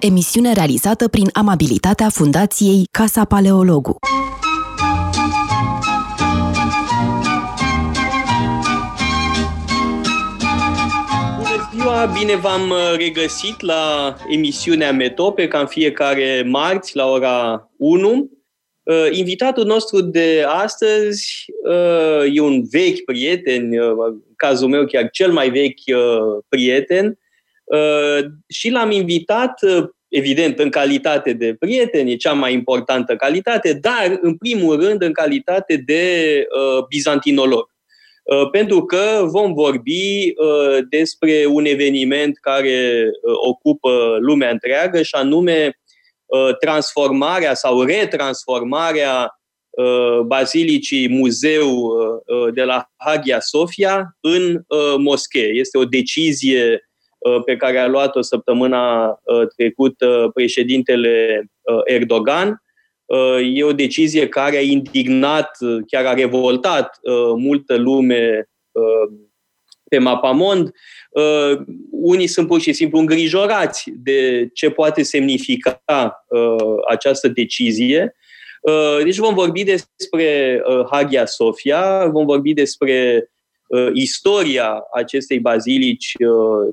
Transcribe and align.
Emisiune 0.00 0.52
realizată 0.52 1.08
prin 1.08 1.28
amabilitatea 1.32 2.08
Fundației 2.08 2.84
Casa 2.90 3.24
Paleologu. 3.24 3.96
ziua, 11.74 12.04
bine 12.18 12.36
v-am 12.36 12.70
uh, 12.70 12.94
regăsit 12.96 13.60
la 13.60 14.16
emisiunea 14.28 14.92
Metope, 14.92 15.48
ca 15.48 15.58
în 15.58 15.66
fiecare 15.66 16.42
marți 16.46 16.96
la 16.96 17.06
ora 17.06 17.70
1. 17.76 18.30
Uh, 18.82 19.06
invitatul 19.10 19.64
nostru 19.64 20.00
de 20.00 20.44
astăzi 20.46 21.44
uh, 21.64 22.36
e 22.36 22.40
un 22.40 22.62
vechi 22.70 23.04
prieten, 23.04 23.72
în 23.72 24.34
cazul 24.36 24.68
meu 24.68 24.84
chiar 24.86 25.10
cel 25.10 25.32
mai 25.32 25.50
vechi 25.50 25.98
prieten, 26.48 27.18
și 28.48 28.70
l-am 28.70 28.90
invitat, 28.90 29.60
evident, 30.10 30.58
în 30.58 30.70
calitate 30.70 31.32
de 31.32 31.54
prieten, 31.58 32.06
e 32.06 32.14
cea 32.14 32.32
mai 32.32 32.52
importantă 32.52 33.16
calitate, 33.16 33.72
dar, 33.72 34.18
în 34.20 34.36
primul 34.36 34.80
rând, 34.80 35.02
în 35.02 35.12
calitate 35.12 35.76
de 35.76 36.46
bizantinolog. 36.88 37.70
Uh, 38.30 38.50
pentru 38.50 38.84
că 38.84 39.22
vom 39.24 39.52
vorbi 39.52 40.32
uh, 40.36 40.78
despre 40.88 41.46
un 41.46 41.64
eveniment 41.64 42.38
care 42.38 43.04
uh, 43.04 43.34
ocupă 43.48 44.16
lumea 44.20 44.50
întreagă 44.50 45.02
și 45.02 45.14
anume 45.14 45.74
transformarea 46.60 47.54
sau 47.54 47.82
retransformarea 47.82 49.40
Bazilicii 50.26 51.08
Muzeu 51.08 51.92
de 52.54 52.62
la 52.62 52.90
Hagia 52.96 53.40
Sofia 53.40 54.16
în 54.20 54.64
moschee. 54.98 55.48
Este 55.52 55.78
o 55.78 55.84
decizie 55.84 56.89
pe 57.44 57.56
care 57.56 57.78
a 57.78 57.86
luat-o 57.86 58.20
săptămâna 58.20 59.14
trecută 59.56 60.30
președintele 60.34 61.44
Erdogan 61.84 62.60
Uh, 63.10 63.38
e 63.54 63.64
o 63.64 63.72
decizie 63.72 64.28
care 64.28 64.56
a 64.56 64.60
indignat, 64.60 65.56
uh, 65.60 65.78
chiar 65.86 66.04
a 66.04 66.14
revoltat 66.14 66.98
uh, 67.02 67.32
multă 67.36 67.76
lume 67.76 68.44
pe 69.88 69.98
mapamond. 69.98 70.70
Unii 71.90 72.26
sunt 72.26 72.46
pur 72.46 72.60
și 72.60 72.72
simplu 72.72 72.98
îngrijorați 72.98 73.90
de 73.96 74.48
ce 74.54 74.70
poate 74.70 75.02
semnifica 75.02 75.82
această 76.88 77.28
decizie. 77.28 78.14
Deci 79.04 79.16
vom 79.16 79.34
vorbi 79.34 79.64
despre 79.64 80.62
Hagia 80.90 81.24
Sofia, 81.26 82.06
vom 82.06 82.26
vorbi 82.26 82.52
despre 82.52 83.30
istoria 83.92 84.82
acestei 84.92 85.38
bazilici 85.38 86.12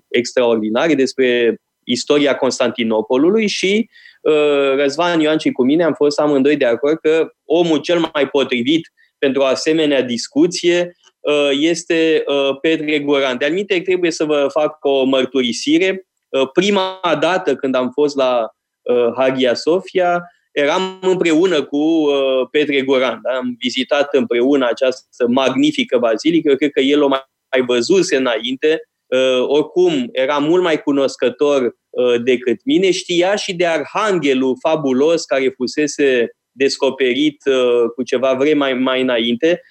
extraordinare, 0.07 0.95
despre 0.95 1.59
istoria 1.87 2.35
Constantinopolului 2.35 3.47
și 3.47 3.89
uh, 4.21 4.75
Răzvan 4.75 5.19
Ioan 5.19 5.37
și 5.37 5.51
cu 5.51 5.63
mine 5.63 5.83
am 5.83 5.93
fost 5.93 6.19
amândoi 6.19 6.55
de 6.55 6.65
acord 6.65 6.99
că 6.99 7.31
omul 7.45 7.77
cel 7.77 8.09
mai 8.13 8.27
potrivit 8.29 8.91
pentru 9.17 9.41
o 9.41 9.45
asemenea 9.45 10.01
discuție 10.01 10.95
uh, 11.19 11.49
este 11.59 12.23
uh, 12.25 12.59
Petre 12.61 12.99
Goran. 12.99 13.37
De-al 13.37 13.51
minte, 13.51 13.81
trebuie 13.81 14.11
să 14.11 14.23
vă 14.23 14.47
fac 14.49 14.77
o 14.85 15.03
mărturisire. 15.03 16.07
Prima 16.53 16.99
dată 17.19 17.55
când 17.55 17.75
am 17.75 17.91
fost 17.91 18.15
la 18.15 18.49
Hagia 19.15 19.53
Sofia, 19.53 20.23
eram 20.61 20.99
împreună 21.01 21.63
cu 21.63 22.05
Petre 22.51 22.81
Goran. 22.81 23.19
Da? 23.23 23.37
Am 23.37 23.55
vizitat 23.59 24.13
împreună 24.13 24.65
această 24.65 25.27
magnifică 25.27 25.97
bazilică. 25.97 26.55
cred 26.55 26.71
că 26.71 26.79
el 26.79 27.01
o 27.01 27.07
mai 27.07 27.65
văzuse 27.65 28.15
înainte 28.15 28.81
Uh, 29.07 29.47
oricum 29.47 30.09
era 30.11 30.37
mult 30.37 30.63
mai 30.63 30.81
cunoscător 30.81 31.75
uh, 31.89 32.21
decât 32.23 32.59
mine, 32.63 32.91
știa 32.91 33.35
și 33.35 33.55
de 33.55 33.65
arhanghelul 33.65 34.57
fabulos 34.61 35.25
care 35.25 35.53
fusese 35.55 36.29
descoperit 36.51 37.45
uh, 37.45 37.89
cu 37.95 38.03
ceva 38.03 38.33
vreme 38.33 38.57
mai, 38.57 38.73
mai 38.73 39.01
înainte 39.01 39.61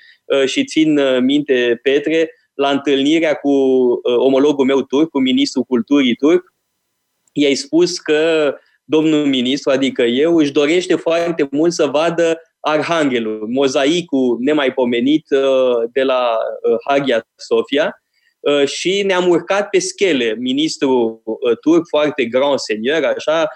și 0.47 0.65
țin 0.65 1.01
minte, 1.25 1.79
Petre, 1.83 2.31
la 2.55 2.71
întâlnirea 2.71 3.35
cu 3.35 3.51
omologul 4.03 4.65
meu 4.65 4.83
turc, 4.83 5.11
cu 5.11 5.21
ministrul 5.21 5.65
culturii 5.65 6.15
turc, 6.15 6.55
i-ai 7.33 7.55
spus 7.55 7.99
că 7.99 8.55
domnul 8.89 9.27
ministru, 9.27 9.71
adică 9.71 10.03
eu, 10.03 10.37
își 10.37 10.53
dorește 10.53 10.95
foarte 10.95 11.49
mult 11.51 11.73
să 11.73 11.87
vadă 11.87 12.41
Arhanghelul, 12.61 13.47
mozaicul 13.49 14.37
nemaipomenit 14.41 15.27
de 15.93 16.03
la 16.03 16.37
Hagia 16.89 17.27
Sofia, 17.37 18.01
Uh, 18.47 18.67
și 18.67 19.03
ne-am 19.03 19.29
urcat 19.29 19.69
pe 19.69 19.79
schele. 19.79 20.35
Ministrul 20.39 21.21
uh, 21.25 21.59
turc, 21.61 21.89
foarte 21.89 22.25
grand 22.25 22.59
senior, 22.59 23.05
așa, 23.05 23.49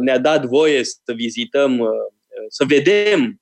ne-a 0.00 0.18
dat 0.18 0.44
voie 0.44 0.84
să 0.84 1.12
vizităm, 1.14 1.78
uh, 1.78 1.88
să 2.48 2.64
vedem 2.68 3.38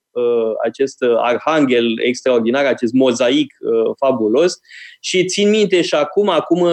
acest 0.64 0.96
arhanghel 1.16 2.00
extraordinar, 2.02 2.64
acest 2.64 2.92
mozaic 2.92 3.54
fabulos 3.98 4.58
și 5.00 5.24
țin 5.24 5.48
minte 5.48 5.82
și 5.82 5.94
acum, 5.94 6.28
acum 6.28 6.66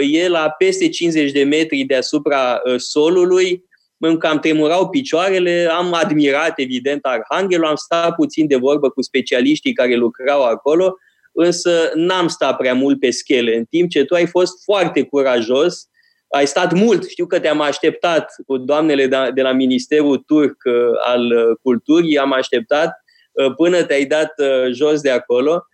e 0.00 0.28
la 0.28 0.50
peste 0.58 0.88
50 0.88 1.32
de 1.32 1.42
metri 1.42 1.84
deasupra 1.84 2.60
solului, 2.76 3.64
îmi 3.98 4.18
cam 4.18 4.38
tremurau 4.38 4.88
picioarele, 4.88 5.68
am 5.70 5.92
admirat 5.92 6.58
evident 6.58 7.04
arhanghelul, 7.04 7.66
am 7.66 7.74
stat 7.74 8.14
puțin 8.14 8.46
de 8.46 8.56
vorbă 8.56 8.90
cu 8.90 9.02
specialiștii 9.02 9.72
care 9.72 9.94
lucrau 9.94 10.42
acolo 10.42 10.96
însă 11.36 11.90
n-am 11.94 12.28
stat 12.28 12.56
prea 12.56 12.74
mult 12.74 13.00
pe 13.00 13.10
schele, 13.10 13.56
în 13.56 13.64
timp 13.64 13.90
ce 13.90 14.04
tu 14.04 14.14
ai 14.14 14.26
fost 14.26 14.64
foarte 14.64 15.02
curajos, 15.02 15.88
ai 16.28 16.46
stat 16.46 16.72
mult, 16.72 17.08
știu 17.08 17.26
că 17.26 17.40
te-am 17.40 17.60
așteptat 17.60 18.34
cu 18.46 18.56
doamnele 18.56 19.30
de 19.34 19.42
la 19.42 19.52
Ministerul 19.52 20.16
Turc 20.16 20.56
uh, 20.64 20.74
al 21.04 21.24
uh, 21.24 21.56
Culturii, 21.62 22.18
am 22.18 22.32
așteptat 22.32 22.92
uh, 23.32 23.54
până 23.54 23.82
te-ai 23.82 24.04
dat 24.04 24.34
jos 24.72 25.00
de 25.00 25.10
acolo 25.10 25.66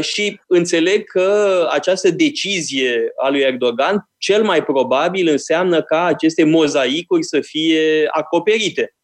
și 0.00 0.40
înțeleg 0.46 1.04
că 1.04 1.68
această 1.70 2.10
decizie 2.10 3.12
a 3.16 3.28
lui 3.28 3.40
Erdogan 3.40 4.10
cel 4.18 4.42
mai 4.42 4.64
probabil 4.64 5.28
înseamnă 5.28 5.82
ca 5.82 6.04
aceste 6.04 6.44
mozaicuri 6.44 7.24
să 7.24 7.40
fie 7.40 8.08
acoperite. 8.10 8.94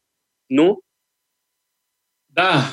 Nu? 0.47 0.79
Da, 2.27 2.73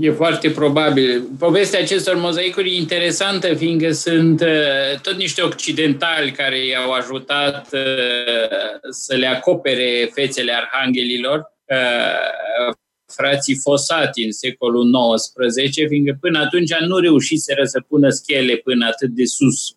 e 0.00 0.10
foarte 0.10 0.50
probabil. 0.50 1.22
Povestea 1.38 1.80
acestor 1.80 2.16
mozaicuri 2.16 2.70
e 2.70 2.76
interesantă, 2.76 3.54
fiindcă 3.54 3.90
sunt 3.90 4.40
uh, 4.40 5.00
tot 5.02 5.16
niște 5.16 5.42
occidentali 5.42 6.30
care 6.30 6.66
i-au 6.66 6.92
ajutat 6.92 7.72
uh, 7.72 8.90
să 8.90 9.14
le 9.16 9.26
acopere 9.26 10.10
fețele 10.12 10.52
arhanghelilor, 10.52 11.38
uh, 11.64 12.74
frații 13.06 13.56
Fosati 13.56 14.24
în 14.24 14.32
secolul 14.32 15.14
XIX, 15.14 15.86
fiindcă 15.88 16.16
până 16.20 16.38
atunci 16.38 16.74
nu 16.74 16.98
reușiseră 16.98 17.64
să 17.64 17.80
pună 17.88 18.08
schele 18.08 18.56
până 18.56 18.86
atât 18.86 19.10
de 19.10 19.24
sus 19.24 19.76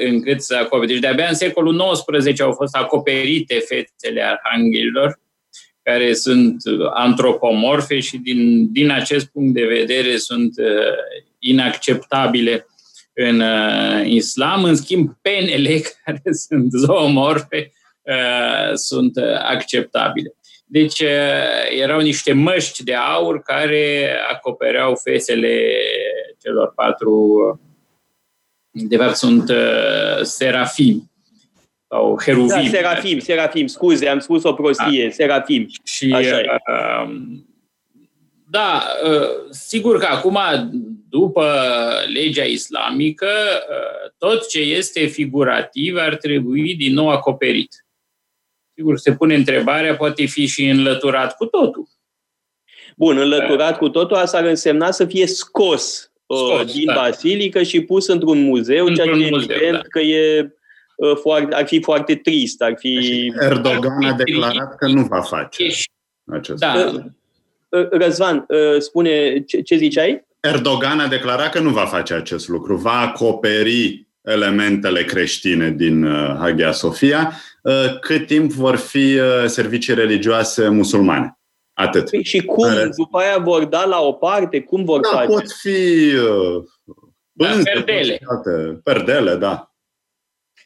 încât 0.00 0.42
să 0.42 0.54
acopere. 0.56 0.92
Deci 0.92 1.00
de-abia 1.00 1.28
în 1.28 1.34
secolul 1.34 2.00
XIX 2.18 2.40
au 2.40 2.52
fost 2.52 2.76
acoperite 2.76 3.54
fețele 3.54 4.22
arhanghelilor, 4.22 5.20
care 5.82 6.14
sunt 6.14 6.56
antropomorfe 6.94 8.00
și 8.00 8.16
din, 8.16 8.72
din 8.72 8.90
acest 8.90 9.26
punct 9.26 9.54
de 9.54 9.64
vedere 9.64 10.16
sunt 10.16 10.58
uh, 10.58 10.66
inacceptabile 11.38 12.66
în 13.12 13.40
uh, 13.40 14.06
islam. 14.06 14.64
În 14.64 14.76
schimb, 14.76 15.16
penele, 15.22 15.80
care 16.04 16.22
sunt 16.48 16.72
zoomorfe, 16.72 17.72
uh, 18.02 18.74
sunt 18.74 19.16
uh, 19.16 19.40
acceptabile. 19.42 20.34
Deci 20.68 21.00
uh, 21.00 21.80
erau 21.80 22.00
niște 22.00 22.32
măști 22.32 22.84
de 22.84 22.94
aur 22.94 23.42
care 23.42 24.16
acopereau 24.30 24.94
fețele 24.94 25.72
celor 26.42 26.72
patru, 26.74 27.60
de 28.70 28.96
fapt 28.96 29.16
sunt 29.16 29.48
uh, 29.48 30.22
serafimi 30.22 31.10
sau 31.88 32.20
heruvim. 32.24 32.48
Da, 32.48 32.62
serafim, 32.62 33.18
serafim, 33.18 33.66
scuze, 33.66 34.08
am 34.08 34.18
spus 34.18 34.42
o 34.42 34.52
prostie, 34.52 35.04
da. 35.04 35.10
serafim. 35.10 35.68
Și, 35.84 36.12
Așa 36.14 36.40
e. 36.40 36.46
Uh, 36.70 37.10
da, 38.50 38.86
uh, 39.04 39.50
sigur 39.50 39.98
că 39.98 40.06
acum, 40.06 40.38
după 41.08 41.62
legea 42.12 42.44
islamică, 42.44 43.26
uh, 43.70 44.10
tot 44.18 44.48
ce 44.48 44.60
este 44.60 45.06
figurativ 45.06 45.96
ar 45.96 46.16
trebui 46.16 46.74
din 46.74 46.92
nou 46.92 47.08
acoperit. 47.08 47.85
Sigur, 48.76 48.98
se 48.98 49.12
pune 49.12 49.34
întrebarea, 49.34 49.96
poate 49.96 50.24
fi 50.24 50.46
și 50.46 50.68
înlăturat 50.68 51.36
cu 51.36 51.44
totul. 51.44 51.88
Bun, 52.96 53.18
înlăturat 53.18 53.78
cu 53.78 53.88
totul, 53.88 54.16
asta 54.16 54.38
ar 54.38 54.44
însemna 54.44 54.90
să 54.90 55.04
fie 55.04 55.26
scos, 55.26 56.12
scos 56.26 56.72
din 56.72 56.86
da. 56.86 56.94
basilică 56.94 57.62
și 57.62 57.80
pus 57.80 58.06
într-un 58.06 58.38
muzeu, 58.38 58.86
într-un 58.86 59.04
ceea 59.04 59.16
ce 59.16 59.30
muzeu, 59.30 59.54
evident 59.54 59.72
da. 59.72 59.88
că 59.88 60.00
e 60.00 60.50
Uh, 60.96 61.16
foarte, 61.20 61.54
ar 61.54 61.66
fi 61.66 61.82
foarte 61.82 62.14
trist. 62.14 62.62
Ar 62.62 62.74
fi... 62.78 63.32
Erdogan 63.40 64.04
a 64.04 64.12
declarat 64.12 64.76
că 64.76 64.86
nu 64.86 65.02
va 65.02 65.20
face 65.20 65.64
acest 66.26 66.58
da. 66.58 66.84
lucru. 66.84 67.16
Uh, 67.68 67.88
Răzvan, 67.90 68.44
uh, 68.48 68.80
spune 68.80 69.40
ce, 69.40 69.60
ce 69.60 69.76
ziceai? 69.76 70.24
Erdogan 70.40 71.00
a 71.00 71.06
declarat 71.06 71.50
că 71.50 71.58
nu 71.58 71.70
va 71.70 71.84
face 71.84 72.14
acest 72.14 72.48
lucru. 72.48 72.76
Va 72.76 73.00
acoperi 73.00 74.06
elementele 74.22 75.04
creștine 75.04 75.70
din 75.70 76.06
Hagia 76.38 76.72
Sofia, 76.72 77.32
cât 78.00 78.26
timp 78.26 78.52
vor 78.52 78.76
fi 78.76 79.18
servicii 79.46 79.94
religioase 79.94 80.68
musulmane. 80.68 81.38
Atât. 81.72 82.10
Păi 82.10 82.24
și 82.24 82.44
cum? 82.44 82.68
Care... 82.68 82.90
După 82.96 83.18
aia 83.18 83.38
vor 83.38 83.64
da 83.64 83.84
la 83.84 84.00
o 84.00 84.12
parte? 84.12 84.60
Cum 84.60 84.84
vor 84.84 85.00
da, 85.00 85.08
face? 85.08 85.26
pot 85.26 85.50
fi 85.50 86.10
da, 87.32 87.46
perdele. 87.62 88.20
Perdele, 88.82 89.34
da. 89.34 89.70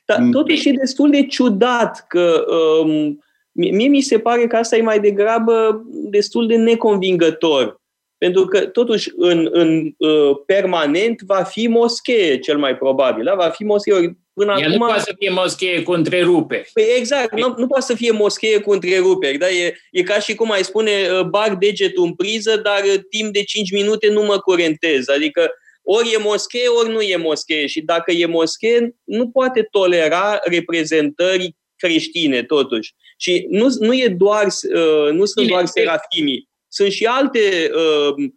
Dar 0.05 0.19
mm. 0.19 0.31
totuși 0.31 0.69
e 0.69 0.73
destul 0.73 1.11
de 1.11 1.26
ciudat 1.26 2.05
că 2.08 2.44
um, 2.82 3.25
mie 3.53 3.88
mi 3.88 4.00
se 4.00 4.19
pare 4.19 4.46
că 4.46 4.56
asta 4.56 4.76
e 4.76 4.82
mai 4.82 5.00
degrabă 5.00 5.82
destul 5.87 6.46
de 6.46 6.56
neconvingător. 6.56 7.81
Pentru 8.19 8.44
că, 8.44 8.67
totuși, 8.67 9.12
în, 9.17 9.49
în 9.50 9.94
uh, 9.99 10.37
permanent 10.46 11.20
va 11.20 11.43
fi 11.43 11.67
moschee, 11.67 12.38
cel 12.38 12.58
mai 12.58 12.76
probabil. 12.76 13.25
Da? 13.25 13.35
Va 13.35 13.49
fi 13.49 13.64
moschee. 13.64 14.19
Până 14.40 14.54
Ea 14.58 14.66
acum... 14.66 14.78
nu 14.78 14.87
poate 14.87 15.00
să 15.00 15.14
fie 15.19 15.31
moschee 15.31 15.82
cu 15.82 15.92
întreruperi. 15.92 16.70
Păi 16.72 16.84
exact, 16.96 17.38
nu, 17.38 17.54
nu 17.56 17.66
poate 17.66 17.84
să 17.84 17.94
fie 17.94 18.10
moschee 18.10 18.60
cu 18.60 18.70
întreruperi. 18.70 19.38
Da? 19.38 19.50
E, 19.50 19.75
e 19.90 20.02
ca 20.02 20.19
și 20.19 20.34
cum 20.34 20.50
ai 20.50 20.64
spune, 20.64 21.08
uh, 21.12 21.26
bag 21.26 21.58
degetul 21.58 22.04
în 22.04 22.14
priză, 22.14 22.56
dar 22.56 22.82
uh, 22.84 23.00
timp 23.10 23.32
de 23.32 23.42
5 23.42 23.70
minute 23.70 24.10
nu 24.10 24.22
mă 24.22 24.38
curentez. 24.38 25.08
Adică 25.08 25.50
ori 25.82 26.12
e 26.12 26.19
moschee, 26.19 26.69
ori 26.69 26.90
nu 26.90 27.00
e 27.00 27.16
moschee. 27.16 27.66
Și 27.66 27.81
dacă 27.81 28.12
e 28.12 28.26
moschee, 28.26 28.94
nu 29.04 29.28
poate 29.28 29.69
tolera 29.70 30.38
reprezentări 30.43 31.56
creștine, 31.76 32.43
totuși. 32.43 32.94
Și 33.19 33.46
nu, 33.50 33.66
nu 33.78 33.94
e 33.94 34.08
doar, 34.19 34.46
uh, 34.46 35.12
nu 35.12 35.25
sunt 35.25 35.48
doar 35.48 35.66
serafimii, 35.66 36.48
sunt 36.69 36.90
și 36.90 37.04
alte 37.04 37.70
uh, 37.75 38.14
uh, 38.16 38.31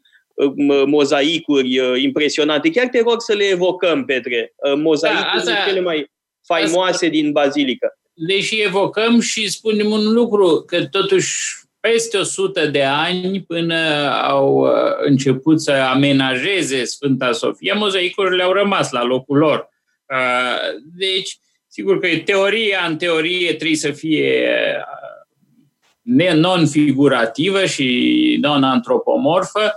mozaicuri 0.85 1.79
uh, 1.79 2.01
impresionante. 2.01 2.69
Chiar 2.69 2.87
te 2.87 3.01
rog 3.01 3.21
să 3.21 3.33
le 3.33 3.43
evocăm, 3.43 4.05
Petre. 4.05 4.53
Uh, 4.55 4.73
mozaicuri 4.75 5.43
da, 5.43 5.53
cele 5.67 5.79
mai 5.79 6.11
faimoase 6.45 6.91
asta, 6.93 7.07
din 7.07 7.31
bazilică. 7.31 7.97
Deși 8.13 8.61
evocăm 8.61 9.19
și 9.19 9.49
spunem 9.49 9.91
un 9.91 10.13
lucru, 10.13 10.63
că 10.67 10.85
totuși 10.85 11.63
peste 11.79 12.17
100 12.17 12.65
de 12.65 12.83
ani 12.83 13.41
până 13.41 14.09
au 14.09 14.55
uh, 14.55 14.71
început 15.05 15.61
să 15.61 15.71
amenajeze 15.71 16.83
Sfânta 16.83 17.31
Sofia, 17.31 17.73
mozaicurile 17.73 18.43
au 18.43 18.51
rămas 18.51 18.91
la 18.91 19.03
locul 19.03 19.37
lor. 19.37 19.69
Uh, 20.09 20.81
deci, 20.97 21.37
sigur 21.67 21.99
că 21.99 22.07
teoria 22.25 22.85
în 22.87 22.97
teorie 22.97 23.53
trebuie 23.53 23.77
să 23.77 23.91
fie 23.91 24.47
uh, 24.77 26.33
non-figurativă 26.33 27.65
și 27.65 28.37
non-antropomorfă. 28.41 29.73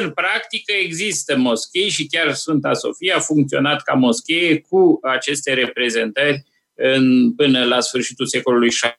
În 0.00 0.10
practică 0.10 0.72
există 0.72 1.36
moschei 1.36 1.88
și 1.88 2.06
chiar 2.06 2.34
Sfânta 2.34 2.72
Sofia 2.72 3.16
a 3.16 3.20
funcționat 3.20 3.82
ca 3.82 3.94
moschee 3.94 4.60
cu 4.60 4.98
aceste 5.02 5.54
reprezentări 5.54 6.44
în, 6.74 7.34
până 7.34 7.64
la 7.64 7.80
sfârșitul 7.80 8.26
secolului 8.26 8.68
XVI. 8.68 8.90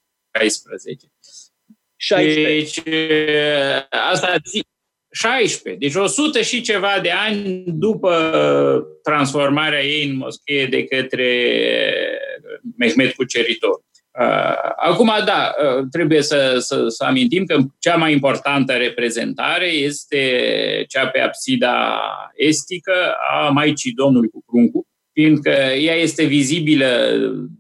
16. 1.96 2.48
Deci, 2.48 2.82
asta 3.90 4.36
16. 5.12 5.86
Deci 5.86 5.96
100 5.96 6.42
și 6.42 6.62
ceva 6.62 7.00
de 7.02 7.12
ani 7.12 7.64
după 7.66 8.88
transformarea 9.04 9.84
ei 9.84 10.10
în 10.10 10.16
moschee 10.16 10.66
de 10.66 10.84
către 10.84 11.30
Mehmet 12.78 13.14
Cuceritor. 13.14 13.82
Acum, 14.76 15.12
da, 15.26 15.54
trebuie 15.92 16.22
să, 16.22 16.56
să, 16.60 16.88
să 16.88 17.04
amintim 17.04 17.46
că 17.46 17.58
cea 17.80 17.96
mai 17.96 18.12
importantă 18.12 18.74
reprezentare 18.74 19.68
este 19.68 20.40
cea 20.88 21.08
pe 21.08 21.20
absida 21.20 22.00
estică 22.36 22.94
a 23.32 23.50
Maicii 23.50 23.92
Domnului 23.92 24.30
cu 24.30 24.44
pruncul, 24.46 24.88
fiindcă 25.14 25.50
ea 25.80 25.96
este 25.96 26.24
vizibilă 26.24 27.12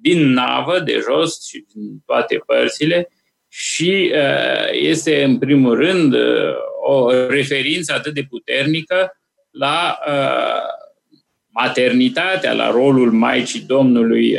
din 0.01 0.31
navă, 0.31 0.79
de 0.79 0.99
jos 1.09 1.47
și 1.47 1.65
din 1.73 2.01
toate 2.05 2.41
părțile, 2.45 3.09
și 3.47 4.11
uh, 4.13 4.69
este, 4.71 5.23
în 5.23 5.37
primul 5.37 5.75
rând, 5.75 6.13
uh, 6.13 6.53
o 6.83 7.11
referință 7.27 7.93
atât 7.93 8.13
de 8.13 8.25
puternică 8.29 9.17
la 9.51 9.99
uh, 10.07 10.61
maternitatea, 11.47 12.53
la 12.53 12.71
rolul 12.71 13.11
Maicii 13.11 13.61
Domnului 13.67 14.37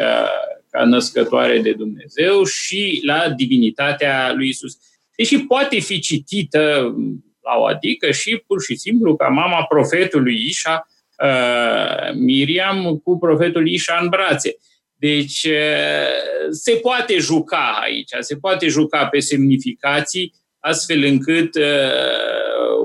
ca 0.71 0.85
născătoare 0.85 1.61
de 1.61 1.73
Dumnezeu 1.73 2.45
și 2.45 3.01
la 3.05 3.31
divinitatea 3.37 4.33
lui 4.33 4.49
Isus. 4.49 4.79
Deși 5.17 5.39
poate 5.39 5.79
fi 5.79 6.01
citită 6.01 6.95
la 7.43 7.57
o 7.59 7.65
adică 7.65 8.11
și 8.11 8.43
pur 8.47 8.63
și 8.63 8.77
simplu 8.77 9.17
ca 9.17 9.29
mama 9.29 9.65
profetului 9.65 10.47
Ișa, 10.47 10.89
Miriam, 12.15 13.01
cu 13.05 13.19
profetul 13.19 13.69
Ișa 13.69 13.99
în 14.03 14.09
brațe. 14.09 14.57
Deci 14.95 15.49
se 16.51 16.73
poate 16.73 17.19
juca 17.19 17.79
aici, 17.83 18.11
se 18.21 18.37
poate 18.37 18.69
juca 18.69 19.07
pe 19.07 19.19
semnificații, 19.19 20.35
astfel 20.59 21.05
încât 21.05 21.51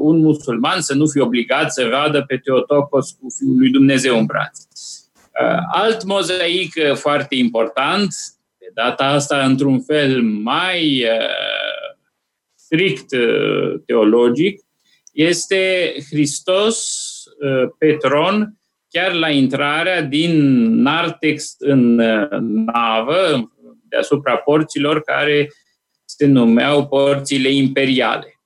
un 0.01 0.18
musulman 0.18 0.81
să 0.81 0.94
nu 0.94 1.07
fie 1.07 1.21
obligat 1.21 1.74
să 1.74 1.88
vadă 1.91 2.24
pe 2.27 2.38
Teotocos 2.38 3.12
cu 3.12 3.27
Fiul 3.38 3.57
lui 3.57 3.69
Dumnezeu 3.69 4.18
în 4.18 4.25
brațe. 4.25 4.68
Alt 5.71 6.03
mozaic 6.03 6.74
foarte 6.94 7.35
important, 7.35 8.13
de 8.57 8.69
data 8.74 9.06
asta 9.06 9.45
într-un 9.45 9.81
fel 9.81 10.21
mai 10.21 11.06
strict 12.56 13.09
teologic, 13.85 14.62
este 15.12 15.94
Hristos 16.09 17.03
Petron, 17.77 18.57
chiar 18.94 19.13
la 19.13 19.30
intrarea 19.30 20.01
din 20.01 20.31
Nartex 20.81 21.56
în 21.57 22.00
uh, 22.00 22.27
navă, 22.39 23.51
deasupra 23.89 24.38
porților 24.38 25.01
care 25.01 25.51
se 26.06 26.25
numeau 26.25 26.88
porțile 26.88 27.50
imperiale. 27.50 28.41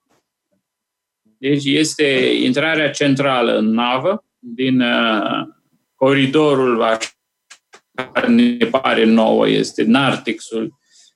Deci 1.38 1.66
este 1.66 2.04
intrarea 2.44 2.90
centrală 2.90 3.58
în 3.58 3.66
navă 3.66 4.26
din 4.40 4.84
uh, 5.98 6.08
coridorul 6.08 6.98
care 8.14 8.28
ne 8.28 8.66
pare 8.66 9.04
nouă, 9.04 9.50
este 9.50 9.84
Nartexul, 9.84 10.74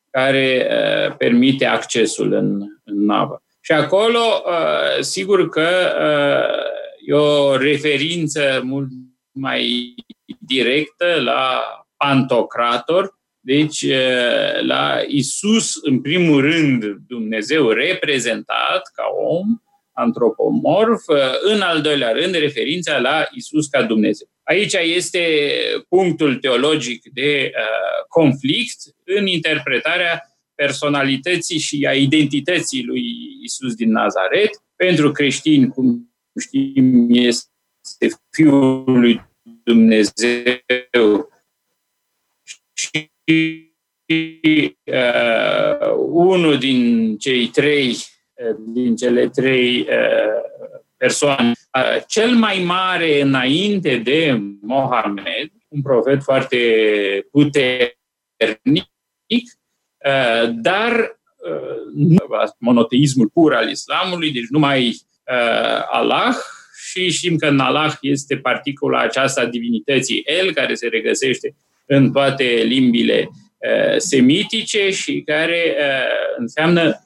care 0.09 0.67
uh, 0.69 1.15
permite 1.17 1.65
accesul 1.65 2.33
în, 2.33 2.61
în 2.83 3.05
navă. 3.05 3.43
Și 3.61 3.71
acolo, 3.71 4.43
uh, 4.45 5.03
sigur 5.03 5.49
că 5.49 5.69
uh, 5.99 6.63
e 7.05 7.13
o 7.13 7.55
referință 7.55 8.61
mult 8.63 8.89
mai 9.31 9.93
directă 10.39 11.19
la 11.19 11.61
Pantocrator, 11.97 13.19
deci 13.39 13.85
la 14.61 14.99
Isus, 15.07 15.75
în 15.81 16.01
primul 16.01 16.41
rând, 16.41 16.83
Dumnezeu 17.07 17.69
reprezentat 17.69 18.91
ca 18.93 19.03
om, 19.17 19.61
antropomorf, 20.01 21.03
în 21.41 21.61
al 21.61 21.81
doilea 21.81 22.11
rând, 22.11 22.33
referința 22.33 22.97
la 22.97 23.27
Isus 23.31 23.67
ca 23.67 23.83
Dumnezeu. 23.83 24.27
Aici 24.43 24.73
este 24.73 25.23
punctul 25.89 26.35
teologic 26.35 27.03
de 27.13 27.51
uh, 27.55 28.05
conflict 28.07 28.77
în 29.03 29.27
interpretarea 29.27 30.21
personalității 30.55 31.59
și 31.59 31.85
a 31.89 31.93
identității 31.93 32.83
lui 32.83 33.03
Isus 33.43 33.73
din 33.73 33.91
Nazaret. 33.91 34.49
Pentru 34.75 35.11
creștini, 35.11 35.67
cum 35.67 36.13
știm, 36.39 37.07
este 37.09 38.07
Fiul 38.31 38.83
lui 38.85 39.25
Dumnezeu 39.63 41.29
și 42.73 43.11
uh, 44.85 45.91
unul 46.09 46.57
din 46.57 47.17
cei 47.17 47.47
trei, 47.47 47.89
uh, 47.89 48.10
din 48.57 48.95
cele 48.95 49.27
trei 49.27 49.79
uh, 49.79 50.41
persoane, 50.97 51.51
uh, 51.77 52.03
cel 52.07 52.29
mai 52.29 52.63
mare 52.65 53.21
înainte 53.21 53.95
de 53.95 54.41
Mohamed, 54.61 55.51
un 55.67 55.81
profet 55.81 56.23
foarte 56.23 56.57
puternic, 57.31 58.85
uh, 60.05 60.49
dar 60.61 61.19
uh, 61.37 62.49
monoteismul 62.57 63.29
pur 63.33 63.53
al 63.53 63.69
islamului, 63.69 64.31
deci 64.31 64.47
numai 64.49 64.87
uh, 64.87 65.83
Allah, 65.91 66.35
și 66.91 67.09
știm 67.09 67.35
că 67.35 67.47
în 67.47 67.59
Allah 67.59 67.93
este 68.01 68.37
particula 68.37 68.99
aceasta 68.99 69.45
divinității 69.45 70.23
El, 70.25 70.53
care 70.53 70.73
se 70.73 70.87
regăsește 70.87 71.55
în 71.85 72.11
toate 72.11 72.43
limbile 72.43 73.29
uh, 73.29 73.97
semitice 73.97 74.89
și 74.89 75.21
care 75.25 75.75
uh, 75.79 76.35
înseamnă 76.37 77.03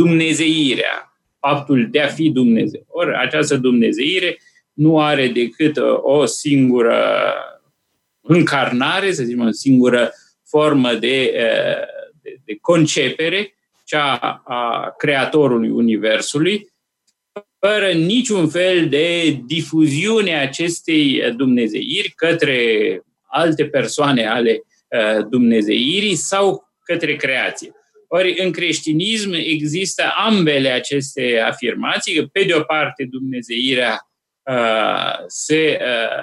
dumnezeirea, 0.00 1.12
faptul 1.40 1.88
de 1.90 2.00
a 2.00 2.06
fi 2.06 2.30
Dumnezeu. 2.30 2.84
Ori 2.88 3.16
această 3.16 3.56
dumnezeire 3.56 4.38
nu 4.72 5.00
are 5.00 5.28
decât 5.28 5.76
uh, 5.76 5.98
o 6.02 6.24
singură 6.24 7.34
încarnare, 8.20 9.12
să 9.12 9.22
zicem, 9.22 9.46
o 9.46 9.50
singură 9.50 10.12
formă 10.44 10.92
de, 10.94 11.32
uh, 11.34 11.86
de, 12.22 12.36
de 12.44 12.58
concepere, 12.60 13.54
cea 13.84 14.42
a 14.44 14.94
Creatorului 14.98 15.70
Universului, 15.70 16.68
fără 17.58 17.92
niciun 17.92 18.48
fel 18.48 18.88
de 18.88 19.38
difuziune 19.46 20.36
a 20.36 20.42
acestei 20.42 21.32
dumnezeiri 21.36 22.12
către 22.16 22.58
alte 23.28 23.64
persoane 23.64 24.26
ale 24.26 24.62
uh, 24.88 25.26
dumnezeirii 25.30 26.14
sau 26.14 26.68
către 26.84 27.16
creație. 27.16 27.79
Ori 28.12 28.34
în 28.38 28.50
creștinism 28.50 29.32
există 29.32 30.02
ambele 30.16 30.68
aceste 30.68 31.42
afirmații, 31.46 32.14
că 32.14 32.22
pe 32.32 32.44
de 32.44 32.54
o 32.54 32.60
parte 32.60 33.06
dumnezeirea 33.10 33.98
uh, 34.42 35.24
se 35.26 35.78
uh, 35.80 36.22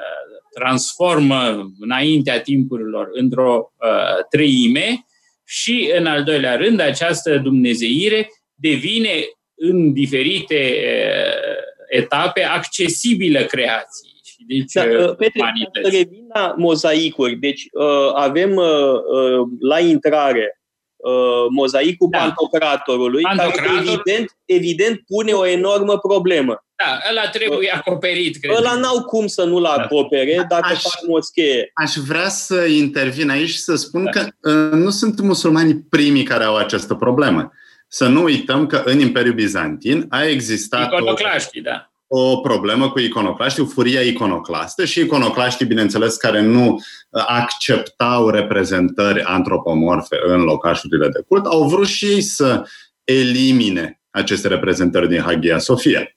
transformă 0.53 1.71
înaintea 1.79 2.41
timpurilor 2.41 3.09
într-o 3.11 3.73
uh, 3.77 4.25
treime 4.29 5.05
și, 5.45 5.91
în 5.97 6.05
al 6.05 6.23
doilea 6.23 6.55
rând, 6.55 6.79
această 6.79 7.37
dumnezeire 7.37 8.29
devine 8.55 9.11
în 9.55 9.93
diferite 9.93 10.75
uh, 10.83 11.99
etape 11.99 12.43
accesibilă 12.43 13.43
creației. 13.43 14.15
Deci, 14.47 14.71
da, 14.73 14.83
uh, 14.83 15.15
Petre, 15.15 15.53
revin 15.83 16.25
la 16.33 16.53
mozaicuri. 16.57 17.35
Deci 17.35 17.61
uh, 17.71 18.11
avem 18.13 18.55
uh, 18.55 18.65
uh, 18.65 19.47
la 19.59 19.79
intrare 19.79 20.56
uh, 20.97 21.45
mozaicul 21.49 22.07
da. 22.11 22.17
pantocratorului, 22.17 23.21
Pantocrator... 23.21 23.65
care 23.65 23.77
evident, 23.77 24.37
evident 24.45 25.03
pune 25.07 25.31
o 25.31 25.45
enormă 25.45 25.97
problemă. 25.97 26.61
Da, 26.75 26.99
ăla 27.09 27.29
trebuie 27.29 27.71
acoperit, 27.71 28.37
cred. 28.41 28.55
Ăla 28.55 28.75
n-au 28.75 29.03
cum 29.03 29.27
să 29.27 29.43
nu-l 29.43 29.61
da. 29.61 29.69
acopere 29.69 30.35
da. 30.35 30.43
dacă 30.43 30.73
aș, 30.73 30.81
fac 30.81 31.07
moschee. 31.07 31.71
Aș 31.73 31.93
vrea 31.93 32.29
să 32.29 32.65
intervin 32.65 33.29
aici 33.29 33.49
și 33.49 33.59
să 33.59 33.75
spun 33.75 34.03
da. 34.03 34.09
că 34.09 34.27
uh, 34.49 34.71
nu 34.71 34.89
sunt 34.89 35.19
musulmanii 35.19 35.85
primii 35.89 36.23
care 36.23 36.43
au 36.43 36.55
această 36.55 36.93
problemă. 36.93 37.51
Să 37.87 38.07
nu 38.07 38.23
uităm 38.23 38.65
că 38.65 38.81
în 38.85 38.99
Imperiul 38.99 39.33
Bizantin 39.33 40.05
a 40.09 40.23
existat 40.25 40.85
Iconoclaștii, 40.85 41.59
o, 41.59 41.63
da. 41.63 41.91
O 42.07 42.37
problemă 42.37 42.89
cu 42.89 42.99
iconoclaștii, 42.99 43.63
o 43.63 43.65
furia 43.65 44.01
iconoclastă 44.01 44.85
și 44.85 44.99
iconoclaștii, 44.99 45.65
bineînțeles, 45.65 46.15
care 46.15 46.41
nu 46.41 46.73
uh, 46.73 47.23
acceptau 47.27 48.29
reprezentări 48.29 49.21
antropomorfe 49.21 50.17
în 50.27 50.41
locașurile 50.41 51.07
de 51.07 51.23
cult, 51.27 51.45
au 51.45 51.67
vrut 51.67 51.87
și 51.87 52.05
ei 52.05 52.21
să 52.21 52.63
elimine 53.03 54.01
aceste 54.09 54.47
reprezentări 54.47 55.07
din 55.07 55.21
Hagia 55.21 55.57
Sofia. 55.57 56.11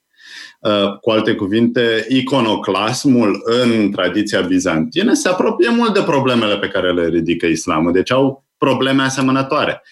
Uh, 0.61 0.99
cu 1.01 1.11
alte 1.11 1.35
cuvinte, 1.35 2.07
iconoclasmul 2.09 3.43
în 3.45 3.91
tradiția 3.91 4.41
bizantină 4.41 5.13
se 5.13 5.29
apropie 5.29 5.69
mult 5.69 5.95
de 5.95 6.03
problemele 6.03 6.59
pe 6.59 6.69
care 6.69 6.93
le 6.93 7.09
ridică 7.09 7.47
islamul. 7.47 7.93
Deci 7.93 8.13
au 8.13 8.45
probleme 8.59 9.03
asemănătoare. 9.03 9.83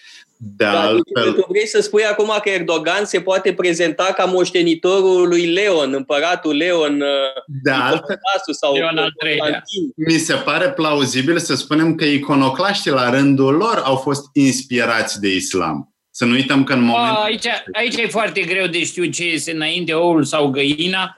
De 0.41 0.63
Dar 0.63 0.75
altfel... 0.75 1.33
tu 1.33 1.45
vrei 1.49 1.67
să 1.67 1.81
spui 1.81 2.03
acum 2.03 2.33
că 2.43 2.49
Erdogan 2.49 3.05
se 3.05 3.21
poate 3.21 3.53
prezenta 3.53 4.03
ca 4.03 4.25
moștenitorul 4.25 5.27
lui 5.27 5.45
Leon, 5.45 5.93
împăratul 5.93 6.55
Leon, 6.55 7.01
uh, 7.01 7.43
de 7.63 7.71
altfel, 7.71 8.19
sau 8.51 8.73
Leon 8.73 8.97
al 8.97 9.13
treilea. 9.17 9.63
Mi 9.95 10.17
se 10.17 10.33
pare 10.33 10.69
plauzibil 10.69 11.37
să 11.37 11.55
spunem 11.55 11.95
că 11.95 12.05
iconoclaștii 12.05 12.91
la 12.91 13.09
rândul 13.09 13.53
lor 13.53 13.81
au 13.83 13.95
fost 13.95 14.29
inspirați 14.33 15.19
de 15.19 15.33
islam. 15.33 15.93
Să 16.11 16.25
nu 16.25 16.31
uităm 16.31 16.63
că 16.63 16.73
în 16.73 16.81
moment. 16.81 17.17
Aici, 17.23 17.45
aici 17.73 17.95
e 17.95 18.07
foarte 18.07 18.41
greu 18.41 18.67
de 18.67 18.83
știu 18.83 19.05
ce 19.05 19.23
este 19.23 19.51
înainte 19.51 19.93
oul 19.93 20.23
sau 20.23 20.47
găina, 20.47 21.17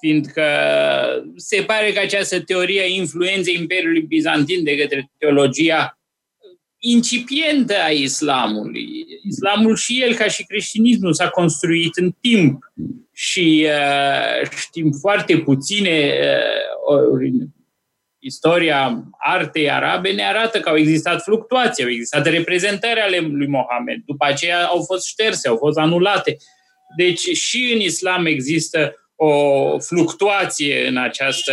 fiindcă 0.00 0.44
se 1.36 1.62
pare 1.62 1.92
că 1.92 2.00
această 2.00 2.40
teorie 2.40 2.82
a 2.82 2.86
influenței 2.86 3.54
Imperiului 3.54 4.00
Bizantin 4.00 4.64
de 4.64 4.76
către 4.76 5.10
teologia 5.18 5.98
incipientă 6.90 7.74
a 7.84 7.90
islamului. 7.90 9.06
Islamul 9.28 9.76
și 9.76 10.02
el, 10.02 10.14
ca 10.14 10.28
și 10.28 10.44
creștinismul, 10.44 11.14
s-a 11.14 11.28
construit 11.28 11.96
în 11.96 12.14
timp 12.20 12.72
și 13.12 13.66
uh, 13.66 14.48
știm 14.58 14.90
foarte 15.00 15.38
puține 15.38 16.14
uh, 16.90 17.46
istoria 18.18 19.04
artei 19.18 19.70
arabe 19.70 20.12
ne 20.12 20.24
arată 20.26 20.60
că 20.60 20.68
au 20.68 20.76
existat 20.76 21.22
fluctuații, 21.22 21.84
au 21.84 21.90
existat 21.90 22.26
reprezentări 22.26 23.00
ale 23.00 23.18
lui 23.18 23.46
Mohamed. 23.46 23.98
După 24.06 24.24
aceea 24.24 24.64
au 24.64 24.82
fost 24.82 25.06
șterse, 25.06 25.48
au 25.48 25.56
fost 25.56 25.78
anulate. 25.78 26.36
Deci 26.96 27.20
și 27.20 27.70
în 27.74 27.80
islam 27.80 28.26
există 28.26 28.94
o 29.16 29.78
fluctuație 29.78 30.86
în 30.86 30.96
această 30.96 31.52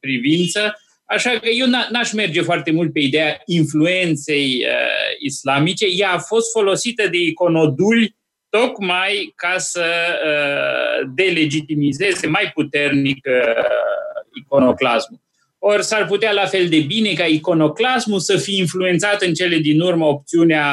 privință, 0.00 0.81
așa 1.12 1.30
că 1.30 1.48
eu 1.48 1.66
n-aș 1.66 2.12
merge 2.12 2.40
foarte 2.40 2.70
mult 2.70 2.92
pe 2.92 3.00
ideea 3.00 3.42
influenței 3.46 4.64
uh, 4.66 5.16
islamice. 5.18 5.86
Ea 5.96 6.10
a 6.10 6.18
fost 6.18 6.50
folosită 6.50 7.08
de 7.08 7.18
iconoduli 7.18 8.16
tocmai 8.48 9.32
ca 9.36 9.58
să 9.58 9.84
uh, 10.26 11.10
delegitimizeze 11.14 12.26
mai 12.26 12.50
puternic 12.54 13.26
uh, 13.26 13.64
iconoclasmul. 14.34 15.20
Ori 15.58 15.84
s-ar 15.84 16.06
putea 16.06 16.32
la 16.32 16.46
fel 16.46 16.68
de 16.68 16.80
bine 16.80 17.12
ca 17.12 17.24
iconoclasmul 17.24 18.18
să 18.18 18.36
fie 18.36 18.56
influențat 18.56 19.22
în 19.22 19.34
cele 19.34 19.56
din 19.56 19.80
urmă 19.80 20.06
opțiunea 20.06 20.66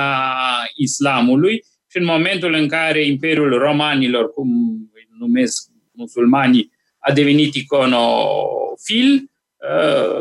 islamului 0.75 1.63
și 1.87 1.97
în 1.97 2.05
momentul 2.05 2.53
în 2.53 2.67
care 2.67 3.05
Imperiul 3.05 3.57
Romanilor, 3.57 4.33
cum 4.33 4.49
îi 4.93 5.07
numesc 5.19 5.67
musulmanii, 5.91 6.71
a 6.99 7.11
devenit 7.11 7.55
iconofil, 7.55 9.13
uh, 9.13 9.21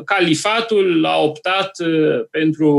califatul 0.05 1.05
a 1.05 1.17
optat 1.17 1.71
uh, 1.79 2.25
pentru 2.31 2.71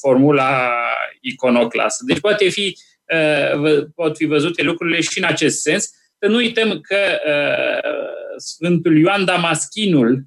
formula 0.00 0.74
iconoclasă. 1.20 2.04
Deci 2.06 2.20
poate 2.20 2.48
fi, 2.48 2.76
uh, 3.14 3.84
pot 3.94 4.16
fi 4.16 4.24
văzute 4.24 4.62
lucrurile 4.62 5.00
și 5.00 5.18
în 5.18 5.24
acest 5.24 5.60
sens. 5.60 5.84
Să 6.18 6.28
nu 6.28 6.36
uităm 6.36 6.80
că 6.80 6.96
Sfântul 8.36 8.98
Ioan 8.98 9.24
Damaschinul, 9.24 10.24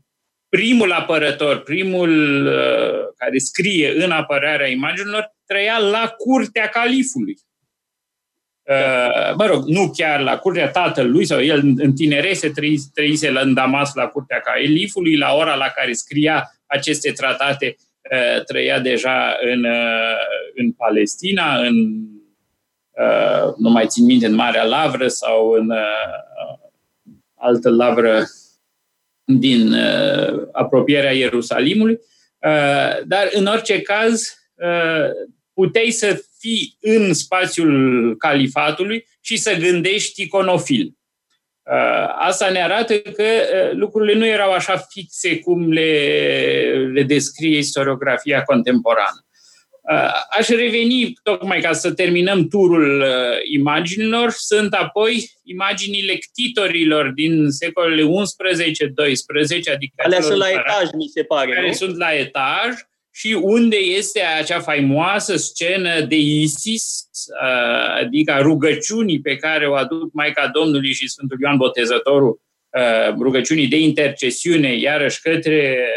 primul 0.50 0.92
apărător, 0.92 1.60
primul 1.64 2.46
uh, 2.48 3.14
care 3.18 3.38
scrie 3.38 4.04
în 4.04 4.12
apărarea 4.12 4.68
imaginilor, 4.68 5.36
trăia 5.46 5.78
la 5.78 6.14
curtea 6.18 6.68
califului. 6.68 7.38
Uh, 8.72 9.34
mă 9.38 9.46
rog, 9.46 9.63
nu 9.66 9.92
chiar 9.96 10.20
la 10.20 10.38
curtea 10.38 10.70
tatălui, 10.70 11.25
sau 11.25 11.42
el 11.42 11.62
în 11.78 11.94
tinerețe 11.94 12.51
trăise 12.94 13.30
în 13.30 13.54
Damas 13.54 13.94
la 13.94 14.08
curtea 14.08 14.40
califului, 14.40 15.18
la 15.18 15.34
ora 15.34 15.56
la 15.56 15.68
care 15.75 15.94
scria 15.94 16.51
aceste 16.66 17.12
tratate, 17.12 17.75
uh, 17.78 18.44
trăia 18.44 18.80
deja 18.80 19.36
în, 19.42 19.66
în 20.56 20.72
Palestina, 20.72 21.58
în, 21.58 21.75
nu 23.58 23.70
mai 23.70 23.88
țin 23.88 24.06
minte, 24.06 24.25
în 24.25 24.36
Marea 24.36 24.63
Lavră 24.63 25.08
sau 25.08 25.51
în 25.51 25.74
altă 27.42 27.70
lavră 27.70 28.24
din 29.24 29.74
uh, 29.74 30.48
apropierea 30.51 31.12
Ierusalimului, 31.12 31.94
uh, 31.94 33.04
dar 33.06 33.30
în 33.32 33.46
orice 33.46 33.82
caz 33.82 34.36
uh, 34.56 35.10
puteai 35.54 35.90
să 35.90 36.24
fii 36.41 36.77
în 36.79 37.13
spațiul 37.13 38.15
califatului 38.17 39.05
și 39.21 39.38
să 39.38 39.55
gândești 39.55 40.21
iconofil. 40.21 40.93
Uh, 41.63 42.13
asta 42.19 42.50
ne 42.50 42.63
arată 42.63 43.00
că 43.00 43.24
uh, 43.24 43.71
lucrurile 43.74 44.13
nu 44.13 44.25
erau 44.25 44.51
așa 44.51 44.77
fixe 44.77 45.39
cum 45.39 45.71
le, 45.71 45.91
le 46.93 47.03
descrie 47.03 47.57
istoriografia 47.57 48.43
contemporană. 48.43 49.25
Uh, 49.91 50.12
aș 50.38 50.48
reveni, 50.48 51.13
tocmai 51.24 51.62
ca 51.62 51.74
să 51.74 51.93
terminăm 51.93 52.48
turul 52.48 53.01
uh, 53.01 53.07
imaginilor, 53.53 54.29
sunt 54.29 54.74
apoi 54.74 55.31
imaginile 55.43 56.13
ctitorilor 56.13 57.10
din 57.10 57.50
secolele 57.50 58.03
11-12, 58.03 58.07
adică 59.74 59.93
Alea 59.95 60.21
sunt 60.21 60.38
la 60.38 60.50
etaj, 60.50 60.91
mi 60.93 61.07
se 61.13 61.24
pare, 61.24 61.51
Care 61.53 61.67
nu? 61.67 61.74
sunt 61.74 61.98
la 61.98 62.13
etaj 62.13 62.74
și 63.12 63.38
unde 63.41 63.75
este 63.75 64.22
acea 64.22 64.60
faimoasă 64.60 65.36
scenă 65.36 66.01
de 66.01 66.15
Isis, 66.15 67.06
uh, 67.44 67.96
adică 68.00 68.39
rugăciunii 68.41 69.22
pe 69.22 69.36
care 69.36 69.68
o 69.68 69.75
aduc 69.75 70.13
Maica 70.13 70.48
Domnului 70.48 70.94
și 70.94 71.10
Sfântul 71.10 71.38
Ioan 71.41 71.58
Botezătorul, 71.58 72.41
rugăciunii 73.20 73.68
de 73.68 73.80
intercesiune, 73.80 74.75
iarăși 74.75 75.22
către 75.22 75.88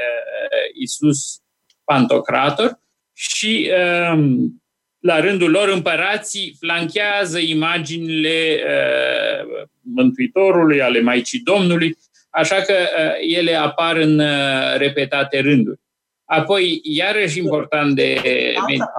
Isus 0.80 1.40
Pantocrator, 1.85 2.78
și 3.14 3.71
um, 4.12 4.62
la 4.99 5.21
rândul 5.21 5.50
lor 5.50 5.68
împărații 5.68 6.56
flanchează 6.59 7.38
imaginile 7.38 8.61
uh, 8.64 9.66
Mântuitorului, 9.80 10.83
ale 10.83 11.00
Maicii 11.00 11.40
Domnului, 11.40 11.97
așa 12.30 12.56
că 12.56 12.73
uh, 12.73 13.37
ele 13.37 13.54
apar 13.54 13.97
în 13.97 14.18
uh, 14.18 14.76
repetate 14.76 15.40
rânduri. 15.40 15.80
Apoi, 16.25 16.81
iarăși 16.83 17.38
important 17.38 17.95
de 17.95 18.21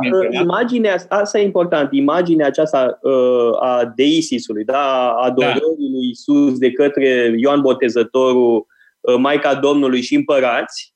menționat. 0.01 0.43
Imaginea, 0.43 1.05
asta 1.09 1.39
e 1.39 1.43
important, 1.43 1.93
imaginea 1.93 2.45
aceasta 2.45 2.99
uh, 3.01 3.61
a 3.61 3.93
deisisului, 3.95 4.63
da, 4.63 5.09
a 5.09 5.23
adorării 5.23 5.59
da. 5.59 5.97
lui 5.97 6.09
Isus 6.09 6.57
de 6.57 6.71
către 6.71 7.33
Ioan 7.37 7.61
Botezătorul, 7.61 8.65
uh, 8.99 9.15
Maica 9.17 9.55
Domnului 9.55 10.01
și 10.01 10.15
împărați, 10.15 10.95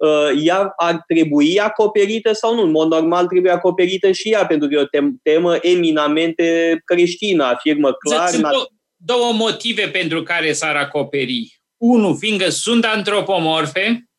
Uh, 0.00 0.42
ea 0.44 0.72
ar 0.76 1.02
trebui 1.06 1.58
acoperită 1.58 2.32
sau 2.32 2.54
nu. 2.54 2.62
În 2.62 2.70
mod 2.70 2.88
normal 2.88 3.26
trebuie 3.26 3.52
acoperită 3.52 4.12
și 4.12 4.28
ea, 4.28 4.46
pentru 4.46 4.68
că 4.68 4.74
e 4.74 4.78
o 4.78 5.14
temă 5.22 5.58
eminamente 5.60 6.80
creștină, 6.84 7.44
afirmă 7.44 7.92
clar. 7.92 8.28
Sunt 8.28 8.42
două, 8.42 8.66
două 8.96 9.32
motive 9.32 9.82
pentru 9.82 10.22
care 10.22 10.52
s-ar 10.52 10.76
acoperi. 10.76 11.60
Unu, 11.76 12.14
fiindcă 12.14 12.48
sunt 12.48 12.84
antropomorfe, 12.84 14.09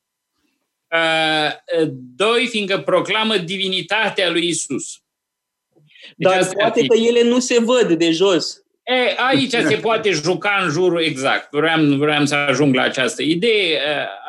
Doi, 2.15 2.47
fiindcă 2.47 2.77
proclamă 2.77 3.37
divinitatea 3.37 4.29
lui 4.29 4.47
Isus. 4.47 5.01
Deci 6.15 6.31
Dar 6.31 6.47
poate 6.47 6.85
că 6.85 6.97
ele 6.97 7.23
nu 7.23 7.39
se 7.39 7.59
văd 7.59 7.93
de 7.93 8.11
jos. 8.11 8.55
E, 8.83 9.15
aici 9.17 9.51
se 9.51 9.75
poate 9.81 10.11
juca 10.11 10.61
în 10.63 10.69
jurul 10.69 11.01
exact. 11.01 11.47
Vreau, 11.51 11.85
vreau 11.85 12.25
să 12.25 12.35
ajung 12.35 12.75
la 12.75 12.81
această 12.81 13.21
idee, 13.21 13.79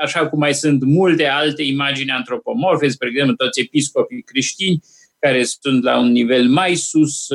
așa 0.03 0.29
cum 0.29 0.39
mai 0.39 0.55
sunt 0.55 0.85
multe 0.85 1.27
alte 1.27 1.63
imagini 1.63 2.11
antropomorfe, 2.11 2.89
spre 2.89 3.09
exemplu 3.09 3.35
toți 3.35 3.61
episcopii 3.61 4.23
creștini 4.23 4.81
care 5.19 5.45
sunt 5.45 5.83
la 5.83 5.99
un 5.99 6.13
nivel 6.13 6.49
mai 6.49 6.75
sus, 6.75 7.27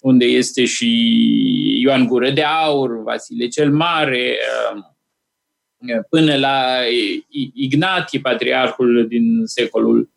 unde 0.00 0.24
este 0.24 0.64
și 0.64 0.88
Ioan 1.80 2.06
Gură 2.06 2.30
de 2.30 2.42
Aur, 2.42 3.02
Vasile 3.02 3.48
cel 3.48 3.70
Mare, 3.70 4.38
până 6.10 6.36
la 6.36 6.76
Ignatie, 7.54 8.20
patriarhul 8.20 9.06
din 9.08 9.42
secolul 9.44 10.10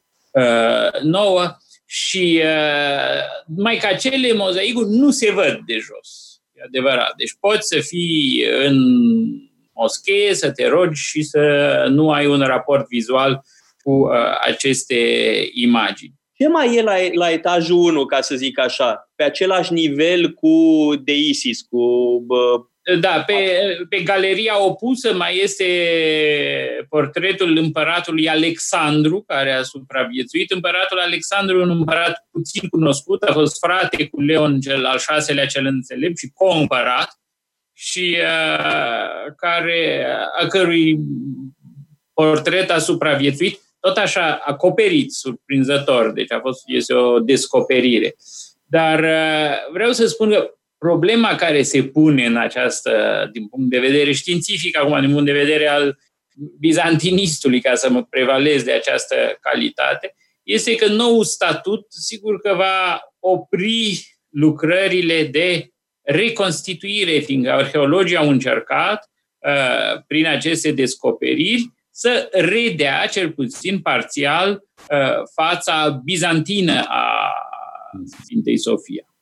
IX, 1.04 1.62
și 1.86 2.42
uh, 2.44 3.22
mai 3.58 3.78
că 3.78 3.88
acele 3.88 4.34
mozaicuri 4.34 4.90
nu 4.90 5.12
se 5.12 5.32
văd 5.32 5.60
de 5.66 5.78
jos. 5.78 6.42
E 6.54 6.62
adevărat. 6.66 7.14
Deci 7.18 7.36
poți 7.40 7.68
să 7.68 7.80
fii 7.80 8.46
în 8.66 8.76
moschee, 9.74 10.34
să 10.34 10.52
te 10.52 10.68
rogi 10.68 11.02
și 11.02 11.24
să 11.24 11.86
nu 11.90 12.12
ai 12.12 12.26
un 12.26 12.42
raport 12.42 12.88
vizual 12.88 13.44
cu 13.84 13.92
uh, 13.92 14.12
aceste 14.46 14.96
imagini. 15.54 16.14
Ce 16.38 16.48
mai 16.48 16.76
e 16.76 16.82
la, 16.82 16.96
la 17.12 17.32
etajul 17.32 17.78
1, 17.78 18.06
ca 18.06 18.22
să 18.22 18.36
zic 18.36 18.60
așa? 18.60 19.12
Pe 19.16 19.24
același 19.24 19.74
nivel 19.74 20.34
cu 20.34 20.58
Deisis, 21.04 21.62
cu 21.62 21.80
bă, 22.26 22.60
da, 23.00 23.24
pe, 23.26 23.36
pe 23.90 24.02
galeria 24.02 24.64
opusă 24.64 25.14
mai 25.14 25.40
este 25.44 25.66
portretul 26.90 27.58
împăratului 27.58 28.30
Alexandru, 28.30 29.24
care 29.28 29.52
a 29.52 29.62
supraviețuit. 29.62 30.52
Împăratul 30.52 31.00
Alexandru 31.00 31.62
un 31.62 31.70
împărat 31.70 32.28
puțin 32.32 32.70
cunoscut, 32.70 33.24
a 33.24 33.34
fost 33.34 33.60
frate 33.60 34.08
cu 34.08 34.22
Leon 34.22 34.60
cel 34.60 34.86
al 34.86 34.98
șaselea 34.98 35.46
cel 35.46 35.66
înțelept 35.66 36.18
și 36.18 36.32
co-împărat, 36.34 37.18
și 37.74 38.18
uh, 38.20 39.34
care, 39.38 40.08
a 40.40 40.48
cărui 40.48 41.00
portret 42.14 42.72
a 42.72 42.78
supraviețuit, 42.78 43.60
tot 43.80 43.98
așa 43.98 44.40
acoperit, 44.46 45.12
surprinzător, 45.12 46.12
deci 46.12 46.32
a 46.32 46.40
fost, 46.40 46.62
este 46.66 46.94
o 46.94 47.20
descoperire. 47.20 48.16
Dar 48.64 49.00
uh, 49.00 49.72
vreau 49.72 49.92
să 49.92 50.08
spun 50.08 50.30
că 50.30 50.54
problema 50.84 51.36
care 51.36 51.62
se 51.62 51.84
pune 51.84 52.26
în 52.26 52.38
această, 52.38 52.92
din 53.32 53.48
punct 53.48 53.70
de 53.70 53.80
vedere 53.80 54.12
științific, 54.12 54.78
acum 54.78 55.00
din 55.00 55.10
punct 55.10 55.26
de 55.26 55.32
vedere 55.44 55.68
al 55.68 55.98
bizantinistului, 56.60 57.62
ca 57.62 57.76
să 57.76 57.90
mă 57.90 58.04
prevalez 58.04 58.64
de 58.64 58.72
această 58.72 59.16
calitate, 59.42 60.16
este 60.44 60.76
că 60.76 60.88
nou 60.88 61.22
statut, 61.22 61.86
sigur 61.90 62.40
că 62.40 62.54
va 62.56 63.02
opri 63.20 64.08
lucrările 64.30 65.24
de 65.24 65.68
reconstituire, 66.02 67.20
fiindcă 67.20 67.52
arheologii 67.52 68.18
au 68.18 68.30
încercat, 68.30 69.10
uh, 69.38 70.02
prin 70.08 70.26
aceste 70.28 70.72
descoperiri, 70.72 71.72
să 71.92 72.30
redea, 72.32 73.06
cel 73.12 73.32
puțin 73.32 73.80
parțial, 73.80 74.52
uh, 74.52 75.22
fața 75.36 76.02
bizantină 76.04 76.84
a 76.88 77.34
Sfintei 78.24 78.58
Sofia. 78.58 79.13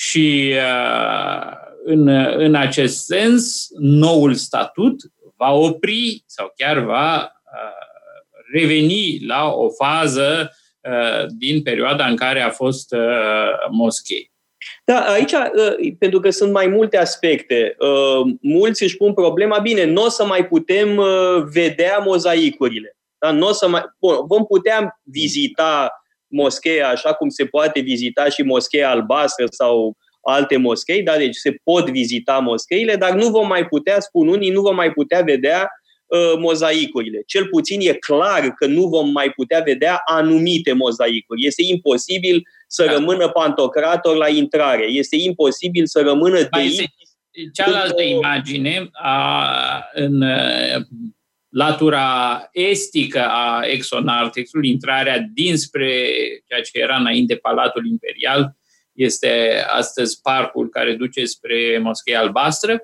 Și 0.00 0.54
uh, 0.56 1.52
în, 1.84 2.08
în 2.36 2.54
acest 2.54 3.04
sens, 3.04 3.68
noul 3.78 4.34
statut 4.34 5.00
va 5.36 5.52
opri 5.52 6.22
sau 6.26 6.52
chiar 6.56 6.78
va 6.78 7.16
uh, 7.16 7.86
reveni 8.52 9.18
la 9.26 9.52
o 9.52 9.68
fază 9.68 10.50
uh, 10.80 11.26
din 11.38 11.62
perioada 11.62 12.06
în 12.06 12.16
care 12.16 12.40
a 12.40 12.50
fost 12.50 12.94
moschei. 13.70 14.32
Da, 14.84 14.98
aici, 15.00 15.32
pentru 15.98 16.20
că 16.20 16.30
sunt 16.30 16.52
mai 16.52 16.66
multe 16.66 16.96
aspecte, 16.96 17.76
mulți 18.40 18.82
își 18.82 18.96
pun 18.96 19.14
problema, 19.14 19.58
bine, 19.58 19.84
nu 19.84 20.04
o 20.04 20.08
să 20.08 20.24
mai 20.24 20.46
putem 20.46 21.00
vedea 21.52 21.98
mozaicurile. 21.98 22.96
Da? 23.18 23.30
N-o 23.30 23.52
să 23.52 23.68
mai, 23.68 23.82
bun, 23.98 24.26
vom 24.26 24.46
putea 24.46 25.00
vizita 25.02 26.02
moscheea 26.30 26.88
așa 26.88 27.12
cum 27.12 27.28
se 27.28 27.44
poate 27.44 27.80
vizita 27.80 28.28
și 28.28 28.42
moscheea 28.42 28.90
albastră 28.90 29.46
sau 29.50 29.96
alte 30.22 30.56
moschei, 30.56 31.02
da? 31.02 31.16
deci 31.16 31.36
se 31.36 31.56
pot 31.64 31.90
vizita 31.90 32.38
moscheile, 32.38 32.96
dar 32.96 33.14
nu 33.14 33.28
vom 33.28 33.46
mai 33.46 33.66
putea, 33.66 34.00
spun 34.00 34.28
unii, 34.28 34.50
nu 34.50 34.60
vom 34.60 34.74
mai 34.74 34.92
putea 34.92 35.20
vedea 35.20 35.70
uh, 36.06 36.38
mozaicurile. 36.38 37.22
Cel 37.26 37.46
puțin 37.46 37.80
e 37.80 37.92
clar 37.92 38.54
că 38.54 38.66
nu 38.66 38.86
vom 38.86 39.10
mai 39.10 39.30
putea 39.30 39.60
vedea 39.60 40.00
anumite 40.04 40.72
mozaicuri. 40.72 41.46
Este 41.46 41.62
imposibil 41.62 42.42
să 42.66 42.84
da. 42.84 42.92
rămână 42.92 43.28
pantocrator 43.28 44.16
la 44.16 44.28
intrare. 44.28 44.84
Este 44.84 45.16
imposibil 45.16 45.86
să 45.86 46.00
rămână 46.00 46.38
de 46.38 46.84
Cealaltă 47.52 48.02
imagine 48.02 48.88
a, 48.92 49.90
în 49.92 50.22
latura 51.50 52.48
estică 52.52 53.26
a 53.28 53.62
exonartexului, 53.64 54.68
intrarea 54.68 55.18
dinspre 55.32 56.06
ceea 56.48 56.60
ce 56.60 56.70
era 56.72 56.96
înainte 56.96 57.36
Palatul 57.36 57.86
Imperial, 57.86 58.56
este 58.92 59.64
astăzi 59.68 60.20
parcul 60.22 60.68
care 60.68 60.94
duce 60.94 61.24
spre 61.24 61.78
Moscheea 61.82 62.20
Albastră, 62.20 62.82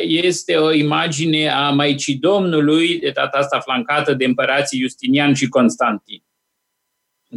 este 0.00 0.56
o 0.56 0.72
imagine 0.72 1.48
a 1.48 1.70
Maicii 1.70 2.16
Domnului, 2.16 2.98
de 2.98 3.10
data 3.10 3.38
asta 3.38 3.60
flancată 3.60 4.14
de 4.14 4.24
împărații 4.24 4.80
Justinian 4.80 5.34
și 5.34 5.48
Constantin. 5.48 6.22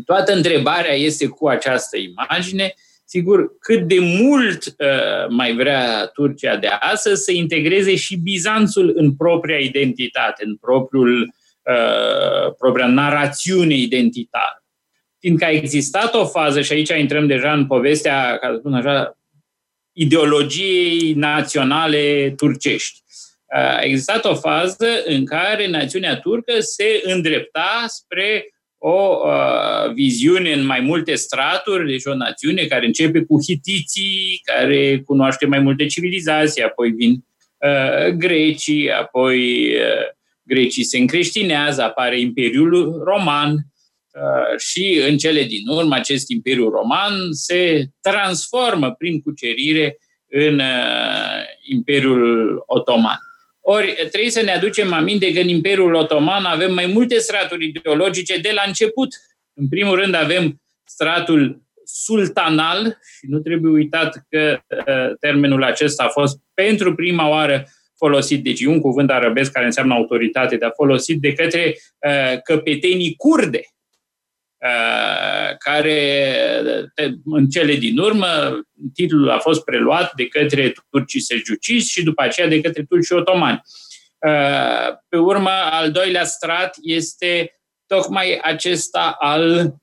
Toată 0.06 0.34
întrebarea 0.34 0.94
este 0.94 1.28
cu 1.28 1.48
această 1.48 1.98
imagine, 1.98 2.74
sigur, 3.08 3.58
cât 3.60 3.82
de 3.82 4.00
mult 4.00 4.66
uh, 4.66 5.28
mai 5.30 5.56
vrea 5.56 6.06
Turcia 6.06 6.56
de 6.56 6.68
astăzi 6.68 7.24
să 7.24 7.32
integreze 7.32 7.96
și 7.96 8.16
Bizanțul 8.16 8.92
în 8.96 9.16
propria 9.16 9.58
identitate, 9.58 10.44
în 10.46 10.56
propriul, 10.56 11.22
uh, 11.22 12.54
propria 12.58 12.88
narațiune 12.88 13.74
identitară. 13.74 14.64
Fiindcă 15.20 15.46
a 15.46 15.50
existat 15.50 16.14
o 16.14 16.26
fază, 16.26 16.62
și 16.62 16.74
aici 16.74 16.90
intrăm 16.90 17.28
deja 17.28 17.54
în 17.54 17.68
povestea, 17.68 18.38
ca 18.38 18.48
să 18.52 18.58
spun 18.60 18.74
așa, 18.74 19.18
ideologiei 19.92 21.14
naționale 21.14 22.34
turcești. 22.38 23.02
A 23.48 23.82
existat 23.82 24.26
o 24.26 24.36
fază 24.36 24.88
în 25.06 25.26
care 25.26 25.68
națiunea 25.68 26.20
turcă 26.20 26.54
se 26.60 27.02
îndrepta 27.04 27.86
spre 27.88 28.57
o 28.78 29.18
uh, 29.26 29.94
viziune 29.94 30.52
în 30.54 30.66
mai 30.66 30.80
multe 30.80 31.16
straturi, 31.16 31.88
deci 31.88 32.06
o 32.06 32.16
națiune 32.16 32.64
care 32.64 32.86
începe 32.86 33.22
cu 33.22 33.38
hitiții, 33.44 34.42
care 34.44 35.02
cunoaște 35.06 35.46
mai 35.46 35.60
multe 35.60 35.86
civilizații, 35.86 36.64
apoi 36.64 36.90
vin 36.90 37.26
uh, 37.58 38.08
grecii, 38.08 38.92
apoi 38.92 39.68
uh, 39.76 40.16
grecii 40.44 40.84
se 40.84 40.98
încreștinează, 40.98 41.84
apare 41.84 42.20
Imperiul 42.20 43.02
Roman 43.04 43.52
uh, 43.54 44.60
și 44.60 45.02
în 45.10 45.18
cele 45.18 45.44
din 45.44 45.68
urmă 45.68 45.96
acest 45.96 46.30
Imperiu 46.30 46.70
Roman 46.70 47.14
se 47.32 47.86
transformă 48.02 48.92
prin 48.92 49.22
cucerire 49.22 49.98
în 50.30 50.60
uh, 50.60 51.44
Imperiul 51.62 52.64
Otoman. 52.66 53.20
Ori 53.70 53.96
trebuie 53.96 54.30
să 54.30 54.42
ne 54.42 54.52
aducem 54.52 54.94
aminte 54.94 55.34
că 55.34 55.40
în 55.40 55.48
Imperiul 55.48 55.94
Otoman 55.94 56.46
avem 56.46 56.74
mai 56.74 56.86
multe 56.86 57.18
straturi 57.18 57.66
ideologice 57.66 58.38
de 58.38 58.52
la 58.54 58.64
început. 58.66 59.08
În 59.54 59.68
primul 59.68 59.96
rând 59.96 60.16
avem 60.16 60.62
stratul 60.84 61.62
sultanal 61.84 62.98
și 63.18 63.26
nu 63.28 63.40
trebuie 63.40 63.72
uitat 63.72 64.26
că 64.30 64.60
uh, 64.70 65.16
termenul 65.20 65.64
acesta 65.64 66.04
a 66.04 66.08
fost 66.08 66.40
pentru 66.54 66.96
prima 66.96 67.30
oară 67.30 67.68
folosit, 67.96 68.44
deci 68.44 68.66
un 68.66 68.80
cuvânt 68.80 69.10
arabesc 69.10 69.52
care 69.52 69.66
înseamnă 69.66 69.94
autoritate, 69.94 70.58
dar 70.58 70.72
folosit 70.76 71.20
de 71.20 71.34
către 71.34 71.76
uh, 72.08 72.42
căpetenii 72.42 73.16
curde 73.16 73.62
Uh, 73.62 73.77
care 75.58 76.42
în 77.26 77.50
cele 77.50 77.76
din 77.76 77.98
urmă 77.98 78.28
titlul 78.94 79.30
a 79.30 79.40
fost 79.40 79.64
preluat 79.64 80.14
de 80.16 80.28
către 80.28 80.74
turcii 80.90 81.22
seljuciți 81.22 81.92
și 81.92 82.04
după 82.04 82.22
aceea 82.22 82.48
de 82.48 82.62
către 82.62 82.84
turcii 82.84 83.16
otomani. 83.16 83.62
Uh, 84.18 84.98
pe 85.10 85.18
urmă, 85.18 85.50
al 85.50 85.92
doilea 85.92 86.24
strat 86.24 86.76
este 86.82 87.60
tocmai 87.86 88.40
acesta 88.42 89.16
al 89.20 89.74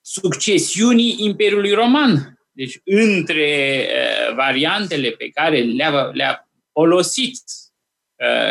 succesiunii 0.00 1.16
Imperiului 1.18 1.72
Roman. 1.72 2.38
Deci, 2.52 2.80
între 2.84 3.86
uh, 3.88 4.34
variantele 4.34 5.10
pe 5.10 5.28
care 5.28 5.60
le-a, 5.60 6.10
le-a 6.12 6.48
folosit, 6.72 7.42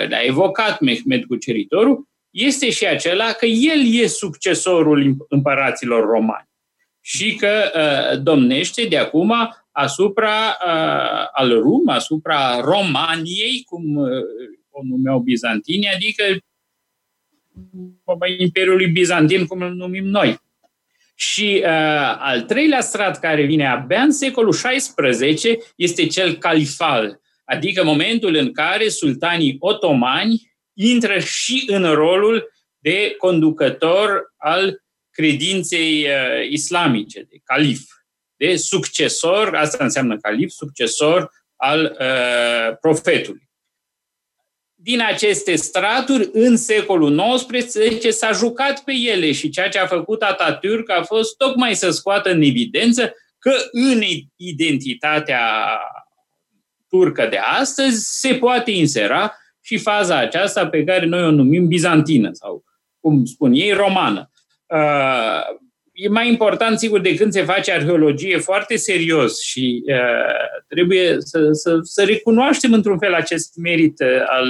le-a 0.08 0.22
evocat 0.24 0.80
Mehmed 0.80 1.26
Cuceritorul, 1.26 2.08
este 2.38 2.70
și 2.70 2.86
acela 2.86 3.32
că 3.32 3.46
el 3.46 4.02
e 4.02 4.08
succesorul 4.08 5.26
împăraților 5.30 6.06
romani 6.06 6.50
și 7.02 7.36
că 7.36 7.72
uh, 7.76 8.22
domnește 8.24 8.86
de 8.86 8.98
acum 8.98 9.34
asupra 9.72 10.58
uh, 10.66 11.28
al 11.32 11.60
Rum, 11.60 11.90
asupra 11.90 12.60
Romaniei, 12.62 13.64
cum 13.66 13.96
uh, 13.96 14.10
o 14.70 14.80
numeau 14.84 15.20
bizantinii, 15.20 15.90
adică 15.96 16.24
Imperiului 18.38 18.88
Bizantin, 18.88 19.46
cum 19.46 19.62
îl 19.62 19.74
numim 19.74 20.06
noi. 20.06 20.40
Și 21.16 21.62
uh, 21.64 22.18
al 22.20 22.42
treilea 22.42 22.82
strat 22.82 23.20
care 23.20 23.46
vine 23.46 23.68
abia 23.68 24.02
în 24.02 24.12
secolul 24.12 24.54
XVI 24.54 25.58
este 25.76 26.06
cel 26.06 26.36
califal, 26.36 27.20
adică 27.46 27.84
momentul 27.84 28.36
în 28.36 28.52
care 28.52 28.88
sultanii 28.88 29.56
otomani 29.60 30.47
intră 30.78 31.20
și 31.20 31.64
în 31.68 31.94
rolul 31.94 32.52
de 32.78 33.16
conducător 33.18 34.34
al 34.38 34.84
credinței 35.12 36.04
uh, 36.04 36.50
islamice, 36.50 37.22
de 37.30 37.38
calif, 37.44 37.82
de 38.36 38.56
succesor, 38.56 39.56
asta 39.56 39.84
înseamnă 39.84 40.18
calif, 40.18 40.50
succesor 40.50 41.32
al 41.56 41.98
uh, 42.00 42.78
profetului. 42.82 43.50
Din 44.80 45.02
aceste 45.02 45.56
straturi, 45.56 46.30
în 46.32 46.58
secolul 46.58 47.42
XIX, 47.48 48.16
s-a 48.16 48.32
jucat 48.32 48.84
pe 48.84 48.94
ele 48.94 49.32
și 49.32 49.50
ceea 49.50 49.70
ce 49.70 49.80
a 49.80 49.88
făcut 49.88 50.24
Atatürk 50.24 51.00
a 51.00 51.02
fost 51.02 51.38
tocmai 51.38 51.76
să 51.76 51.90
scoată 51.90 52.30
în 52.30 52.42
evidență 52.42 53.14
că 53.40 53.52
în 53.72 54.02
identitatea 54.36 55.80
turcă 56.90 57.28
de 57.28 57.38
astăzi 57.38 58.20
se 58.20 58.34
poate 58.36 58.72
insera 58.72 59.34
și 59.68 59.78
faza 59.78 60.18
aceasta 60.18 60.68
pe 60.68 60.84
care 60.84 61.06
noi 61.06 61.24
o 61.24 61.32
numim 61.32 61.68
bizantină 61.68 62.30
sau, 62.34 62.64
cum 63.00 63.26
spun 63.26 63.52
ei, 63.54 63.72
romană. 63.72 64.30
Uh, 64.68 65.58
e 65.92 66.08
mai 66.08 66.28
important, 66.28 66.80
sigur, 66.80 67.00
de 67.00 67.16
când 67.16 67.32
se 67.32 67.44
face 67.44 67.72
arheologie 67.72 68.38
foarte 68.38 68.76
serios 68.76 69.42
și 69.42 69.84
uh, 69.88 70.64
trebuie 70.68 71.16
să, 71.20 71.50
să, 71.52 71.80
să 71.82 72.04
recunoaștem 72.04 72.74
într-un 72.74 72.98
fel 72.98 73.14
acest 73.14 73.56
merit 73.56 74.00
uh, 74.00 74.24
al 74.28 74.48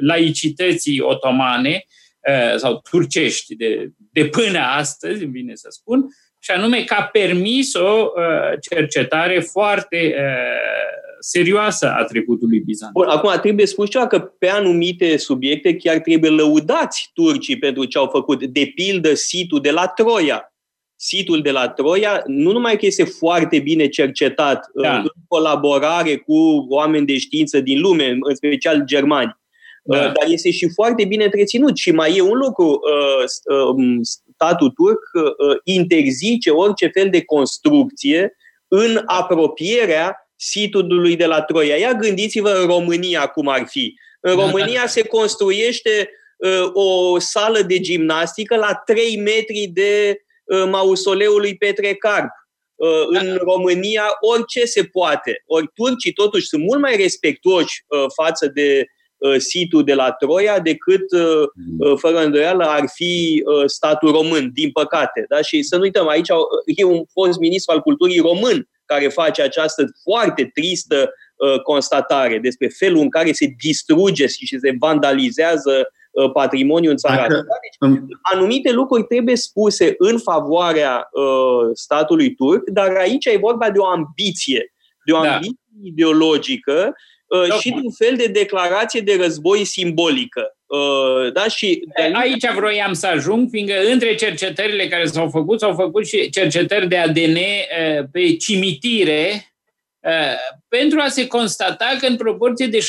laicității 0.00 1.00
otomane 1.00 1.84
uh, 2.28 2.56
sau 2.56 2.80
turcești 2.90 3.56
de, 3.56 3.92
de 4.12 4.24
până 4.24 4.58
astăzi, 4.58 5.24
bine 5.24 5.54
să 5.54 5.66
spun, 5.70 6.06
și 6.38 6.50
anume 6.50 6.84
că 6.84 6.94
a 6.98 7.02
permis 7.02 7.74
o 7.74 8.12
uh, 8.16 8.58
cercetare 8.70 9.40
foarte 9.40 10.14
uh, 10.18 11.01
serioasă 11.22 11.92
a 11.92 12.04
trecutului 12.04 12.58
bizantin. 12.58 13.02
Bun, 13.02 13.12
acum 13.12 13.40
trebuie 13.40 13.66
spus 13.66 13.88
ceva 13.88 14.06
că 14.06 14.18
pe 14.20 14.48
anumite 14.48 15.16
subiecte 15.16 15.76
chiar 15.76 15.98
trebuie 15.98 16.30
lăudați 16.30 17.10
turcii 17.14 17.58
pentru 17.58 17.84
ce 17.84 17.98
au 17.98 18.08
făcut. 18.12 18.44
De 18.44 18.72
pildă, 18.74 19.14
situl 19.14 19.60
de 19.60 19.70
la 19.70 19.86
Troia. 19.86 20.52
Situl 20.96 21.42
de 21.42 21.50
la 21.50 21.68
Troia 21.68 22.22
nu 22.26 22.52
numai 22.52 22.76
că 22.76 22.86
este 22.86 23.04
foarte 23.04 23.58
bine 23.58 23.88
cercetat 23.88 24.70
da. 24.74 24.96
în 24.96 25.04
colaborare 25.28 26.16
cu 26.16 26.66
oameni 26.68 27.06
de 27.06 27.18
știință 27.18 27.60
din 27.60 27.80
lume, 27.80 28.18
în 28.20 28.34
special 28.34 28.82
germani, 28.84 29.40
da. 29.82 29.96
Uh, 29.96 30.02
dar 30.02 30.24
este 30.26 30.50
și 30.50 30.70
foarte 30.74 31.04
bine 31.04 31.24
întreținut. 31.24 31.76
Și 31.76 31.90
mai 31.90 32.16
e 32.16 32.20
un 32.20 32.38
lucru, 32.38 32.66
uh, 32.66 33.64
um, 33.74 34.00
statul 34.02 34.70
turc 34.70 35.00
uh, 35.14 35.56
interzice 35.64 36.50
orice 36.50 36.86
fel 36.86 37.10
de 37.10 37.24
construcție 37.24 38.36
în 38.68 39.02
apropierea 39.04 40.16
situdului 40.42 41.16
de 41.16 41.26
la 41.26 41.42
Troia. 41.42 41.76
Ia 41.76 41.92
gândiți-vă 41.92 42.50
în 42.50 42.66
România 42.66 43.26
cum 43.26 43.48
ar 43.48 43.66
fi. 43.68 43.94
În 44.20 44.34
România 44.34 44.86
se 44.86 45.02
construiește 45.02 46.10
uh, 46.36 46.70
o 46.72 47.18
sală 47.18 47.62
de 47.62 47.80
gimnastică 47.80 48.56
la 48.56 48.74
3 48.74 49.16
metri 49.16 49.70
de 49.72 50.20
uh, 50.44 50.64
mausoleul 50.70 51.40
lui 51.40 51.56
Petre 51.56 51.94
Carp. 51.94 52.30
Uh, 52.74 52.88
în 53.08 53.36
România 53.36 54.04
orice 54.20 54.64
se 54.64 54.84
poate. 54.84 55.42
Ori 55.46 55.70
turcii 55.74 56.12
totuși 56.12 56.46
sunt 56.46 56.62
mult 56.62 56.80
mai 56.80 56.96
respectuoși 56.96 57.84
uh, 57.86 58.04
față 58.22 58.50
de 58.54 58.86
uh, 59.16 59.36
situl 59.38 59.84
de 59.84 59.94
la 59.94 60.12
Troia 60.12 60.60
decât, 60.60 61.12
uh, 61.12 61.48
uh, 61.78 61.98
fără 61.98 62.24
îndoială, 62.24 62.64
ar 62.64 62.84
fi 62.94 63.42
uh, 63.44 63.62
statul 63.66 64.10
român, 64.10 64.50
din 64.52 64.70
păcate. 64.70 65.24
Da? 65.28 65.42
Și 65.42 65.62
să 65.62 65.76
nu 65.76 65.82
uităm, 65.82 66.08
aici 66.08 66.28
e 66.64 66.84
un 66.84 67.04
fost 67.12 67.38
ministru 67.38 67.72
al 67.72 67.80
culturii 67.80 68.18
român 68.18 68.66
care 68.92 69.08
face 69.08 69.42
această 69.42 69.84
foarte 70.02 70.50
tristă 70.54 71.12
uh, 71.36 71.60
constatare 71.60 72.38
despre 72.38 72.68
felul 72.68 73.00
în 73.00 73.10
care 73.10 73.32
se 73.32 73.54
distruge 73.62 74.26
și 74.26 74.58
se 74.58 74.76
vandalizează 74.78 75.88
uh, 76.10 76.32
patrimoniul 76.32 76.90
în 76.90 76.96
țara 76.96 77.16
Dacă, 77.16 77.34
deci, 77.34 78.18
anumite 78.22 78.72
lucruri 78.72 79.02
trebuie 79.02 79.36
spuse 79.36 79.94
în 79.98 80.18
favoarea 80.18 81.08
uh, 81.12 81.70
statului 81.74 82.34
turc, 82.34 82.68
dar 82.68 82.96
aici 82.96 83.24
e 83.24 83.36
vorba 83.40 83.70
de 83.70 83.78
o 83.78 83.86
ambiție, 83.86 84.72
de 85.04 85.12
o 85.12 85.22
da. 85.22 85.34
ambiție 85.34 85.56
ideologică 85.82 86.94
uh, 87.32 87.58
și 87.60 87.68
de 87.68 87.80
un 87.82 87.92
fel 87.92 88.16
de 88.16 88.26
declarație 88.26 89.00
de 89.00 89.16
război 89.20 89.64
simbolică. 89.64 90.56
Uh, 90.66 91.32
da, 91.32 91.48
și 91.48 91.84
Aici 92.12 92.52
vroiam 92.54 92.92
să 92.92 93.06
ajung, 93.06 93.48
fiindcă 93.50 93.74
între 93.92 94.14
cercetările 94.14 94.88
care 94.88 95.04
s-au 95.04 95.28
făcut, 95.28 95.60
s-au 95.60 95.74
făcut 95.74 96.06
și 96.06 96.30
cercetări 96.30 96.88
de 96.88 96.96
ADN 96.96 97.36
uh, 97.36 98.04
pe 98.12 98.36
cimitire, 98.36 99.52
uh, 100.00 100.36
pentru 100.68 101.00
a 101.00 101.08
se 101.08 101.26
constata 101.26 101.96
că 102.00 102.06
în 102.06 102.16
proporție 102.16 102.66
de 102.66 102.78
70% 102.78 102.82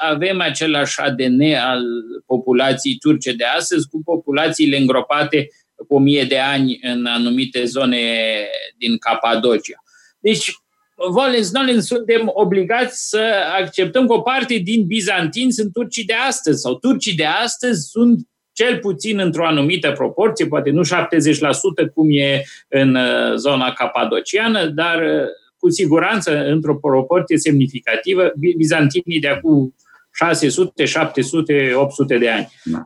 avem 0.00 0.40
același 0.40 1.00
ADN 1.00 1.42
al 1.42 1.82
populației 2.26 2.96
turce 2.98 3.32
de 3.32 3.44
astăzi 3.44 3.88
cu 3.88 4.02
populațiile 4.04 4.76
îngropate 4.76 5.48
cu 5.88 5.94
o 5.94 5.98
mie 5.98 6.24
de 6.24 6.38
ani 6.38 6.78
în 6.82 7.06
anumite 7.06 7.64
zone 7.64 8.00
din 8.78 8.98
Capadocia. 8.98 9.82
Deci 10.18 10.52
volens 11.10 11.52
nolens 11.52 11.86
suntem 11.86 12.30
obligați 12.32 13.08
să 13.08 13.32
acceptăm 13.60 14.06
că 14.06 14.12
o 14.12 14.20
parte 14.20 14.56
din 14.56 14.86
bizantini 14.86 15.52
sunt 15.52 15.72
turcii 15.72 16.04
de 16.04 16.14
astăzi 16.28 16.60
sau 16.60 16.74
turcii 16.74 17.14
de 17.14 17.24
astăzi 17.24 17.88
sunt 17.90 18.28
cel 18.52 18.78
puțin 18.78 19.18
într-o 19.18 19.46
anumită 19.46 19.92
proporție, 19.92 20.46
poate 20.46 20.70
nu 20.70 20.82
70% 20.84 20.88
cum 21.94 22.08
e 22.10 22.42
în 22.68 22.94
uh, 22.94 23.34
zona 23.36 23.72
capadociană, 23.72 24.66
dar 24.66 25.02
uh, 25.02 25.26
cu 25.56 25.70
siguranță 25.70 26.44
într-o 26.44 26.76
proporție 26.76 27.38
semnificativă 27.38 28.32
bizantinii 28.56 29.20
de 29.20 29.28
acum 29.28 29.74
600, 30.12 30.84
700, 30.84 31.72
800 31.74 32.18
de 32.18 32.30
ani. 32.30 32.52
Da. 32.64 32.82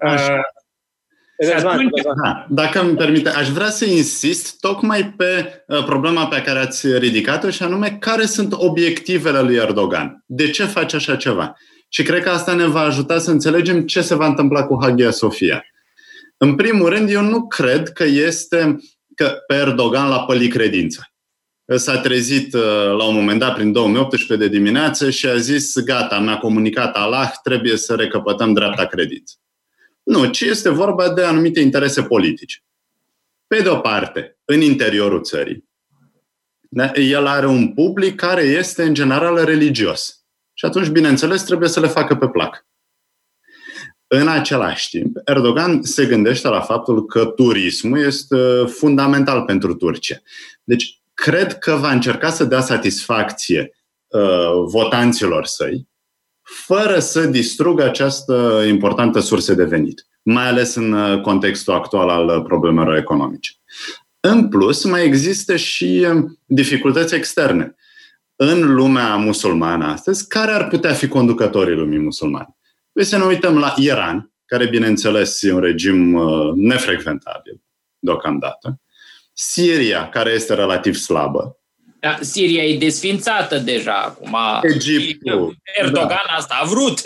Uh, 1.38 1.64
atunci... 1.64 1.90
Da, 2.24 2.46
dacă 2.48 2.80
îmi 2.80 2.96
permite, 2.96 3.28
aș 3.28 3.48
vrea 3.48 3.70
să 3.70 3.84
insist 3.84 4.60
tocmai 4.60 5.14
pe 5.16 5.64
uh, 5.66 5.84
problema 5.84 6.26
pe 6.26 6.42
care 6.42 6.58
ați 6.58 6.98
ridicat-o 6.98 7.50
și 7.50 7.62
anume 7.62 7.96
care 8.00 8.26
sunt 8.26 8.52
obiectivele 8.52 9.40
lui 9.40 9.54
Erdogan. 9.54 10.22
De 10.26 10.50
ce 10.50 10.64
face 10.64 10.96
așa 10.96 11.16
ceva? 11.16 11.56
Și 11.88 12.02
cred 12.02 12.22
că 12.22 12.30
asta 12.30 12.54
ne 12.54 12.66
va 12.66 12.80
ajuta 12.80 13.18
să 13.18 13.30
înțelegem 13.30 13.86
ce 13.86 14.00
se 14.00 14.14
va 14.14 14.26
întâmpla 14.26 14.64
cu 14.64 14.78
Hagia 14.80 15.10
Sofia. 15.10 15.64
În 16.36 16.54
primul 16.54 16.88
rând, 16.88 17.10
eu 17.10 17.22
nu 17.22 17.46
cred 17.46 17.88
că 17.88 18.04
este 18.04 18.76
că 19.14 19.36
pe 19.46 19.54
Erdogan 19.54 20.08
l-a 20.08 20.20
pălit 20.20 20.52
credința. 20.52 21.02
S-a 21.76 21.98
trezit 21.98 22.54
uh, 22.54 22.62
la 22.98 23.04
un 23.04 23.14
moment 23.14 23.38
dat, 23.38 23.54
prin 23.54 23.72
2018 23.72 24.48
de 24.48 24.56
dimineață, 24.56 25.10
și 25.10 25.26
a 25.26 25.36
zis, 25.36 25.78
gata, 25.78 26.18
mi-a 26.18 26.38
comunicat 26.38 26.96
Allah, 26.96 27.30
trebuie 27.42 27.76
să 27.76 27.94
recăpătăm 27.94 28.52
dreapta 28.52 28.86
credință. 28.86 29.34
Nu, 30.08 30.26
ci 30.30 30.40
este 30.40 30.68
vorba 30.68 31.12
de 31.12 31.24
anumite 31.24 31.60
interese 31.60 32.02
politice. 32.02 32.62
Pe 33.46 33.62
de 33.62 33.68
o 33.68 33.76
parte, 33.76 34.38
în 34.44 34.60
interiorul 34.60 35.22
țării, 35.22 35.68
da, 36.60 36.92
el 36.92 37.26
are 37.26 37.46
un 37.46 37.72
public 37.72 38.16
care 38.16 38.42
este 38.42 38.82
în 38.82 38.94
general 38.94 39.44
religios. 39.44 40.24
Și 40.52 40.64
atunci, 40.64 40.88
bineînțeles, 40.88 41.42
trebuie 41.42 41.68
să 41.68 41.80
le 41.80 41.86
facă 41.86 42.16
pe 42.16 42.28
plac. 42.28 42.66
În 44.06 44.28
același 44.28 44.88
timp, 44.88 45.16
Erdogan 45.24 45.82
se 45.82 46.06
gândește 46.06 46.48
la 46.48 46.60
faptul 46.60 47.06
că 47.06 47.24
turismul 47.24 47.98
este 47.98 48.64
fundamental 48.66 49.42
pentru 49.42 49.74
Turcia. 49.74 50.20
Deci, 50.64 51.00
cred 51.14 51.58
că 51.58 51.74
va 51.74 51.92
încerca 51.92 52.30
să 52.30 52.44
dea 52.44 52.60
satisfacție 52.60 53.72
uh, 54.06 54.50
votanților 54.66 55.44
săi, 55.44 55.88
fără 56.48 56.98
să 56.98 57.26
distrugă 57.26 57.84
această 57.84 58.64
importantă 58.68 59.20
sursă 59.20 59.54
de 59.54 59.64
venit, 59.64 60.06
mai 60.22 60.48
ales 60.48 60.74
în 60.74 60.92
uh, 60.92 61.20
contextul 61.20 61.74
actual 61.74 62.08
al 62.08 62.26
uh, 62.28 62.42
problemelor 62.42 62.96
economice. 62.96 63.52
În 64.20 64.48
plus, 64.48 64.84
mai 64.84 65.04
există 65.04 65.56
și 65.56 66.06
um, 66.10 66.38
dificultăți 66.44 67.14
externe. 67.14 67.74
În 68.36 68.74
lumea 68.74 69.16
musulmană 69.16 69.86
astăzi, 69.86 70.28
care 70.28 70.52
ar 70.52 70.68
putea 70.68 70.92
fi 70.92 71.08
conducătorii 71.08 71.74
lumii 71.74 71.98
musulmane? 71.98 72.56
Păi 72.92 73.04
să 73.04 73.16
ne 73.16 73.24
uităm 73.24 73.58
la 73.58 73.74
Iran, 73.76 74.32
care, 74.44 74.66
bineînțeles, 74.68 75.42
e 75.42 75.52
un 75.52 75.60
regim 75.60 76.14
uh, 76.14 76.52
nefrecventabil 76.54 77.62
deocamdată, 77.98 78.80
Siria, 79.32 80.08
care 80.08 80.30
este 80.30 80.54
relativ 80.54 80.94
slabă, 80.94 81.40
da, 81.42 81.57
Siria 82.20 82.64
e 82.64 82.78
desfințată 82.78 83.58
deja 83.58 83.94
acum. 83.94 84.36
Egiptul. 84.62 85.56
Erdogan 85.76 86.08
da. 86.08 86.34
asta 86.36 86.58
a 86.62 86.66
vrut. 86.66 87.02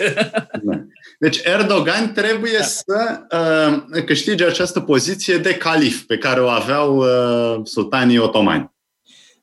Da. 0.63 0.85
Deci 1.19 1.39
Erdogan 1.43 2.13
trebuie 2.13 2.57
da. 2.57 2.63
să 2.63 3.19
uh, 3.31 4.03
câștige 4.05 4.45
această 4.45 4.79
poziție 4.79 5.37
de 5.37 5.55
calif 5.55 6.01
pe 6.01 6.17
care 6.17 6.41
o 6.41 6.47
aveau 6.47 6.97
uh, 6.97 7.61
sultanii 7.63 8.17
otomani. 8.17 8.71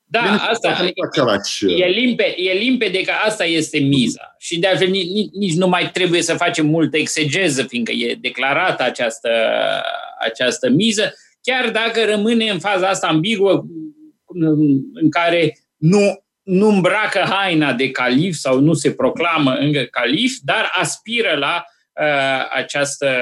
Da, 0.05 0.21
Bine, 0.21 0.37
asta 0.37 0.93
e, 1.67 1.85
e, 1.85 1.87
limpe, 1.87 2.35
e 2.37 2.53
limpede 2.53 3.01
că 3.03 3.13
asta 3.25 3.45
este 3.45 3.79
miza. 3.79 4.37
Și 4.39 4.59
de 4.59 4.67
altfel 4.67 4.89
nici, 4.89 5.29
nici 5.33 5.55
nu 5.55 5.69
mai 5.69 5.91
trebuie 5.91 6.23
să 6.23 6.35
facem 6.35 6.67
multă 6.67 6.97
exegeză, 6.97 7.63
fiindcă 7.63 7.93
e 7.93 8.19
declarată 8.21 8.83
această, 8.83 9.31
această 10.21 10.69
miză, 10.69 11.15
chiar 11.43 11.71
dacă 11.71 12.05
rămâne 12.05 12.51
în 12.51 12.59
faza 12.59 12.89
asta 12.89 13.07
ambiguă 13.07 13.65
în 14.93 15.11
care 15.11 15.59
nu, 15.77 16.25
nu 16.43 16.69
îmbracă 16.69 17.19
haina 17.19 17.73
de 17.73 17.91
calif 17.91 18.35
sau 18.35 18.59
nu 18.59 18.73
se 18.73 18.93
proclamă 18.93 19.53
încă 19.55 19.83
calif, 19.83 20.33
dar 20.43 20.71
aspiră 20.73 21.37
la 21.37 21.65
uh, 22.01 22.49
această 22.53 23.17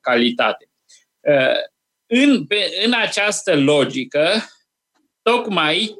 calitate. 0.00 0.68
Uh, 1.20 1.72
în, 2.06 2.46
pe, 2.46 2.56
în 2.84 2.92
această 2.92 3.56
logică, 3.56 4.28
tocmai 5.22 5.94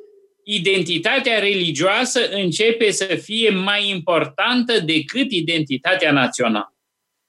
identitatea 0.44 1.38
religioasă 1.38 2.28
începe 2.30 2.90
să 2.90 3.04
fie 3.04 3.50
mai 3.50 3.88
importantă 3.88 4.80
decât 4.80 5.30
identitatea 5.30 6.12
națională. 6.12 6.74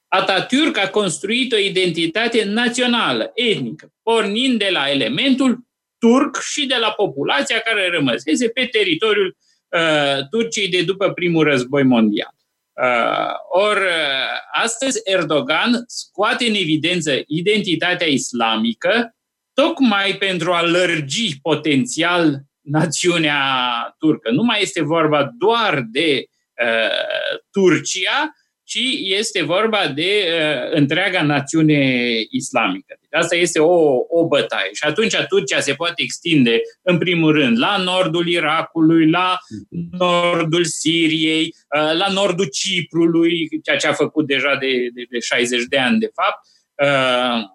Atatürk 0.07 0.75
a 0.83 0.89
construit 0.89 1.53
o 1.53 1.57
identitate 1.57 2.43
națională, 2.43 3.31
etnică, 3.33 3.93
pornind 4.03 4.59
de 4.59 4.69
la 4.71 4.89
elementul 4.89 5.64
turc 6.05 6.41
și 6.41 6.65
de 6.65 6.75
la 6.75 6.91
populația 6.91 7.59
care 7.59 7.89
rămăsese 7.89 8.47
pe 8.49 8.65
teritoriul 8.65 9.37
uh, 9.69 10.27
Turciei 10.29 10.69
de 10.69 10.81
după 10.81 11.11
primul 11.11 11.43
război 11.43 11.83
mondial. 11.83 12.33
Uh, 12.73 13.61
Ori 13.67 13.79
uh, 13.79 13.89
astăzi 14.51 14.99
Erdogan 15.03 15.83
scoate 15.87 16.45
în 16.45 16.53
evidență 16.53 17.11
identitatea 17.27 18.07
islamică 18.07 19.15
tocmai 19.53 20.15
pentru 20.19 20.51
a 20.51 20.61
lărgi 20.61 21.39
potențial 21.41 22.41
națiunea 22.61 23.41
turcă. 23.97 24.31
Nu 24.31 24.43
mai 24.43 24.61
este 24.61 24.81
vorba 24.81 25.31
doar 25.37 25.83
de 25.91 26.23
uh, 26.63 27.39
Turcia, 27.51 28.35
ci 28.65 28.79
este 29.01 29.43
vorba 29.43 29.87
de 29.87 30.27
uh, 30.27 30.77
întreaga 30.77 31.21
națiune 31.23 32.09
islamică. 32.29 32.97
Deci 33.01 33.21
asta 33.21 33.35
este 33.35 33.59
o, 33.59 33.97
o 34.07 34.27
bătaie. 34.27 34.69
Și 34.73 34.83
atunci 34.83 35.15
Turcia 35.27 35.59
se 35.59 35.73
poate 35.73 36.01
extinde, 36.01 36.61
în 36.81 36.97
primul 36.97 37.31
rând, 37.31 37.57
la 37.57 37.77
nordul 37.77 38.27
Irakului, 38.27 39.09
la 39.09 39.37
nordul 39.91 40.63
Siriei, 40.63 41.43
uh, 41.45 41.97
la 41.97 42.07
nordul 42.11 42.45
Ciprului, 42.45 43.49
ceea 43.63 43.77
ce 43.77 43.87
a 43.87 43.93
făcut 43.93 44.27
deja 44.27 44.55
de, 44.59 44.89
de, 44.93 45.05
de 45.09 45.19
60 45.19 45.63
de 45.69 45.77
ani, 45.77 45.99
de 45.99 46.11
fapt, 46.13 46.39
uh, 46.83 47.53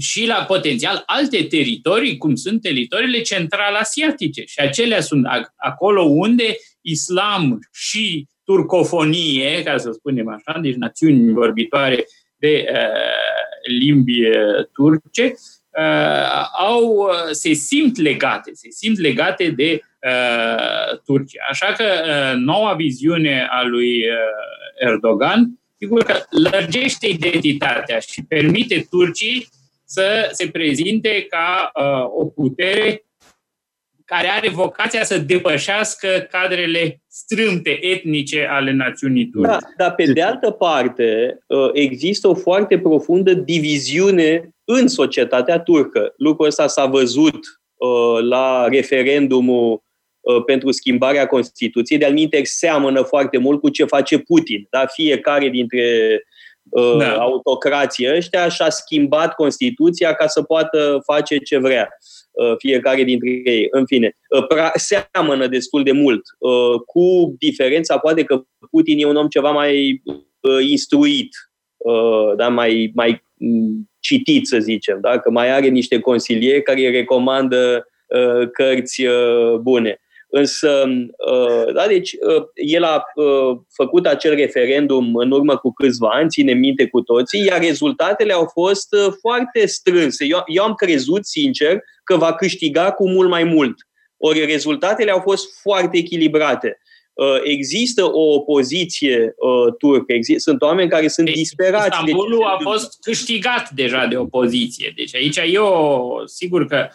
și 0.00 0.26
la 0.26 0.44
potențial 0.44 1.02
alte 1.06 1.44
teritorii, 1.44 2.16
cum 2.16 2.34
sunt 2.34 2.62
teritoriile 2.62 3.20
central-asiatice. 3.20 4.44
Și 4.44 4.60
acelea 4.60 5.00
sunt 5.00 5.26
acolo 5.56 6.02
unde 6.02 6.56
islam 6.80 7.58
și 7.72 8.26
turcofonie, 8.48 9.62
ca 9.62 9.76
să 9.76 9.90
spunem 9.92 10.28
așa, 10.28 10.58
deci 10.60 10.74
națiuni 10.74 11.32
vorbitoare 11.32 12.04
de 12.36 12.64
uh, 12.72 13.78
limbi 13.80 14.26
uh, 14.26 14.66
turce, 14.72 15.34
uh, 15.78 16.44
au, 16.58 16.84
uh, 16.84 17.30
se 17.30 17.52
simt 17.52 17.98
legate, 17.98 18.50
se 18.54 18.68
simt 18.70 18.98
legate 18.98 19.50
de 19.50 19.80
uh, 20.02 20.98
Turcia. 21.04 21.42
Așa 21.50 21.72
că 21.72 21.84
uh, 21.84 22.40
noua 22.40 22.74
viziune 22.74 23.46
a 23.50 23.62
lui 23.62 23.98
uh, 23.98 24.88
Erdogan, 24.88 25.60
sigur 25.78 26.02
că 26.02 26.14
lărgește 26.50 27.06
identitatea 27.06 27.98
și 27.98 28.24
permite 28.28 28.86
Turcii 28.90 29.48
să 29.84 30.28
se 30.32 30.48
prezinte 30.48 31.26
ca 31.30 31.70
uh, 31.74 32.04
o 32.18 32.24
putere 32.24 33.02
care 34.08 34.28
are 34.28 34.48
vocația 34.48 35.04
să 35.04 35.18
depășească 35.18 36.26
cadrele 36.30 37.02
strâmte 37.08 37.78
etnice 37.80 38.46
ale 38.50 38.72
națiunii 38.72 39.26
turce. 39.26 39.50
Da, 39.50 39.58
dar 39.76 39.94
pe 39.94 40.12
de 40.12 40.22
altă 40.22 40.50
parte 40.50 41.38
uh, 41.46 41.70
există 41.72 42.28
o 42.28 42.34
foarte 42.34 42.78
profundă 42.78 43.32
diviziune 43.32 44.54
în 44.64 44.88
societatea 44.88 45.60
turcă. 45.60 46.14
Lucrul 46.16 46.46
ăsta 46.46 46.66
s-a 46.66 46.86
văzut 46.86 47.34
uh, 47.34 48.22
la 48.28 48.68
referendumul 48.68 49.82
uh, 50.20 50.44
pentru 50.44 50.70
schimbarea 50.70 51.26
Constituției. 51.26 51.98
De-al 51.98 52.12
minte, 52.12 52.40
seamănă 52.44 53.02
foarte 53.02 53.38
mult 53.38 53.60
cu 53.60 53.68
ce 53.68 53.84
face 53.84 54.18
Putin. 54.18 54.66
Da? 54.70 54.86
Fiecare 54.86 55.48
dintre 55.48 55.82
da. 56.98 57.14
autocrații 57.14 58.14
ăștia 58.16 58.48
și-a 58.48 58.70
schimbat 58.70 59.34
Constituția 59.34 60.14
ca 60.14 60.26
să 60.26 60.42
poată 60.42 61.00
face 61.04 61.36
ce 61.36 61.58
vrea. 61.58 61.88
Uh, 61.90 62.17
fiecare 62.58 63.02
dintre 63.02 63.28
ei. 63.44 63.66
În 63.70 63.86
fine, 63.86 64.16
uh, 64.28 64.70
seamănă 64.74 65.46
destul 65.46 65.82
de 65.82 65.92
mult, 65.92 66.22
uh, 66.38 66.80
cu 66.86 67.34
diferența 67.38 67.98
poate 67.98 68.24
că 68.24 68.42
Putin 68.70 68.98
e 68.98 69.04
un 69.04 69.16
om 69.16 69.28
ceva 69.28 69.50
mai 69.50 70.02
instruit, 70.68 71.28
da, 72.36 72.48
mai, 72.48 72.90
mai 72.94 73.22
mm, 73.34 73.90
citit, 74.00 74.46
să 74.46 74.58
zicem, 74.58 74.98
da? 75.00 75.18
că 75.18 75.30
mai 75.30 75.50
are 75.50 75.66
niște 75.66 76.00
consilieri 76.00 76.62
care 76.62 76.80
îi 76.80 76.90
recomandă 76.90 77.86
cărți 78.52 79.02
bune. 79.60 80.00
Însă, 80.30 80.84
uh, 81.32 81.72
da, 81.74 81.86
deci, 81.86 82.12
uh, 82.12 82.42
el 82.54 82.82
a 82.82 83.02
uh, 83.14 83.58
făcut 83.72 84.06
acel 84.06 84.34
referendum 84.34 85.14
în 85.14 85.30
urmă 85.30 85.56
cu 85.56 85.72
câțiva 85.72 86.08
ani, 86.08 86.28
ține 86.28 86.52
minte 86.52 86.86
cu 86.86 87.00
toții, 87.00 87.44
iar 87.44 87.60
rezultatele 87.60 88.32
au 88.32 88.48
fost 88.52 88.96
foarte 89.20 89.66
strânse. 89.66 90.24
Eu, 90.24 90.42
eu 90.46 90.64
am 90.64 90.74
crezut, 90.74 91.26
sincer, 91.26 91.80
că 92.08 92.16
va 92.16 92.34
câștiga 92.34 92.90
cu 92.90 93.08
mult 93.08 93.28
mai 93.28 93.44
mult. 93.44 93.86
Ori 94.16 94.44
rezultatele 94.44 95.10
au 95.10 95.20
fost 95.20 95.60
foarte 95.60 95.96
echilibrate. 95.96 96.80
Există 97.44 98.04
o 98.04 98.34
opoziție 98.34 99.34
turcă, 99.78 100.14
sunt 100.36 100.62
oameni 100.62 100.90
care 100.90 101.08
sunt 101.08 101.30
disperați. 101.30 101.88
Istanbulul 101.88 102.38
de 102.38 102.44
a 102.44 102.70
fost 102.70 103.02
câștigat 103.02 103.70
deja 103.70 104.06
de 104.06 104.16
opoziție. 104.16 104.92
Deci 104.96 105.14
aici 105.14 105.38
eu, 105.52 106.22
sigur 106.24 106.66
că 106.66 106.88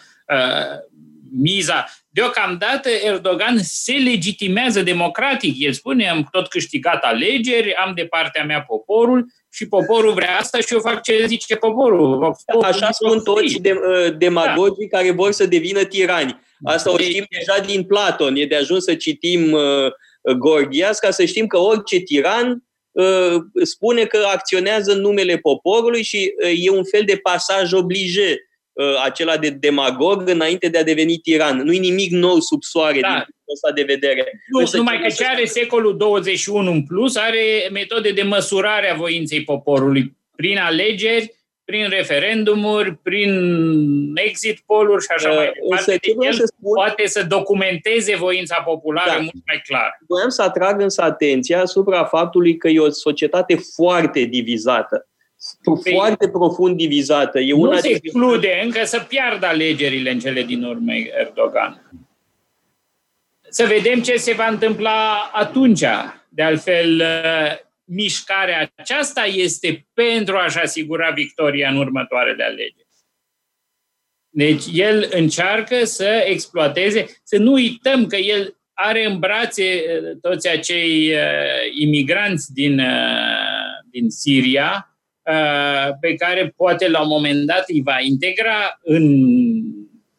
miza. 1.40 1.84
Deocamdată 2.08 2.88
Erdogan 3.04 3.58
se 3.62 3.92
legitimează 3.92 4.82
democratic. 4.82 5.54
El 5.58 5.72
spune, 5.72 6.08
am 6.08 6.28
tot 6.30 6.48
câștigat 6.48 7.02
alegeri, 7.02 7.74
am 7.74 7.92
de 7.94 8.06
partea 8.06 8.44
mea 8.44 8.62
poporul 8.62 9.26
și 9.54 9.68
poporul 9.68 10.12
vrea 10.12 10.36
asta 10.38 10.58
și 10.58 10.72
eu 10.72 10.80
fac 10.80 11.02
ce 11.02 11.24
zice 11.26 11.56
poporul. 11.56 12.18
poporul 12.46 12.72
Așa 12.72 12.90
spun 12.90 13.20
toți 13.22 13.58
de, 13.60 13.72
uh, 13.72 14.16
demagogii 14.18 14.88
da. 14.88 14.98
care 14.98 15.10
vor 15.10 15.30
să 15.30 15.46
devină 15.46 15.84
tirani. 15.84 16.40
Asta 16.64 16.92
o 16.92 16.98
știm 16.98 17.26
deja 17.30 17.64
din 17.66 17.84
Platon. 17.84 18.36
E 18.36 18.46
de 18.46 18.56
ajuns 18.56 18.84
să 18.84 18.94
citim 18.94 19.52
uh, 19.52 20.32
Gorgias 20.38 20.98
ca 20.98 21.10
să 21.10 21.24
știm 21.24 21.46
că 21.46 21.58
orice 21.58 21.98
tiran 21.98 22.64
uh, 22.92 23.34
spune 23.62 24.04
că 24.04 24.26
acționează 24.32 24.92
în 24.92 25.00
numele 25.00 25.36
poporului 25.36 26.02
și 26.02 26.34
uh, 26.44 26.52
e 26.56 26.70
un 26.70 26.84
fel 26.84 27.02
de 27.04 27.16
pasaj 27.16 27.72
oblige 27.72 28.30
uh, 28.30 28.53
acela 29.04 29.36
de 29.36 29.48
demagog 29.48 30.28
înainte 30.28 30.68
de 30.68 30.78
a 30.78 30.84
deveni 30.84 31.16
tiran. 31.16 31.56
Nu-i 31.56 31.78
nimic 31.78 32.10
nou 32.10 32.38
sub 32.40 32.62
soare 32.62 33.00
da. 33.00 33.08
din 33.08 33.34
ăsta 33.52 33.72
de 33.74 33.82
vedere. 33.82 34.42
Nu, 34.52 34.60
Însă 34.60 34.76
numai 34.76 35.00
că 35.00 35.08
ce 35.08 35.24
are 35.26 35.44
secolul 35.44 35.96
21 35.96 36.70
în 36.70 36.82
plus, 36.82 37.16
are 37.16 37.68
metode 37.72 38.10
de 38.10 38.22
măsurare 38.22 38.90
a 38.90 38.94
voinței 38.94 39.44
poporului 39.44 40.16
prin 40.36 40.58
alegeri, 40.58 41.34
prin 41.64 41.88
referendumuri, 41.88 42.94
prin 43.02 43.32
exit 44.14 44.60
poll 44.66 45.00
și 45.00 45.06
așa 45.16 45.30
uh, 45.30 45.36
mai 45.36 45.52
departe. 45.62 45.90
Deci 45.90 46.26
el 46.26 46.32
să 46.32 46.52
spun... 46.56 46.74
poate 46.74 47.06
să 47.06 47.22
documenteze 47.22 48.16
voința 48.16 48.62
populară 48.62 49.10
da. 49.10 49.16
mult 49.16 49.42
mai 49.46 49.62
clar. 49.66 49.98
Voiam 50.08 50.28
să 50.28 50.42
atrag 50.42 50.80
însă 50.80 51.02
atenția 51.02 51.60
asupra 51.60 52.04
faptului 52.04 52.56
că 52.56 52.68
e 52.68 52.80
o 52.80 52.90
societate 52.90 53.56
foarte 53.74 54.20
divizată 54.20 55.08
foarte 55.90 56.28
profund 56.28 56.76
divizată. 56.76 57.40
E 57.40 57.52
una 57.52 57.74
nu 57.74 57.78
se 57.78 57.88
exclude 57.88 58.60
încă 58.64 58.84
să 58.84 59.00
piardă 59.08 59.46
alegerile 59.46 60.10
în 60.10 60.18
cele 60.18 60.42
din 60.42 60.64
urmă 60.64 60.92
Erdogan. 60.94 61.90
Să 63.48 63.64
vedem 63.64 64.02
ce 64.02 64.16
se 64.16 64.32
va 64.32 64.46
întâmpla 64.46 65.30
atunci. 65.32 65.84
De 66.28 66.42
altfel, 66.42 67.02
mișcarea 67.84 68.72
aceasta 68.74 69.24
este 69.24 69.86
pentru 69.92 70.36
a-și 70.36 70.58
asigura 70.58 71.10
victoria 71.10 71.70
în 71.70 71.76
următoarele 71.76 72.44
alegeri. 72.44 72.86
Deci 74.28 74.64
el 74.72 75.08
încearcă 75.10 75.84
să 75.84 76.24
exploateze, 76.26 77.06
să 77.22 77.36
nu 77.36 77.52
uităm 77.52 78.06
că 78.06 78.16
el 78.16 78.56
are 78.72 79.04
în 79.06 79.18
brațe 79.18 79.82
toți 80.20 80.48
acei 80.48 81.12
uh, 81.12 81.78
imigranți 81.80 82.52
din, 82.52 82.78
uh, 82.78 82.86
din 83.90 84.10
Siria, 84.10 84.88
Uh, 84.88 84.93
pe 86.00 86.14
care 86.14 86.54
poate 86.56 86.88
la 86.88 87.00
un 87.00 87.08
moment 87.08 87.46
dat 87.46 87.64
îi 87.66 87.82
va 87.84 87.96
integra 88.00 88.78
în 88.82 89.24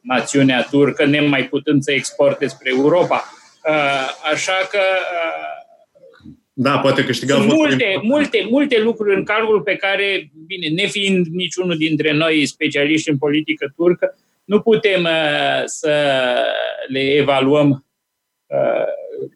națiunea 0.02 0.68
turcă, 0.70 1.06
nemai 1.06 1.44
putând 1.44 1.84
să 1.84 1.92
exporte 1.92 2.48
spre 2.48 2.70
Europa. 2.70 3.24
Uh, 3.70 4.32
așa 4.32 4.68
că 4.72 4.80
uh, 4.80 5.56
da, 6.58 6.78
poate 6.78 7.04
câștiga 7.04 7.36
Sunt 7.36 7.52
multe, 7.52 8.00
multe, 8.02 8.46
multe 8.50 8.80
lucruri 8.80 9.16
în 9.16 9.24
calcul 9.24 9.62
pe 9.62 9.76
care, 9.76 10.32
bine, 10.46 10.68
nefiind 10.68 11.26
niciunul 11.26 11.78
dintre 11.78 12.14
noi 12.14 12.46
specialiști 12.46 13.10
în 13.10 13.18
politică 13.18 13.74
turcă, 13.76 14.18
nu 14.46 14.60
putem 14.60 15.04
uh, 15.04 15.62
să 15.66 15.94
le 16.88 17.00
evaluăm 17.00 17.70
uh, 17.70 17.78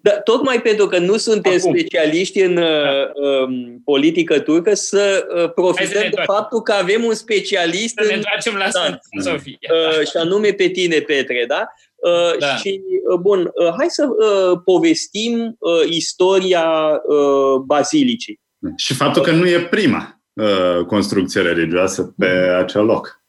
da, 0.02 0.12
tocmai 0.12 0.62
pentru 0.62 0.88
că 0.88 0.98
nu 0.98 1.17
suntem 1.17 1.54
Acum. 1.58 1.78
specialiști 1.78 2.41
în 2.41 2.56
da. 2.56 3.12
uh, 3.13 3.50
politică 3.84 4.39
turcă, 4.39 4.74
să 4.74 5.28
uh, 5.36 5.54
profităm 5.54 6.02
să 6.02 6.08
de 6.15 6.22
faptul 6.26 6.62
că 6.62 6.72
avem 6.72 7.04
un 7.04 7.13
specialist 7.13 7.93
să 7.98 8.02
în... 8.02 8.08
ne 8.08 8.13
întoarcem 8.13 8.56
la 8.56 8.67
da, 8.72 9.00
Sofia. 9.32 9.58
Uh, 9.72 10.08
și 10.08 10.17
anume 10.17 10.52
pe 10.52 10.67
tine, 10.67 11.00
Petre, 11.00 11.45
da? 11.48 11.67
Uh, 11.95 12.38
da. 12.39 12.56
Și, 12.56 12.82
uh, 13.12 13.19
bun, 13.19 13.39
uh, 13.54 13.74
hai 13.78 13.88
să 13.89 14.08
uh, 14.10 14.60
povestim 14.65 15.56
uh, 15.60 15.89
istoria 15.89 16.63
uh, 17.08 17.62
bazilicii. 17.65 18.39
Și 18.76 18.93
faptul 18.93 19.22
că 19.22 19.32
nu 19.32 19.48
e 19.48 19.67
prima 19.69 20.22
uh, 20.34 20.86
construcție 20.86 21.41
religioasă 21.41 22.13
pe 22.17 22.28
acel 22.58 22.86
loc. 22.86 23.24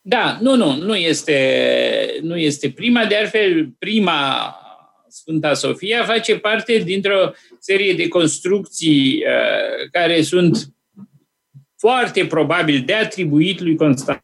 Da, 0.00 0.38
nu, 0.40 0.56
nu, 0.56 0.74
nu 0.74 0.96
este, 0.96 2.18
nu 2.22 2.36
este 2.36 2.70
prima. 2.70 3.04
De 3.04 3.16
altfel, 3.16 3.68
prima 3.78 4.52
Sfânta 5.20 5.54
Sofia 5.54 6.04
face 6.04 6.38
parte 6.38 6.78
dintr-o 6.78 7.30
serie 7.58 7.94
de 7.94 8.08
construcții 8.08 9.24
uh, 9.26 9.90
care 9.90 10.22
sunt 10.22 10.74
foarte 11.76 12.26
probabil 12.26 12.82
de 12.84 12.94
atribuit 12.94 13.60
lui 13.60 13.76
Constantin 13.76 14.22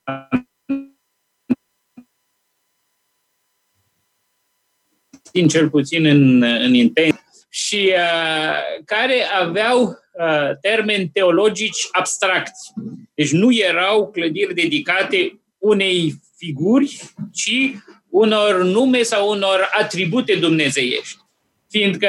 cel 5.48 5.70
puțin 5.70 6.04
în, 6.04 6.42
în 6.42 6.74
intent, 6.74 7.24
și 7.48 7.92
uh, 7.96 8.82
care 8.84 9.22
aveau 9.40 9.82
uh, 9.82 10.58
termeni 10.60 11.08
teologici 11.08 11.88
abstracți. 11.92 12.72
Deci 13.14 13.32
nu 13.32 13.52
erau 13.52 14.10
clădiri 14.10 14.54
dedicate 14.54 15.40
unei 15.58 16.14
figuri, 16.36 17.00
ci 17.32 17.74
unor 18.14 18.62
nume 18.62 19.02
sau 19.02 19.30
unor 19.30 19.68
atribute 19.72 20.34
dumnezeiești. 20.34 21.16
Fiindcă 21.70 22.08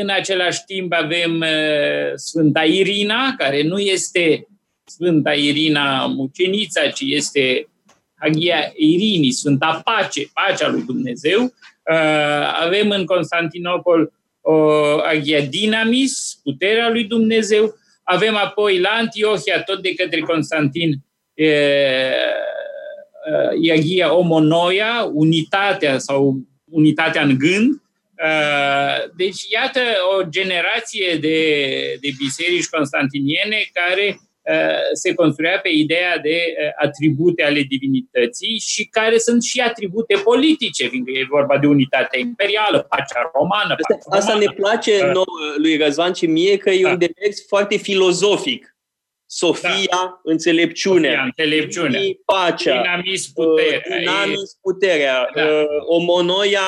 în 0.00 0.08
același 0.08 0.64
timp 0.66 0.92
avem 0.92 1.40
uh, 1.40 2.12
Sfânta 2.14 2.64
Irina, 2.64 3.34
care 3.38 3.62
nu 3.62 3.78
este 3.78 4.46
Sfânta 4.84 5.32
Irina 5.32 6.06
mucenița, 6.06 6.88
ci 6.88 7.00
este 7.04 7.68
Hagia 8.14 8.72
Irini, 8.76 9.30
Sfânta 9.30 9.80
Pace, 9.84 10.30
pacea 10.32 10.68
lui 10.68 10.82
Dumnezeu. 10.82 11.42
Uh, 11.42 12.60
avem 12.60 12.90
în 12.90 13.04
Constantinopol 13.04 14.12
o 14.40 14.56
Hagia 15.04 15.40
Dinamis, 15.40 16.40
puterea 16.42 16.88
lui 16.88 17.04
Dumnezeu. 17.04 17.74
Avem 18.02 18.36
apoi 18.36 18.78
la 18.78 18.90
Antiohia, 18.90 19.62
tot 19.62 19.82
de 19.82 19.94
către 19.94 20.20
Constantin, 20.20 21.04
Iaghia 23.60 24.12
uh, 24.12 24.18
Omonoia, 24.18 25.10
unitatea 25.12 25.98
sau 25.98 26.38
unitatea 26.70 27.22
în 27.22 27.38
gând. 27.38 27.70
Uh, 28.24 29.10
deci, 29.16 29.40
iată 29.52 29.80
o 30.16 30.22
generație 30.28 31.16
de, 31.20 31.38
de 32.00 32.08
biserici 32.18 32.68
constantiniene 32.68 33.56
care 33.72 34.06
uh, 34.42 34.88
se 34.92 35.14
construia 35.14 35.58
pe 35.62 35.68
ideea 35.68 36.18
de 36.18 36.38
atribute 36.82 37.42
ale 37.42 37.60
divinității 37.60 38.58
și 38.58 38.84
care 38.84 39.18
sunt 39.18 39.42
și 39.42 39.60
atribute 39.60 40.14
politice, 40.24 40.86
fiindcă 40.86 41.12
e 41.12 41.26
vorba 41.30 41.58
de 41.58 41.66
unitatea 41.66 42.18
imperială, 42.18 42.86
pacea 42.88 43.30
romană. 43.34 43.74
Asta, 43.88 44.16
asta 44.16 44.38
ne 44.38 44.52
place 44.56 45.10
nouă, 45.12 45.54
lui 45.56 45.76
Răzvan 45.76 46.12
și 46.12 46.26
mie, 46.26 46.56
că 46.56 46.70
e 46.70 46.82
da. 46.82 46.90
un 46.90 46.98
demers 46.98 47.46
foarte 47.46 47.76
filozofic 47.76 48.73
Sofia, 49.36 49.86
da. 49.90 50.20
înțelepciunea. 50.22 51.10
Sofia, 51.10 51.24
înțelepciunea. 51.24 52.00
Pacea. 52.24 52.82
Dinamis, 52.82 53.28
puterea. 53.28 53.98
Dinamis, 53.98 54.58
puterea. 54.62 55.30
Da. 55.34 55.42
Uh, 55.42 55.64
omonoia, 55.86 56.60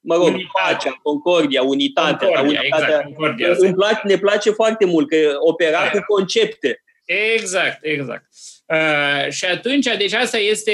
mă 0.00 0.14
rog, 0.14 0.24
Unitate. 0.24 0.48
pacea, 0.62 1.00
concordia, 1.02 1.62
unitatea. 1.62 2.28
Concordia, 2.28 2.60
unitatea. 2.60 2.86
Exact, 2.86 3.04
concordia. 3.04 3.54
Îmi 3.58 3.74
place, 3.74 4.00
ne 4.04 4.16
place 4.16 4.50
foarte 4.50 4.84
mult 4.84 5.08
că 5.08 5.16
opera 5.38 5.82
da. 5.82 5.90
cu 5.90 6.04
concepte. 6.06 6.82
Exact, 7.04 7.78
exact. 7.82 8.24
Uh, 8.66 9.32
și 9.32 9.44
atunci, 9.44 9.86
deci 9.98 10.12
asta 10.12 10.38
este 10.38 10.72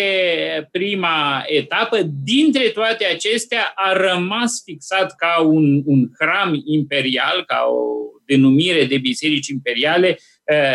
prima 0.71 1.43
etapă. 1.47 2.01
Dintre 2.25 2.69
toate 2.69 3.05
acestea 3.05 3.73
a 3.75 3.93
rămas 3.93 4.63
fixat 4.65 5.15
ca 5.17 5.41
un, 5.41 5.83
un 5.85 6.09
hram 6.19 6.63
imperial, 6.65 7.45
ca 7.47 7.67
o 7.69 8.01
denumire 8.27 8.85
de 8.85 8.99
biserici 8.99 9.49
imperiale, 9.49 10.19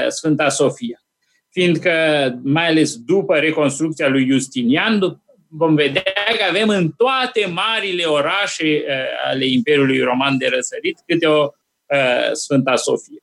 Sfânta 0.07 0.49
Sofia. 0.49 0.99
Fiindcă, 1.51 1.91
mai 2.43 2.67
ales 2.67 2.95
după 2.95 3.35
reconstrucția 3.35 4.07
lui 4.07 4.27
Justinian, 4.29 5.21
vom 5.49 5.75
vedea 5.75 6.03
că 6.37 6.43
avem 6.49 6.69
în 6.69 6.91
toate 6.97 7.45
marile 7.45 8.03
orașe 8.03 8.83
ale 9.25 9.45
Imperiului 9.45 9.99
Roman 9.99 10.37
de 10.37 10.47
răsărit 10.53 10.97
câte 11.05 11.25
o 11.25 11.49
Sfânta 12.33 12.75
Sofia. 12.75 13.19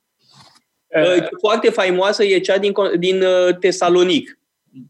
Foarte 1.41 1.71
faimoasă 1.71 2.25
e 2.25 2.39
cea 2.39 2.59
din, 2.59 2.73
din 2.99 3.25
Tesalonic. 3.61 4.39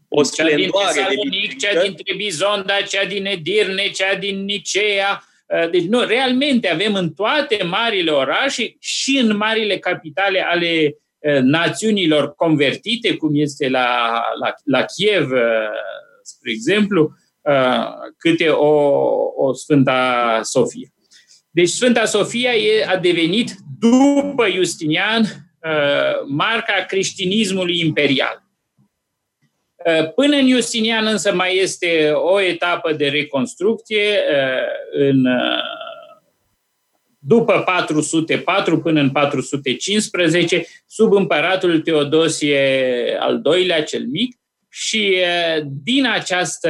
O 0.09 0.21
cea 0.23 0.55
din 0.55 0.69
Tesalonic, 0.69 1.49
de 1.49 1.55
cea 1.67 1.81
din 1.81 1.95
Trebizonda, 1.95 2.73
cea 2.73 3.05
din 3.05 3.25
Edirne, 3.25 3.89
cea 3.89 4.15
din 4.15 4.43
Nicea. 4.43 5.23
Deci, 5.71 5.83
nu, 5.83 6.03
realmente 6.03 6.69
avem 6.69 6.93
în 6.93 7.13
toate 7.13 7.63
marile 7.63 8.11
orașe 8.11 8.75
și 8.79 9.17
în 9.17 9.37
marile 9.37 9.77
capitale 9.77 10.41
ale 10.41 10.97
națiunilor 11.41 12.35
convertite, 12.35 13.15
cum 13.15 13.29
este 13.33 13.69
la, 13.69 14.21
la, 14.39 14.53
la 14.63 14.85
Kiev, 14.85 15.29
spre 16.21 16.51
exemplu, 16.51 17.11
câte 18.17 18.49
o, 18.49 18.89
o 19.35 19.53
Sfânta 19.53 20.39
Sofia. 20.43 20.87
Deci 21.51 21.69
Sfânta 21.69 22.05
Sofia 22.05 22.53
e, 22.53 22.85
a 22.87 22.97
devenit, 22.97 23.55
după 23.79 24.49
Justinian, 24.49 25.23
marca 26.27 26.85
creștinismului 26.87 27.79
imperial. 27.79 28.43
Până 30.15 30.35
în 30.35 30.49
Justinian 30.49 31.05
însă 31.05 31.33
mai 31.33 31.57
este 31.57 32.11
o 32.11 32.41
etapă 32.41 32.93
de 32.93 33.07
reconstrucție 33.07 34.19
în 34.91 35.25
după 37.25 37.59
404 37.59 38.79
până 38.79 38.99
în 38.99 39.09
415, 39.09 40.65
sub 40.87 41.13
împăratul 41.13 41.79
Teodosie 41.79 43.17
al 43.19 43.41
II-lea 43.55 43.83
cel 43.83 44.05
mic, 44.05 44.37
și 44.69 45.17
din 45.83 46.05
această 46.05 46.69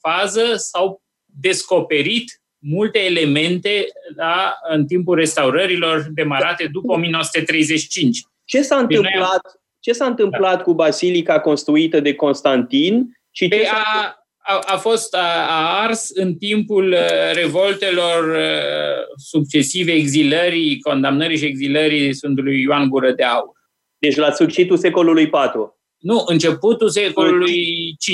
fază 0.00 0.54
s-au 0.56 1.02
descoperit 1.24 2.42
multe 2.58 2.98
elemente 2.98 3.86
la, 4.16 4.54
în 4.70 4.86
timpul 4.86 5.16
restaurărilor 5.16 6.06
demarate 6.14 6.68
după 6.72 6.92
1935. 6.92 8.20
Ce 8.44 8.62
s-a 8.62 8.76
întâmplat, 8.76 9.60
ce 9.80 9.92
s-a 9.92 10.04
întâmplat 10.04 10.56
da. 10.56 10.62
cu 10.62 10.74
basilica 10.74 11.40
construită 11.40 12.00
de 12.00 12.14
Constantin 12.14 13.18
și 13.30 13.48
ce 13.48 13.68
a, 13.68 14.16
a, 14.42 14.58
a 14.66 14.76
fost 14.76 15.14
a, 15.14 15.46
a 15.48 15.82
ars 15.82 16.10
în 16.14 16.34
timpul 16.34 16.92
uh, 16.92 17.34
revoltelor 17.34 18.28
uh, 18.28 19.04
succesive 19.16 19.92
exilării, 19.92 20.80
condamnării 20.80 21.36
și 21.36 21.44
exilării 21.44 22.14
Sfântului 22.14 22.60
Ioan 22.60 22.88
Gură 22.88 23.12
de 23.12 23.22
Aur. 23.22 23.60
Deci 23.98 24.16
la 24.16 24.30
sfârșitul 24.30 24.76
secolului 24.76 25.22
IV. 25.22 25.74
Nu, 25.98 26.24
începutul 26.26 26.88
secolului 26.88 27.96
V. 28.06 28.10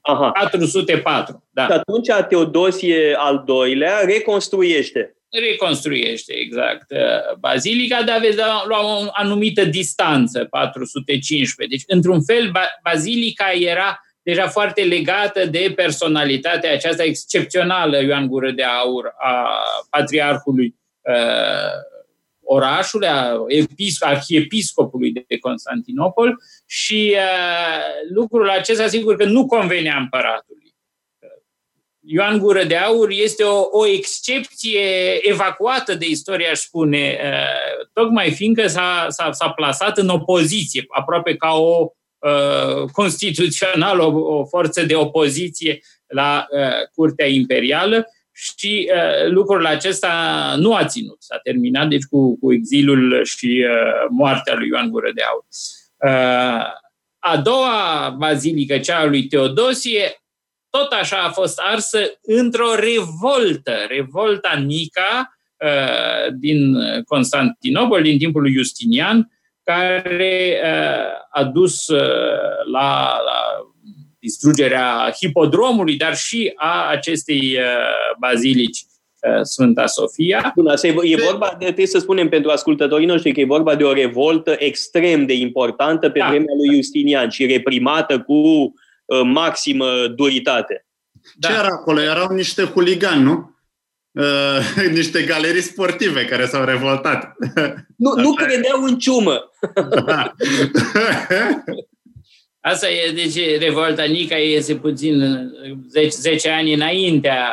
Aha. 0.00 0.30
404, 0.30 1.48
da. 1.50 1.64
Și 1.64 1.72
atunci 1.72 2.08
Teodosie 2.28 3.14
al 3.18 3.44
II-lea 3.48 3.98
reconstruiește. 4.04 5.16
Reconstruiește, 5.28 6.32
exact. 6.32 6.90
Uh, 6.90 7.36
bazilica, 7.38 8.02
dar 8.02 8.16
aveți 8.16 8.36
lua 8.66 8.98
o 8.98 9.08
anumită 9.12 9.64
distanță, 9.64 10.46
415. 10.50 11.76
Deci, 11.76 11.96
într-un 11.96 12.22
fel, 12.22 12.50
bazilica 12.82 13.52
era 13.52 14.00
deja 14.22 14.48
foarte 14.48 14.82
legată 14.82 15.44
de 15.44 15.72
personalitatea 15.76 16.72
aceasta 16.72 17.02
excepțională, 17.02 18.02
Ioan 18.02 18.26
Gură 18.26 18.50
de 18.50 18.62
Aur, 18.62 19.14
a 19.18 19.48
patriarhului 19.90 20.74
uh, 21.00 21.90
orașului, 22.44 23.08
a 23.08 23.44
episc- 23.48 24.04
arhiepiscopului 24.04 25.12
de 25.12 25.38
Constantinopol 25.40 26.36
și 26.66 27.14
uh, 27.16 27.82
lucrul 28.14 28.50
acesta, 28.50 28.86
sigur 28.86 29.16
că 29.16 29.24
nu 29.24 29.46
convenea 29.46 29.96
împăratului. 29.96 30.74
Ioan 32.04 32.38
Gură 32.38 32.64
de 32.64 32.76
Aur 32.76 33.10
este 33.10 33.42
o, 33.42 33.68
o 33.70 33.86
excepție 33.86 35.18
evacuată 35.28 35.94
de 35.94 36.06
istorie, 36.06 36.48
aș 36.48 36.58
spune, 36.58 37.18
uh, 37.22 37.86
tocmai 37.92 38.30
fiindcă 38.30 38.66
s-a, 38.66 39.06
s-a, 39.08 39.32
s-a 39.32 39.50
plasat 39.50 39.98
în 39.98 40.08
opoziție, 40.08 40.84
aproape 40.88 41.36
ca 41.36 41.54
o 41.54 41.88
Uh, 42.22 42.88
constituțional, 42.92 43.98
o, 43.98 44.38
o 44.38 44.44
forță 44.44 44.82
de 44.84 44.94
opoziție 44.94 45.80
la 46.06 46.46
uh, 46.50 46.88
Curtea 46.94 47.26
Imperială 47.26 48.06
și 48.32 48.90
uh, 48.94 49.30
lucrul 49.30 49.66
acesta 49.66 50.54
nu 50.58 50.74
a 50.74 50.84
ținut. 50.84 51.16
S-a 51.22 51.38
terminat 51.42 51.88
deci 51.88 52.02
cu, 52.10 52.38
cu 52.38 52.52
exilul 52.52 53.24
și 53.24 53.66
uh, 53.68 54.06
moartea 54.10 54.54
lui 54.54 54.68
Ioan 54.68 54.90
Gură 54.90 55.10
de 55.14 55.22
Aur. 55.22 55.44
Uh, 55.96 56.64
a 57.18 57.36
doua 57.36 58.14
bazilică, 58.18 58.78
cea 58.78 58.98
a 58.98 59.04
lui 59.04 59.26
Teodosie, 59.26 60.22
tot 60.70 60.92
așa 60.92 61.16
a 61.16 61.30
fost 61.30 61.58
arsă 61.58 61.98
într-o 62.22 62.74
revoltă, 62.74 63.74
revolta 63.88 64.62
Nica 64.64 65.36
din 66.38 66.74
Constantinopol, 67.04 68.02
din 68.02 68.18
timpul 68.18 68.40
lui 68.40 68.52
Justinian, 68.52 69.31
care 69.64 70.60
a 71.30 71.44
dus 71.44 71.88
la, 72.72 73.18
la 73.24 73.40
distrugerea 74.18 75.12
hipodromului, 75.16 75.96
dar 75.96 76.16
și 76.16 76.52
a 76.56 76.88
acestei 76.88 77.58
bazilici 78.18 78.84
Sfânta 79.42 79.86
Sofia. 79.86 80.52
Bun, 80.54 80.66
asta 80.66 80.86
e, 80.86 80.94
e 81.02 81.16
vorba, 81.16 81.56
de, 81.58 81.64
trebuie 81.64 81.86
să 81.86 81.98
spunem 81.98 82.28
pentru 82.28 82.50
ascultătorii 82.50 83.06
noștri 83.06 83.32
că 83.32 83.40
e 83.40 83.44
vorba 83.44 83.74
de 83.74 83.84
o 83.84 83.92
revoltă 83.92 84.56
extrem 84.58 85.26
de 85.26 85.34
importantă 85.34 86.10
pe 86.10 86.18
da. 86.18 86.26
vremea 86.28 86.54
lui 86.56 86.74
Justinian 86.74 87.28
și 87.28 87.46
reprimată 87.46 88.20
cu 88.20 88.32
uh, 88.32 89.20
maximă 89.24 90.06
duritate. 90.16 90.86
Da. 91.34 91.48
Ce 91.48 91.54
era 91.54 91.68
acolo? 91.70 92.00
Erau 92.00 92.34
niște 92.34 92.62
huligani, 92.62 93.22
nu? 93.22 93.51
Uh, 94.12 94.90
niște 94.98 95.22
galerii 95.22 95.60
sportive 95.60 96.24
care 96.24 96.46
s-au 96.46 96.64
revoltat. 96.64 97.34
Nu, 97.96 98.14
nu 98.16 98.32
credeau 98.32 98.82
în 98.82 98.98
ciumă. 98.98 99.50
Da. 100.06 100.32
Asta 102.60 102.88
e, 102.90 103.12
deci, 103.14 103.58
revolta 103.58 104.02
Nica 104.02 104.36
este 104.36 104.74
puțin 104.74 105.22
10, 105.88 106.08
10 106.08 106.48
ani 106.48 106.74
înaintea 106.74 107.48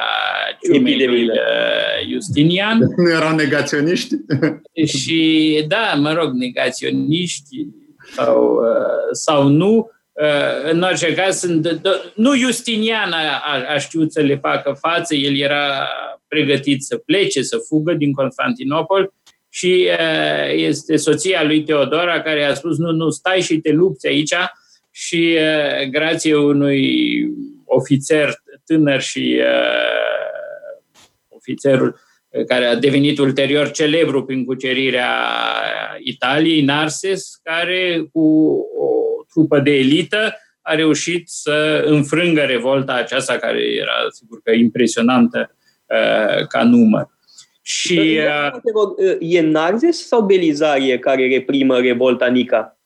ciumei 0.63 1.07
lui 1.07 1.23
uh, 1.23 2.11
Justinian. 2.11 2.77
Nu 2.77 3.11
erau 3.11 3.35
negaționiști? 3.35 4.15
Și, 4.85 5.63
da, 5.67 5.93
mă 5.97 6.13
rog, 6.13 6.33
negaționiști 6.33 7.67
sau, 8.15 8.53
uh, 8.53 9.09
sau 9.11 9.47
nu, 9.47 9.75
uh, 9.75 9.98
în 10.71 10.81
orice 10.81 11.13
caz, 11.13 11.45
nu 12.15 12.35
Justinian 12.35 13.11
a, 13.11 13.73
a 13.73 13.77
știut 13.77 14.11
să 14.11 14.21
le 14.21 14.35
facă 14.35 14.77
față, 14.79 15.15
el 15.15 15.37
era 15.37 15.89
pregătit 16.27 16.83
să 16.83 16.97
plece, 16.97 17.41
să 17.41 17.57
fugă 17.67 17.93
din 17.93 18.11
Constantinopol 18.13 19.13
și 19.49 19.89
este 20.55 20.95
soția 20.95 21.43
lui 21.43 21.63
Teodora 21.63 22.21
care 22.21 22.43
a 22.43 22.53
spus, 22.53 22.77
nu, 22.77 22.91
nu, 22.91 23.09
stai 23.09 23.41
și 23.41 23.57
te 23.57 23.71
lupți 23.71 24.07
aici, 24.07 24.33
și 24.91 25.37
uh, 25.37 25.89
grație 25.89 26.35
unui 26.35 26.83
ofițer 27.65 28.33
tânăr 28.65 29.01
și 29.01 29.39
uh, 29.39 30.77
ofițerul 31.27 31.99
care 32.47 32.65
a 32.65 32.75
devenit 32.75 33.17
ulterior 33.17 33.71
celebru 33.71 34.25
prin 34.25 34.45
cucerirea 34.45 35.11
Italiei, 36.03 36.61
Narses, 36.61 37.39
care 37.43 38.09
cu 38.11 38.19
o 38.77 38.88
trupă 39.29 39.59
de 39.59 39.71
elită 39.71 40.33
a 40.61 40.75
reușit 40.75 41.29
să 41.29 41.83
înfrângă 41.85 42.41
revolta 42.41 42.93
aceasta, 42.93 43.37
care 43.37 43.59
era, 43.59 43.93
sigur 44.11 44.41
că, 44.43 44.51
impresionantă 44.51 45.55
uh, 45.85 46.47
ca 46.47 46.63
număr. 46.63 47.07
Și, 47.61 48.19
uh, 48.97 49.17
e 49.19 49.41
Narses 49.41 50.07
sau 50.07 50.21
Belizarie 50.21 50.99
care 50.99 51.27
reprimă 51.27 51.79
revolta 51.79 52.27
Nica? 52.27 52.79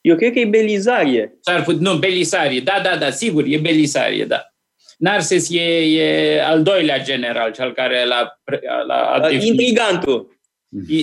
Eu 0.00 0.16
cred 0.16 0.32
că 0.32 0.38
e 0.38 0.44
Belisarie. 0.44 1.38
S-ar 1.40 1.62
put- 1.62 1.78
nu, 1.80 1.96
Belisarie. 1.96 2.60
Da, 2.60 2.80
da, 2.82 2.96
da, 2.96 3.10
sigur, 3.10 3.44
e 3.46 3.58
Belisarie, 3.58 4.24
da. 4.24 4.54
Narses 4.98 5.50
e, 5.50 5.62
e 6.00 6.42
al 6.42 6.62
doilea 6.62 7.02
general, 7.02 7.52
cel 7.52 7.72
care 7.72 8.04
l-a... 8.04 8.40
l-a 8.86 9.28
Intrigantul. 9.30 10.38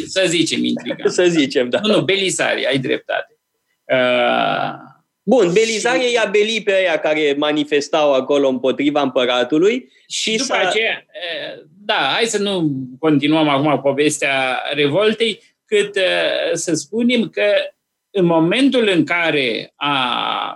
Să 0.05 0.23
zicem 0.27 0.63
intrigant. 0.63 1.11
Să 1.19 1.25
zicem, 1.25 1.69
da. 1.69 1.79
Nu, 1.83 1.95
nu, 1.95 2.01
Belisarie, 2.01 2.67
ai 2.67 2.77
dreptate. 2.77 3.40
Uh, 3.91 4.89
Bun, 5.23 5.53
Belisarie 5.53 6.07
și... 6.07 6.13
i-a 6.13 6.29
belit 6.31 6.63
pe 6.63 6.73
aia 6.73 6.97
care 6.99 7.35
manifestau 7.37 8.13
acolo 8.13 8.47
împotriva 8.47 9.01
împăratului 9.01 9.91
și 10.07 10.31
după 10.31 10.43
s-a... 10.43 10.67
aceea, 10.67 11.05
da, 11.85 12.09
hai 12.13 12.25
să 12.25 12.37
nu 12.37 12.71
continuăm 12.99 13.47
acum 13.47 13.81
povestea 13.81 14.61
revoltei, 14.73 15.41
cât 15.65 15.97
să 16.53 16.73
spunem 16.73 17.29
că 17.29 17.43
în 18.11 18.25
momentul 18.25 18.87
în 18.87 19.05
care 19.05 19.73
a 19.75 20.55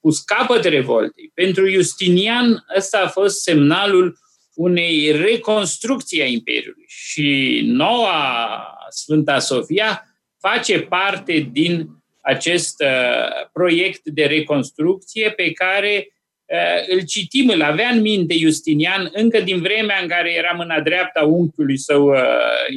pus 0.00 0.20
capăt 0.20 0.64
revoltei, 0.64 1.30
pentru 1.34 1.68
Justinian 1.68 2.64
ăsta 2.76 2.98
a 2.98 3.08
fost 3.08 3.42
semnalul 3.42 4.18
unei 4.54 5.12
reconstrucții 5.12 6.22
a 6.22 6.26
Imperiului 6.26 6.84
și 6.86 7.60
noua 7.64 8.60
Sfânta 8.88 9.38
Sofia 9.38 10.02
face 10.40 10.80
parte 10.80 11.48
din 11.52 11.97
acest 12.28 12.82
uh, 12.82 13.48
proiect 13.52 14.00
de 14.04 14.24
reconstrucție 14.24 15.30
pe 15.30 15.52
care 15.52 16.08
uh, 16.46 16.94
îl 16.94 17.00
citim, 17.00 17.48
îl 17.48 17.62
avea 17.62 17.88
în 17.88 18.00
minte 18.00 18.34
Justinian 18.34 19.10
încă 19.12 19.40
din 19.40 19.60
vremea 19.60 19.98
în 20.02 20.08
care 20.08 20.34
era 20.34 20.52
mâna 20.56 20.80
dreapta 20.80 21.24
unchiului 21.24 21.78
său 21.78 22.06
uh, 22.06 22.18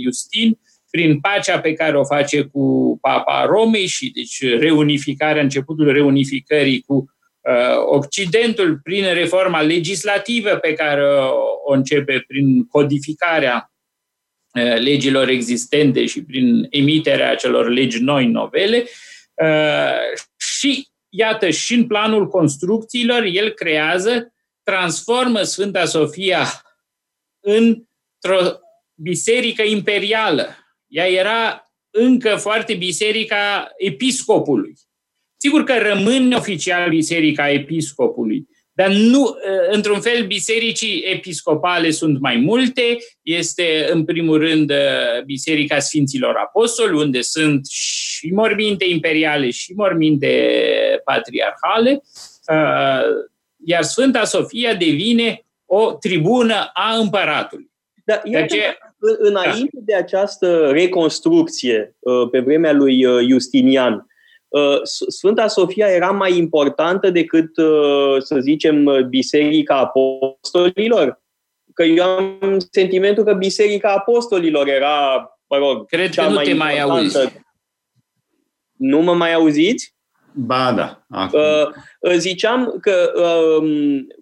Justin 0.04 0.60
prin 0.89 1.20
pacea 1.20 1.60
pe 1.60 1.74
care 1.74 1.97
o 1.97 2.04
face 2.04 2.41
cu 2.41 2.97
Papa 3.02 3.45
Romei 3.45 3.88
și 3.88 4.12
deci 4.12 4.41
reunificarea, 4.60 5.41
începutul 5.41 5.91
reunificării 5.91 6.82
cu 6.82 6.95
uh, 6.95 7.78
Occidentul 7.86 8.80
prin 8.84 9.14
reforma 9.14 9.62
legislativă 9.62 10.49
pe 10.49 10.74
care 10.74 11.04
o 11.66 11.74
începe 11.74 12.24
prin 12.28 12.66
codificarea 12.66 13.74
uh, 14.54 14.78
legilor 14.80 15.30
existente 15.30 16.06
și 16.06 16.24
prin 16.24 16.68
emiterea 16.70 17.32
acelor 17.32 17.70
legi 17.70 18.04
noi 18.04 18.26
novele. 18.26 18.78
uh, 18.78 18.89
și 20.38 20.88
iată 21.10 21.50
și 21.50 21.74
în 21.74 21.88
planul 21.88 22.28
construcțiilor 22.28 23.24
el 23.24 23.50
creează, 23.50 24.34
transformă 24.64 25.42
Sfânta 25.42 25.86
Sofia 25.86 26.46
într-o 27.40 28.60
biserică 28.94 29.62
imperială, 29.64 30.56
ea 30.88 31.08
era 31.08 31.66
încă 31.90 32.36
foarte 32.36 32.74
biserica 32.74 33.72
episcopului. 33.78 34.74
Sigur 35.38 35.64
că 35.64 35.78
rămâne 35.78 36.36
oficial 36.36 36.90
biserica 36.90 37.50
episcopului, 37.50 38.48
dar 38.74 38.90
nu, 38.90 39.24
ă, 39.26 39.72
într-un 39.72 40.00
fel, 40.00 40.26
bisericii 40.26 41.04
episcopale 41.06 41.92
sunt 41.92 42.20
mai 42.20 42.36
multe. 42.36 42.98
Este, 43.22 43.88
în 43.92 44.06
primul 44.06 44.38
rând, 44.38 44.70
ă, 44.70 44.76
Biserica 45.26 45.80
Sfinților 45.80 46.36
Apostoli, 46.36 46.98
unde 46.98 47.22
sunt 47.22 47.68
și 47.68 48.32
morminte 48.34 48.86
imperiale 48.86 49.50
și 49.50 49.74
morminte 49.74 50.56
patriarhale, 51.04 52.02
ă, 52.50 53.02
iar 53.66 53.84
Sfânta 53.84 54.24
Sofia 54.24 54.74
devine 54.74 55.46
o 55.66 55.94
tribună 55.94 56.70
a 56.74 56.96
împăratului. 56.96 57.72
Dar 58.06 58.22
iată, 58.24 58.56
ce... 58.56 58.78
înainte 59.18 59.70
da. 59.74 59.82
de 59.86 59.96
această 59.96 60.70
reconstrucție 60.72 61.96
uh, 62.00 62.30
pe 62.32 62.40
vremea 62.40 62.72
lui 62.72 63.06
uh, 63.06 63.28
Justinian, 63.30 63.94
uh, 63.94 64.11
Sfânta 65.08 65.47
Sofia 65.47 65.88
era 65.88 66.12
mai 66.12 66.38
importantă 66.38 67.10
decât, 67.10 67.49
să 68.20 68.38
zicem, 68.39 69.06
Biserica 69.10 69.78
Apostolilor? 69.78 71.22
Că 71.74 71.84
eu 71.84 72.04
am 72.04 72.58
sentimentul 72.72 73.24
că 73.24 73.34
Biserica 73.34 73.91
Apostolilor 73.91 74.68
era, 74.68 75.30
mă 75.47 75.58
rog, 75.58 75.86
Cred 75.86 76.10
cea 76.10 76.24
că 76.24 76.28
nu 76.28 76.34
mai 76.34 76.43
te 76.43 76.54
mai 76.54 76.80
auzi. 76.80 77.18
Nu 78.72 79.02
mă 79.02 79.14
mai 79.14 79.34
auziți? 79.34 79.95
Ba, 80.34 80.74
da. 80.76 81.04
Acum. 81.10 81.40
Uh, 82.00 82.12
ziceam 82.18 82.78
că 82.82 83.12
uh, 83.16 83.68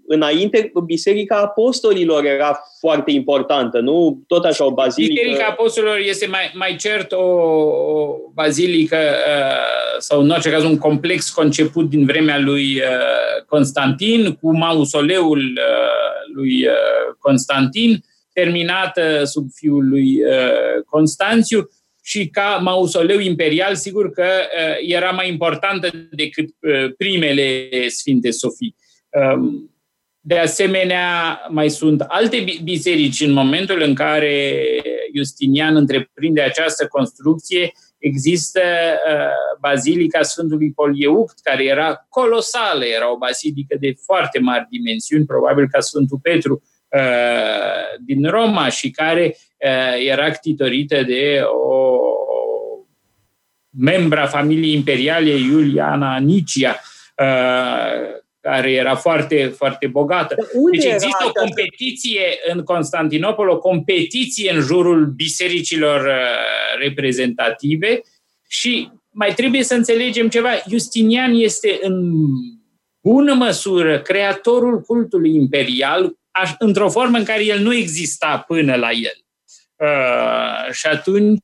înainte 0.08 0.72
Biserica 0.86 1.38
Apostolilor 1.38 2.26
era 2.26 2.60
foarte 2.80 3.12
importantă, 3.12 3.80
nu? 3.80 4.24
Tot 4.28 4.46
așa 4.46 4.66
o 4.66 4.74
bazilică. 4.74 5.14
Biserica 5.14 5.46
Apostolilor 5.50 5.98
este 5.98 6.28
mai, 6.28 6.52
mai 6.54 6.76
cert 6.76 7.12
o, 7.12 7.24
o 7.24 8.16
bazilică 8.34 8.98
uh, 8.98 10.00
sau 10.00 10.22
în 10.22 10.30
orice 10.30 10.50
caz 10.50 10.64
un 10.64 10.78
complex 10.78 11.30
conceput 11.30 11.90
din 11.90 12.06
vremea 12.06 12.40
lui 12.40 12.76
uh, 12.76 13.44
Constantin 13.48 14.38
cu 14.42 14.58
mausoleul 14.58 15.40
uh, 15.40 16.34
lui 16.34 16.66
uh, 16.68 17.16
Constantin 17.20 18.04
terminată 18.34 19.24
sub 19.24 19.48
fiul 19.54 19.90
lui 19.90 20.24
uh, 20.24 20.84
Constanțiu 20.90 21.70
și 22.10 22.28
ca 22.28 22.60
mausoleu 22.62 23.20
imperial, 23.20 23.76
sigur 23.76 24.12
că 24.12 24.24
uh, 24.24 24.76
era 24.88 25.10
mai 25.12 25.30
importantă 25.30 25.90
decât 26.12 26.50
uh, 26.60 26.94
primele 26.98 27.70
Sfinte 27.88 28.32
Sofii. 28.32 28.76
Um, 29.10 29.74
de 30.20 30.38
asemenea, 30.38 31.40
mai 31.50 31.70
sunt 31.70 32.02
alte 32.02 32.46
biserici 32.64 33.22
în 33.22 33.32
momentul 33.32 33.82
în 33.82 33.94
care 33.94 34.64
Justinian 35.16 35.76
întreprinde 35.76 36.42
această 36.42 36.88
construcție. 36.88 37.72
Există 37.98 38.62
uh, 38.62 39.58
Bazilica 39.60 40.22
Sfântului 40.22 40.72
Polieuct, 40.72 41.40
care 41.44 41.64
era 41.64 42.06
colosală, 42.10 42.86
era 42.86 43.12
o 43.12 43.18
bazilică 43.18 43.78
de 43.80 43.94
foarte 44.06 44.40
mari 44.40 44.68
dimensiuni, 44.70 45.26
probabil 45.26 45.68
ca 45.72 45.80
Sfântul 45.80 46.20
Petru 46.22 46.64
din 48.06 48.30
Roma 48.30 48.70
și 48.70 48.90
care 48.90 49.38
era 50.06 50.30
ctitorită 50.30 51.04
de 51.04 51.42
o 51.66 51.98
membra 53.78 54.26
familiei 54.26 54.74
imperiale 54.74 55.30
Iuliana 55.30 56.18
Nicia, 56.18 56.82
care 58.42 58.72
era 58.72 58.96
foarte, 58.96 59.54
foarte 59.56 59.88
bogată. 59.88 60.36
Deci 60.72 60.86
există 60.86 61.26
o 61.28 61.32
competiție 61.32 62.22
în 62.52 62.64
Constantinopol, 62.64 63.50
o 63.50 63.58
competiție 63.58 64.52
în 64.54 64.62
jurul 64.62 65.06
bisericilor 65.06 66.06
uh, 66.06 66.80
reprezentative 66.80 68.02
și 68.48 68.90
mai 69.12 69.34
trebuie 69.34 69.64
să 69.64 69.74
înțelegem 69.74 70.30
ceva. 70.30 70.50
Justinian 70.70 71.34
este 71.34 71.78
în 71.82 72.12
bună 73.02 73.34
măsură 73.34 74.00
creatorul 74.00 74.82
cultului 74.82 75.36
imperial 75.36 76.19
într-o 76.58 76.90
formă 76.90 77.18
în 77.18 77.24
care 77.24 77.44
el 77.46 77.60
nu 77.60 77.74
exista 77.74 78.44
până 78.48 78.76
la 78.76 78.92
el. 78.92 79.26
Uh, 79.76 80.74
și 80.74 80.88
atunci 80.88 81.40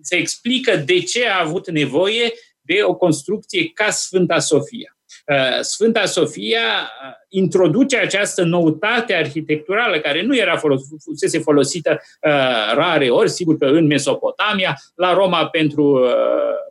se 0.00 0.16
explică 0.16 0.76
de 0.76 1.00
ce 1.00 1.28
a 1.28 1.40
avut 1.40 1.70
nevoie 1.70 2.32
de 2.60 2.82
o 2.82 2.94
construcție 2.94 3.70
ca 3.74 3.90
Sfânta 3.90 4.38
Sofia. 4.38 4.98
Uh, 5.26 5.60
Sfânta 5.60 6.04
Sofia 6.04 6.60
uh, 6.60 7.12
introduce 7.28 7.96
această 7.96 8.42
noutate 8.42 9.14
arhitecturală 9.14 9.98
care 9.98 10.22
nu 10.22 10.36
era 10.36 10.56
folos- 10.56 10.88
fusese 11.04 11.38
folosită 11.38 11.90
uh, 11.90 12.74
rare 12.74 13.10
ori, 13.10 13.30
sigur 13.30 13.56
că 13.56 13.66
în 13.66 13.86
Mesopotamia, 13.86 14.76
la 14.94 15.12
Roma 15.12 15.48
pentru 15.48 16.04
uh, 16.04 16.10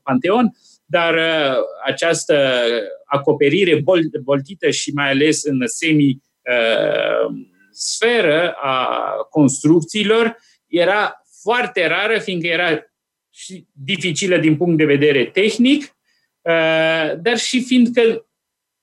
Panteon, 0.03 0.51
dar 0.89 1.13
uh, 1.13 1.63
această 1.85 2.63
acoperire 3.05 3.75
bol- 3.75 4.21
boltită 4.23 4.69
și 4.69 4.91
mai 4.93 5.09
ales 5.09 5.43
în 5.43 5.61
semi 5.65 6.09
uh, 6.09 7.35
sferă 7.71 8.51
a 8.51 9.03
construcțiilor 9.29 10.37
era 10.67 11.21
foarte 11.41 11.87
rară, 11.87 12.19
fiindcă 12.19 12.47
era 12.47 12.91
și 13.29 13.67
dificilă 13.71 14.37
din 14.37 14.57
punct 14.57 14.77
de 14.77 14.85
vedere 14.85 15.25
tehnic, 15.25 15.83
uh, 16.41 17.19
dar 17.21 17.37
și 17.37 17.63
fiindcă 17.63 18.27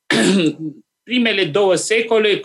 primele 1.09 1.44
două 1.44 1.74
secole 1.74 2.40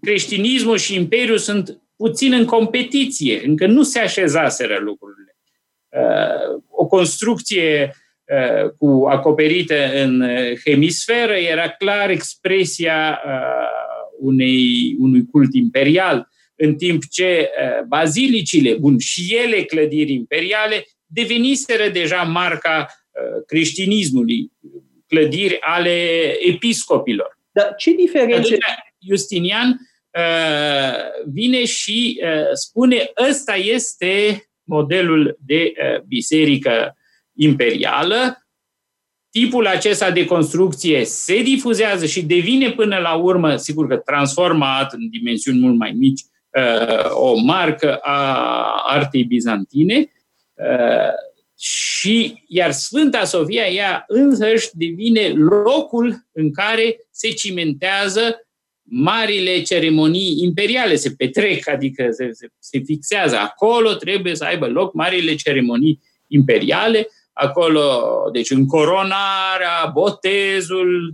creștinismul 0.00 0.76
și 0.76 0.94
imperiul 0.94 1.38
sunt 1.38 1.82
puțin 1.96 2.32
în 2.32 2.44
competiție, 2.44 3.46
încă 3.46 3.66
nu 3.66 3.82
se 3.82 3.98
așezaseră 3.98 4.78
lucrurile. 4.78 5.36
Uh, 5.88 6.62
o 6.68 6.86
construcție 6.86 7.82
uh, 7.88 8.08
cu 8.78 9.06
acoperită 9.08 10.02
în 10.02 10.24
hemisferă 10.64 11.32
era 11.32 11.68
clar 11.68 12.10
expresia 12.10 13.20
unei, 14.18 14.96
unui 14.98 15.26
cult 15.30 15.54
imperial, 15.54 16.28
în 16.56 16.74
timp 16.74 17.02
ce 17.10 17.50
bazilicile, 17.88 18.74
bun, 18.74 18.98
și 18.98 19.36
ele 19.44 19.62
clădiri 19.62 20.12
imperiale, 20.12 20.84
deveniseră 21.12 21.88
deja 21.88 22.22
marca 22.22 22.86
uh, 23.10 23.44
creștinismului, 23.46 24.52
clădiri 25.06 25.58
ale 25.60 26.32
episcopilor. 26.48 27.38
Dar 27.52 27.74
ce 27.76 27.92
diferențe... 27.92 28.56
Justinian 29.08 29.68
uh, 29.68 30.94
vine 31.32 31.64
și 31.64 32.20
uh, 32.22 32.52
spune 32.52 33.10
ăsta 33.28 33.54
este 33.54 34.44
modelul 34.64 35.38
de 35.46 35.72
biserică 36.06 36.96
imperială, 37.40 38.46
tipul 39.30 39.66
acesta 39.66 40.10
de 40.10 40.24
construcție 40.24 41.04
se 41.04 41.42
difuzează 41.42 42.06
și 42.06 42.22
devine 42.22 42.70
până 42.70 42.98
la 42.98 43.14
urmă, 43.14 43.56
sigur 43.56 43.88
că 43.88 43.96
transformat 43.96 44.92
în 44.92 45.08
dimensiuni 45.08 45.60
mult 45.60 45.76
mai 45.76 45.92
mici, 45.96 46.20
o 47.10 47.40
marcă 47.40 47.96
a 47.96 48.72
artei 48.86 49.24
bizantine, 49.24 50.12
și 51.58 52.42
iar 52.46 52.72
Sfânta 52.72 53.24
Sofia, 53.24 53.66
ea 53.66 54.04
însăși 54.06 54.68
devine 54.72 55.28
locul 55.28 56.26
în 56.32 56.52
care 56.52 56.96
se 57.10 57.28
cimentează 57.28 58.36
marile 58.82 59.62
ceremonii 59.62 60.42
imperiale, 60.42 60.94
se 60.94 61.10
petrec, 61.16 61.68
adică 61.68 62.06
se, 62.10 62.30
se, 62.32 62.48
se 62.58 62.78
fixează. 62.78 63.36
Acolo 63.36 63.92
trebuie 63.92 64.34
să 64.34 64.44
aibă 64.44 64.66
loc 64.66 64.94
marile 64.94 65.34
ceremonii 65.34 66.00
imperiale, 66.26 67.08
acolo, 67.40 68.02
deci 68.32 68.50
în 68.50 68.66
coronarea, 68.66 69.90
botezul 69.92 71.12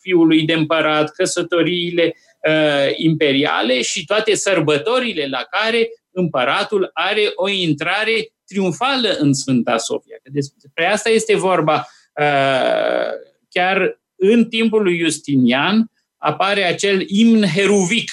fiului 0.00 0.42
de 0.42 0.52
împărat, 0.52 1.10
căsătoriile 1.10 2.14
uh, 2.48 2.92
imperiale 2.96 3.82
și 3.82 4.04
toate 4.04 4.34
sărbătorile 4.34 5.26
la 5.26 5.46
care 5.50 5.88
împăratul 6.10 6.90
are 6.92 7.32
o 7.34 7.48
intrare 7.48 8.32
triumfală 8.46 9.16
în 9.18 9.32
Sfânta 9.32 9.76
Sofia. 9.76 10.16
Despre 10.22 10.86
asta 10.86 11.08
este 11.08 11.36
vorba. 11.36 11.88
Uh, 12.20 13.10
chiar 13.48 14.00
în 14.16 14.44
timpul 14.44 14.82
lui 14.82 14.98
Justinian 14.98 15.90
apare 16.16 16.64
acel 16.64 17.04
imn 17.06 17.46
heruvic 17.46 18.10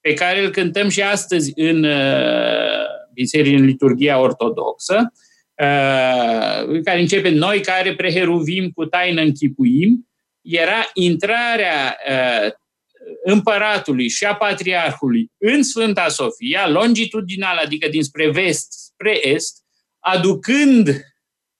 pe 0.00 0.14
care 0.14 0.44
îl 0.44 0.50
cântăm 0.50 0.88
și 0.88 1.02
astăzi 1.02 1.52
în 1.54 1.84
uh, 1.84 2.84
biserică, 3.12 3.56
în 3.56 3.64
liturgia 3.64 4.18
ortodoxă, 4.18 4.94
uh, 5.00 5.22
care 6.84 7.00
începe 7.00 7.28
noi 7.28 7.60
care 7.60 7.94
preheruvim 7.94 8.70
cu 8.70 8.84
taină 8.84 9.20
închipuim, 9.20 10.08
era 10.42 10.90
intrarea 10.94 11.96
împăratului 13.24 14.08
și 14.08 14.24
a 14.24 14.34
patriarhului 14.34 15.30
în 15.38 15.62
Sfânta 15.62 16.08
Sofia, 16.08 16.68
longitudinal, 16.68 17.56
adică 17.64 17.88
dinspre 17.88 18.30
vest 18.30 18.72
spre 18.72 19.28
est, 19.28 19.62
aducând 19.98 21.04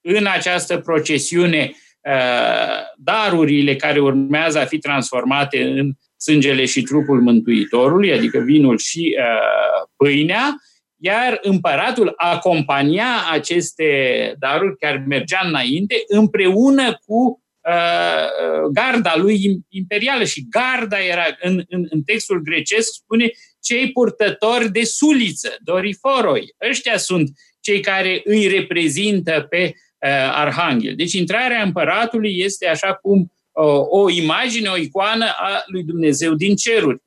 în 0.00 0.26
această 0.26 0.78
procesiune 0.78 1.72
uh, 2.00 2.80
darurile 2.96 3.76
care 3.76 4.00
urmează 4.00 4.58
a 4.58 4.64
fi 4.64 4.78
transformate 4.78 5.62
în 5.62 5.92
sângele 6.16 6.64
și 6.64 6.82
trupul 6.82 7.20
Mântuitorului, 7.20 8.12
adică 8.12 8.38
vinul 8.38 8.78
și 8.78 9.16
uh, 9.18 9.88
pâinea, 9.96 10.54
iar 11.04 11.38
împăratul 11.42 12.12
acompania 12.16 13.06
aceste 13.30 13.88
daruri, 14.38 14.76
chiar 14.76 15.04
mergea 15.06 15.40
înainte, 15.44 15.94
împreună 16.06 16.98
cu 17.06 17.44
Uh, 17.68 18.70
garda 18.72 19.16
lui 19.16 19.64
imperială 19.68 20.24
și 20.24 20.46
garda 20.48 21.04
era, 21.04 21.24
în, 21.40 21.62
în, 21.68 21.86
în 21.90 22.02
textul 22.02 22.42
grecesc, 22.42 22.92
spune 22.92 23.30
cei 23.62 23.92
purtători 23.92 24.70
de 24.70 24.82
suliță, 24.84 25.56
doriforoi. 25.62 26.54
Ăștia 26.68 26.96
sunt 26.96 27.30
cei 27.60 27.80
care 27.80 28.20
îi 28.24 28.46
reprezintă 28.46 29.46
pe 29.50 29.64
uh, 29.64 30.10
arhanghel. 30.32 30.94
Deci 30.96 31.12
intrarea 31.12 31.62
împăratului 31.62 32.38
este 32.38 32.66
așa 32.66 32.94
cum 32.94 33.32
uh, 33.52 33.84
o 33.88 34.10
imagine, 34.10 34.68
o 34.68 34.76
icoană 34.76 35.24
a 35.24 35.62
lui 35.66 35.82
Dumnezeu 35.82 36.34
din 36.34 36.56
ceruri. 36.56 37.02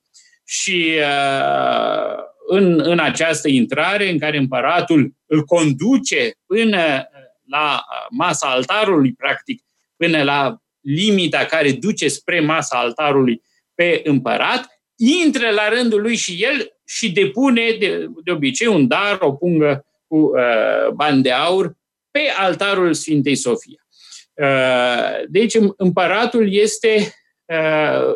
Și 0.46 0.94
uh, 0.98 2.27
în, 2.50 2.80
în 2.84 3.00
această 3.00 3.48
intrare 3.48 4.10
în 4.10 4.20
care 4.20 4.38
împăratul 4.38 5.14
îl 5.26 5.44
conduce 5.44 6.32
până 6.46 7.08
la 7.46 7.84
masa 8.10 8.48
altarului, 8.48 9.14
practic, 9.14 9.64
până 9.96 10.24
la 10.24 10.58
limita 10.82 11.46
care 11.46 11.72
duce 11.72 12.08
spre 12.08 12.40
masa 12.40 12.78
altarului 12.78 13.42
pe 13.76 14.02
împărat, 14.04 14.82
intră 14.96 15.50
la 15.50 15.70
rândul 15.70 16.02
lui 16.02 16.16
și 16.16 16.44
el 16.44 16.72
și 16.86 17.12
depune 17.12 17.76
de, 17.80 18.08
de 18.24 18.32
obicei 18.32 18.68
un 18.68 18.88
dar, 18.88 19.18
o 19.20 19.34
pungă 19.34 19.86
cu 20.08 20.16
uh, 20.18 20.90
bani 20.94 21.22
de 21.22 21.32
aur 21.32 21.78
pe 22.12 22.32
altarul 22.38 22.94
Sfintei 22.94 23.36
Sofia. 23.36 23.88
Uh, 24.34 25.28
deci 25.28 25.58
împăratul 25.78 26.54
este 26.54 27.14
uh, 27.46 28.14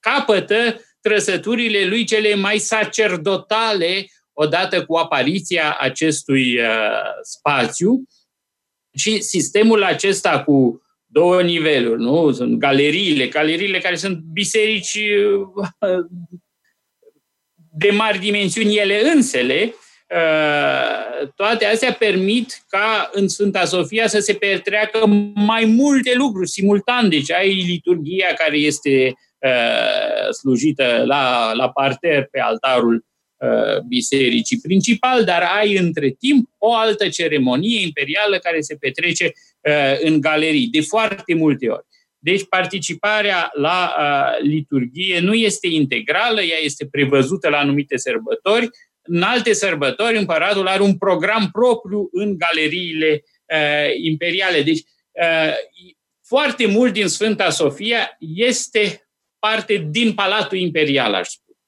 capătă 0.00 0.80
trăsăturile 1.08 1.84
lui 1.84 2.04
cele 2.04 2.34
mai 2.34 2.58
sacerdotale 2.58 4.06
odată 4.32 4.84
cu 4.84 4.94
apariția 4.94 5.76
acestui 5.80 6.60
uh, 6.60 7.00
spațiu 7.22 8.02
și 8.94 9.20
sistemul 9.20 9.82
acesta 9.84 10.42
cu 10.42 10.82
două 11.06 11.42
niveluri, 11.42 12.00
nu? 12.00 12.32
Sunt 12.32 12.58
galeriile, 12.58 13.26
galeriile 13.26 13.78
care 13.78 13.96
sunt 13.96 14.18
biserici 14.18 14.98
uh, 15.80 16.04
de 17.72 17.90
mari 17.90 18.18
dimensiuni 18.18 18.76
ele 18.76 19.10
însele, 19.14 19.74
uh, 20.08 21.28
toate 21.34 21.64
astea 21.64 21.92
permit 21.92 22.64
ca 22.68 23.10
în 23.12 23.28
Sfânta 23.28 23.64
Sofia 23.64 24.06
să 24.06 24.18
se 24.18 24.32
petreacă 24.32 25.06
mai 25.34 25.64
multe 25.64 26.14
lucruri 26.14 26.48
simultan. 26.48 27.08
Deci 27.08 27.32
ai 27.32 27.52
liturgia 27.54 28.34
care 28.36 28.56
este 28.56 29.06
uh, 29.06 29.24
slujită 30.30 31.02
la, 31.06 31.52
la 31.52 31.70
parter 31.70 32.28
pe 32.30 32.40
altarul 32.40 33.04
Uh, 33.38 33.80
bisericii 33.88 34.60
principal, 34.60 35.24
dar 35.24 35.42
ai 35.56 35.76
între 35.76 36.10
timp 36.10 36.48
o 36.58 36.74
altă 36.74 37.08
ceremonie 37.08 37.82
imperială 37.82 38.38
care 38.38 38.60
se 38.60 38.74
petrece 38.74 39.32
uh, 39.60 40.00
în 40.00 40.20
galerii, 40.20 40.66
de 40.66 40.80
foarte 40.80 41.34
multe 41.34 41.68
ori. 41.68 41.86
Deci 42.18 42.44
participarea 42.48 43.50
la 43.54 43.94
uh, 43.98 44.48
liturgie 44.48 45.18
nu 45.20 45.34
este 45.34 45.66
integrală, 45.66 46.42
ea 46.42 46.58
este 46.62 46.86
prevăzută 46.86 47.48
la 47.48 47.58
anumite 47.58 47.96
sărbători. 47.96 48.68
În 49.02 49.22
alte 49.22 49.52
sărbători, 49.52 50.16
împăratul 50.16 50.66
are 50.66 50.82
un 50.82 50.96
program 50.96 51.48
propriu 51.52 52.08
în 52.12 52.38
galeriile 52.38 53.22
uh, 53.52 53.94
imperiale. 54.02 54.62
Deci, 54.62 54.80
uh, 55.12 55.54
foarte 56.26 56.66
mult 56.66 56.92
din 56.92 57.06
Sfânta 57.06 57.50
Sofia 57.50 58.16
este 58.18 59.05
parte 59.48 59.86
din 59.90 60.14
Palatul 60.14 60.58
Imperial, 60.58 61.14
aș 61.14 61.28
spune. 61.28 61.58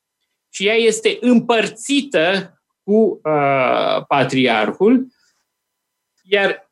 Și 0.51 0.67
ea 0.67 0.75
este 0.75 1.17
împărțită 1.21 2.53
cu 2.83 3.21
uh, 3.23 4.05
patriarhul, 4.09 5.07
iar 6.23 6.71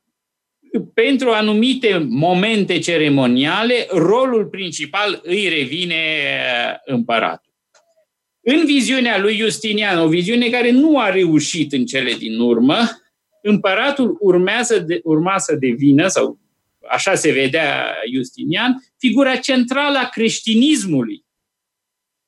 pentru 0.95 1.31
anumite 1.31 2.07
momente 2.09 2.79
ceremoniale, 2.79 3.87
rolul 3.91 4.47
principal 4.47 5.21
îi 5.23 5.49
revine 5.49 5.95
uh, 5.95 6.95
împăratul. 6.95 7.53
În 8.41 8.65
viziunea 8.65 9.19
lui 9.19 9.37
Justinian, 9.37 9.99
o 9.99 10.09
viziune 10.09 10.49
care 10.49 10.71
nu 10.71 10.99
a 10.99 11.11
reușit 11.11 11.73
în 11.73 11.85
cele 11.85 12.13
din 12.13 12.39
urmă, 12.39 12.79
împăratul 13.43 14.17
urmează 14.21 14.79
de, 14.79 15.01
urma 15.03 15.39
să 15.39 15.55
devină, 15.55 16.07
sau 16.07 16.39
așa 16.89 17.15
se 17.15 17.33
vedea 17.33 17.97
Justinian, 18.15 18.85
figura 19.07 19.37
centrală 19.37 19.99
a 19.99 20.09
creștinismului. 20.09 21.25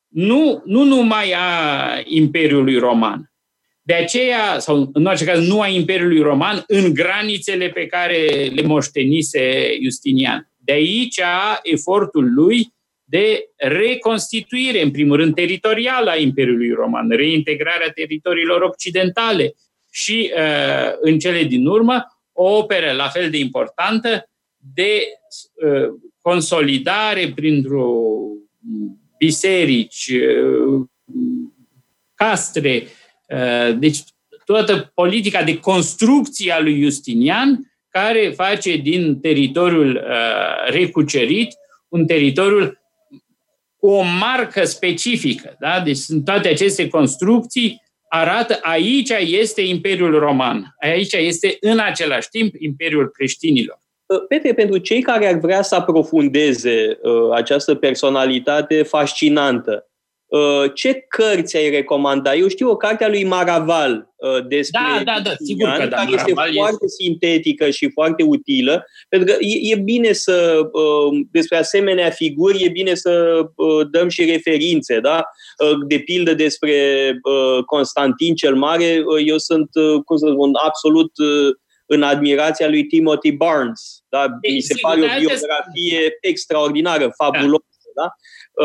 Nu, 0.07 0.61
nu 0.65 0.83
numai 0.83 1.33
a 1.33 2.01
Imperiului 2.05 2.77
Roman. 2.77 3.33
De 3.81 3.93
aceea, 3.93 4.59
sau 4.59 4.89
în 4.93 5.05
orice 5.05 5.25
caz, 5.25 5.47
nu 5.47 5.61
a 5.61 5.67
Imperiului 5.67 6.21
Roman, 6.21 6.63
în 6.67 6.93
granițele 6.93 7.69
pe 7.69 7.85
care 7.85 8.51
le 8.55 8.61
moștenise 8.61 9.77
Justinian. 9.83 10.51
De 10.57 10.71
aici 10.71 11.19
efortul 11.63 12.33
lui 12.33 12.73
de 13.03 13.49
reconstituire, 13.55 14.81
în 14.81 14.91
primul 14.91 15.17
rând, 15.17 15.35
teritorială 15.35 16.09
a 16.09 16.15
Imperiului 16.15 16.71
Roman, 16.71 17.09
reintegrarea 17.09 17.91
teritoriilor 17.91 18.61
occidentale 18.61 19.53
și, 19.91 20.31
uh, 20.35 20.91
în 21.01 21.19
cele 21.19 21.43
din 21.43 21.65
urmă, 21.65 22.05
o 22.31 22.57
operă 22.57 22.91
la 22.91 23.07
fel 23.07 23.29
de 23.29 23.37
importantă 23.37 24.29
de 24.73 25.03
uh, 25.53 26.08
consolidare 26.29 27.31
printr-o 27.35 27.91
biserici, 29.17 30.07
uh, 30.07 30.85
castre, 32.15 32.87
deci 33.77 33.99
toată 34.45 34.91
politica 34.93 35.43
de 35.43 35.59
construcție 35.59 36.51
a 36.51 36.59
lui 36.59 36.81
Justinian, 36.81 37.73
care 37.89 38.33
face 38.35 38.75
din 38.75 39.19
teritoriul 39.19 40.03
recucerit 40.69 41.53
un 41.87 42.05
teritoriul 42.05 42.81
cu 43.77 43.87
o 43.87 44.01
marcă 44.01 44.65
specifică. 44.65 45.55
Da? 45.59 45.81
Deci 45.81 45.97
sunt 45.97 46.25
toate 46.25 46.47
aceste 46.47 46.87
construcții 46.87 47.81
arată 48.09 48.59
aici 48.61 49.09
este 49.09 49.61
Imperiul 49.61 50.19
Roman, 50.19 50.75
aici 50.81 51.13
este 51.13 51.57
în 51.59 51.79
același 51.79 52.29
timp 52.29 52.53
Imperiul 52.57 53.09
creștinilor. 53.09 53.81
Petre, 54.27 54.53
pentru 54.53 54.77
cei 54.77 55.01
care 55.01 55.27
ar 55.27 55.39
vrea 55.39 55.61
să 55.61 55.75
aprofundeze 55.75 56.99
uh, 57.01 57.31
această 57.33 57.75
personalitate 57.75 58.83
fascinantă, 58.83 59.89
Uh, 60.29 60.71
ce 60.73 61.05
cărți 61.07 61.57
ai 61.57 61.69
recomanda? 61.69 62.35
Eu 62.35 62.47
știu 62.47 62.69
o 62.69 62.75
carte 62.75 63.03
a 63.03 63.09
lui 63.09 63.23
Maraval 63.23 64.13
uh, 64.15 64.47
despre 64.47 64.79
da, 64.97 65.03
da, 65.03 65.21
da, 65.23 65.31
sigur 65.45 65.69
că 65.69 65.85
da, 65.85 65.95
care 65.95 66.11
este 66.13 66.33
Maraval 66.33 66.55
foarte 66.55 66.85
este... 66.85 67.03
sintetică 67.03 67.69
și 67.69 67.91
foarte 67.91 68.23
utilă, 68.23 68.85
pentru 69.07 69.33
că 69.33 69.37
e, 69.39 69.71
e 69.73 69.75
bine 69.75 70.11
să, 70.11 70.69
uh, 70.71 71.19
despre 71.31 71.57
asemenea 71.57 72.09
figuri, 72.09 72.63
e 72.63 72.69
bine 72.69 72.93
să 72.95 73.41
dăm 73.91 74.09
și 74.09 74.25
referințe, 74.25 74.99
da? 74.99 75.23
De 75.87 75.99
pildă 75.99 76.33
despre 76.33 76.73
Constantin 77.65 78.35
cel 78.35 78.55
Mare, 78.55 79.03
eu 79.25 79.37
sunt, 79.37 79.69
cum 80.05 80.17
să 80.17 80.27
spun, 80.31 80.51
absolut 80.65 81.11
în 81.85 82.01
admirația 82.01 82.69
lui 82.69 82.85
Timothy 82.85 83.31
Barnes. 83.31 83.98
Da? 84.09 84.25
Mi 84.53 84.59
se 84.59 84.75
pare 84.81 85.01
o 85.01 85.19
biografie 85.19 86.17
extraordinară, 86.21 87.13
fabuloasă. 87.17 87.63
Da? 87.95 88.15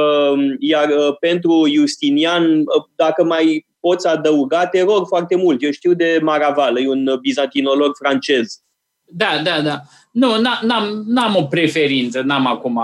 Ehm, 0.01 0.57
iar 0.59 0.88
uh, 0.88 1.16
pentru 1.20 1.64
Justinian, 1.74 2.59
uh, 2.59 2.84
dacă 2.97 3.24
mai 3.24 3.66
poți 3.80 4.07
adăuga, 4.07 4.66
te 4.66 4.82
rog 4.82 5.07
foarte 5.07 5.36
mult. 5.36 5.62
Eu 5.62 5.70
știu 5.70 5.95
de 5.95 6.18
Maraval, 6.22 6.78
e 6.78 6.88
un 6.88 7.18
bizantinolog 7.20 7.97
francez. 7.97 8.59
Da, 9.05 9.40
da, 9.45 9.61
da. 9.61 9.80
Nu, 10.12 10.40
n-am, 10.40 11.05
n-am 11.07 11.36
o 11.36 11.42
preferință, 11.42 12.20
n-am 12.20 12.47
acum... 12.47 12.82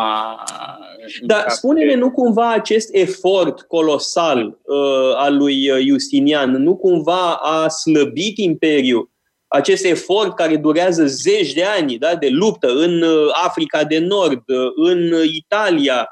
Dar 1.20 1.44
spune-ne, 1.48 1.94
nu 1.94 2.10
cumva 2.10 2.52
acest 2.52 2.88
efort 2.92 3.60
colosal 3.60 4.58
uh, 4.62 5.14
al 5.14 5.36
lui 5.36 5.70
Justinian, 5.86 6.50
nu 6.50 6.76
cumva 6.76 7.34
a 7.34 7.68
slăbit 7.68 8.38
Imperiul? 8.38 9.10
Acest 9.52 9.84
efort 9.84 10.34
care 10.34 10.56
durează 10.56 11.06
zeci 11.06 11.52
de 11.52 11.64
ani 11.64 11.98
da, 11.98 12.14
de 12.14 12.28
luptă 12.28 12.68
în 12.68 13.04
Africa 13.32 13.84
de 13.84 13.98
Nord, 13.98 14.42
în 14.76 15.12
Italia, 15.24 16.08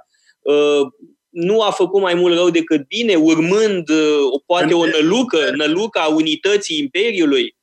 Uh, 0.49 0.93
nu 1.28 1.62
a 1.62 1.70
făcut 1.70 2.01
mai 2.01 2.14
mult 2.14 2.34
rău 2.34 2.51
decât 2.51 2.86
bine, 2.86 3.14
urmând 3.14 3.89
uh, 3.89 4.41
poate 4.47 4.74
o 4.74 4.86
nălucă, 4.86 5.51
nălucă 5.51 5.99
a 5.99 6.14
unității 6.14 6.78
Imperiului? 6.78 7.57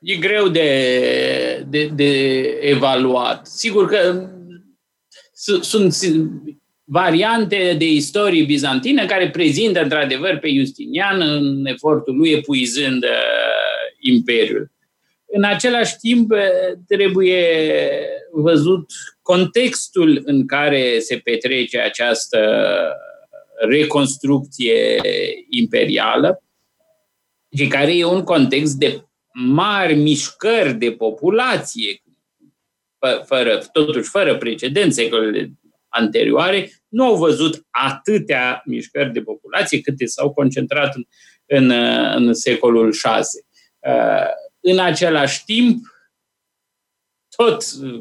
E 0.00 0.16
greu 0.16 0.48
de, 0.48 1.66
de, 1.68 1.86
de 1.86 2.40
evaluat. 2.60 3.46
Sigur 3.46 3.86
că 3.86 4.30
sunt 5.60 5.92
variante 6.88 7.74
de 7.78 7.88
istorie 7.88 8.44
bizantină 8.44 9.06
care 9.06 9.30
prezintă 9.30 9.82
într-adevăr 9.82 10.38
pe 10.38 10.48
Justinian 10.54 11.20
în 11.20 11.66
efortul 11.66 12.16
lui 12.16 12.30
epuizând 12.30 13.02
uh, 13.02 13.10
Imperiul. 14.00 14.70
În 15.26 15.44
același 15.44 15.96
timp, 15.96 16.32
trebuie 16.86 17.68
văzut 18.32 18.90
contextul 19.22 20.22
în 20.24 20.46
care 20.46 20.98
se 20.98 21.16
petrece 21.16 21.78
această 21.78 22.40
reconstrucție 23.58 25.00
imperială 25.50 26.42
și 27.56 27.66
care 27.66 27.96
e 27.96 28.04
un 28.04 28.22
context 28.22 28.74
de 28.74 29.04
mari 29.32 29.94
mișcări 29.94 30.74
de 30.74 30.92
populație, 30.92 32.02
fără, 33.24 33.62
totuși 33.72 34.08
fără 34.08 34.36
precedent 34.36 34.92
secolele 34.92 35.50
anterioare, 35.98 36.70
nu 36.88 37.04
au 37.04 37.16
văzut 37.16 37.66
atâtea 37.70 38.62
mișcări 38.64 39.12
de 39.12 39.20
populație 39.20 39.80
câte 39.80 40.06
s-au 40.06 40.32
concentrat 40.32 40.94
în, 40.94 41.04
în, 41.46 41.70
în 42.14 42.34
secolul 42.34 42.90
VI. 42.90 43.44
În 44.60 44.78
același 44.78 45.44
timp, 45.44 45.84
tot 47.36 47.64
uh, 47.82 48.00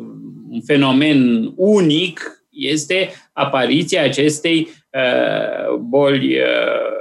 un 0.49 0.61
fenomen 0.65 1.51
unic 1.55 2.45
este 2.49 3.13
apariția 3.33 4.03
acestei 4.03 4.69
uh, 4.91 5.75
boli 5.75 6.39
uh, 6.39 6.95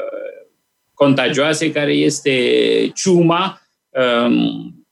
contagioase 0.95 1.72
care 1.72 1.92
este 1.92 2.90
ciuma 2.95 3.61
um, 3.88 4.86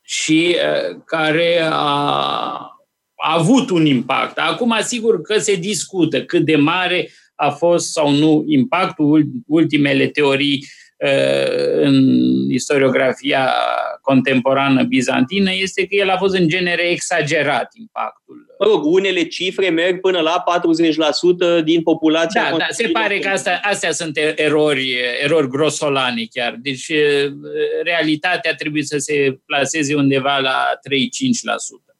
și 0.00 0.56
uh, 0.56 1.00
care 1.04 1.60
a, 1.60 1.68
a 1.70 2.71
avut 3.22 3.70
un 3.70 3.86
impact. 3.86 4.38
Acum, 4.38 4.76
sigur 4.80 5.20
că 5.20 5.38
se 5.38 5.54
discută 5.54 6.22
cât 6.22 6.44
de 6.44 6.56
mare 6.56 7.10
a 7.34 7.50
fost 7.50 7.92
sau 7.92 8.10
nu 8.10 8.44
impactul. 8.46 9.26
Ultimele 9.46 10.06
teorii 10.06 10.66
Uh, 11.02 11.80
în 11.80 11.94
istoriografia 12.50 13.52
contemporană 14.02 14.82
bizantină 14.82 15.50
este 15.52 15.86
că 15.86 15.94
el 15.94 16.10
a 16.10 16.16
fost 16.16 16.34
în 16.34 16.48
genere 16.48 16.82
exagerat 16.82 17.68
impactul. 17.74 18.46
Mă 18.58 18.66
rog, 18.66 18.84
unele 18.84 19.22
cifre 19.22 19.68
merg 19.68 20.00
până 20.00 20.20
la 20.20 20.44
40% 21.60 21.64
din 21.64 21.82
populația. 21.82 22.48
Da, 22.50 22.56
da, 22.56 22.66
se 22.70 22.88
pare 22.88 23.18
că 23.18 23.28
asta, 23.28 23.60
astea 23.62 23.92
sunt 23.92 24.18
erori, 24.34 24.94
erori 25.22 25.48
grosolane 25.48 26.22
chiar. 26.30 26.56
Deci 26.58 26.88
uh, 26.88 27.32
realitatea 27.84 28.54
trebuie 28.54 28.82
să 28.82 28.98
se 28.98 29.38
placeze 29.46 29.94
undeva 29.94 30.38
la 30.38 30.64
3-5%. 31.88 31.91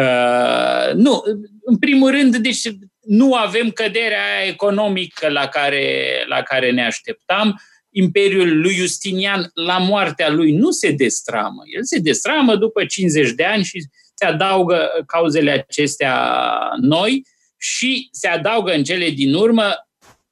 Uh, 0.00 0.94
nu, 0.94 1.22
în 1.64 1.78
primul 1.78 2.10
rând, 2.10 2.36
deci 2.36 2.60
nu 3.00 3.34
avem 3.34 3.70
căderea 3.70 4.46
economică 4.46 5.28
la 5.28 5.46
care, 5.46 6.24
la 6.28 6.42
care 6.42 6.70
ne 6.70 6.86
așteptam. 6.86 7.48
Uh, 7.48 7.54
Imperiul 7.98 8.60
lui 8.60 8.74
Justinian 8.74 9.50
la 9.54 9.78
moartea 9.78 10.30
lui 10.30 10.52
nu 10.52 10.70
se 10.70 10.90
destramă. 10.90 11.62
El 11.74 11.84
se 11.84 11.98
destramă 11.98 12.56
după 12.56 12.84
50 12.84 13.30
de 13.30 13.44
ani 13.44 13.64
și 13.64 13.86
se 14.14 14.24
adaugă 14.24 14.90
cauzele 15.06 15.50
acestea 15.50 16.40
noi 16.80 17.26
și 17.56 18.08
se 18.10 18.28
adaugă 18.28 18.72
în 18.72 18.84
cele 18.84 19.10
din 19.10 19.34
urmă 19.34 19.74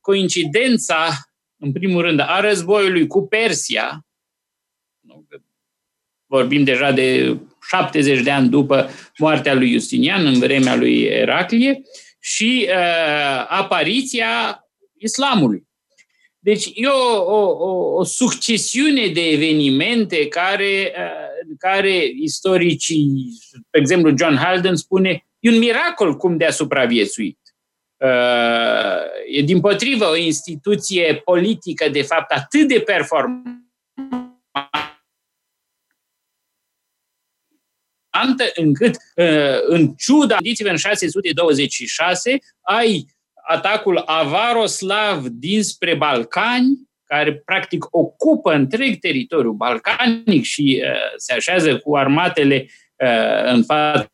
coincidența, 0.00 1.08
în 1.56 1.72
primul 1.72 2.02
rând, 2.02 2.20
a 2.20 2.40
războiului 2.40 3.06
cu 3.06 3.26
Persia. 3.26 4.06
Vorbim 6.26 6.64
deja 6.64 6.92
de 6.92 7.36
70 7.68 8.20
de 8.20 8.30
ani 8.30 8.48
după 8.48 8.90
moartea 9.18 9.54
lui 9.54 9.72
Justinian, 9.72 10.26
în 10.26 10.38
vremea 10.38 10.76
lui 10.76 11.02
Eraclie, 11.02 11.82
și 12.20 12.68
uh, 12.68 13.46
apariția 13.48 14.64
islamului. 14.98 15.66
Deci 16.38 16.70
e 16.74 16.86
o, 16.86 17.22
o, 17.22 17.50
o, 17.58 17.94
o 17.94 18.04
succesiune 18.04 19.06
de 19.06 19.20
evenimente 19.20 20.28
care, 20.28 20.92
care 21.58 22.04
istoricii, 22.20 23.08
pe 23.70 23.78
exemplu 23.78 24.14
John 24.18 24.34
Halden 24.36 24.76
spune, 24.76 25.26
e 25.40 25.50
un 25.50 25.58
miracol 25.58 26.16
cum 26.16 26.36
de 26.36 26.44
a 26.44 26.50
supraviețuit. 26.50 27.38
E 29.30 29.42
din 29.42 29.60
potrivă 29.60 30.08
o 30.08 30.16
instituție 30.16 31.22
politică, 31.24 31.88
de 31.88 32.02
fapt, 32.02 32.30
atât 32.30 32.68
de 32.68 32.80
performantă 32.80 33.63
încât, 38.54 38.96
în 39.66 39.94
ciuda, 39.94 40.34
gândiți-vă 40.34 40.68
în 40.68 40.76
626, 40.76 42.38
ai 42.60 43.06
atacul 43.46 44.02
Avaroslav 44.06 45.26
dinspre 45.26 45.94
Balcani, 45.94 46.88
care 47.04 47.34
practic 47.34 47.84
ocupă 47.90 48.52
întreg 48.52 48.98
teritoriul 48.98 49.52
balcanic 49.52 50.44
și 50.44 50.82
uh, 50.84 50.90
se 51.16 51.32
așează 51.32 51.78
cu 51.78 51.96
armatele 51.96 52.66
uh, 52.96 53.44
în 53.44 53.64
fața 53.64 54.10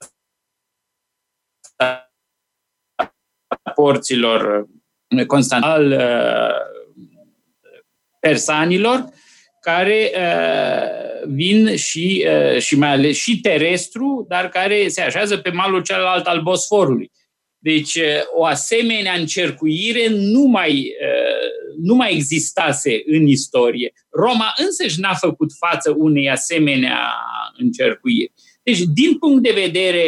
porților 3.75 4.67
Constantinal 5.27 5.93
uh, 5.93 6.55
persanilor, 8.21 9.05
care 9.61 10.11
uh, 10.15 11.29
vin 11.29 11.77
și, 11.77 12.27
uh, 12.27 12.61
și 12.61 12.79
mai 12.79 12.89
ales 12.89 13.17
și 13.17 13.41
terestru, 13.41 14.27
dar 14.29 14.49
care 14.49 14.89
se 14.89 15.01
așează 15.01 15.37
pe 15.37 15.51
malul 15.51 15.83
celălalt 15.83 16.27
al 16.27 16.41
Bosforului. 16.41 17.11
Deci 17.63 17.99
o 18.35 18.45
asemenea 18.45 19.13
încercuire 19.13 20.09
nu 20.09 20.43
mai, 20.43 20.93
nu 21.83 21.95
mai 21.95 22.13
existase 22.13 23.03
în 23.07 23.27
istorie. 23.27 23.93
Roma 24.11 24.53
însăși 24.57 25.01
n-a 25.01 25.15
făcut 25.15 25.51
față 25.59 25.95
unei 25.97 26.31
asemenea 26.31 26.99
încercuiri. 27.57 28.33
Deci, 28.63 28.79
din 28.79 29.19
punct 29.19 29.43
de 29.43 29.51
vedere 29.55 30.05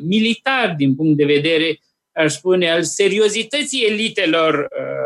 militar, 0.00 0.74
din 0.76 0.94
punct 0.94 1.16
de 1.16 1.24
vedere, 1.24 1.78
aș 2.12 2.32
spune, 2.32 2.70
al 2.70 2.82
seriozității 2.82 3.84
elitelor 3.84 4.54
uh, 4.54 5.05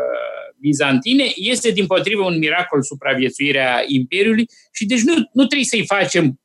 bizantine, 0.61 1.23
este 1.35 1.71
din 1.71 1.85
potrivă 1.85 2.23
un 2.23 2.37
miracol 2.37 2.81
supraviețuirea 2.81 3.83
Imperiului 3.87 4.45
și 4.73 4.85
deci 4.85 5.01
nu, 5.01 5.13
nu 5.13 5.45
trebuie 5.45 5.67
să-i 5.67 5.85
facem 5.85 6.39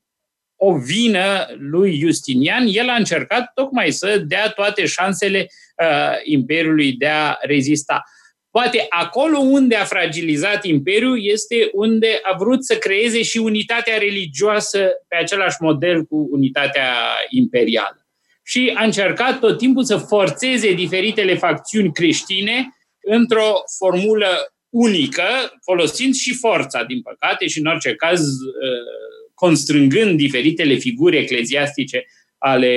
o 0.56 0.76
vină 0.76 1.46
lui 1.58 1.98
Justinian, 1.98 2.66
el 2.70 2.88
a 2.88 2.94
încercat 2.94 3.50
tocmai 3.54 3.90
să 3.90 4.22
dea 4.26 4.48
toate 4.48 4.86
șansele 4.86 5.46
uh, 5.82 6.12
Imperiului 6.24 6.92
de 6.92 7.06
a 7.06 7.36
rezista. 7.40 8.02
Poate 8.50 8.86
acolo 8.88 9.38
unde 9.38 9.74
a 9.74 9.84
fragilizat 9.84 10.64
Imperiul 10.64 11.18
este 11.24 11.70
unde 11.72 12.20
a 12.22 12.36
vrut 12.36 12.64
să 12.64 12.76
creeze 12.76 13.22
și 13.22 13.38
unitatea 13.38 13.98
religioasă 13.98 14.88
pe 15.08 15.16
același 15.16 15.56
model 15.60 16.04
cu 16.04 16.28
unitatea 16.30 16.92
imperială. 17.28 18.06
Și 18.44 18.72
a 18.74 18.84
încercat 18.84 19.38
tot 19.38 19.58
timpul 19.58 19.84
să 19.84 19.96
forțeze 19.96 20.72
diferitele 20.72 21.34
facțiuni 21.34 21.92
creștine 21.92 22.76
într-o 23.08 23.52
formulă 23.78 24.28
unică, 24.68 25.22
folosind 25.64 26.14
și 26.14 26.34
forța, 26.34 26.84
din 26.84 27.02
păcate, 27.02 27.46
și 27.46 27.58
în 27.58 27.66
orice 27.66 27.94
caz 27.94 28.20
uh, 28.20 29.26
constrângând 29.34 30.16
diferitele 30.16 30.74
figuri 30.74 31.16
ecleziastice 31.16 32.06
ale 32.38 32.72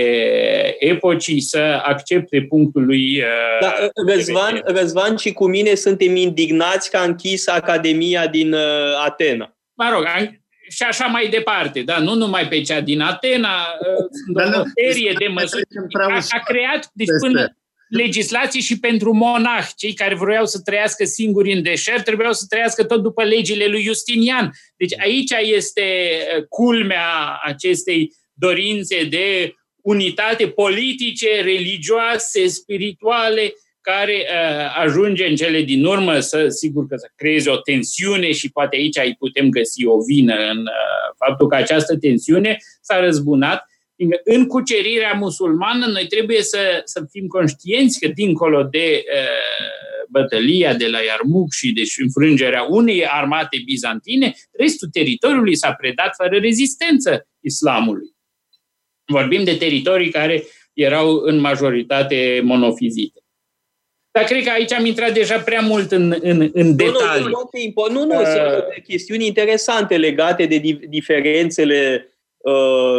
epocii 0.79 1.41
să 1.41 1.81
accepte 1.83 2.41
punctul 2.41 2.85
lui. 2.85 3.17
Uh, 3.17 3.25
da, 3.61 3.75
Răzvan, 4.07 4.61
Răzvan 4.65 5.15
și 5.15 5.33
cu 5.33 5.47
mine 5.47 5.75
suntem 5.75 6.15
indignați 6.15 6.89
că 6.89 6.97
a 6.97 7.03
închis 7.03 7.47
Academia 7.47 8.27
din 8.27 8.53
uh, 8.53 9.05
Atena. 9.05 9.57
Mă 9.73 9.89
rog, 9.93 10.03
și 10.69 10.83
așa 10.83 11.05
mai 11.05 11.27
departe, 11.27 11.81
da, 11.81 11.99
nu 11.99 12.13
numai 12.13 12.47
pe 12.47 12.61
cea 12.61 12.81
din 12.81 13.01
Atena, 13.01 13.49
uh, 13.79 14.05
da, 14.33 14.59
o 14.59 14.63
serie 14.75 15.13
de 15.19 15.27
măsuri. 15.27 15.63
A, 16.09 16.15
a 16.29 16.39
creat, 16.43 16.89
deci 16.93 17.07
până, 17.21 17.57
legislații 17.89 18.61
și 18.61 18.79
pentru 18.79 19.13
monahi. 19.13 19.73
Cei 19.75 19.93
care 19.93 20.15
vreau 20.15 20.45
să 20.45 20.61
trăiască 20.61 21.05
singuri 21.05 21.53
în 21.53 21.63
deșert 21.63 22.03
trebuiau 22.03 22.33
să 22.33 22.45
trăiască 22.49 22.83
tot 22.83 23.01
după 23.01 23.23
legile 23.23 23.65
lui 23.65 23.81
Justinian. 23.81 24.51
Deci 24.77 24.93
aici 24.99 25.31
este 25.41 25.81
uh, 26.37 26.43
culmea 26.49 27.39
acestei 27.43 28.11
dorințe 28.33 29.03
de 29.03 29.53
unitate 29.81 30.47
politice, 30.47 31.41
religioase, 31.41 32.47
spirituale, 32.47 33.53
care 33.81 34.13
uh, 34.13 34.75
ajunge 34.83 35.27
în 35.27 35.35
cele 35.35 35.61
din 35.61 35.85
urmă 35.85 36.19
să, 36.19 36.47
sigur 36.47 36.87
că 36.87 36.95
să 36.97 37.09
creeze 37.15 37.49
o 37.49 37.57
tensiune 37.57 38.31
și 38.31 38.51
poate 38.51 38.75
aici 38.75 38.97
îi 38.97 39.15
putem 39.19 39.49
găsi 39.49 39.85
o 39.85 40.03
vină 40.03 40.35
în 40.35 40.57
uh, 40.57 41.15
faptul 41.17 41.47
că 41.47 41.55
această 41.55 41.97
tensiune 41.97 42.57
s-a 42.81 42.99
răzbunat 42.99 43.65
în 44.23 44.47
cucerirea 44.47 45.13
musulmană, 45.13 45.85
noi 45.85 46.07
trebuie 46.07 46.41
să, 46.41 46.81
să 46.83 47.05
fim 47.09 47.27
conștienți 47.27 47.99
că, 47.99 48.07
dincolo 48.07 48.63
de 48.63 49.03
uh, 49.13 50.07
bătălia 50.09 50.73
de 50.73 50.87
la 50.87 50.99
Iarmuc 50.99 51.51
și 51.53 51.71
de 51.71 51.81
înfrângerea 52.01 52.63
unei 52.63 53.07
armate 53.07 53.61
bizantine, 53.65 54.33
restul 54.51 54.89
teritoriului 54.91 55.55
s-a 55.55 55.73
predat 55.73 56.15
fără 56.15 56.37
rezistență 56.37 57.27
islamului. 57.39 58.15
Vorbim 59.05 59.43
de 59.43 59.55
teritorii 59.55 60.11
care 60.11 60.43
erau 60.73 61.15
în 61.15 61.39
majoritate 61.39 62.41
monofizite. 62.43 63.19
Dar 64.11 64.23
cred 64.23 64.43
că 64.43 64.49
aici 64.49 64.73
am 64.73 64.85
intrat 64.85 65.13
deja 65.13 65.39
prea 65.39 65.61
mult 65.61 65.91
în, 65.91 66.15
în, 66.21 66.49
în 66.53 66.75
detalii. 66.75 67.23
Nu, 67.23 67.29
nu, 67.29 67.87
nu, 67.89 68.05
nu, 68.05 68.05
nu 68.05 68.19
uh, 68.19 68.25
sunt 68.25 68.83
chestiuni 68.83 69.25
interesante 69.25 69.97
legate 69.97 70.45
de 70.45 70.77
diferențele 70.89 72.03
Uh, 72.03 72.17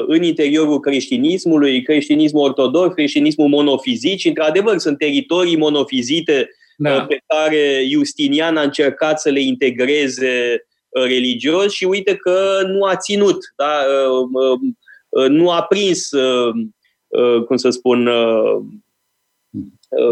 în 0.07 0.23
interiorul 0.23 0.81
creștinismului, 0.81 1.83
creștinismul 1.83 2.45
ortodox, 2.45 2.95
creștinismul 2.95 3.49
monofizit 3.49 4.19
și, 4.19 4.29
într-adevăr, 4.29 4.79
sunt 4.79 4.99
teritorii 4.99 5.57
monofizite 5.57 6.49
da. 6.77 6.95
Uh, 6.95 7.07
pe 7.07 7.23
care 7.27 7.87
Justinian 7.89 8.57
a 8.57 8.63
încercat 8.63 9.21
să 9.21 9.29
le 9.29 9.41
integreze 9.41 10.65
uh, 10.89 11.03
religios 11.03 11.73
și 11.73 11.85
uite 11.85 12.17
că 12.17 12.63
nu 12.67 12.85
a 12.85 12.97
ținut, 12.97 13.39
da? 13.57 13.83
nu 15.29 15.51
a 15.51 15.63
prins, 15.63 16.09
cum 17.47 17.57
să 17.57 17.71
spun, 17.71 18.05